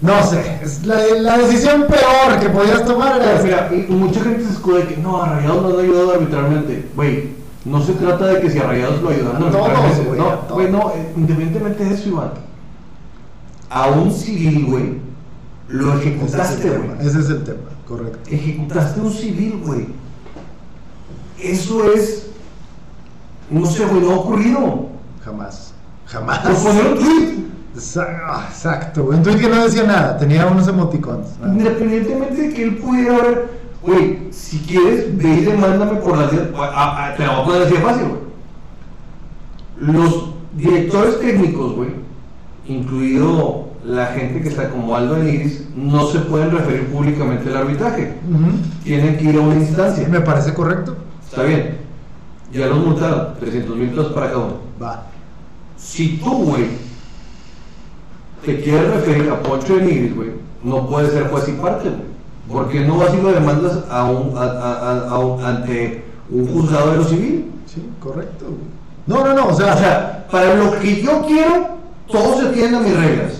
No 0.02 0.24
sé, 0.24 0.60
es 0.62 0.86
la, 0.86 0.98
la 1.22 1.38
decisión 1.38 1.86
peor 1.88 2.40
que 2.40 2.50
podías 2.50 2.84
tomar 2.86 3.22
era. 3.22 3.42
Mira, 3.42 3.72
y 3.74 3.92
mucha 3.92 4.20
gente 4.22 4.44
se 4.44 4.52
escuda 4.52 4.80
de 4.80 4.88
que 4.88 4.98
no, 4.98 5.22
a 5.24 5.30
Rayados 5.30 5.62
no 5.64 5.70
lo 5.70 5.80
ha 5.80 5.82
ayudado 5.84 6.14
arbitralmente. 6.14 6.90
Güey, 6.96 7.30
no 7.64 7.82
se 7.82 7.94
trata 7.94 8.28
de 8.28 8.42
que 8.42 8.50
si 8.52 8.60
a 8.60 8.64
Rayados 8.68 9.02
lo 9.02 9.10
ayudan 9.10 9.36
A 9.38 9.40
todos, 9.40 9.56
arbitralmente. 9.70 10.04
güey, 10.04 10.20
no, 10.20 10.26
todos. 10.26 10.52
güey, 10.54 10.72
no, 10.72 10.90
eh, 10.92 11.14
independientemente 11.16 11.86
de 11.86 11.94
eso, 11.96 12.10
Iván. 12.10 12.32
A 13.70 13.88
un 13.88 14.12
civil, 14.12 14.66
güey, 14.66 14.98
lo 15.70 15.98
ejecutaste, 15.98 16.70
güey. 16.70 17.08
ese 17.08 17.20
es 17.22 17.30
el 17.30 17.44
tema, 17.44 17.70
correcto. 17.88 18.20
Ejecutaste 18.30 19.00
un 19.00 19.12
civil, 19.14 19.62
güey. 19.66 19.88
Eso 21.40 21.92
es. 21.94 22.28
No 23.50 23.66
sé, 23.66 23.86
güey, 23.86 24.02
no 24.02 24.12
ha 24.12 24.16
ocurrido. 24.18 24.88
Jamás. 25.24 25.74
Jamás. 26.08 26.40
Poner 26.40 26.86
un 26.88 26.96
tweet. 27.00 27.36
Ah, 28.26 28.48
Exacto, 28.50 29.04
tweet 29.24 29.38
que 29.38 29.50
no 29.50 29.64
decía 29.64 29.84
nada, 29.84 30.18
tenía 30.18 30.46
unos 30.48 30.68
emoticons. 30.68 31.28
Independientemente 31.46 32.42
de 32.48 32.54
que 32.54 32.64
él 32.64 32.78
pudiera 32.78 33.16
haber, 33.16 33.50
güey, 33.84 34.28
si 34.32 34.60
quieres, 34.60 35.16
ve 35.18 35.30
y 35.30 35.42
demándame 35.46 36.00
por 36.00 36.18
las 36.18 36.32
vías. 36.32 36.44
a- 36.58 37.08
a- 37.08 37.16
Te 37.16 37.26
la 37.26 37.32
voy 37.34 37.42
a 37.42 37.46
poner 37.46 37.62
así 37.64 37.74
de 37.74 37.80
fácil, 37.82 38.04
güey. 38.08 38.20
Los 39.80 40.30
directores 40.56 41.20
técnicos, 41.20 41.76
güey, 41.76 41.90
incluido 42.68 43.66
la 43.84 44.08
gente 44.08 44.42
que 44.42 44.50
está 44.50 44.70
como 44.70 44.96
Aldo 44.96 45.18
Nigris, 45.18 45.66
no 45.76 46.08
se 46.08 46.20
pueden 46.20 46.52
referir 46.52 46.88
públicamente 46.88 47.50
al 47.50 47.58
arbitraje. 47.58 48.16
Tienen 48.84 49.18
que 49.18 49.26
ir 49.26 49.36
a 49.38 49.42
una 49.42 49.56
instancia. 49.56 50.08
Me 50.08 50.22
parece 50.22 50.54
correcto. 50.54 50.96
Está 51.30 51.44
bien. 51.44 51.78
Ya 52.52 52.68
los 52.68 52.80
multaron, 52.80 53.34
300 53.40 53.76
mil 53.76 53.90
pesos 53.90 54.14
para 54.14 54.28
cada 54.28 54.38
uno. 54.40 54.54
Va. 54.82 55.04
Si 55.78 56.18
tú, 56.18 56.32
güey, 56.46 56.68
te 58.46 58.62
quieres 58.62 58.92
referir 58.94 59.30
a 59.30 59.42
Poncho 59.42 59.76
de 59.76 59.82
Nigris, 59.84 60.16
güey, 60.16 60.30
no 60.64 60.88
puedes 60.88 61.12
ser 61.14 61.28
juez 61.30 61.48
y 61.50 61.52
parte, 61.54 61.90
güey. 61.90 62.16
¿Por 62.52 62.70
qué 62.70 62.82
no 62.82 62.98
vas 62.98 63.14
y 63.14 63.22
lo 63.22 63.32
demandas 63.32 63.80
a 63.90 64.04
un, 64.06 64.38
a- 64.38 65.08
a- 65.10 65.18
un- 65.20 65.44
ante 65.44 66.04
un 66.30 66.48
juzgado 66.48 66.92
de 66.92 66.98
lo 66.98 67.04
civil? 67.04 67.52
Sí, 67.66 67.84
correcto. 68.00 68.46
güey. 68.46 68.60
No, 69.08 69.26
no, 69.26 69.34
no, 69.34 69.48
o 69.48 69.54
sea, 69.56 69.74
O 69.74 69.78
sea, 69.78 70.28
para 70.32 70.54
lo 70.56 70.80
que 70.80 71.02
yo 71.02 71.24
quiero, 71.26 71.70
todo 72.12 72.40
se 72.40 72.48
tiene 72.50 72.78
a 72.78 72.80
mis 72.82 72.96
reglas. 72.96 73.32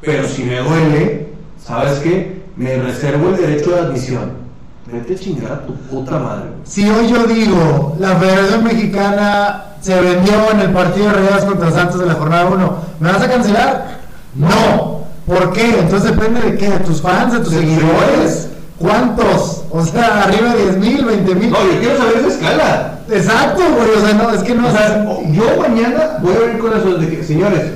Pero 0.00 0.28
si 0.28 0.44
me 0.44 0.58
duele, 0.60 1.28
¿sabes 1.64 1.98
qué? 2.00 2.42
Me 2.56 2.76
reservo 2.76 3.30
el 3.30 3.36
derecho 3.36 3.70
de 3.72 3.80
admisión. 3.80 4.44
Vete 4.92 5.14
a 5.14 5.18
chingar 5.18 5.52
a 5.52 5.66
tu 5.66 5.74
puta 5.74 6.18
madre. 6.18 6.44
si 6.64 6.88
hoy 6.88 7.08
yo 7.08 7.26
digo, 7.26 7.96
la 7.98 8.14
Federación 8.16 8.62
Mexicana 8.64 9.64
se 9.80 9.98
vendió 10.00 10.34
en 10.52 10.60
el 10.60 10.70
partido 10.72 11.06
de 11.06 11.12
Rayados 11.14 11.44
contra 11.46 11.70
Santos 11.70 12.00
de 12.00 12.06
la 12.06 12.14
jornada 12.14 12.46
1, 12.46 12.76
¿me 13.00 13.10
vas 13.12 13.22
a 13.22 13.28
cancelar? 13.30 13.93
No. 14.34 15.04
¿Por 15.26 15.52
qué? 15.52 15.78
Entonces 15.80 16.14
depende 16.14 16.40
de 16.40 16.58
qué, 16.58 16.70
de 16.70 16.78
tus 16.80 17.00
fans, 17.00 17.32
de 17.32 17.38
tus 17.40 17.50
De 17.50 17.60
seguidores. 17.60 18.50
¿Cuántos? 18.78 19.64
O 19.70 19.84
sea, 19.84 20.24
arriba 20.24 20.54
de 20.54 20.62
10 20.72 20.78
mil, 20.78 21.04
20 21.04 21.34
mil. 21.36 21.50
No, 21.50 21.58
yo 21.64 21.80
quiero 21.80 21.96
saber 21.96 22.16
esa 22.18 22.28
escala. 22.28 22.94
Exacto, 23.10 23.62
güey, 23.76 23.90
o 23.90 24.06
sea, 24.06 24.14
no, 24.14 24.30
es 24.30 24.42
que 24.42 24.54
no 24.54 24.66
O 24.66 24.70
sea, 24.70 25.04
yo 25.30 25.60
mañana 25.60 26.18
voy 26.22 26.34
a 26.34 26.38
venir 26.40 26.58
con 26.58 26.72
eso 26.76 26.96
de 26.96 27.08
que, 27.08 27.22
señores, 27.22 27.72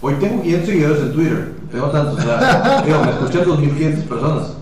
hoy 0.00 0.14
tengo 0.14 0.42
500 0.42 0.68
seguidores 0.68 1.02
en 1.02 1.12
Twitter, 1.12 1.52
tengo 1.70 1.86
tantos, 1.90 2.18
o 2.18 2.22
sea, 2.22 2.82
digo, 2.86 3.02
me 3.02 3.10
escuchan 3.10 3.44
2.500 3.44 4.02
personas, 4.04 4.56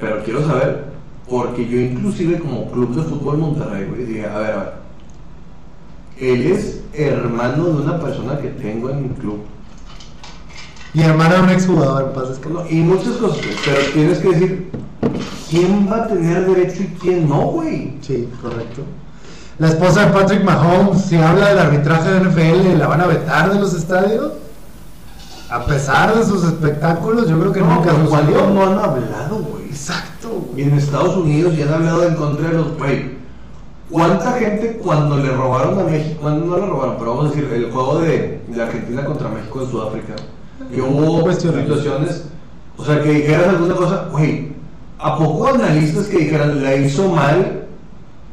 pero 0.00 0.22
quiero 0.22 0.46
saber, 0.46 0.84
porque 1.28 1.66
yo 1.68 1.80
inclusive 1.80 2.38
como 2.38 2.70
Club 2.70 2.94
de 2.94 3.02
Fútbol 3.02 3.38
Monterrey, 3.38 3.86
güey, 3.88 4.04
dije, 4.04 4.26
a 4.26 4.38
ver, 4.38 4.50
a 4.52 4.56
ver, 4.56 4.72
él 6.20 6.46
es 6.52 6.80
hermano 6.92 7.64
de 7.64 7.82
una 7.82 7.98
persona 7.98 8.38
que 8.38 8.48
tengo 8.50 8.90
en 8.90 9.02
mi 9.02 9.08
club, 9.08 9.40
Y 10.94 11.02
hermano 11.02 11.34
de 11.34 11.40
un 11.42 11.50
exjugador, 11.50 12.04
en 12.04 12.12
paz 12.12 12.28
descanse. 12.28 12.54
No, 12.54 12.70
y 12.70 12.76
muchas 12.76 13.14
cosas, 13.16 13.38
pero 13.64 13.80
tienes 13.92 14.18
que 14.18 14.28
decir, 14.28 14.70
¿quién 15.50 15.88
va 15.90 16.04
a 16.04 16.06
tener 16.06 16.46
derecho 16.46 16.84
y 16.84 16.86
quién 17.00 17.28
no, 17.28 17.46
güey? 17.48 17.98
Sí, 18.00 18.28
correcto. 18.40 18.82
La 19.58 19.68
esposa 19.68 20.06
de 20.06 20.12
Patrick 20.12 20.44
Mahomes, 20.44 21.02
si 21.02 21.16
habla 21.16 21.48
del 21.48 21.58
arbitraje 21.58 22.10
de 22.10 22.20
NFL, 22.20 22.78
¿la 22.78 22.86
van 22.86 23.00
a 23.00 23.06
vetar 23.06 23.52
de 23.52 23.60
los 23.60 23.74
estadios? 23.74 24.32
A 25.50 25.64
pesar 25.66 26.16
de 26.16 26.24
sus 26.24 26.44
espectáculos, 26.44 27.28
yo 27.28 27.38
creo 27.38 27.52
que 27.52 27.60
No, 27.60 27.74
nunca 27.74 27.90
sucedió. 27.90 28.08
¿cuándo 28.08 28.54
no 28.54 28.62
han 28.62 28.78
hablado, 28.78 29.36
güey? 29.36 29.66
Exacto. 29.66 30.44
Y 30.56 30.62
en 30.62 30.78
Estados 30.78 31.16
Unidos 31.16 31.56
ya 31.56 31.66
han 31.66 31.74
hablado 31.74 32.04
en 32.08 32.14
contra 32.14 32.48
de 32.48 32.54
los 32.54 32.76
güey. 32.76 33.14
¿Cuánta 33.90 34.32
gente 34.32 34.80
cuando 34.82 35.18
le 35.18 35.30
robaron 35.30 35.78
a 35.78 35.84
México, 35.84 36.18
cuando 36.22 36.46
no 36.46 36.56
le 36.56 36.66
robaron, 36.66 36.96
pero 36.98 37.14
vamos 37.16 37.26
a 37.26 37.34
decir, 37.34 37.52
el 37.52 37.70
juego 37.70 37.98
de, 38.00 38.42
de 38.48 38.62
Argentina 38.62 39.04
contra 39.04 39.28
México 39.28 39.62
en 39.62 39.70
Sudáfrica, 39.70 40.14
que 40.74 40.80
hubo 40.82 41.30
situaciones, 41.32 42.24
o 42.76 42.84
sea, 42.84 43.02
que 43.02 43.10
dijeran 43.12 43.50
alguna 43.50 43.74
cosa, 43.74 44.08
güey, 44.10 44.52
¿a 44.98 45.16
poco 45.18 45.48
analistas 45.48 46.06
que 46.06 46.18
dijeran 46.18 46.62
la 46.62 46.74
hizo 46.76 47.08
mal 47.08 47.66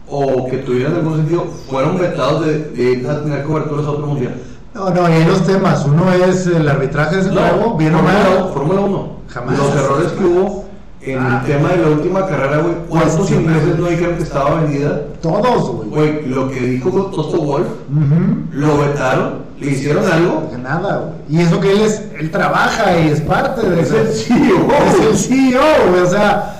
o 0.07 0.47
que 0.49 0.57
tuvieran 0.57 0.95
algún 0.95 1.17
sentido 1.17 1.45
fueron 1.69 1.97
vetados 1.97 2.45
de, 2.45 2.59
de 2.71 2.83
ir 2.93 3.07
a 3.09 3.21
tener 3.23 3.43
coberturas 3.43 3.85
a 3.85 3.91
otro 3.91 4.07
mundial? 4.07 4.35
No, 4.73 4.89
no, 4.89 5.09
y 5.09 5.11
hay 5.13 5.25
dos 5.25 5.45
temas. 5.45 5.85
Uno 5.85 6.11
es 6.13 6.47
el 6.47 6.67
arbitraje 6.67 7.15
de 7.17 7.21
ese 7.23 7.31
juego, 7.31 7.75
bien 7.77 7.93
o 7.93 7.97
Fórmula 7.99 8.13
mal. 8.23 8.49
Fórmula 8.53 8.79
1. 8.81 9.09
Jamás. 9.27 9.57
Los 9.57 9.75
errores 9.75 10.11
que 10.13 10.23
hubo 10.25 10.65
en 11.01 11.19
Ah. 11.19 11.41
el 11.45 11.51
tema 11.53 11.69
de 11.69 11.77
la 11.77 11.87
última 11.89 12.25
carrera, 12.25 12.57
güey, 12.59 12.75
¿cuántos 12.87 13.15
Cuestionable. 13.15 13.57
ingleses 13.57 13.79
no 13.79 13.87
dijeron 13.87 14.15
que 14.17 14.23
estaba 14.23 14.61
vendida? 14.61 15.01
Todos, 15.21 15.71
güey. 15.71 15.89
Güey, 15.89 16.25
lo 16.27 16.49
que 16.49 16.59
dijo 16.61 16.89
Toto 16.89 17.37
Wolf, 17.41 17.67
Ujú. 17.89 18.45
lo 18.53 18.77
vetaron, 18.77 19.33
le 19.61 19.71
hicieron 19.71 20.05
algo. 20.11 20.49
De 20.51 20.57
Nada, 20.57 20.97
güey. 20.97 21.13
Y 21.29 21.41
eso 21.45 21.59
que 21.59 21.71
él 21.71 21.81
es, 21.81 22.03
él 22.19 22.29
trabaja 22.31 22.97
y 22.99 23.09
es 23.09 23.21
parte 23.21 23.67
de 23.67 23.81
Es 23.81 23.91
el 23.91 24.07
CEO. 24.07 24.67
Es 24.87 24.99
el 25.07 25.17
CEO, 25.17 25.61
güey. 25.89 26.01
O 26.03 26.09
sea, 26.09 26.57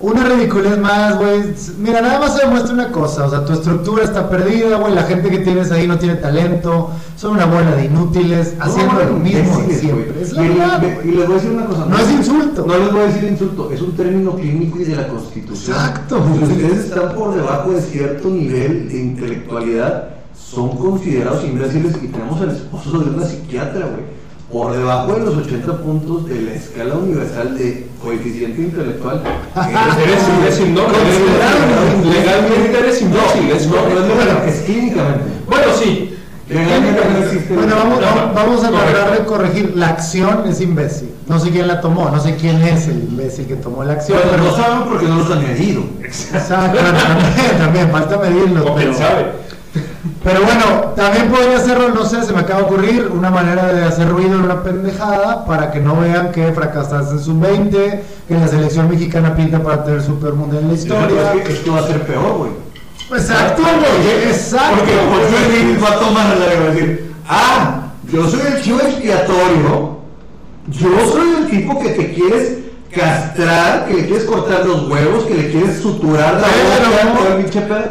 una 0.00 0.24
ridiculez 0.24 0.78
más, 0.78 1.18
güey. 1.18 1.42
Mira, 1.78 2.00
nada 2.00 2.20
más 2.20 2.36
se 2.36 2.44
demuestra 2.44 2.72
una 2.72 2.90
cosa. 2.90 3.26
O 3.26 3.30
sea, 3.30 3.44
tu 3.44 3.52
estructura 3.52 4.04
está 4.04 4.30
perdida, 4.30 4.76
güey. 4.78 4.94
La 4.94 5.02
gente 5.02 5.30
que 5.30 5.38
tienes 5.40 5.70
ahí 5.72 5.86
no 5.86 5.98
tiene 5.98 6.14
talento. 6.16 6.90
Son 7.16 7.32
una 7.32 7.44
bola 7.46 7.72
de 7.76 7.84
inútiles, 7.86 8.54
haciendo 8.60 8.94
No, 8.94 9.04
lo 9.04 9.12
mismo 9.14 9.58
de 9.62 9.74
siempre. 9.74 10.12
güey. 10.12 10.22
Es 10.22 10.32
la 10.32 10.42
y, 10.44 10.48
verdad, 10.48 10.82
les 10.82 11.26
voy 11.26 11.32
a 11.32 11.34
decir 11.34 11.50
una 11.50 11.66
cosa. 11.66 11.86
No 11.86 11.98
es 11.98 12.10
insulto. 12.12 12.64
No 12.66 12.78
les 12.78 12.92
voy 12.92 13.00
a 13.00 13.06
decir 13.06 13.24
insulto, 13.24 13.70
es 13.72 13.80
un 13.82 13.96
término 13.96 14.34
clínico 14.36 14.78
y 14.80 14.84
de 14.84 14.96
la 14.96 15.08
Constitución. 15.08 15.76
Exacto. 15.76 16.24
Si 16.36 16.44
ustedes 16.44 16.84
están 16.86 17.14
por 17.14 17.34
debajo 17.34 17.72
de 17.72 17.82
cierto 17.82 18.28
nivel 18.28 18.88
de 18.88 18.98
intelectualidad, 18.98 20.19
son 20.48 20.76
considerados 20.76 21.44
imbéciles 21.44 21.94
y 22.02 22.08
tenemos 22.08 22.40
al 22.40 22.50
esposo 22.50 22.98
de 22.98 23.10
una 23.10 23.26
psiquiatra, 23.26 23.80
güey. 23.86 24.20
Por 24.50 24.72
debajo 24.76 25.12
de 25.14 25.20
los 25.26 25.36
80 25.36 25.76
puntos 25.78 26.26
de 26.28 26.40
la 26.42 26.52
escala 26.54 26.94
universal 26.96 27.56
de 27.56 27.86
coeficiente 28.02 28.60
intelectual. 28.62 29.22
Eres 29.54 30.28
imbécil, 30.28 30.74
no, 30.74 30.82
legalmente 32.10 32.78
eres 32.78 33.00
imbécil, 33.02 33.50
es 33.50 33.66
No, 33.68 33.76
no, 33.76 33.82
correcto. 33.82 34.02
no, 34.08 34.32
no, 34.40 34.44
es 34.44 34.60
clínicamente. 34.62 35.24
Bueno, 35.46 35.66
sí. 35.78 36.16
Legalmente 36.48 37.00
no 37.12 37.18
existe. 37.24 37.54
Bueno, 37.54 37.76
vamos, 37.76 38.00
vamos 38.34 38.64
a 38.64 38.70
tratar 38.70 39.18
de 39.20 39.24
corregir. 39.24 39.72
La 39.76 39.90
acción 39.90 40.42
es 40.48 40.60
imbécil. 40.60 41.10
No 41.28 41.38
sé 41.38 41.50
quién 41.50 41.68
la 41.68 41.80
tomó, 41.80 42.10
no 42.10 42.18
sé 42.20 42.34
quién 42.34 42.60
es 42.62 42.88
el 42.88 43.04
imbécil 43.08 43.46
que 43.46 43.54
tomó 43.54 43.84
la 43.84 43.92
acción. 43.92 44.18
Pero 44.20 44.32
pero 44.32 44.42
no 44.50 44.56
saben 44.56 44.88
porque 44.88 45.06
no 45.06 45.14
los 45.18 45.30
han 45.30 45.42
medido. 45.44 45.84
Exacto, 46.02 46.72
bueno, 46.72 46.98
también, 46.98 47.58
también, 47.58 47.90
falta 47.92 48.18
medirlo. 48.18 48.62
O 48.62 48.74
quién 48.74 48.88
pero- 48.88 48.98
sabe. 48.98 49.26
Pero 50.22 50.42
bueno, 50.42 50.92
también 50.96 51.28
podría 51.28 51.56
hacerlo, 51.56 51.88
no 51.90 52.04
sé, 52.04 52.22
se 52.22 52.32
me 52.32 52.40
acaba 52.40 52.60
de 52.60 52.66
ocurrir 52.66 53.10
una 53.12 53.30
manera 53.30 53.72
de 53.72 53.84
hacer 53.84 54.08
ruido 54.08 54.34
en 54.34 54.42
una 54.42 54.62
pendejada 54.62 55.44
para 55.46 55.70
que 55.70 55.80
no 55.80 55.96
vean 55.96 56.30
que 56.30 56.52
fracasaste 56.52 57.14
en 57.14 57.20
sub-20, 57.20 58.00
que 58.28 58.34
la 58.34 58.46
selección 58.46 58.90
mexicana 58.90 59.34
pinta 59.34 59.62
para 59.62 59.82
tener 59.84 60.02
super 60.02 60.34
mundial 60.34 60.64
en 60.64 60.68
la 60.68 60.74
historia. 60.74 61.34
Es 61.34 61.42
que 61.42 61.52
esto 61.54 61.72
va 61.72 61.80
a 61.80 61.86
ser 61.86 62.02
peor, 62.02 62.36
güey. 62.38 62.50
Exacto, 63.12 63.62
güey, 63.62 64.28
exacto. 64.28 64.84
Porque 65.10 65.64
Luis 65.64 65.82
va 65.82 65.88
a 65.88 65.98
tomar 65.98 66.36
la 66.36 66.54
y 66.54 66.58
va 66.58 66.64
a 66.64 66.74
decir, 66.74 67.14
ah, 67.28 67.80
yo 68.12 68.28
soy 68.28 68.40
el 68.46 68.62
chivo 68.62 68.80
expiatorio, 68.80 69.98
yo 70.68 71.12
soy 71.12 71.28
el 71.38 71.50
tipo 71.50 71.78
que 71.80 71.88
te 71.90 72.12
quieres 72.12 72.58
castrar, 72.92 73.86
que 73.86 73.94
le 73.94 74.06
quieres 74.06 74.24
cortar 74.24 74.66
los 74.66 74.88
huevos, 74.88 75.24
que 75.24 75.34
le 75.34 75.50
quieres 75.50 75.80
suturar 75.80 76.34
la 76.34 76.48
boca, 76.48 77.90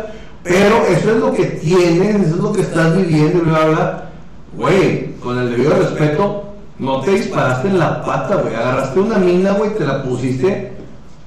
Pero 0.50 0.84
eso 0.88 1.12
es 1.12 1.18
lo 1.18 1.32
que 1.34 1.46
tienes, 1.46 2.16
eso 2.16 2.36
es 2.36 2.42
lo 2.42 2.52
que 2.52 2.62
estás 2.62 2.96
viviendo, 2.98 3.44
bla, 3.46 3.66
bla. 3.66 4.04
Güey, 4.58 5.14
con 5.22 5.38
el 5.38 5.52
debido 5.52 5.76
respeto, 5.76 6.44
no 6.80 7.02
te 7.02 7.12
disparaste 7.12 7.68
en 7.68 7.78
la 7.80 8.04
pata, 8.04 8.36
güey. 8.38 8.56
Agarraste 8.56 9.00
una 9.00 9.18
mina, 9.20 9.52
güey, 9.52 9.76
te 9.76 9.86
la 9.86 10.02
pusiste, 10.04 10.74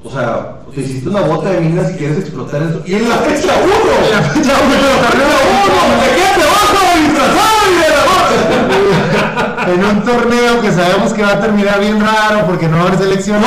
o 0.05 0.11
sea, 0.11 0.57
te 0.75 0.81
hiciste 0.81 1.09
una 1.09 1.21
bota 1.21 1.51
de 1.51 1.61
mina 1.61 1.85
si 1.87 1.95
quieres 1.95 2.19
explotar 2.19 2.63
eso. 2.63 2.83
Y 2.85 2.95
en 2.95 3.09
la 3.09 3.17
fecha 3.19 3.53
1, 3.63 3.73
En 4.05 4.11
la 4.11 4.23
fecha 4.23 4.53
uno, 4.59 4.75
uno, 4.75 6.03
te 6.03 6.09
quedaste 6.17 6.43
abajo 6.43 6.79
disfrazado 6.99 7.63
y 7.71 7.75
de 7.79 7.89
la 7.89 8.03
bota. 8.11 9.73
En 9.73 9.85
un 9.85 10.03
torneo 10.03 10.61
que 10.61 10.73
sabemos 10.73 11.13
que 11.13 11.23
va 11.23 11.33
a 11.35 11.41
terminar 11.41 11.79
bien 11.81 12.01
raro 12.01 12.47
porque 12.47 12.67
no 12.67 12.79
va 12.79 12.83
a 12.83 12.87
haber 12.89 12.99
selección. 12.99 13.41
No, 13.41 13.47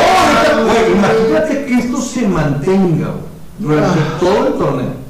güey, 0.64 0.94
imagínate 0.94 1.66
que 1.66 1.74
esto 1.80 1.98
se 2.00 2.26
mantenga, 2.28 3.08
güey, 3.08 3.26
durante 3.60 4.00
Ah. 4.00 4.18
todo 4.22 4.48
el 4.48 4.54
torneo. 4.54 5.05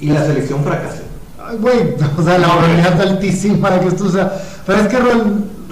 Y 0.00 0.10
la 0.10 0.24
selección 0.24 0.64
fracase. 0.64 1.02
Ay, 1.42 1.56
Güey, 1.58 1.94
o 2.18 2.22
sea, 2.22 2.38
la 2.38 2.48
probabilidad 2.48 2.94
es 2.94 3.10
altísima 3.10 3.80
que 3.80 3.88
esto 3.88 4.10
sea. 4.10 4.32
Pero 4.66 4.80
es 4.80 4.88
que, 4.88 4.98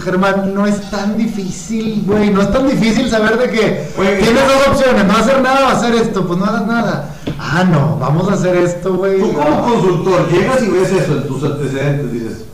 Germán, 0.02 0.54
no 0.54 0.66
es 0.66 0.90
tan 0.90 1.16
difícil, 1.16 2.04
güey. 2.06 2.30
No 2.30 2.42
es 2.42 2.52
tan 2.52 2.68
difícil 2.68 3.10
saber 3.10 3.38
de 3.38 3.50
que 3.50 3.90
Güey, 3.96 4.18
tienes 4.20 4.42
dos 4.46 4.68
opciones: 4.68 5.04
no 5.04 5.16
hacer 5.16 5.42
nada 5.42 5.66
o 5.66 5.70
hacer 5.70 5.94
esto. 5.94 6.26
Pues 6.26 6.38
no 6.38 6.44
hagas 6.44 6.66
nada. 6.66 7.14
Ah, 7.38 7.64
no, 7.64 7.98
vamos 7.98 8.28
a 8.28 8.34
hacer 8.34 8.56
esto, 8.56 8.96
güey. 8.96 9.20
Tú 9.20 9.32
como 9.32 9.62
consultor 9.62 10.28
llegas 10.30 10.62
y 10.62 10.68
ves 10.68 10.92
eso 10.92 11.16
en 11.16 11.26
tus 11.28 11.44
antecedentes, 11.44 12.12
dices, 12.12 12.44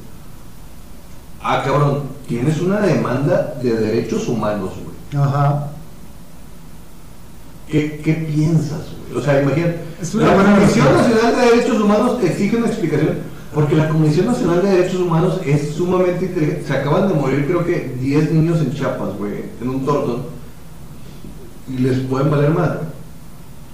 ah 1.43 1.63
cabrón, 1.65 2.03
tienes 2.29 2.61
una 2.61 2.81
demanda 2.81 3.55
de 3.63 3.73
derechos 3.75 4.29
humanos, 4.29 4.71
güey. 4.83 5.25
Ajá. 5.25 5.69
¿Qué, 7.69 8.01
qué 8.05 8.13
piensas, 8.15 8.81
güey? 9.09 9.21
O 9.21 9.25
sea, 9.25 9.43
imagínate, 9.43 9.81
Es 10.01 10.15
la 10.15 10.35
Comisión. 10.35 10.87
Nacional 10.95 11.37
de 11.37 11.43
Derechos 11.51 11.81
Humanos 11.81 12.19
exige 12.23 12.57
una 12.57 12.67
explicación, 12.67 13.19
porque 13.55 13.75
la 13.77 13.89
Comisión 13.89 14.27
Nacional 14.27 14.63
de 14.63 14.71
Derechos 14.71 15.01
Humanos 15.01 15.41
es 15.47 15.75
sumamente 15.75 16.27
inteligente. 16.27 16.65
Se 16.67 16.73
acaban 16.75 17.09
de 17.09 17.15
morir, 17.15 17.47
creo 17.47 17.65
que 17.65 17.97
10 18.01 18.33
niños 18.33 18.59
en 18.61 18.73
Chiapas, 18.75 19.17
güey, 19.19 19.45
en 19.63 19.69
un 19.69 19.85
tortón, 19.85 20.23
y 21.69 21.79
les 21.79 21.99
pueden 22.01 22.31
valer 22.31 22.51
madre. 22.51 22.79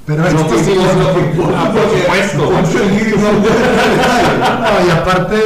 Pero 0.06 0.26
esto 0.26 0.44
sí 0.64 0.72
no, 0.74 0.82
les- 0.82 0.96
no, 1.36 1.44
por- 1.44 1.54
Ah, 1.54 1.72
por 1.72 1.82
supuesto. 1.82 2.50
No, 4.40 4.86
y 4.86 4.90
aparte, 4.90 5.36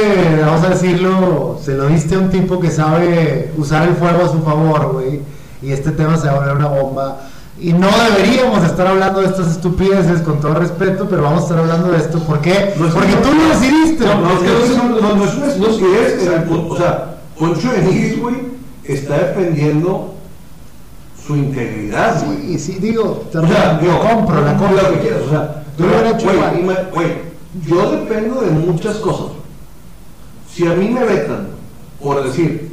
vamos 0.45 0.63
a 0.63 0.69
decirlo, 0.69 1.59
se 1.61 1.75
lo 1.75 1.87
diste 1.87 2.15
a 2.15 2.19
un 2.19 2.29
tipo 2.29 2.59
que 2.59 2.71
sabe 2.71 3.51
usar 3.57 3.87
el 3.87 3.95
fuego 3.95 4.23
a 4.25 4.29
su 4.29 4.41
favor, 4.41 4.93
güey. 4.93 5.21
Y 5.61 5.71
este 5.71 5.91
tema 5.91 6.17
se 6.17 6.27
va 6.27 6.33
a 6.33 6.37
volver 6.39 6.55
una 6.55 6.67
bomba. 6.67 7.27
Y 7.59 7.71
no 7.71 7.87
deberíamos 8.09 8.63
estar 8.65 8.85
hablando 8.85 9.21
de 9.21 9.27
estas 9.27 9.49
estupideces 9.51 10.21
con 10.21 10.41
todo 10.41 10.55
respeto, 10.55 11.07
pero 11.09 11.23
vamos 11.23 11.39
a 11.39 11.43
estar 11.43 11.59
hablando 11.59 11.89
de 11.91 11.97
esto. 11.99 12.19
¿Por 12.19 12.39
qué? 12.41 12.73
No 12.77 12.87
es 12.87 12.93
Porque 12.93 13.09
que- 13.09 13.15
tú 13.15 13.29
lo 13.33 13.47
decidiste. 13.47 14.05
No, 14.05 14.19
no, 14.21 14.31
es 14.33 14.39
que 14.39 14.45
no, 14.47 14.53
Porque 14.53 14.65
es 14.65 14.69
tú- 14.69 15.01
no, 15.01 15.15
no 15.15 16.73
O 16.73 16.77
sea, 16.77 17.11
Poncho 17.39 17.69
de 17.71 18.15
güey, 18.21 18.35
está 18.83 19.17
defendiendo 19.17 20.13
su 21.25 21.35
integridad, 21.35 22.25
güey. 22.25 22.57
Sí, 22.57 22.59
sí, 22.59 22.77
digo, 22.79 23.25
te 23.31 23.37
O 23.39 23.47
sea, 23.47 23.77
digo, 23.79 23.99
compro, 23.99 24.41
la 24.41 24.55
compro. 24.57 24.81
lo 24.81 24.93
que 24.93 24.99
quieras, 24.99 25.21
o 25.25 25.29
sea, 25.29 25.63
güey, 26.93 27.07
yo 27.67 27.91
dependo 27.91 28.41
de 28.41 28.51
muchas 28.51 28.95
cosas. 28.97 29.27
Si 30.53 30.65
a 30.67 30.73
mí 30.75 30.89
me 30.89 31.03
vetan 31.03 31.47
por 32.01 32.23
decir 32.23 32.71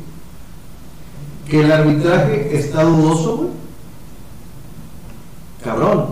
que 1.49 1.61
el 1.61 1.73
arbitraje 1.73 2.57
está 2.57 2.85
dudoso, 2.85 3.37
güey, 3.39 3.49
cabrón, 5.65 6.07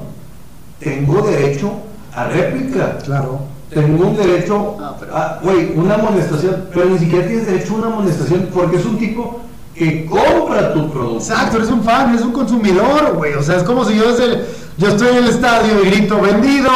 tengo 0.78 1.22
derecho 1.22 1.72
a 2.14 2.24
réplica. 2.24 2.98
Claro. 2.98 3.40
Tengo 3.72 4.08
un 4.08 4.16
derecho 4.16 4.76
Ah, 4.80 4.96
pero- 4.98 5.16
a, 5.16 5.38
güey, 5.42 5.72
una 5.76 5.94
amonestación, 5.94 6.66
pero 6.74 6.86
ni 6.86 6.98
siquiera 6.98 7.26
tienes 7.26 7.46
derecho 7.46 7.74
a 7.74 7.78
una 7.78 7.86
amonestación 7.86 8.48
porque 8.52 8.76
es 8.76 8.84
un 8.84 8.98
tipo 8.98 9.40
que 9.74 10.06
compra 10.06 10.72
tu 10.72 10.90
producto. 10.90 11.18
Exacto, 11.18 11.58
eres 11.58 11.70
un 11.70 11.82
fan, 11.84 12.10
eres 12.10 12.22
un 12.22 12.32
consumidor, 12.32 13.14
güey. 13.16 13.34
O 13.34 13.42
sea, 13.42 13.56
es 13.56 13.62
como 13.62 13.84
si 13.84 13.94
yo, 13.96 14.10
desde- 14.12 14.44
yo 14.76 14.88
estoy 14.88 15.08
en 15.08 15.16
el 15.18 15.28
estadio 15.28 15.84
y 15.84 15.86
grito, 15.90 16.20
vendido. 16.20 16.70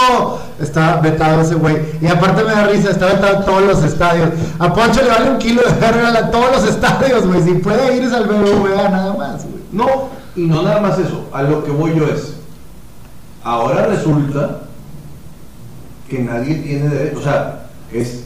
Está 0.60 1.00
vetado 1.00 1.40
ese 1.42 1.56
güey. 1.56 1.76
Y 2.00 2.06
aparte 2.06 2.44
me 2.44 2.52
da 2.52 2.68
risa, 2.68 2.90
está 2.90 3.06
vetado 3.06 3.38
en 3.40 3.44
todos 3.44 3.62
los 3.62 3.82
estadios. 3.82 4.28
A 4.60 4.72
Poncho 4.72 5.02
le 5.02 5.08
vale 5.08 5.30
un 5.30 5.38
kilo 5.38 5.62
de 5.62 5.72
verga 5.80 6.16
a 6.16 6.30
todos 6.30 6.52
los 6.52 6.68
estadios, 6.68 7.26
güey. 7.26 7.42
Si 7.42 7.54
puede 7.54 7.96
irse 7.96 8.14
al 8.14 8.26
BBVA 8.28 8.88
nada 8.88 9.14
más, 9.14 9.42
güey. 9.44 9.64
No, 9.72 9.86
y 10.36 10.42
no 10.46 10.62
nada 10.62 10.80
más 10.80 10.96
eso, 11.00 11.24
a 11.32 11.42
lo 11.42 11.64
que 11.64 11.72
voy 11.72 11.92
yo 11.96 12.04
es, 12.06 12.33
ahora 13.44 13.86
resulta 13.86 14.60
que 16.08 16.18
nadie 16.20 16.56
tiene 16.56 16.88
derecho, 16.88 17.18
o 17.18 17.22
sea, 17.22 17.66
es, 17.92 18.24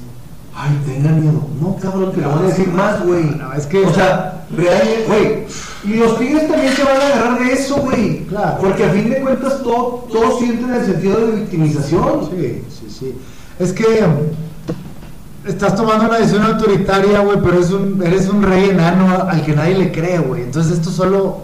ay, 0.54 0.78
tenga 0.86 1.10
miedo, 1.10 1.40
no 1.60 1.76
cabrón, 1.76 2.12
te 2.12 2.20
lo 2.20 2.30
van 2.30 2.38
a 2.44 2.48
decir 2.48 2.68
más, 2.68 3.04
güey. 3.04 3.24
No, 3.24 3.52
es 3.52 3.66
que- 3.66 3.84
O 3.84 3.92
sea, 3.94 4.44
realmente, 4.56 5.04
güey, 5.06 5.46
y 5.84 5.96
los 5.98 6.18
tigres 6.18 6.48
también 6.48 6.72
se 6.72 6.82
van 6.84 6.96
a 7.00 7.06
agarrar 7.06 7.38
de 7.40 7.52
eso, 7.52 7.76
güey. 7.76 8.24
Claro. 8.26 8.58
Porque 8.60 8.84
a 8.84 8.90
fin 8.90 9.10
de 9.10 9.20
cuentas 9.20 9.62
todo- 9.62 10.06
todos 10.10 10.38
sienten 10.40 10.72
el 10.74 10.84
sentido 10.84 11.18
de 11.26 11.32
victimización. 11.36 12.28
Sí, 12.30 12.62
sí, 12.68 12.86
sí. 12.98 13.18
Es 13.60 13.72
que 13.72 13.84
mm, 13.84 15.48
estás 15.48 15.74
tomando 15.76 16.06
una 16.08 16.18
decisión 16.18 16.42
autoritaria, 16.44 17.20
güey, 17.20 17.38
pero 17.42 17.60
es 17.60 17.70
un, 17.70 18.02
eres 18.04 18.28
un 18.28 18.42
rey 18.42 18.70
enano 18.70 19.24
al 19.28 19.42
que 19.44 19.54
nadie 19.54 19.76
le 19.78 19.92
cree, 19.92 20.18
güey. 20.18 20.42
Entonces 20.42 20.72
esto 20.78 20.90
solo 20.90 21.38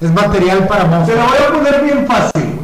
es 0.00 0.12
material 0.12 0.66
para 0.68 0.82
Se 0.84 0.88
la 0.90 0.96
monstruos. 0.98 1.26
voy 1.28 1.38
a 1.38 1.52
poner 1.64 1.82
bien 1.84 2.06
fácil, 2.06 2.42
güey. 2.42 2.63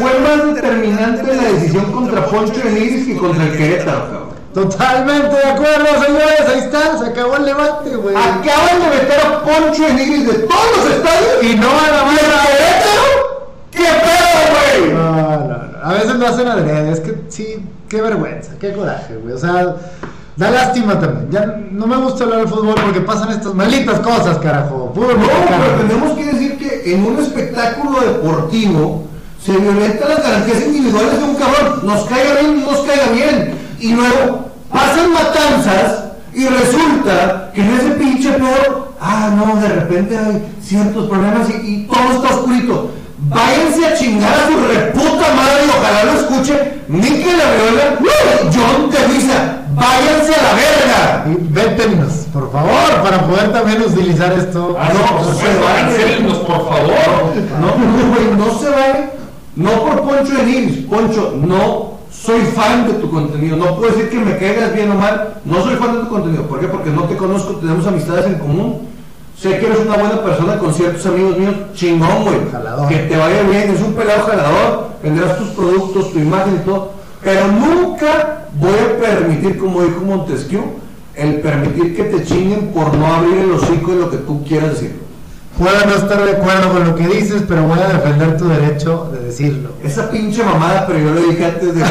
Fue 0.00 0.18
más 0.20 0.54
determinante 0.54 1.34
la 1.34 1.42
decisión 1.42 1.92
contra 1.92 2.24
Poncho 2.24 2.58
de 2.64 2.70
Nigris 2.70 3.06
que 3.06 3.16
contra 3.18 3.44
el 3.44 3.56
Querétaro, 3.56 4.00
cabrón. 4.00 4.30
Totalmente 4.54 5.36
de 5.36 5.44
acuerdo, 5.44 5.86
señores. 6.04 6.40
Ahí 6.48 6.58
está, 6.60 6.98
se 6.98 7.06
acabó 7.10 7.36
el 7.36 7.44
debate, 7.44 7.96
güey. 7.96 8.16
Acaban 8.16 8.80
de 8.80 8.96
meter 8.96 9.20
a 9.20 9.42
Poncho 9.42 9.82
de 9.82 9.92
Nigris 9.92 10.26
de 10.26 10.34
todos 10.46 10.76
los 10.76 10.86
estadios 10.86 11.42
Y 11.42 11.54
no 11.56 11.68
a 11.68 11.88
la 11.90 12.12
¿Y 12.12 12.16
el 12.16 12.30
Querétaro? 12.46 13.40
¿Qué 13.70 13.78
pedo, 13.78 14.86
güey? 14.86 14.94
No, 14.94 15.12
no, 15.12 15.48
no. 15.48 15.70
A 15.82 15.92
veces 15.92 16.14
lo 16.14 16.26
hacen 16.26 16.48
adrede. 16.48 16.92
Es 16.92 17.00
que 17.00 17.20
sí, 17.28 17.64
qué 17.88 18.00
vergüenza, 18.00 18.52
qué 18.58 18.72
coraje, 18.72 19.16
güey. 19.16 19.34
O 19.34 19.38
sea, 19.38 19.76
da 20.36 20.50
lástima 20.50 20.98
también. 20.98 21.30
Ya 21.30 21.60
no 21.70 21.86
me 21.86 21.96
gusta 21.98 22.24
hablar 22.24 22.40
del 22.40 22.48
fútbol 22.48 22.74
porque 22.82 23.00
pasan 23.02 23.32
estas 23.32 23.54
malditas 23.54 24.00
cosas, 24.00 24.38
carajo. 24.38 24.92
Puro 24.94 25.14
No, 25.14 25.26
pero 25.26 25.86
tenemos 25.86 26.12
que 26.16 26.24
decir 26.24 26.58
que 26.58 26.94
en 26.94 27.04
un 27.04 27.18
espectáculo 27.18 28.00
deportivo 28.00 29.09
se 29.44 29.56
violentan 29.56 30.08
las 30.08 30.22
garantías 30.22 30.62
individuales 30.62 31.18
de 31.18 31.24
un 31.24 31.34
cabrón. 31.34 31.80
Nos 31.84 32.04
caiga 32.06 32.40
bien, 32.40 32.64
nos 32.64 32.80
caiga 32.80 33.06
bien. 33.12 33.54
Y 33.80 33.92
luego 33.92 34.50
pasan 34.70 35.12
matanzas 35.12 36.04
y 36.34 36.46
resulta 36.46 37.50
que 37.54 37.60
en 37.62 37.74
ese 37.74 37.90
pinche 37.92 38.32
pedo, 38.32 38.94
ah, 39.00 39.30
no, 39.34 39.60
de 39.60 39.68
repente 39.68 40.16
hay 40.16 40.54
ciertos 40.62 41.08
problemas 41.08 41.48
y, 41.50 41.52
y 41.66 41.86
todo 41.86 42.12
está 42.16 42.36
oscurito. 42.36 42.90
Váyanse 43.28 43.86
a 43.86 43.94
chingar 43.94 44.32
a 44.32 44.46
su 44.46 44.56
reputa 44.66 45.34
madre 45.34 45.66
y 45.66 45.70
ojalá 45.70 46.04
lo 46.04 46.20
escuche 46.20 46.80
Mikel 46.88 47.40
Arreola, 47.40 47.98
John 48.52 48.90
de 48.90 49.14
Visa. 49.14 49.56
Váyanse 49.74 50.34
a 50.34 50.42
la 50.42 50.52
verga. 50.54 51.24
Y 51.26 51.52
vétenos, 51.52 52.12
por 52.32 52.50
favor, 52.52 53.02
para 53.02 53.26
poder 53.26 53.52
también 53.52 53.82
utilizar 53.82 54.32
esto. 54.32 54.76
Ah, 54.78 54.90
no, 54.92 55.16
por 55.16 55.26
supuesto, 55.26 55.64
cancélennos, 55.76 56.38
por 56.38 56.68
favor. 56.68 57.34
No, 57.60 57.66
no, 57.66 58.14
güey, 58.14 58.36
no 58.36 58.58
se 58.58 58.68
vale. 58.68 59.19
No 59.60 59.84
por 59.84 60.00
Poncho 60.02 60.32
de. 60.32 60.86
Poncho, 60.88 61.34
no 61.36 61.98
soy 62.10 62.40
fan 62.40 62.86
de 62.86 62.94
tu 62.94 63.10
contenido. 63.10 63.58
No 63.58 63.76
puedo 63.76 63.92
decir 63.92 64.08
que 64.08 64.18
me 64.18 64.38
caigas 64.38 64.74
bien 64.74 64.90
o 64.90 64.94
mal. 64.94 65.34
No 65.44 65.62
soy 65.62 65.76
fan 65.76 65.96
de 65.96 66.00
tu 66.00 66.08
contenido. 66.08 66.44
¿Por 66.44 66.60
qué? 66.60 66.66
Porque 66.66 66.88
no 66.88 67.04
te 67.04 67.16
conozco, 67.16 67.56
tenemos 67.56 67.86
amistades 67.86 68.24
en 68.24 68.38
común. 68.38 68.88
Sé 69.36 69.58
que 69.58 69.66
eres 69.66 69.80
una 69.80 69.96
buena 69.96 70.22
persona 70.22 70.58
con 70.58 70.72
ciertos 70.72 71.04
amigos 71.04 71.36
míos. 71.36 71.54
Chingón, 71.74 72.24
güey. 72.24 72.88
Que 72.88 72.96
te 73.04 73.16
vaya 73.18 73.42
bien. 73.42 73.70
Es 73.70 73.82
un 73.82 73.92
pelado 73.92 74.22
jalador. 74.26 74.88
Vendrás 75.02 75.36
tus 75.38 75.48
productos, 75.48 76.10
tu 76.12 76.18
imagen 76.18 76.54
y 76.56 76.64
todo. 76.64 76.92
Pero 77.22 77.48
nunca 77.48 78.46
voy 78.58 78.72
a 78.72 78.98
permitir, 78.98 79.58
como 79.58 79.82
dijo 79.82 80.00
Montesquieu, 80.00 80.62
el 81.14 81.40
permitir 81.40 81.94
que 81.94 82.04
te 82.04 82.24
chinguen 82.24 82.68
por 82.68 82.96
no 82.96 83.06
abrir 83.06 83.40
el 83.40 83.52
hocico 83.52 83.92
de 83.92 83.98
lo 83.98 84.10
que 84.10 84.16
tú 84.16 84.42
quieras 84.42 84.70
decir. 84.70 85.09
Puedo 85.60 85.84
no 85.84 85.94
estar 85.94 86.24
de 86.24 86.30
acuerdo 86.32 86.70
con 86.72 86.84
lo 86.88 86.94
que 86.96 87.06
dices, 87.06 87.42
pero 87.46 87.64
voy 87.64 87.78
a 87.78 87.88
defender 87.88 88.38
tu 88.38 88.48
derecho 88.48 89.10
de 89.12 89.26
decirlo. 89.26 89.72
Esa 89.84 90.10
pinche 90.10 90.42
mamada, 90.42 90.86
pero 90.86 90.98
yo 91.00 91.10
lo 91.10 91.20
dije 91.20 91.44
antes 91.44 91.74
de. 91.74 91.82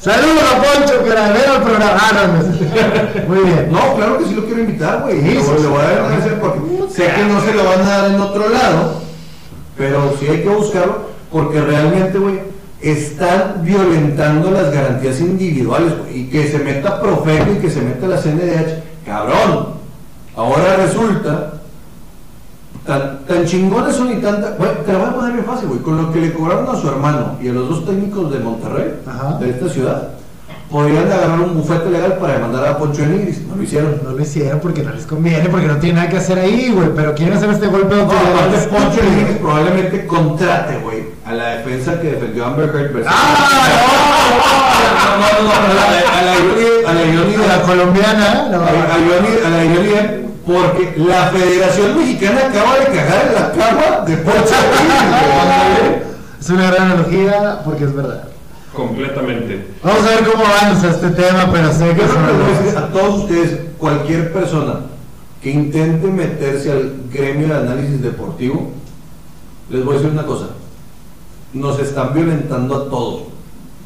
Saludos 0.00 0.42
a 0.42 0.56
Poncho, 0.60 1.04
que 1.04 1.10
era 1.10 1.28
ver 1.28 1.44
el 1.56 1.62
programa. 1.62 1.92
Ah, 2.00 2.10
no. 2.26 3.28
Muy 3.28 3.44
bien. 3.44 3.68
No, 3.70 3.94
claro 3.94 4.18
que 4.18 4.24
sí 4.24 4.34
lo 4.34 4.44
quiero 4.44 4.60
invitar, 4.62 5.02
güey. 5.02 5.20
Sí, 5.22 5.34
Lo- 5.34 5.40
sí, 5.42 5.50
le 5.52 5.58
sí. 5.60 5.66
voy 5.66 5.82
a 5.82 5.88
agradecer 5.88 6.40
porque 6.40 6.58
sé 6.92 7.12
que 7.14 7.24
no 7.24 7.40
se 7.40 7.54
lo 7.54 7.62
van 7.64 7.80
a 7.82 7.88
dar 7.88 8.10
en 8.10 8.20
otro 8.20 8.48
lado, 8.48 9.00
pero 9.76 10.16
sí 10.18 10.26
hay 10.26 10.42
que 10.42 10.48
buscarlo 10.48 11.10
porque 11.30 11.60
realmente, 11.60 12.18
güey, 12.18 12.40
están 12.80 13.60
violentando 13.62 14.50
las 14.50 14.72
garantías 14.72 15.20
individuales, 15.20 15.96
güey. 15.96 16.22
Y 16.22 16.28
que 16.28 16.48
se 16.48 16.58
meta 16.58 17.00
Profeco 17.00 17.52
y 17.52 17.58
que 17.60 17.70
se 17.70 17.82
meta 17.82 18.08
la 18.08 18.16
CNDH, 18.20 18.82
cabrón. 19.06 19.77
Ahora 20.38 20.76
resulta 20.76 21.54
tan, 22.86 23.18
tan 23.26 23.44
chingones 23.44 23.96
son 23.96 24.12
y 24.16 24.20
tanta. 24.22 24.52
Güey, 24.52 24.70
te 24.86 24.92
la 24.92 24.98
voy 25.00 25.08
a 25.08 25.14
poner 25.14 25.32
bien 25.32 25.44
fácil, 25.44 25.68
güey. 25.68 25.80
Con 25.80 25.96
lo 26.00 26.12
que 26.12 26.20
le 26.20 26.32
cobraron 26.32 26.68
a 26.74 26.80
su 26.80 26.86
hermano 26.88 27.36
y 27.42 27.48
a 27.48 27.52
los 27.52 27.68
dos 27.68 27.84
técnicos 27.84 28.32
de 28.32 28.38
Monterrey, 28.38 29.00
Ajá. 29.04 29.36
de 29.38 29.50
esta 29.50 29.68
ciudad, 29.68 30.10
podrían 30.70 31.10
agarrar 31.10 31.40
un 31.40 31.54
bufete 31.56 31.90
legal 31.90 32.18
para 32.20 32.34
demandar 32.34 32.68
a 32.68 32.78
Poncho 32.78 33.02
de 33.02 33.08
Nigris. 33.08 33.42
No 33.48 33.56
lo 33.56 33.62
hicieron. 33.64 34.00
No 34.04 34.12
lo 34.12 34.22
hicieron 34.22 34.60
porque 34.60 34.84
no 34.84 34.92
les 34.92 35.06
conviene, 35.06 35.48
porque 35.48 35.66
no 35.66 35.76
tiene 35.78 35.96
nada 35.96 36.08
que 36.08 36.18
hacer 36.18 36.38
ahí, 36.38 36.70
güey. 36.72 36.90
Pero 36.94 37.14
quieren 37.16 37.36
hacer 37.36 37.50
este 37.50 37.66
golpe 37.66 37.96
de 37.96 38.02
No. 38.04 38.08
Poncho 38.08 39.02
Nigris 39.02 39.38
probablemente 39.38 40.06
contrate, 40.06 40.78
güey, 40.78 41.02
a 41.28 41.32
la 41.34 41.48
defensa 41.56 42.00
que 42.00 42.12
defendió 42.12 42.46
Amber 42.46 42.70
Heard 42.74 42.92
versus- 42.92 43.12
¡Ah! 43.14 43.14
no, 45.20 45.26
no, 45.42 45.48
no, 45.48 45.74
la, 45.74 46.18
a 46.18 46.22
la 46.22 46.34
Johnny- 46.34 46.86
a 46.86 46.92
la 46.94 47.00
Johnny 47.18 47.36
No, 47.36 47.46
la 47.46 47.62
colombiana, 47.62 48.48
no. 48.50 48.56
a, 48.62 48.72
la 48.72 49.62
Johnny 49.74 49.88
Depp, 49.88 50.26
porque 50.46 50.94
la 50.96 51.26
Federación 51.26 51.98
Mexicana 51.98 52.40
acaba 52.48 52.78
de 52.78 52.84
cagar 52.86 53.26
en 53.28 53.34
la 53.34 53.52
cama 53.52 54.04
de 54.06 54.16
güey. 54.16 54.36
Es 56.40 56.48
una 56.50 56.70
gran 56.70 56.92
analogía 56.92 57.60
porque 57.64 57.84
es 57.84 57.94
verdad. 57.94 58.24
Completamente. 58.74 59.66
Vamos 59.82 60.02
a 60.06 60.10
ver 60.10 60.24
cómo 60.30 60.44
avanza 60.46 60.88
este 60.88 61.10
tema, 61.10 61.50
pero 61.52 61.72
sé 61.72 61.94
que 61.94 62.02
a 62.78 62.86
todos 62.88 63.22
ustedes, 63.24 63.58
cualquier 63.76 64.32
persona 64.32 64.76
que 65.42 65.50
intente 65.50 66.06
meterse 66.06 66.70
al 66.72 66.92
gremio 67.12 67.48
de 67.48 67.54
análisis 67.56 68.00
deportivo, 68.00 68.70
les 69.68 69.84
voy 69.84 69.94
a 69.96 69.98
decir 69.98 70.12
una 70.12 70.24
cosa. 70.24 70.46
Nos 71.52 71.78
están 71.80 72.12
violentando 72.14 72.74
a 72.76 72.90
todos. 72.90 73.22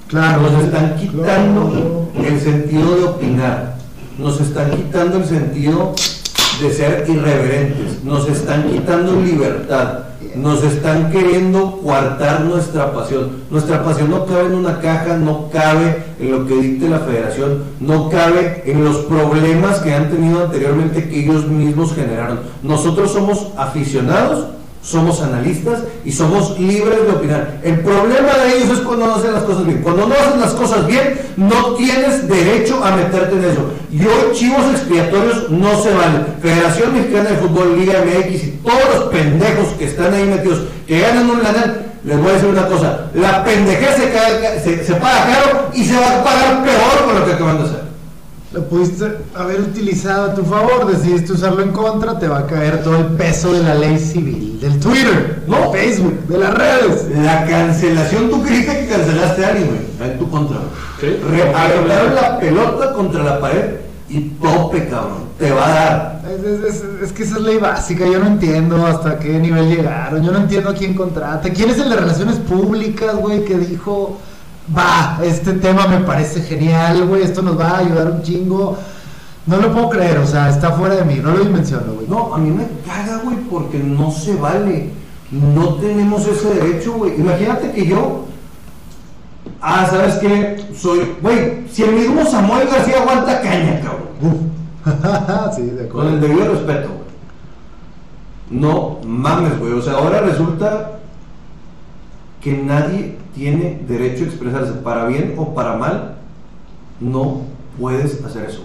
Claro. 0.08 0.42
Nos 0.42 0.64
están 0.64 0.96
quitando 0.96 1.70
Claro. 1.70 2.08
el 2.26 2.40
sentido 2.40 2.96
de 2.96 3.04
opinar. 3.04 3.76
Nos 4.18 4.40
están 4.40 4.70
quitando 4.72 5.18
el 5.18 5.24
sentido 5.24 5.94
de 6.60 6.72
ser 6.72 7.04
irreverentes. 7.08 8.04
Nos 8.04 8.28
están 8.28 8.68
quitando 8.70 9.20
libertad. 9.20 10.00
Nos 10.34 10.64
están 10.64 11.10
queriendo 11.10 11.78
coartar 11.82 12.40
nuestra 12.42 12.92
pasión. 12.92 13.42
Nuestra 13.50 13.84
pasión 13.84 14.10
no 14.10 14.24
cabe 14.24 14.46
en 14.46 14.54
una 14.54 14.80
caja, 14.80 15.16
no 15.16 15.50
cabe 15.50 16.04
en 16.18 16.30
lo 16.30 16.46
que 16.46 16.54
dicte 16.54 16.88
la 16.88 17.00
federación, 17.00 17.64
no 17.80 18.08
cabe 18.08 18.62
en 18.64 18.82
los 18.82 18.96
problemas 18.98 19.80
que 19.80 19.92
han 19.92 20.10
tenido 20.10 20.44
anteriormente 20.44 21.08
que 21.08 21.20
ellos 21.20 21.46
mismos 21.46 21.94
generaron. 21.94 22.40
Nosotros 22.62 23.12
somos 23.12 23.48
aficionados 23.58 24.46
somos 24.82 25.22
analistas 25.22 25.84
y 26.04 26.10
somos 26.10 26.58
libres 26.58 27.06
de 27.06 27.12
opinar. 27.12 27.60
El 27.62 27.80
problema 27.80 28.32
de 28.44 28.56
ellos 28.56 28.78
es 28.78 28.80
cuando 28.80 29.06
no 29.06 29.14
hacen 29.14 29.32
las 29.32 29.44
cosas 29.44 29.64
bien. 29.64 29.80
Cuando 29.80 30.08
no 30.08 30.14
hacen 30.14 30.40
las 30.40 30.52
cosas 30.52 30.86
bien, 30.86 31.20
no 31.36 31.74
tienes 31.74 32.28
derecho 32.28 32.84
a 32.84 32.96
meterte 32.96 33.36
en 33.36 33.44
eso. 33.44 33.70
Y 33.92 34.04
hoy 34.04 34.32
chivos 34.34 34.64
expiatorios 34.72 35.50
no 35.50 35.80
se 35.80 35.94
valen. 35.94 36.26
Federación 36.42 36.94
Mexicana 36.94 37.30
de 37.30 37.36
Fútbol, 37.36 37.78
Liga 37.78 38.04
MX 38.04 38.44
y 38.44 38.60
todos 38.64 38.82
los 38.94 39.04
pendejos 39.04 39.68
que 39.78 39.84
están 39.86 40.12
ahí 40.12 40.24
metidos, 40.24 40.62
que 40.86 41.00
ganan 41.00 41.30
un 41.30 41.42
lanal, 41.42 41.92
les 42.04 42.18
voy 42.18 42.30
a 42.30 42.32
decir 42.32 42.48
una 42.48 42.66
cosa, 42.66 43.06
la 43.14 43.44
pendejez 43.44 43.96
se, 44.64 44.84
se 44.84 44.94
paga 44.94 45.26
caro 45.26 45.70
y 45.72 45.84
se 45.84 45.94
va 45.94 46.18
a 46.18 46.24
pagar 46.24 46.64
peor 46.64 47.04
con 47.06 47.20
lo 47.20 47.24
que 47.24 47.32
acaban 47.32 47.58
de 47.58 47.64
hacer. 47.64 47.81
Lo 48.52 48.64
pudiste 48.68 49.16
haber 49.34 49.60
utilizado 49.60 50.30
a 50.30 50.34
tu 50.34 50.44
favor, 50.44 50.86
decidiste 50.86 51.32
usarlo 51.32 51.62
en 51.62 51.70
contra, 51.72 52.18
te 52.18 52.28
va 52.28 52.40
a 52.40 52.46
caer 52.46 52.82
todo 52.82 52.98
el 52.98 53.06
peso 53.06 53.50
de 53.52 53.62
la 53.62 53.74
ley 53.74 53.98
civil, 53.98 54.60
del 54.60 54.78
Twitter, 54.78 55.42
No. 55.46 55.70
del 55.72 55.80
Facebook, 55.80 56.26
de 56.28 56.38
las 56.38 56.52
redes. 56.54 57.06
La 57.16 57.46
cancelación, 57.46 58.28
tú 58.28 58.42
creíste 58.42 58.80
que 58.80 58.86
cancelaste 58.88 59.44
a 59.44 59.48
alguien, 59.48 59.68
güey. 59.68 60.10
En 60.10 60.18
tu 60.18 60.28
contra. 60.28 60.58
Sí. 61.00 61.16
Aventaron 61.54 62.14
la 62.14 62.38
pelota 62.38 62.92
contra 62.92 63.22
la 63.24 63.40
pared 63.40 63.76
y 64.10 64.20
tope, 64.42 64.86
cabrón. 64.88 65.22
Te 65.38 65.50
va 65.50 65.66
a 65.66 65.70
dar. 65.74 66.22
Es, 66.30 66.44
es- 66.44 66.74
es- 66.74 66.84
es 67.04 67.12
que 67.12 67.22
esa 67.22 67.36
es 67.38 67.42
ley 67.42 67.56
básica, 67.56 68.04
yo 68.06 68.18
no 68.18 68.26
entiendo 68.26 68.86
hasta 68.86 69.18
qué 69.18 69.38
nivel 69.38 69.74
llegaron, 69.74 70.22
yo 70.22 70.30
no 70.30 70.38
entiendo 70.40 70.68
a 70.70 70.74
quién 70.74 70.92
contrata. 70.94 71.48
¿Quién 71.50 71.70
es 71.70 71.78
el 71.78 71.88
de 71.88 71.96
relaciones 71.96 72.36
públicas, 72.36 73.16
güey, 73.16 73.44
que 73.46 73.56
dijo, 73.58 74.18
va, 74.76 75.18
este 75.22 75.54
tema 75.54 75.86
me 75.86 75.98
parece 75.98 76.42
genial, 76.42 77.06
güey, 77.06 77.22
esto 77.22 77.42
nos 77.42 77.58
va 77.58 77.70
a 77.70 77.78
ayudar 77.78 78.10
un 78.10 78.22
chingo? 78.22 78.76
No 79.46 79.56
lo 79.56 79.72
puedo 79.72 79.90
creer, 79.90 80.18
o 80.18 80.26
sea, 80.26 80.48
está 80.48 80.70
fuera 80.72 80.94
de 80.94 81.04
mí, 81.04 81.16
no 81.22 81.32
lo 81.32 81.44
dimensiono, 81.44 81.94
güey. 81.94 82.06
No, 82.08 82.32
a 82.34 82.38
mí 82.38 82.50
me 82.50 82.66
caga, 82.86 83.18
güey, 83.24 83.36
porque 83.50 83.78
no 83.78 84.10
se 84.10 84.36
vale. 84.36 84.90
No 85.32 85.74
tenemos 85.76 86.26
ese 86.26 86.54
derecho, 86.54 86.92
güey. 86.92 87.18
Imagínate 87.18 87.72
que 87.72 87.86
yo. 87.86 88.26
Ah, 89.60 89.86
¿sabes 89.90 90.16
qué? 90.16 90.62
Soy. 90.76 91.16
Güey, 91.22 91.66
si 91.72 91.82
el 91.82 91.92
mismo 91.94 92.24
Samuel 92.24 92.68
García 92.68 93.00
aguanta 93.00 93.40
caña, 93.40 93.80
cabrón. 93.80 94.52
Sí, 95.56 95.62
de 95.62 95.88
Con 95.88 96.06
el 96.06 96.16
acuerdo. 96.16 96.28
debido 96.28 96.52
respeto, 96.52 96.88
güey. 96.88 97.02
No 98.60 98.98
mames, 99.06 99.58
güey. 99.58 99.72
O 99.72 99.82
sea, 99.82 99.94
ahora 99.94 100.20
resulta 100.20 100.98
que 102.42 102.52
nadie 102.52 103.16
tiene 103.34 103.82
derecho 103.88 104.24
a 104.24 104.26
expresarse 104.26 104.72
para 104.72 105.06
bien 105.06 105.34
o 105.38 105.54
para 105.54 105.76
mal. 105.76 106.16
No 107.00 107.42
puedes 107.78 108.22
hacer 108.24 108.44
eso. 108.50 108.62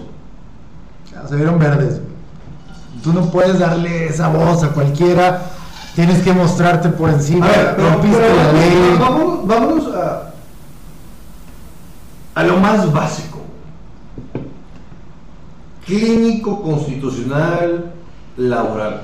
Ya, 1.12 1.26
Se 1.26 1.36
vieron 1.36 1.58
verdes. 1.58 2.00
Tú 3.02 3.12
no 3.12 3.30
puedes 3.30 3.58
darle 3.58 4.06
esa 4.06 4.28
voz 4.28 4.62
a 4.64 4.70
cualquiera, 4.70 5.42
tienes 5.94 6.20
que 6.22 6.32
mostrarte 6.32 6.88
por 6.88 7.10
encima, 7.10 7.46
A 7.46 7.48
ver, 7.50 7.76
pero- 7.76 8.36
la 8.36 8.52
ley. 8.52 8.96
Vámonos, 8.98 9.46
vámonos 9.46 9.94
a, 9.94 10.30
a 12.34 12.42
lo 12.42 12.56
más 12.58 12.92
básico. 12.92 13.38
Clínico, 15.86 16.60
constitucional, 16.62 17.92
laboral. 18.36 19.02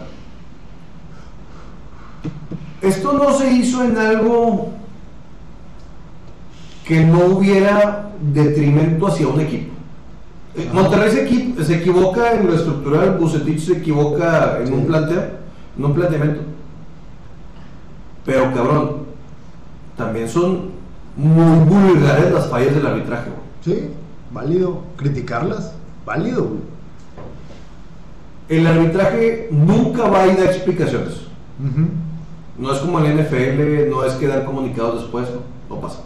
Esto 2.82 3.12
no 3.14 3.32
se 3.32 3.50
hizo 3.50 3.82
en 3.84 3.96
algo 3.96 4.72
que 6.84 7.04
no 7.04 7.26
hubiera 7.26 8.10
detrimento 8.20 9.06
hacia 9.06 9.26
un 9.28 9.40
equipo. 9.40 9.72
Eh, 10.56 10.68
Monterrey 10.72 11.10
se, 11.10 11.28
equi- 11.28 11.60
se 11.62 11.76
equivoca 11.76 12.32
en 12.34 12.46
lo 12.46 12.54
estructural, 12.54 13.16
Bucetich 13.18 13.58
se 13.58 13.72
equivoca 13.78 14.58
en 14.62 14.72
un 14.72 14.86
planteo, 14.86 15.22
en 15.78 15.84
un 15.84 15.94
planteamiento. 15.94 16.40
Pero 18.24 18.52
cabrón, 18.54 19.04
también 19.96 20.28
son 20.28 20.70
muy 21.16 21.64
vulgares 21.64 22.32
las 22.32 22.48
fallas 22.48 22.74
del 22.74 22.86
arbitraje. 22.86 23.30
güey. 23.30 23.78
Sí, 23.78 23.88
válido. 24.32 24.82
Criticarlas, 24.96 25.72
válido, 26.06 26.44
güey. 26.44 26.60
El 28.48 28.66
arbitraje 28.66 29.48
nunca 29.50 30.04
va 30.08 30.22
a 30.22 30.26
ir 30.26 30.38
a 30.38 30.44
explicaciones. 30.44 31.22
No 32.58 32.72
es 32.72 32.78
como 32.78 32.98
el 33.00 33.06
NFL, 33.18 33.88
no 33.90 34.04
es 34.04 34.12
que 34.14 34.26
dar 34.28 34.44
comunicados 34.44 35.02
después, 35.02 35.26
no, 35.30 35.74
no 35.74 35.80
pasa. 35.80 36.00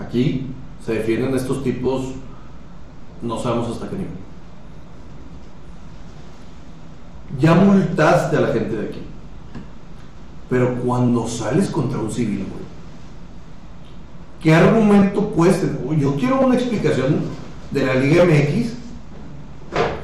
Aquí 0.00 0.46
se 0.84 0.94
defienden 0.94 1.34
estos 1.34 1.62
tipos, 1.62 2.12
no 3.22 3.38
sabemos 3.38 3.70
hasta 3.70 3.88
qué 3.88 3.96
nivel. 3.96 4.12
Ya 7.38 7.54
multaste 7.54 8.36
a 8.36 8.40
la 8.40 8.48
gente 8.48 8.76
de 8.76 8.88
aquí. 8.88 9.02
Pero 10.48 10.74
cuando 10.76 11.28
sales 11.28 11.68
contra 11.68 11.98
un 11.98 12.10
civil, 12.10 12.46
güey, 12.50 12.64
¿qué 14.42 14.54
argumento 14.54 15.28
puedes 15.28 15.60
tener? 15.60 15.78
Uy, 15.84 16.00
Yo 16.00 16.16
quiero 16.16 16.40
una 16.40 16.56
explicación 16.56 17.20
de 17.70 17.86
la 17.86 17.94
Liga 17.94 18.24
MX 18.24 18.72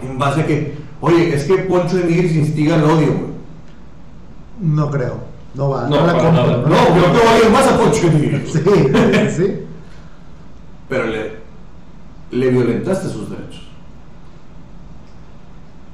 en 0.03 0.19
base 0.19 0.43
a 0.43 0.47
que, 0.47 0.77
oye, 1.01 1.35
es 1.35 1.45
que 1.45 1.59
Poncho 1.59 1.97
de 1.97 2.05
Nigris 2.05 2.37
instiga 2.37 2.77
el 2.77 2.85
odio, 2.85 3.13
güey. 3.13 3.37
No 4.61 4.91
creo. 4.91 5.19
No 5.55 5.71
va. 5.71 5.89
No, 5.89 6.07
la 6.07 6.13
para 6.13 6.25
compro, 6.25 6.47
nada. 6.47 6.69
No, 6.69 6.97
yo 6.97 7.03
te 7.11 7.19
odio 7.19 7.51
más 7.51 7.67
a 7.67 7.79
Poncho 7.79 8.09
de 8.09 8.19
Nigris. 8.19 8.53
Sí, 8.53 8.61
sí. 9.37 9.66
Pero 10.89 11.07
le, 11.07 11.33
le 12.31 12.49
violentaste 12.51 13.09
sus 13.09 13.31
derechos. 13.31 13.63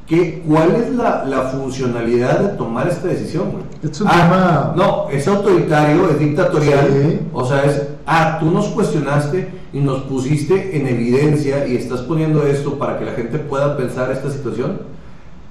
¿Qué, 0.07 0.43
¿Cuál 0.47 0.75
es 0.75 0.91
la, 0.95 1.25
la 1.25 1.43
funcionalidad 1.45 2.41
de 2.41 2.49
tomar 2.57 2.89
esta 2.89 3.09
decisión, 3.09 3.51
güey? 3.53 3.65
Es 3.83 4.01
un 4.01 4.09
Ah, 4.09 4.13
tema- 4.13 4.75
No, 4.77 5.09
es 5.11 5.27
autoritario, 5.29 6.11
es 6.11 6.19
dictatorial. 6.19 6.89
Sí. 6.91 7.21
O 7.33 7.45
sea, 7.47 7.65
es, 7.65 7.83
ah, 8.07 8.37
tú 8.41 8.51
nos 8.51 8.67
cuestionaste 8.69 9.49
y 9.73 9.79
nos 9.81 10.03
pusiste 10.03 10.77
en 10.77 10.87
evidencia 10.89 11.67
y 11.67 11.77
estás 11.77 12.01
poniendo 12.01 12.45
esto 12.47 12.79
para 12.79 12.99
que 12.99 13.05
la 13.07 13.13
gente 13.13 13.39
pueda 13.39 13.77
pensar 13.77 14.11
esta 14.11 14.29
situación. 14.31 14.81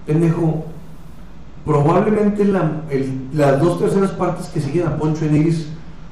Pendejo, 0.06 0.66
probablemente 1.66 2.44
la- 2.46 2.82
el- 2.90 3.30
las 3.34 3.60
dos 3.60 3.80
terceras 3.80 4.12
partes 4.12 4.48
que 4.48 4.60
siguen 4.60 4.88
a 4.88 4.98
Poncho 4.98 5.26
Enigris 5.26 5.70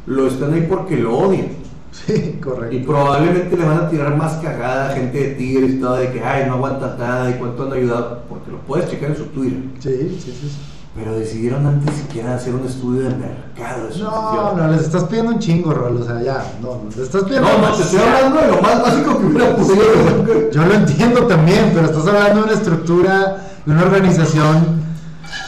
lo 0.08 0.28
están 0.28 0.54
ahí 0.54 0.66
porque 0.68 0.96
lo 0.96 1.16
odian. 1.18 1.50
Sí, 1.92 2.36
Y 2.38 2.40
correcto. 2.40 2.88
probablemente 2.88 3.58
le 3.58 3.66
van 3.66 3.78
a 3.80 3.90
tirar 3.90 4.16
más 4.16 4.34
cagada 4.36 4.90
a 4.92 4.94
gente 4.94 5.18
de 5.18 5.36
Tigres 5.36 5.72
y 5.72 5.80
todo, 5.80 5.96
de 5.96 6.12
que, 6.12 6.24
ay, 6.24 6.46
no 6.48 6.54
aguantas 6.54 6.98
nada 7.00 7.30
y 7.30 7.34
cuánto 7.34 7.64
han 7.64 7.74
ayudado, 7.74 8.24
porque 8.30 8.52
lo 8.52 8.60
puedes 8.60 8.90
checar 8.90 9.10
en 9.12 9.18
su 9.18 9.26
Twitter. 9.26 9.60
Sí, 9.80 10.20
sí, 10.20 10.32
sí. 10.40 10.50
sí. 10.50 10.58
Pero 10.96 11.18
decidieron 11.18 11.66
antes 11.66 11.96
siquiera 11.96 12.36
hacer 12.36 12.54
un 12.54 12.66
estudio 12.66 13.04
de 13.04 13.16
mercado 13.16 13.88
de 13.88 14.00
No, 14.00 14.54
no, 14.56 14.68
les 14.72 14.82
estás 14.82 15.04
pidiendo 15.06 15.32
un 15.32 15.40
chingo, 15.40 15.72
Rol. 15.72 15.98
O 15.98 16.04
sea, 16.04 16.22
ya. 16.22 16.44
No, 16.62 16.76
no, 16.76 16.90
les 16.90 16.98
estás 16.98 17.24
pidiendo. 17.24 17.48
No, 17.48 17.70
no, 17.70 17.76
te 17.76 17.84
estoy 17.84 18.00
hablando 18.00 18.42
de 18.42 18.48
lo 18.48 18.62
más 18.62 18.82
básico 18.82 19.20
que 19.20 19.26
hubiera 19.28 19.56
podido. 19.56 20.52
Yo 20.52 20.66
lo 20.66 20.74
entiendo 20.74 21.28
también, 21.28 21.72
pero 21.74 21.86
estás 21.86 22.08
hablando 22.08 22.42
de 22.42 22.44
una 22.48 22.54
estructura, 22.54 23.38
de 23.66 23.72
una 23.72 23.84
organización 23.84 24.82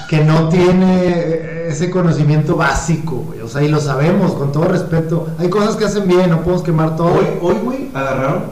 que 0.07 0.23
no 0.23 0.47
tiene 0.47 1.50
ese 1.71 1.89
conocimiento 1.89 2.55
básico, 2.55 3.23
güey. 3.27 3.41
O 3.41 3.47
sea, 3.47 3.63
y 3.63 3.67
lo 3.67 3.79
sabemos, 3.79 4.33
con 4.33 4.51
todo 4.51 4.65
respeto. 4.65 5.27
Hay 5.39 5.49
cosas 5.49 5.75
que 5.75 5.85
hacen 5.85 6.07
bien, 6.07 6.29
no 6.29 6.41
podemos 6.41 6.63
quemar 6.63 6.95
todo. 6.95 7.13
Hoy, 7.13 7.25
hoy, 7.41 7.55
güey, 7.63 7.89
agarraron 7.93 8.43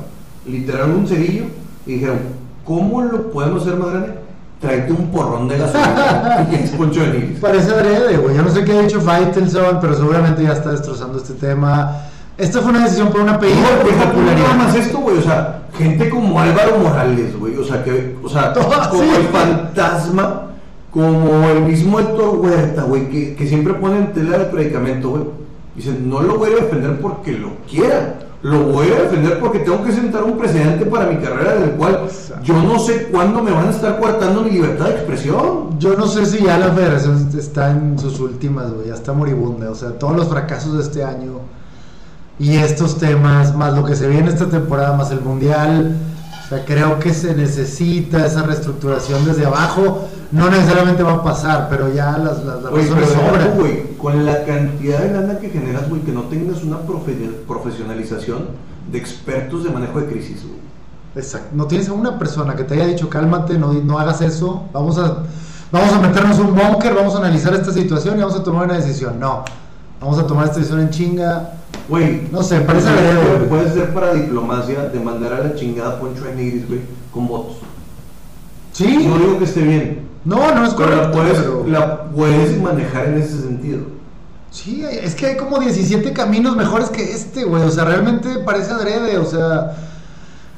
literal 0.45 0.91
un 0.91 1.07
cerillo 1.07 1.45
y 1.85 1.93
dijeron, 1.93 2.19
¿cómo 2.65 3.01
lo 3.01 3.31
podemos 3.31 3.61
hacer 3.61 3.75
más 3.75 3.89
grande? 3.89 4.13
Tráete 4.59 4.91
un 4.91 5.09
porrón 5.09 5.47
de 5.47 5.57
gasolina 5.57 6.47
y 6.51 6.55
es 6.55 6.71
Poncho 6.71 7.01
de. 7.01 7.37
Parece 7.39 7.71
adrede, 7.71 8.17
güey. 8.17 8.35
Yo 8.35 8.41
no 8.41 8.51
sé 8.51 8.65
qué 8.65 8.73
ha 8.73 8.81
dicho 8.81 8.99
Faitelson, 8.99 9.79
pero 9.79 9.95
seguramente 9.95 10.43
ya 10.43 10.51
está 10.51 10.71
destrozando 10.71 11.17
este 11.17 11.33
tema. 11.35 12.09
Esta 12.39 12.61
fue 12.61 12.71
una 12.71 12.83
decisión 12.83 13.09
por 13.09 13.21
No, 13.21 13.37
por 13.37 13.47
deja 13.47 14.11
tú 14.13 14.21
nada 14.21 14.53
más 14.53 14.73
esto, 14.73 14.99
güey, 14.99 15.17
o 15.17 15.21
sea, 15.21 15.63
gente 15.77 16.09
como 16.09 16.39
Álvaro 16.39 16.77
Morales, 16.79 17.37
güey, 17.37 17.57
o 17.57 17.65
sea, 17.65 17.83
que, 17.83 18.17
o 18.23 18.29
sea, 18.29 18.53
como 18.89 19.03
sí. 19.03 19.09
el 19.17 19.27
fantasma, 19.27 20.43
como 20.91 21.49
el 21.49 21.63
mismo 21.63 21.99
Héctor 21.99 22.39
Huerta, 22.39 22.83
güey, 22.83 23.09
que, 23.09 23.35
que 23.35 23.47
siempre 23.47 23.73
pone 23.75 23.97
en 23.97 24.13
tela 24.13 24.39
de 24.39 24.45
predicamento, 24.45 25.09
güey, 25.09 25.23
dicen, 25.75 26.09
no 26.09 26.21
lo 26.21 26.37
voy 26.37 26.51
a 26.51 26.63
defender 26.63 26.99
porque 26.99 27.33
lo 27.33 27.51
quiera, 27.69 28.15
lo 28.41 28.63
voy 28.63 28.87
a 28.87 29.03
defender 29.03 29.39
porque 29.39 29.59
tengo 29.59 29.83
que 29.83 29.91
sentar 29.91 30.23
un 30.23 30.37
precedente 30.37 30.85
para 30.85 31.07
mi 31.07 31.17
carrera 31.17 31.55
del 31.55 31.71
cual 31.71 32.07
yo 32.43 32.53
no 32.63 32.79
sé 32.79 33.07
cuándo 33.11 33.43
me 33.43 33.51
van 33.51 33.67
a 33.67 33.71
estar 33.71 33.99
coartando 33.99 34.43
mi 34.43 34.51
libertad 34.51 34.85
de 34.85 34.91
expresión. 34.91 35.77
Yo 35.77 35.95
no 35.95 36.07
sé 36.07 36.25
si 36.25 36.43
ya 36.43 36.57
la 36.57 36.71
federación 36.71 37.29
está 37.37 37.71
en 37.71 37.99
sus 37.99 38.19
últimas, 38.19 38.71
güey, 38.71 38.87
ya 38.87 38.93
está 38.93 39.11
moribunda. 39.11 39.69
O 39.69 39.75
sea, 39.75 39.89
todos 39.91 40.15
los 40.15 40.29
fracasos 40.29 40.77
de 40.77 40.83
este 40.83 41.03
año 41.03 41.41
y 42.39 42.55
estos 42.55 42.97
temas, 42.97 43.55
más 43.55 43.73
lo 43.73 43.83
que 43.83 43.95
se 43.95 44.07
viene 44.07 44.29
esta 44.29 44.47
temporada, 44.47 44.95
más 44.95 45.11
el 45.11 45.19
mundial. 45.19 45.97
O 46.49 46.55
sea, 46.55 46.65
creo 46.65 46.97
que 46.97 47.13
se 47.13 47.35
necesita 47.35 48.25
esa 48.25 48.41
reestructuración 48.41 49.23
desde 49.23 49.45
abajo. 49.45 50.07
No 50.31 50.49
necesariamente 50.49 51.03
va 51.03 51.13
a 51.13 51.23
pasar, 51.23 51.67
pero 51.69 51.93
ya 51.93 52.17
las, 52.17 52.43
las, 52.43 52.63
las 52.63 52.71
Oye, 52.73 52.89
razones 52.89 53.09
sobran. 53.09 53.57
güey, 53.59 53.95
con 53.97 54.25
la 54.25 54.43
cantidad 54.45 54.99
de 54.99 55.13
lana 55.13 55.37
que 55.37 55.49
generas, 55.49 55.87
güey, 55.89 56.01
que 56.01 56.11
no 56.11 56.23
tengas 56.23 56.63
una 56.63 56.77
profe- 56.77 57.35
profesionalización 57.47 58.47
de 58.91 58.97
expertos 58.97 59.63
de 59.63 59.69
manejo 59.69 59.99
de 60.01 60.07
crisis, 60.07 60.41
güey. 60.43 60.59
Exacto. 61.15 61.49
No 61.53 61.65
tienes 61.65 61.87
a 61.89 61.93
una 61.93 62.17
persona 62.17 62.55
que 62.55 62.63
te 62.63 62.73
haya 62.75 62.87
dicho, 62.87 63.09
cálmate, 63.09 63.57
no, 63.59 63.73
no 63.73 63.99
hagas 63.99 64.21
eso, 64.21 64.63
vamos 64.73 64.97
a, 64.97 65.23
vamos 65.71 65.93
a 65.93 65.99
meternos 65.99 66.39
un 66.39 66.55
búnker, 66.55 66.95
vamos 66.95 67.13
a 67.15 67.19
analizar 67.19 67.53
esta 67.53 67.71
situación 67.71 68.17
y 68.17 68.21
vamos 68.21 68.35
a 68.39 68.43
tomar 68.43 68.65
una 68.65 68.75
decisión. 68.75 69.19
No, 69.19 69.43
vamos 70.01 70.17
a 70.17 70.25
tomar 70.25 70.45
esta 70.45 70.57
decisión 70.57 70.81
en 70.81 70.89
chinga. 70.89 71.53
Güey, 71.87 72.27
No 72.31 72.43
sé, 72.43 72.59
parece 72.61 72.87
güey. 72.89 73.47
Puede 73.49 73.71
ser 73.73 73.93
para 73.93 74.13
diplomacia 74.13 74.83
de 74.85 74.99
mandar 74.99 75.33
a 75.33 75.39
la 75.43 75.55
chingada 75.55 75.99
Poncho 75.99 76.25
Enigris, 76.27 76.67
güey, 76.67 76.81
con 77.13 77.27
votos. 77.27 77.57
Sí, 78.73 79.05
No 79.07 79.17
digo 79.17 79.37
que 79.39 79.45
esté 79.45 79.61
bien, 79.61 80.07
no, 80.25 80.53
no 80.53 80.65
es 80.65 80.73
pero 80.73 80.89
correcto. 80.89 81.07
la 81.07 81.11
puedes, 81.11 81.37
pero- 81.39 81.65
la 81.67 82.03
puedes 82.05 82.61
manejar 82.61 83.05
en 83.07 83.17
ese 83.21 83.41
sentido. 83.41 83.79
Sí, 84.51 84.83
es 84.89 85.13
que 85.15 85.27
hay 85.27 85.37
como 85.37 85.59
17 85.59 86.11
caminos 86.13 86.55
mejores 86.55 86.89
que 86.89 87.11
este, 87.13 87.43
güey. 87.43 87.61
O 87.63 87.69
sea, 87.71 87.85
realmente 87.85 88.39
parece 88.45 88.71
adrede. 88.71 89.17
O 89.17 89.25
sea, 89.25 89.75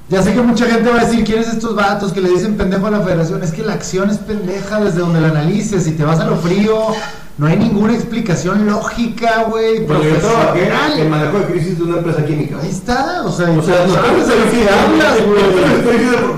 Ya 0.10 0.22
sé 0.22 0.34
que 0.34 0.42
mucha 0.42 0.66
gente 0.66 0.90
va 0.90 1.00
a 1.00 1.06
decir, 1.06 1.24
¿quiénes 1.24 1.48
estos 1.48 1.74
vatos 1.74 2.12
que 2.12 2.20
le 2.20 2.28
dicen 2.30 2.56
pendejo 2.58 2.86
a 2.88 2.92
la 2.92 3.00
federación? 3.00 3.42
Es 3.44 3.52
que 3.54 3.64
la 3.64 3.72
acción 3.74 4.10
es 4.10 4.18
pendeja 4.18 4.82
desde 4.82 5.00
donde 5.00 5.22
la 5.22 5.30
analices. 5.30 5.84
Si 5.86 5.92
te 5.94 6.04
vas 6.04 6.20
a 6.20 6.26
lo 6.26 6.36
frío, 6.36 6.88
no 7.42 7.48
hay 7.48 7.58
ninguna 7.58 7.96
explicación 7.96 8.68
lógica, 8.68 9.46
güey. 9.50 9.84
Pero 9.88 10.04
yo 10.04 10.16
trabajé 10.18 10.60
profesional. 10.60 11.00
en 11.00 11.10
manejo 11.10 11.40
de 11.40 11.46
crisis 11.46 11.76
de 11.80 11.84
una 11.86 11.98
empresa 11.98 12.24
química. 12.24 12.58
Ahí 12.62 12.70
está, 12.70 13.24
o 13.26 13.32
sea, 13.32 13.50
O 13.50 13.64
sea, 13.64 13.88
no 13.88 13.96
hablas. 13.96 15.18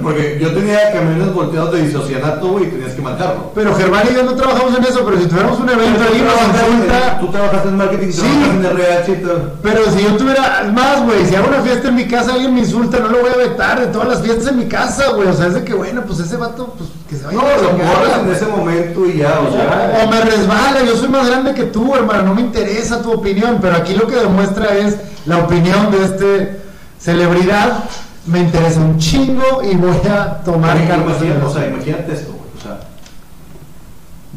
Porque 0.01 0.37
yo 0.39 0.53
tenía 0.53 0.93
camiones 0.93 1.33
volteados 1.33 1.73
de 1.73 1.87
isocianato, 1.89 2.47
güey, 2.47 2.67
y 2.67 2.67
tenías 2.69 2.93
que 2.93 3.01
marcarlo. 3.01 3.51
Pero 3.53 3.75
Germán 3.75 4.03
y 4.09 4.15
yo 4.15 4.23
no 4.23 4.33
trabajamos 4.35 4.77
en 4.77 4.83
eso, 4.85 5.03
pero 5.03 5.19
si 5.19 5.25
tuviéramos 5.27 5.59
un 5.59 5.69
evento 5.71 6.03
ahí 6.09 6.21
nos. 6.21 7.19
Tú 7.19 7.27
trabajaste 7.33 7.67
en 7.67 7.75
marketing, 7.77 8.11
Sí. 8.13 8.21
en 8.25 8.65
RH 8.65 9.11
y 9.11 9.15
todo. 9.15 9.51
Pero 9.61 9.91
si 9.91 10.03
yo 10.05 10.15
tuviera, 10.15 10.71
más, 10.73 11.03
güey, 11.03 11.25
si 11.25 11.35
hago 11.35 11.49
una 11.49 11.61
fiesta 11.63 11.89
en 11.89 11.95
mi 11.95 12.07
casa, 12.07 12.31
alguien 12.31 12.53
me 12.53 12.61
insulta, 12.61 12.99
no 12.99 13.09
lo 13.09 13.19
voy 13.19 13.31
a 13.33 13.35
vetar 13.35 13.81
de 13.81 13.87
todas 13.87 14.07
las 14.07 14.21
fiestas 14.21 14.47
en 14.47 14.57
mi 14.57 14.67
casa, 14.67 15.09
güey. 15.09 15.27
O 15.27 15.33
sea, 15.33 15.47
es 15.47 15.55
de 15.55 15.65
que, 15.65 15.73
bueno, 15.73 16.03
pues 16.07 16.19
ese 16.21 16.37
vato, 16.37 16.73
pues 16.77 16.89
que 17.13 17.19
se 17.19 17.25
vaya. 17.25 17.37
No, 17.37 17.61
lo 17.61 17.77
borras 17.77 18.19
en 18.19 18.31
ese 18.31 18.45
momento 18.47 19.05
y 19.05 19.17
ya, 19.17 19.39
o 19.39 19.51
sea. 19.51 20.03
O 20.03 20.09
me 20.09 20.21
resbala, 20.21 20.83
yo 20.83 20.95
soy 20.95 21.09
más 21.09 21.27
grande 21.27 21.53
que 21.53 21.63
tú, 21.63 21.95
hermano, 21.95 22.23
no 22.23 22.35
me 22.35 22.41
interesa 22.41 23.01
tu 23.01 23.11
opinión, 23.11 23.59
pero 23.61 23.75
aquí 23.75 23.93
lo 23.93 24.07
que 24.07 24.15
demuestra 24.15 24.75
es 24.77 24.97
la 25.25 25.37
opinión 25.39 25.91
de 25.91 26.03
este 26.03 26.61
celebridad, 26.99 27.83
me 28.25 28.39
interesa 28.39 28.79
un 28.79 28.97
chingo 28.97 29.61
y 29.63 29.75
voy 29.75 29.95
a 30.09 30.41
tomar 30.43 30.77
Imagínate, 30.77 31.45
o 31.45 31.53
sea, 31.53 31.67
imagínate 31.67 32.13
esto, 32.13 32.31
güey. 32.31 32.49
O 32.57 32.61
sea, 32.61 32.79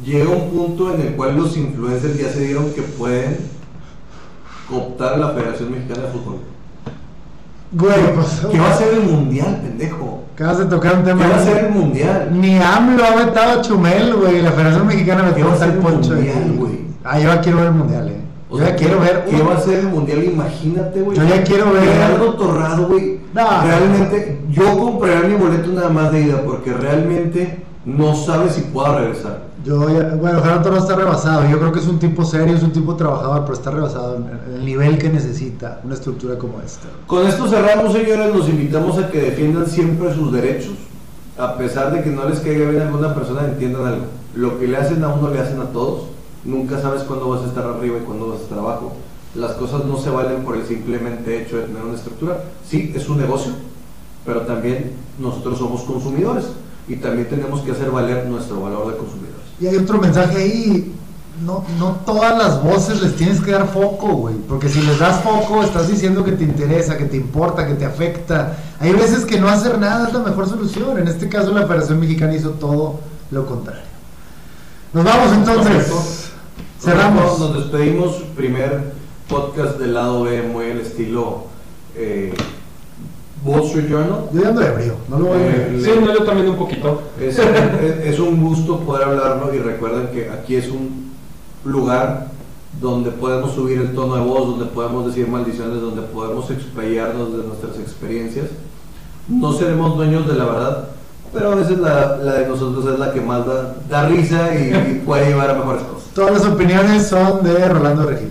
llega 0.04 0.30
un 0.30 0.50
punto 0.50 0.94
en 0.94 1.00
el 1.00 1.14
cual 1.14 1.36
los 1.36 1.56
influencers 1.56 2.18
ya 2.18 2.28
se 2.28 2.40
dieron 2.40 2.72
que 2.72 2.82
pueden 2.82 3.38
cooptar 4.68 5.14
a 5.14 5.16
la 5.16 5.30
Federación 5.30 5.70
Mexicana 5.70 6.02
de 6.02 6.12
Fútbol. 6.12 6.55
Güey, 7.72 8.14
pues, 8.14 8.42
¿Qué 8.50 8.58
va 8.58 8.70
a 8.70 8.76
ser 8.76 8.94
el 8.94 9.02
mundial, 9.02 9.60
pendejo? 9.62 10.22
acabas 10.34 10.58
de 10.58 10.64
tocar 10.66 10.94
un 10.96 11.02
¿Qué 11.02 11.06
tema. 11.10 11.28
va 11.28 11.36
a 11.36 11.44
ser 11.44 11.64
el 11.64 11.70
mundial? 11.72 12.28
Ni 12.32 12.58
AMLO 12.58 13.04
ha 13.04 13.24
vetado 13.24 13.58
a 13.58 13.62
Chumel, 13.62 14.14
güey, 14.14 14.42
la 14.42 14.52
Federación 14.52 14.86
Mexicana 14.86 15.22
¿Qué 15.22 15.28
metió 15.42 15.48
va 15.48 15.64
a 15.64 15.64
el 15.66 15.72
poncho 15.78 16.10
mundial, 16.14 16.54
güey? 16.56 16.80
Ah, 17.04 17.18
yo 17.18 17.28
ya 17.34 17.40
quiero 17.40 17.58
ver 17.58 17.66
el 17.68 17.72
mundial, 17.72 18.08
eh. 18.08 18.20
O 18.48 18.58
Yo 18.58 18.64
sea, 18.64 18.70
ya 18.72 18.76
quiero 18.76 19.00
ver. 19.00 19.24
¿Qué 19.28 19.42
va 19.42 19.54
a 19.56 19.60
ser 19.60 19.78
el 19.80 19.88
mundial? 19.88 20.24
Imagínate, 20.24 21.00
güey. 21.02 21.16
Yo 21.18 21.24
ya 21.24 21.42
quiero 21.42 21.72
ver- 21.72 21.82
Gerardo 21.84 22.34
Torrado, 22.34 22.86
güey. 22.86 23.20
No. 23.34 23.62
Realmente, 23.62 24.40
yo 24.50 24.78
compraría 24.78 25.28
mi 25.28 25.34
boleto 25.34 25.72
nada 25.72 25.88
más 25.88 26.12
de 26.12 26.20
ida 26.22 26.42
porque 26.44 26.72
realmente 26.72 27.64
no 27.84 28.14
sabe 28.14 28.48
si 28.50 28.60
pueda 28.62 28.98
regresar. 29.00 29.40
Yo 29.66 29.80
bueno, 29.80 30.42
Gerardo 30.42 30.62
Torres 30.62 30.82
está 30.84 30.94
rebasado. 30.94 31.50
Yo 31.50 31.58
creo 31.58 31.72
que 31.72 31.80
es 31.80 31.88
un 31.88 31.98
tipo 31.98 32.24
serio, 32.24 32.54
es 32.54 32.62
un 32.62 32.70
tipo 32.70 32.94
trabajador, 32.94 33.40
pero 33.42 33.54
está 33.54 33.72
rebasado 33.72 34.14
en 34.14 34.54
el 34.54 34.64
nivel 34.64 34.96
que 34.96 35.08
necesita 35.08 35.80
una 35.82 35.94
estructura 35.94 36.38
como 36.38 36.60
esta. 36.60 36.86
Con 37.08 37.26
esto 37.26 37.48
cerramos, 37.48 37.92
señores. 37.92 38.32
Los 38.32 38.48
invitamos 38.48 38.96
a 38.96 39.10
que 39.10 39.20
defiendan 39.20 39.66
siempre 39.66 40.14
sus 40.14 40.32
derechos. 40.32 40.74
A 41.36 41.56
pesar 41.56 41.92
de 41.92 42.04
que 42.04 42.10
no 42.10 42.28
les 42.28 42.38
caiga 42.38 42.70
bien 42.70 42.80
a 42.80 42.86
alguna 42.86 43.12
persona, 43.12 43.44
entiendan 43.44 43.86
algo. 43.86 44.04
Lo 44.36 44.56
que 44.56 44.68
le 44.68 44.76
hacen 44.76 45.02
a 45.02 45.08
uno 45.08 45.30
le 45.30 45.40
hacen 45.40 45.60
a 45.60 45.64
todos. 45.64 46.04
Nunca 46.44 46.80
sabes 46.80 47.02
cuándo 47.02 47.28
vas 47.28 47.42
a 47.42 47.46
estar 47.46 47.64
arriba 47.64 47.96
y 47.98 48.04
cuándo 48.04 48.28
vas 48.28 48.38
a 48.38 48.42
estar 48.44 48.58
abajo. 48.60 48.92
Las 49.34 49.52
cosas 49.54 49.84
no 49.84 49.98
se 49.98 50.10
valen 50.10 50.44
por 50.44 50.56
el 50.56 50.64
simplemente 50.64 51.42
hecho 51.42 51.56
de 51.56 51.64
tener 51.64 51.82
una 51.82 51.96
estructura. 51.96 52.40
Sí, 52.64 52.92
es 52.94 53.08
un 53.08 53.18
negocio, 53.18 53.50
pero 54.24 54.42
también 54.42 54.92
nosotros 55.18 55.58
somos 55.58 55.82
consumidores 55.82 56.44
y 56.86 56.96
también 56.96 57.28
tenemos 57.28 57.62
que 57.62 57.72
hacer 57.72 57.90
valer 57.90 58.26
nuestro 58.26 58.60
valor 58.60 58.92
de 58.92 58.96
consumidores. 58.96 59.35
Y 59.60 59.66
hay 59.66 59.76
otro 59.76 59.98
mensaje 59.98 60.36
ahí. 60.36 60.92
No, 61.44 61.64
no 61.78 61.98
todas 62.06 62.36
las 62.38 62.62
voces 62.62 63.02
les 63.02 63.14
tienes 63.14 63.40
que 63.42 63.50
dar 63.50 63.68
foco, 63.68 64.08
güey. 64.08 64.36
Porque 64.48 64.70
si 64.70 64.80
les 64.80 64.98
das 64.98 65.20
foco, 65.20 65.62
estás 65.62 65.88
diciendo 65.88 66.24
que 66.24 66.32
te 66.32 66.44
interesa, 66.44 66.96
que 66.96 67.04
te 67.04 67.16
importa, 67.16 67.66
que 67.66 67.74
te 67.74 67.84
afecta. 67.84 68.56
Hay 68.80 68.92
veces 68.92 69.26
que 69.26 69.38
no 69.38 69.48
hacer 69.48 69.78
nada 69.78 70.08
es 70.08 70.14
la 70.14 70.20
mejor 70.20 70.48
solución. 70.48 70.98
En 70.98 71.08
este 71.08 71.28
caso, 71.28 71.52
la 71.52 71.66
Federación 71.66 72.00
Mexicana 72.00 72.34
hizo 72.34 72.50
todo 72.50 73.00
lo 73.30 73.46
contrario. 73.46 73.82
Nos 74.94 75.04
vamos 75.04 75.32
entonces. 75.34 76.30
Cerramos. 76.80 77.38
Nos 77.38 77.54
despedimos. 77.54 78.16
Primer 78.34 78.92
podcast 79.28 79.78
del 79.78 79.92
lado 79.92 80.22
B, 80.22 80.42
muy 80.42 80.70
al 80.70 80.80
estilo 80.80 81.44
eh, 81.96 82.32
Wall 83.46 83.62
Street 83.66 83.88
Journal. 83.88 84.28
Yo 84.32 84.42
ya 84.42 84.48
ando 84.48 84.62
ebrio, 84.62 84.94
no 85.08 85.18
lo 85.18 85.24
voy 85.26 85.38
a 85.38 85.46
Eh. 85.46 85.80
Sí, 85.84 85.90
no, 86.00 86.12
yo 86.12 86.22
también 86.24 86.48
un 86.50 86.56
poquito. 86.56 87.02
Es, 87.20 87.38
es- 87.38 88.06
es 88.14 88.18
un 88.18 88.42
gusto 88.42 88.80
poder 88.80 89.04
hablarlo 89.08 89.54
y 89.54 89.58
recuerden 89.58 90.08
que 90.08 90.30
aquí 90.30 90.56
es 90.56 90.68
un 90.68 91.12
lugar 91.64 92.28
donde 92.80 93.10
podemos 93.10 93.52
subir 93.54 93.78
el 93.78 93.94
tono 93.94 94.16
de 94.16 94.20
voz, 94.22 94.48
donde 94.48 94.66
podemos 94.66 95.06
decir 95.06 95.26
maldiciones, 95.28 95.80
donde 95.80 96.02
podemos 96.02 96.50
explayarnos 96.50 97.32
de 97.36 97.44
nuestras 97.44 97.78
experiencias. 97.78 98.46
No 99.28 99.52
seremos 99.52 99.96
dueños 99.96 100.26
de 100.28 100.34
la 100.34 100.44
verdad, 100.44 100.88
pero 101.32 101.52
a 101.52 101.54
veces 101.56 101.78
la, 101.78 102.18
la 102.18 102.34
de 102.34 102.46
nosotros 102.46 102.84
es 102.92 102.98
la 102.98 103.12
que 103.12 103.20
más 103.20 103.46
da, 103.46 103.76
da 103.88 104.08
risa 104.08 104.50
y, 104.54 104.74
y 104.74 105.02
puede 105.04 105.26
llevar 105.28 105.50
a 105.50 105.54
mejores 105.54 105.82
cosas. 105.82 106.08
Todas 106.14 106.32
las 106.32 106.46
opiniones 106.46 107.06
son 107.08 107.42
de 107.42 107.68
Rolando 107.68 108.04
Regil. 108.04 108.30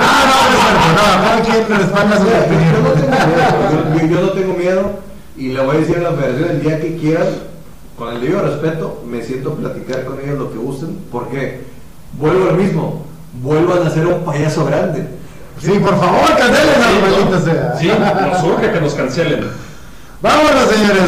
Ah, 0.00 0.24
no, 0.26 0.60
no 0.82 0.92
no, 0.94 1.22
cada 1.24 1.42
quien 1.42 1.78
respalda 1.78 2.16
opiniones. 2.16 3.96
miedo, 3.96 4.08
yo- 4.08 4.20
no 4.22 4.28
tengo 4.30 4.54
miedo 4.54 4.90
y 5.36 5.48
le 5.48 5.60
voy 5.64 5.76
a 5.76 5.80
decir 5.80 5.96
a 5.98 6.10
la 6.10 6.12
federación 6.12 6.50
el 6.50 6.62
día 6.62 6.80
que 6.80 6.96
quieran, 6.96 7.26
con 7.96 8.14
el 8.14 8.20
debido 8.20 8.42
respeto, 8.42 9.02
me 9.06 9.22
siento 9.22 9.52
a 9.52 9.56
platicar 9.56 10.04
con 10.04 10.18
ellos 10.20 10.38
lo 10.38 10.50
que 10.50 10.58
gusten, 10.58 10.98
porque 11.12 11.60
vuelvo 12.18 12.48
al 12.50 12.56
mismo, 12.56 13.04
vuelvan 13.42 13.86
a 13.86 13.90
ser 13.90 14.06
un 14.06 14.24
payaso 14.24 14.64
grande. 14.64 15.06
Sí, 15.60 15.72
por 15.72 15.98
favor, 16.00 16.26
cancelen 16.38 17.00
maldita 17.02 17.40
sea. 17.40 17.76
Sí, 17.78 17.88
nos 17.88 18.42
urge 18.44 18.72
que 18.72 18.80
nos 18.80 18.94
cancelen. 18.94 19.44
Vámonos, 20.22 20.68
señores. 20.70 21.02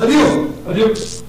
Adiós. 0.00 0.28
Adiós. 0.68 1.21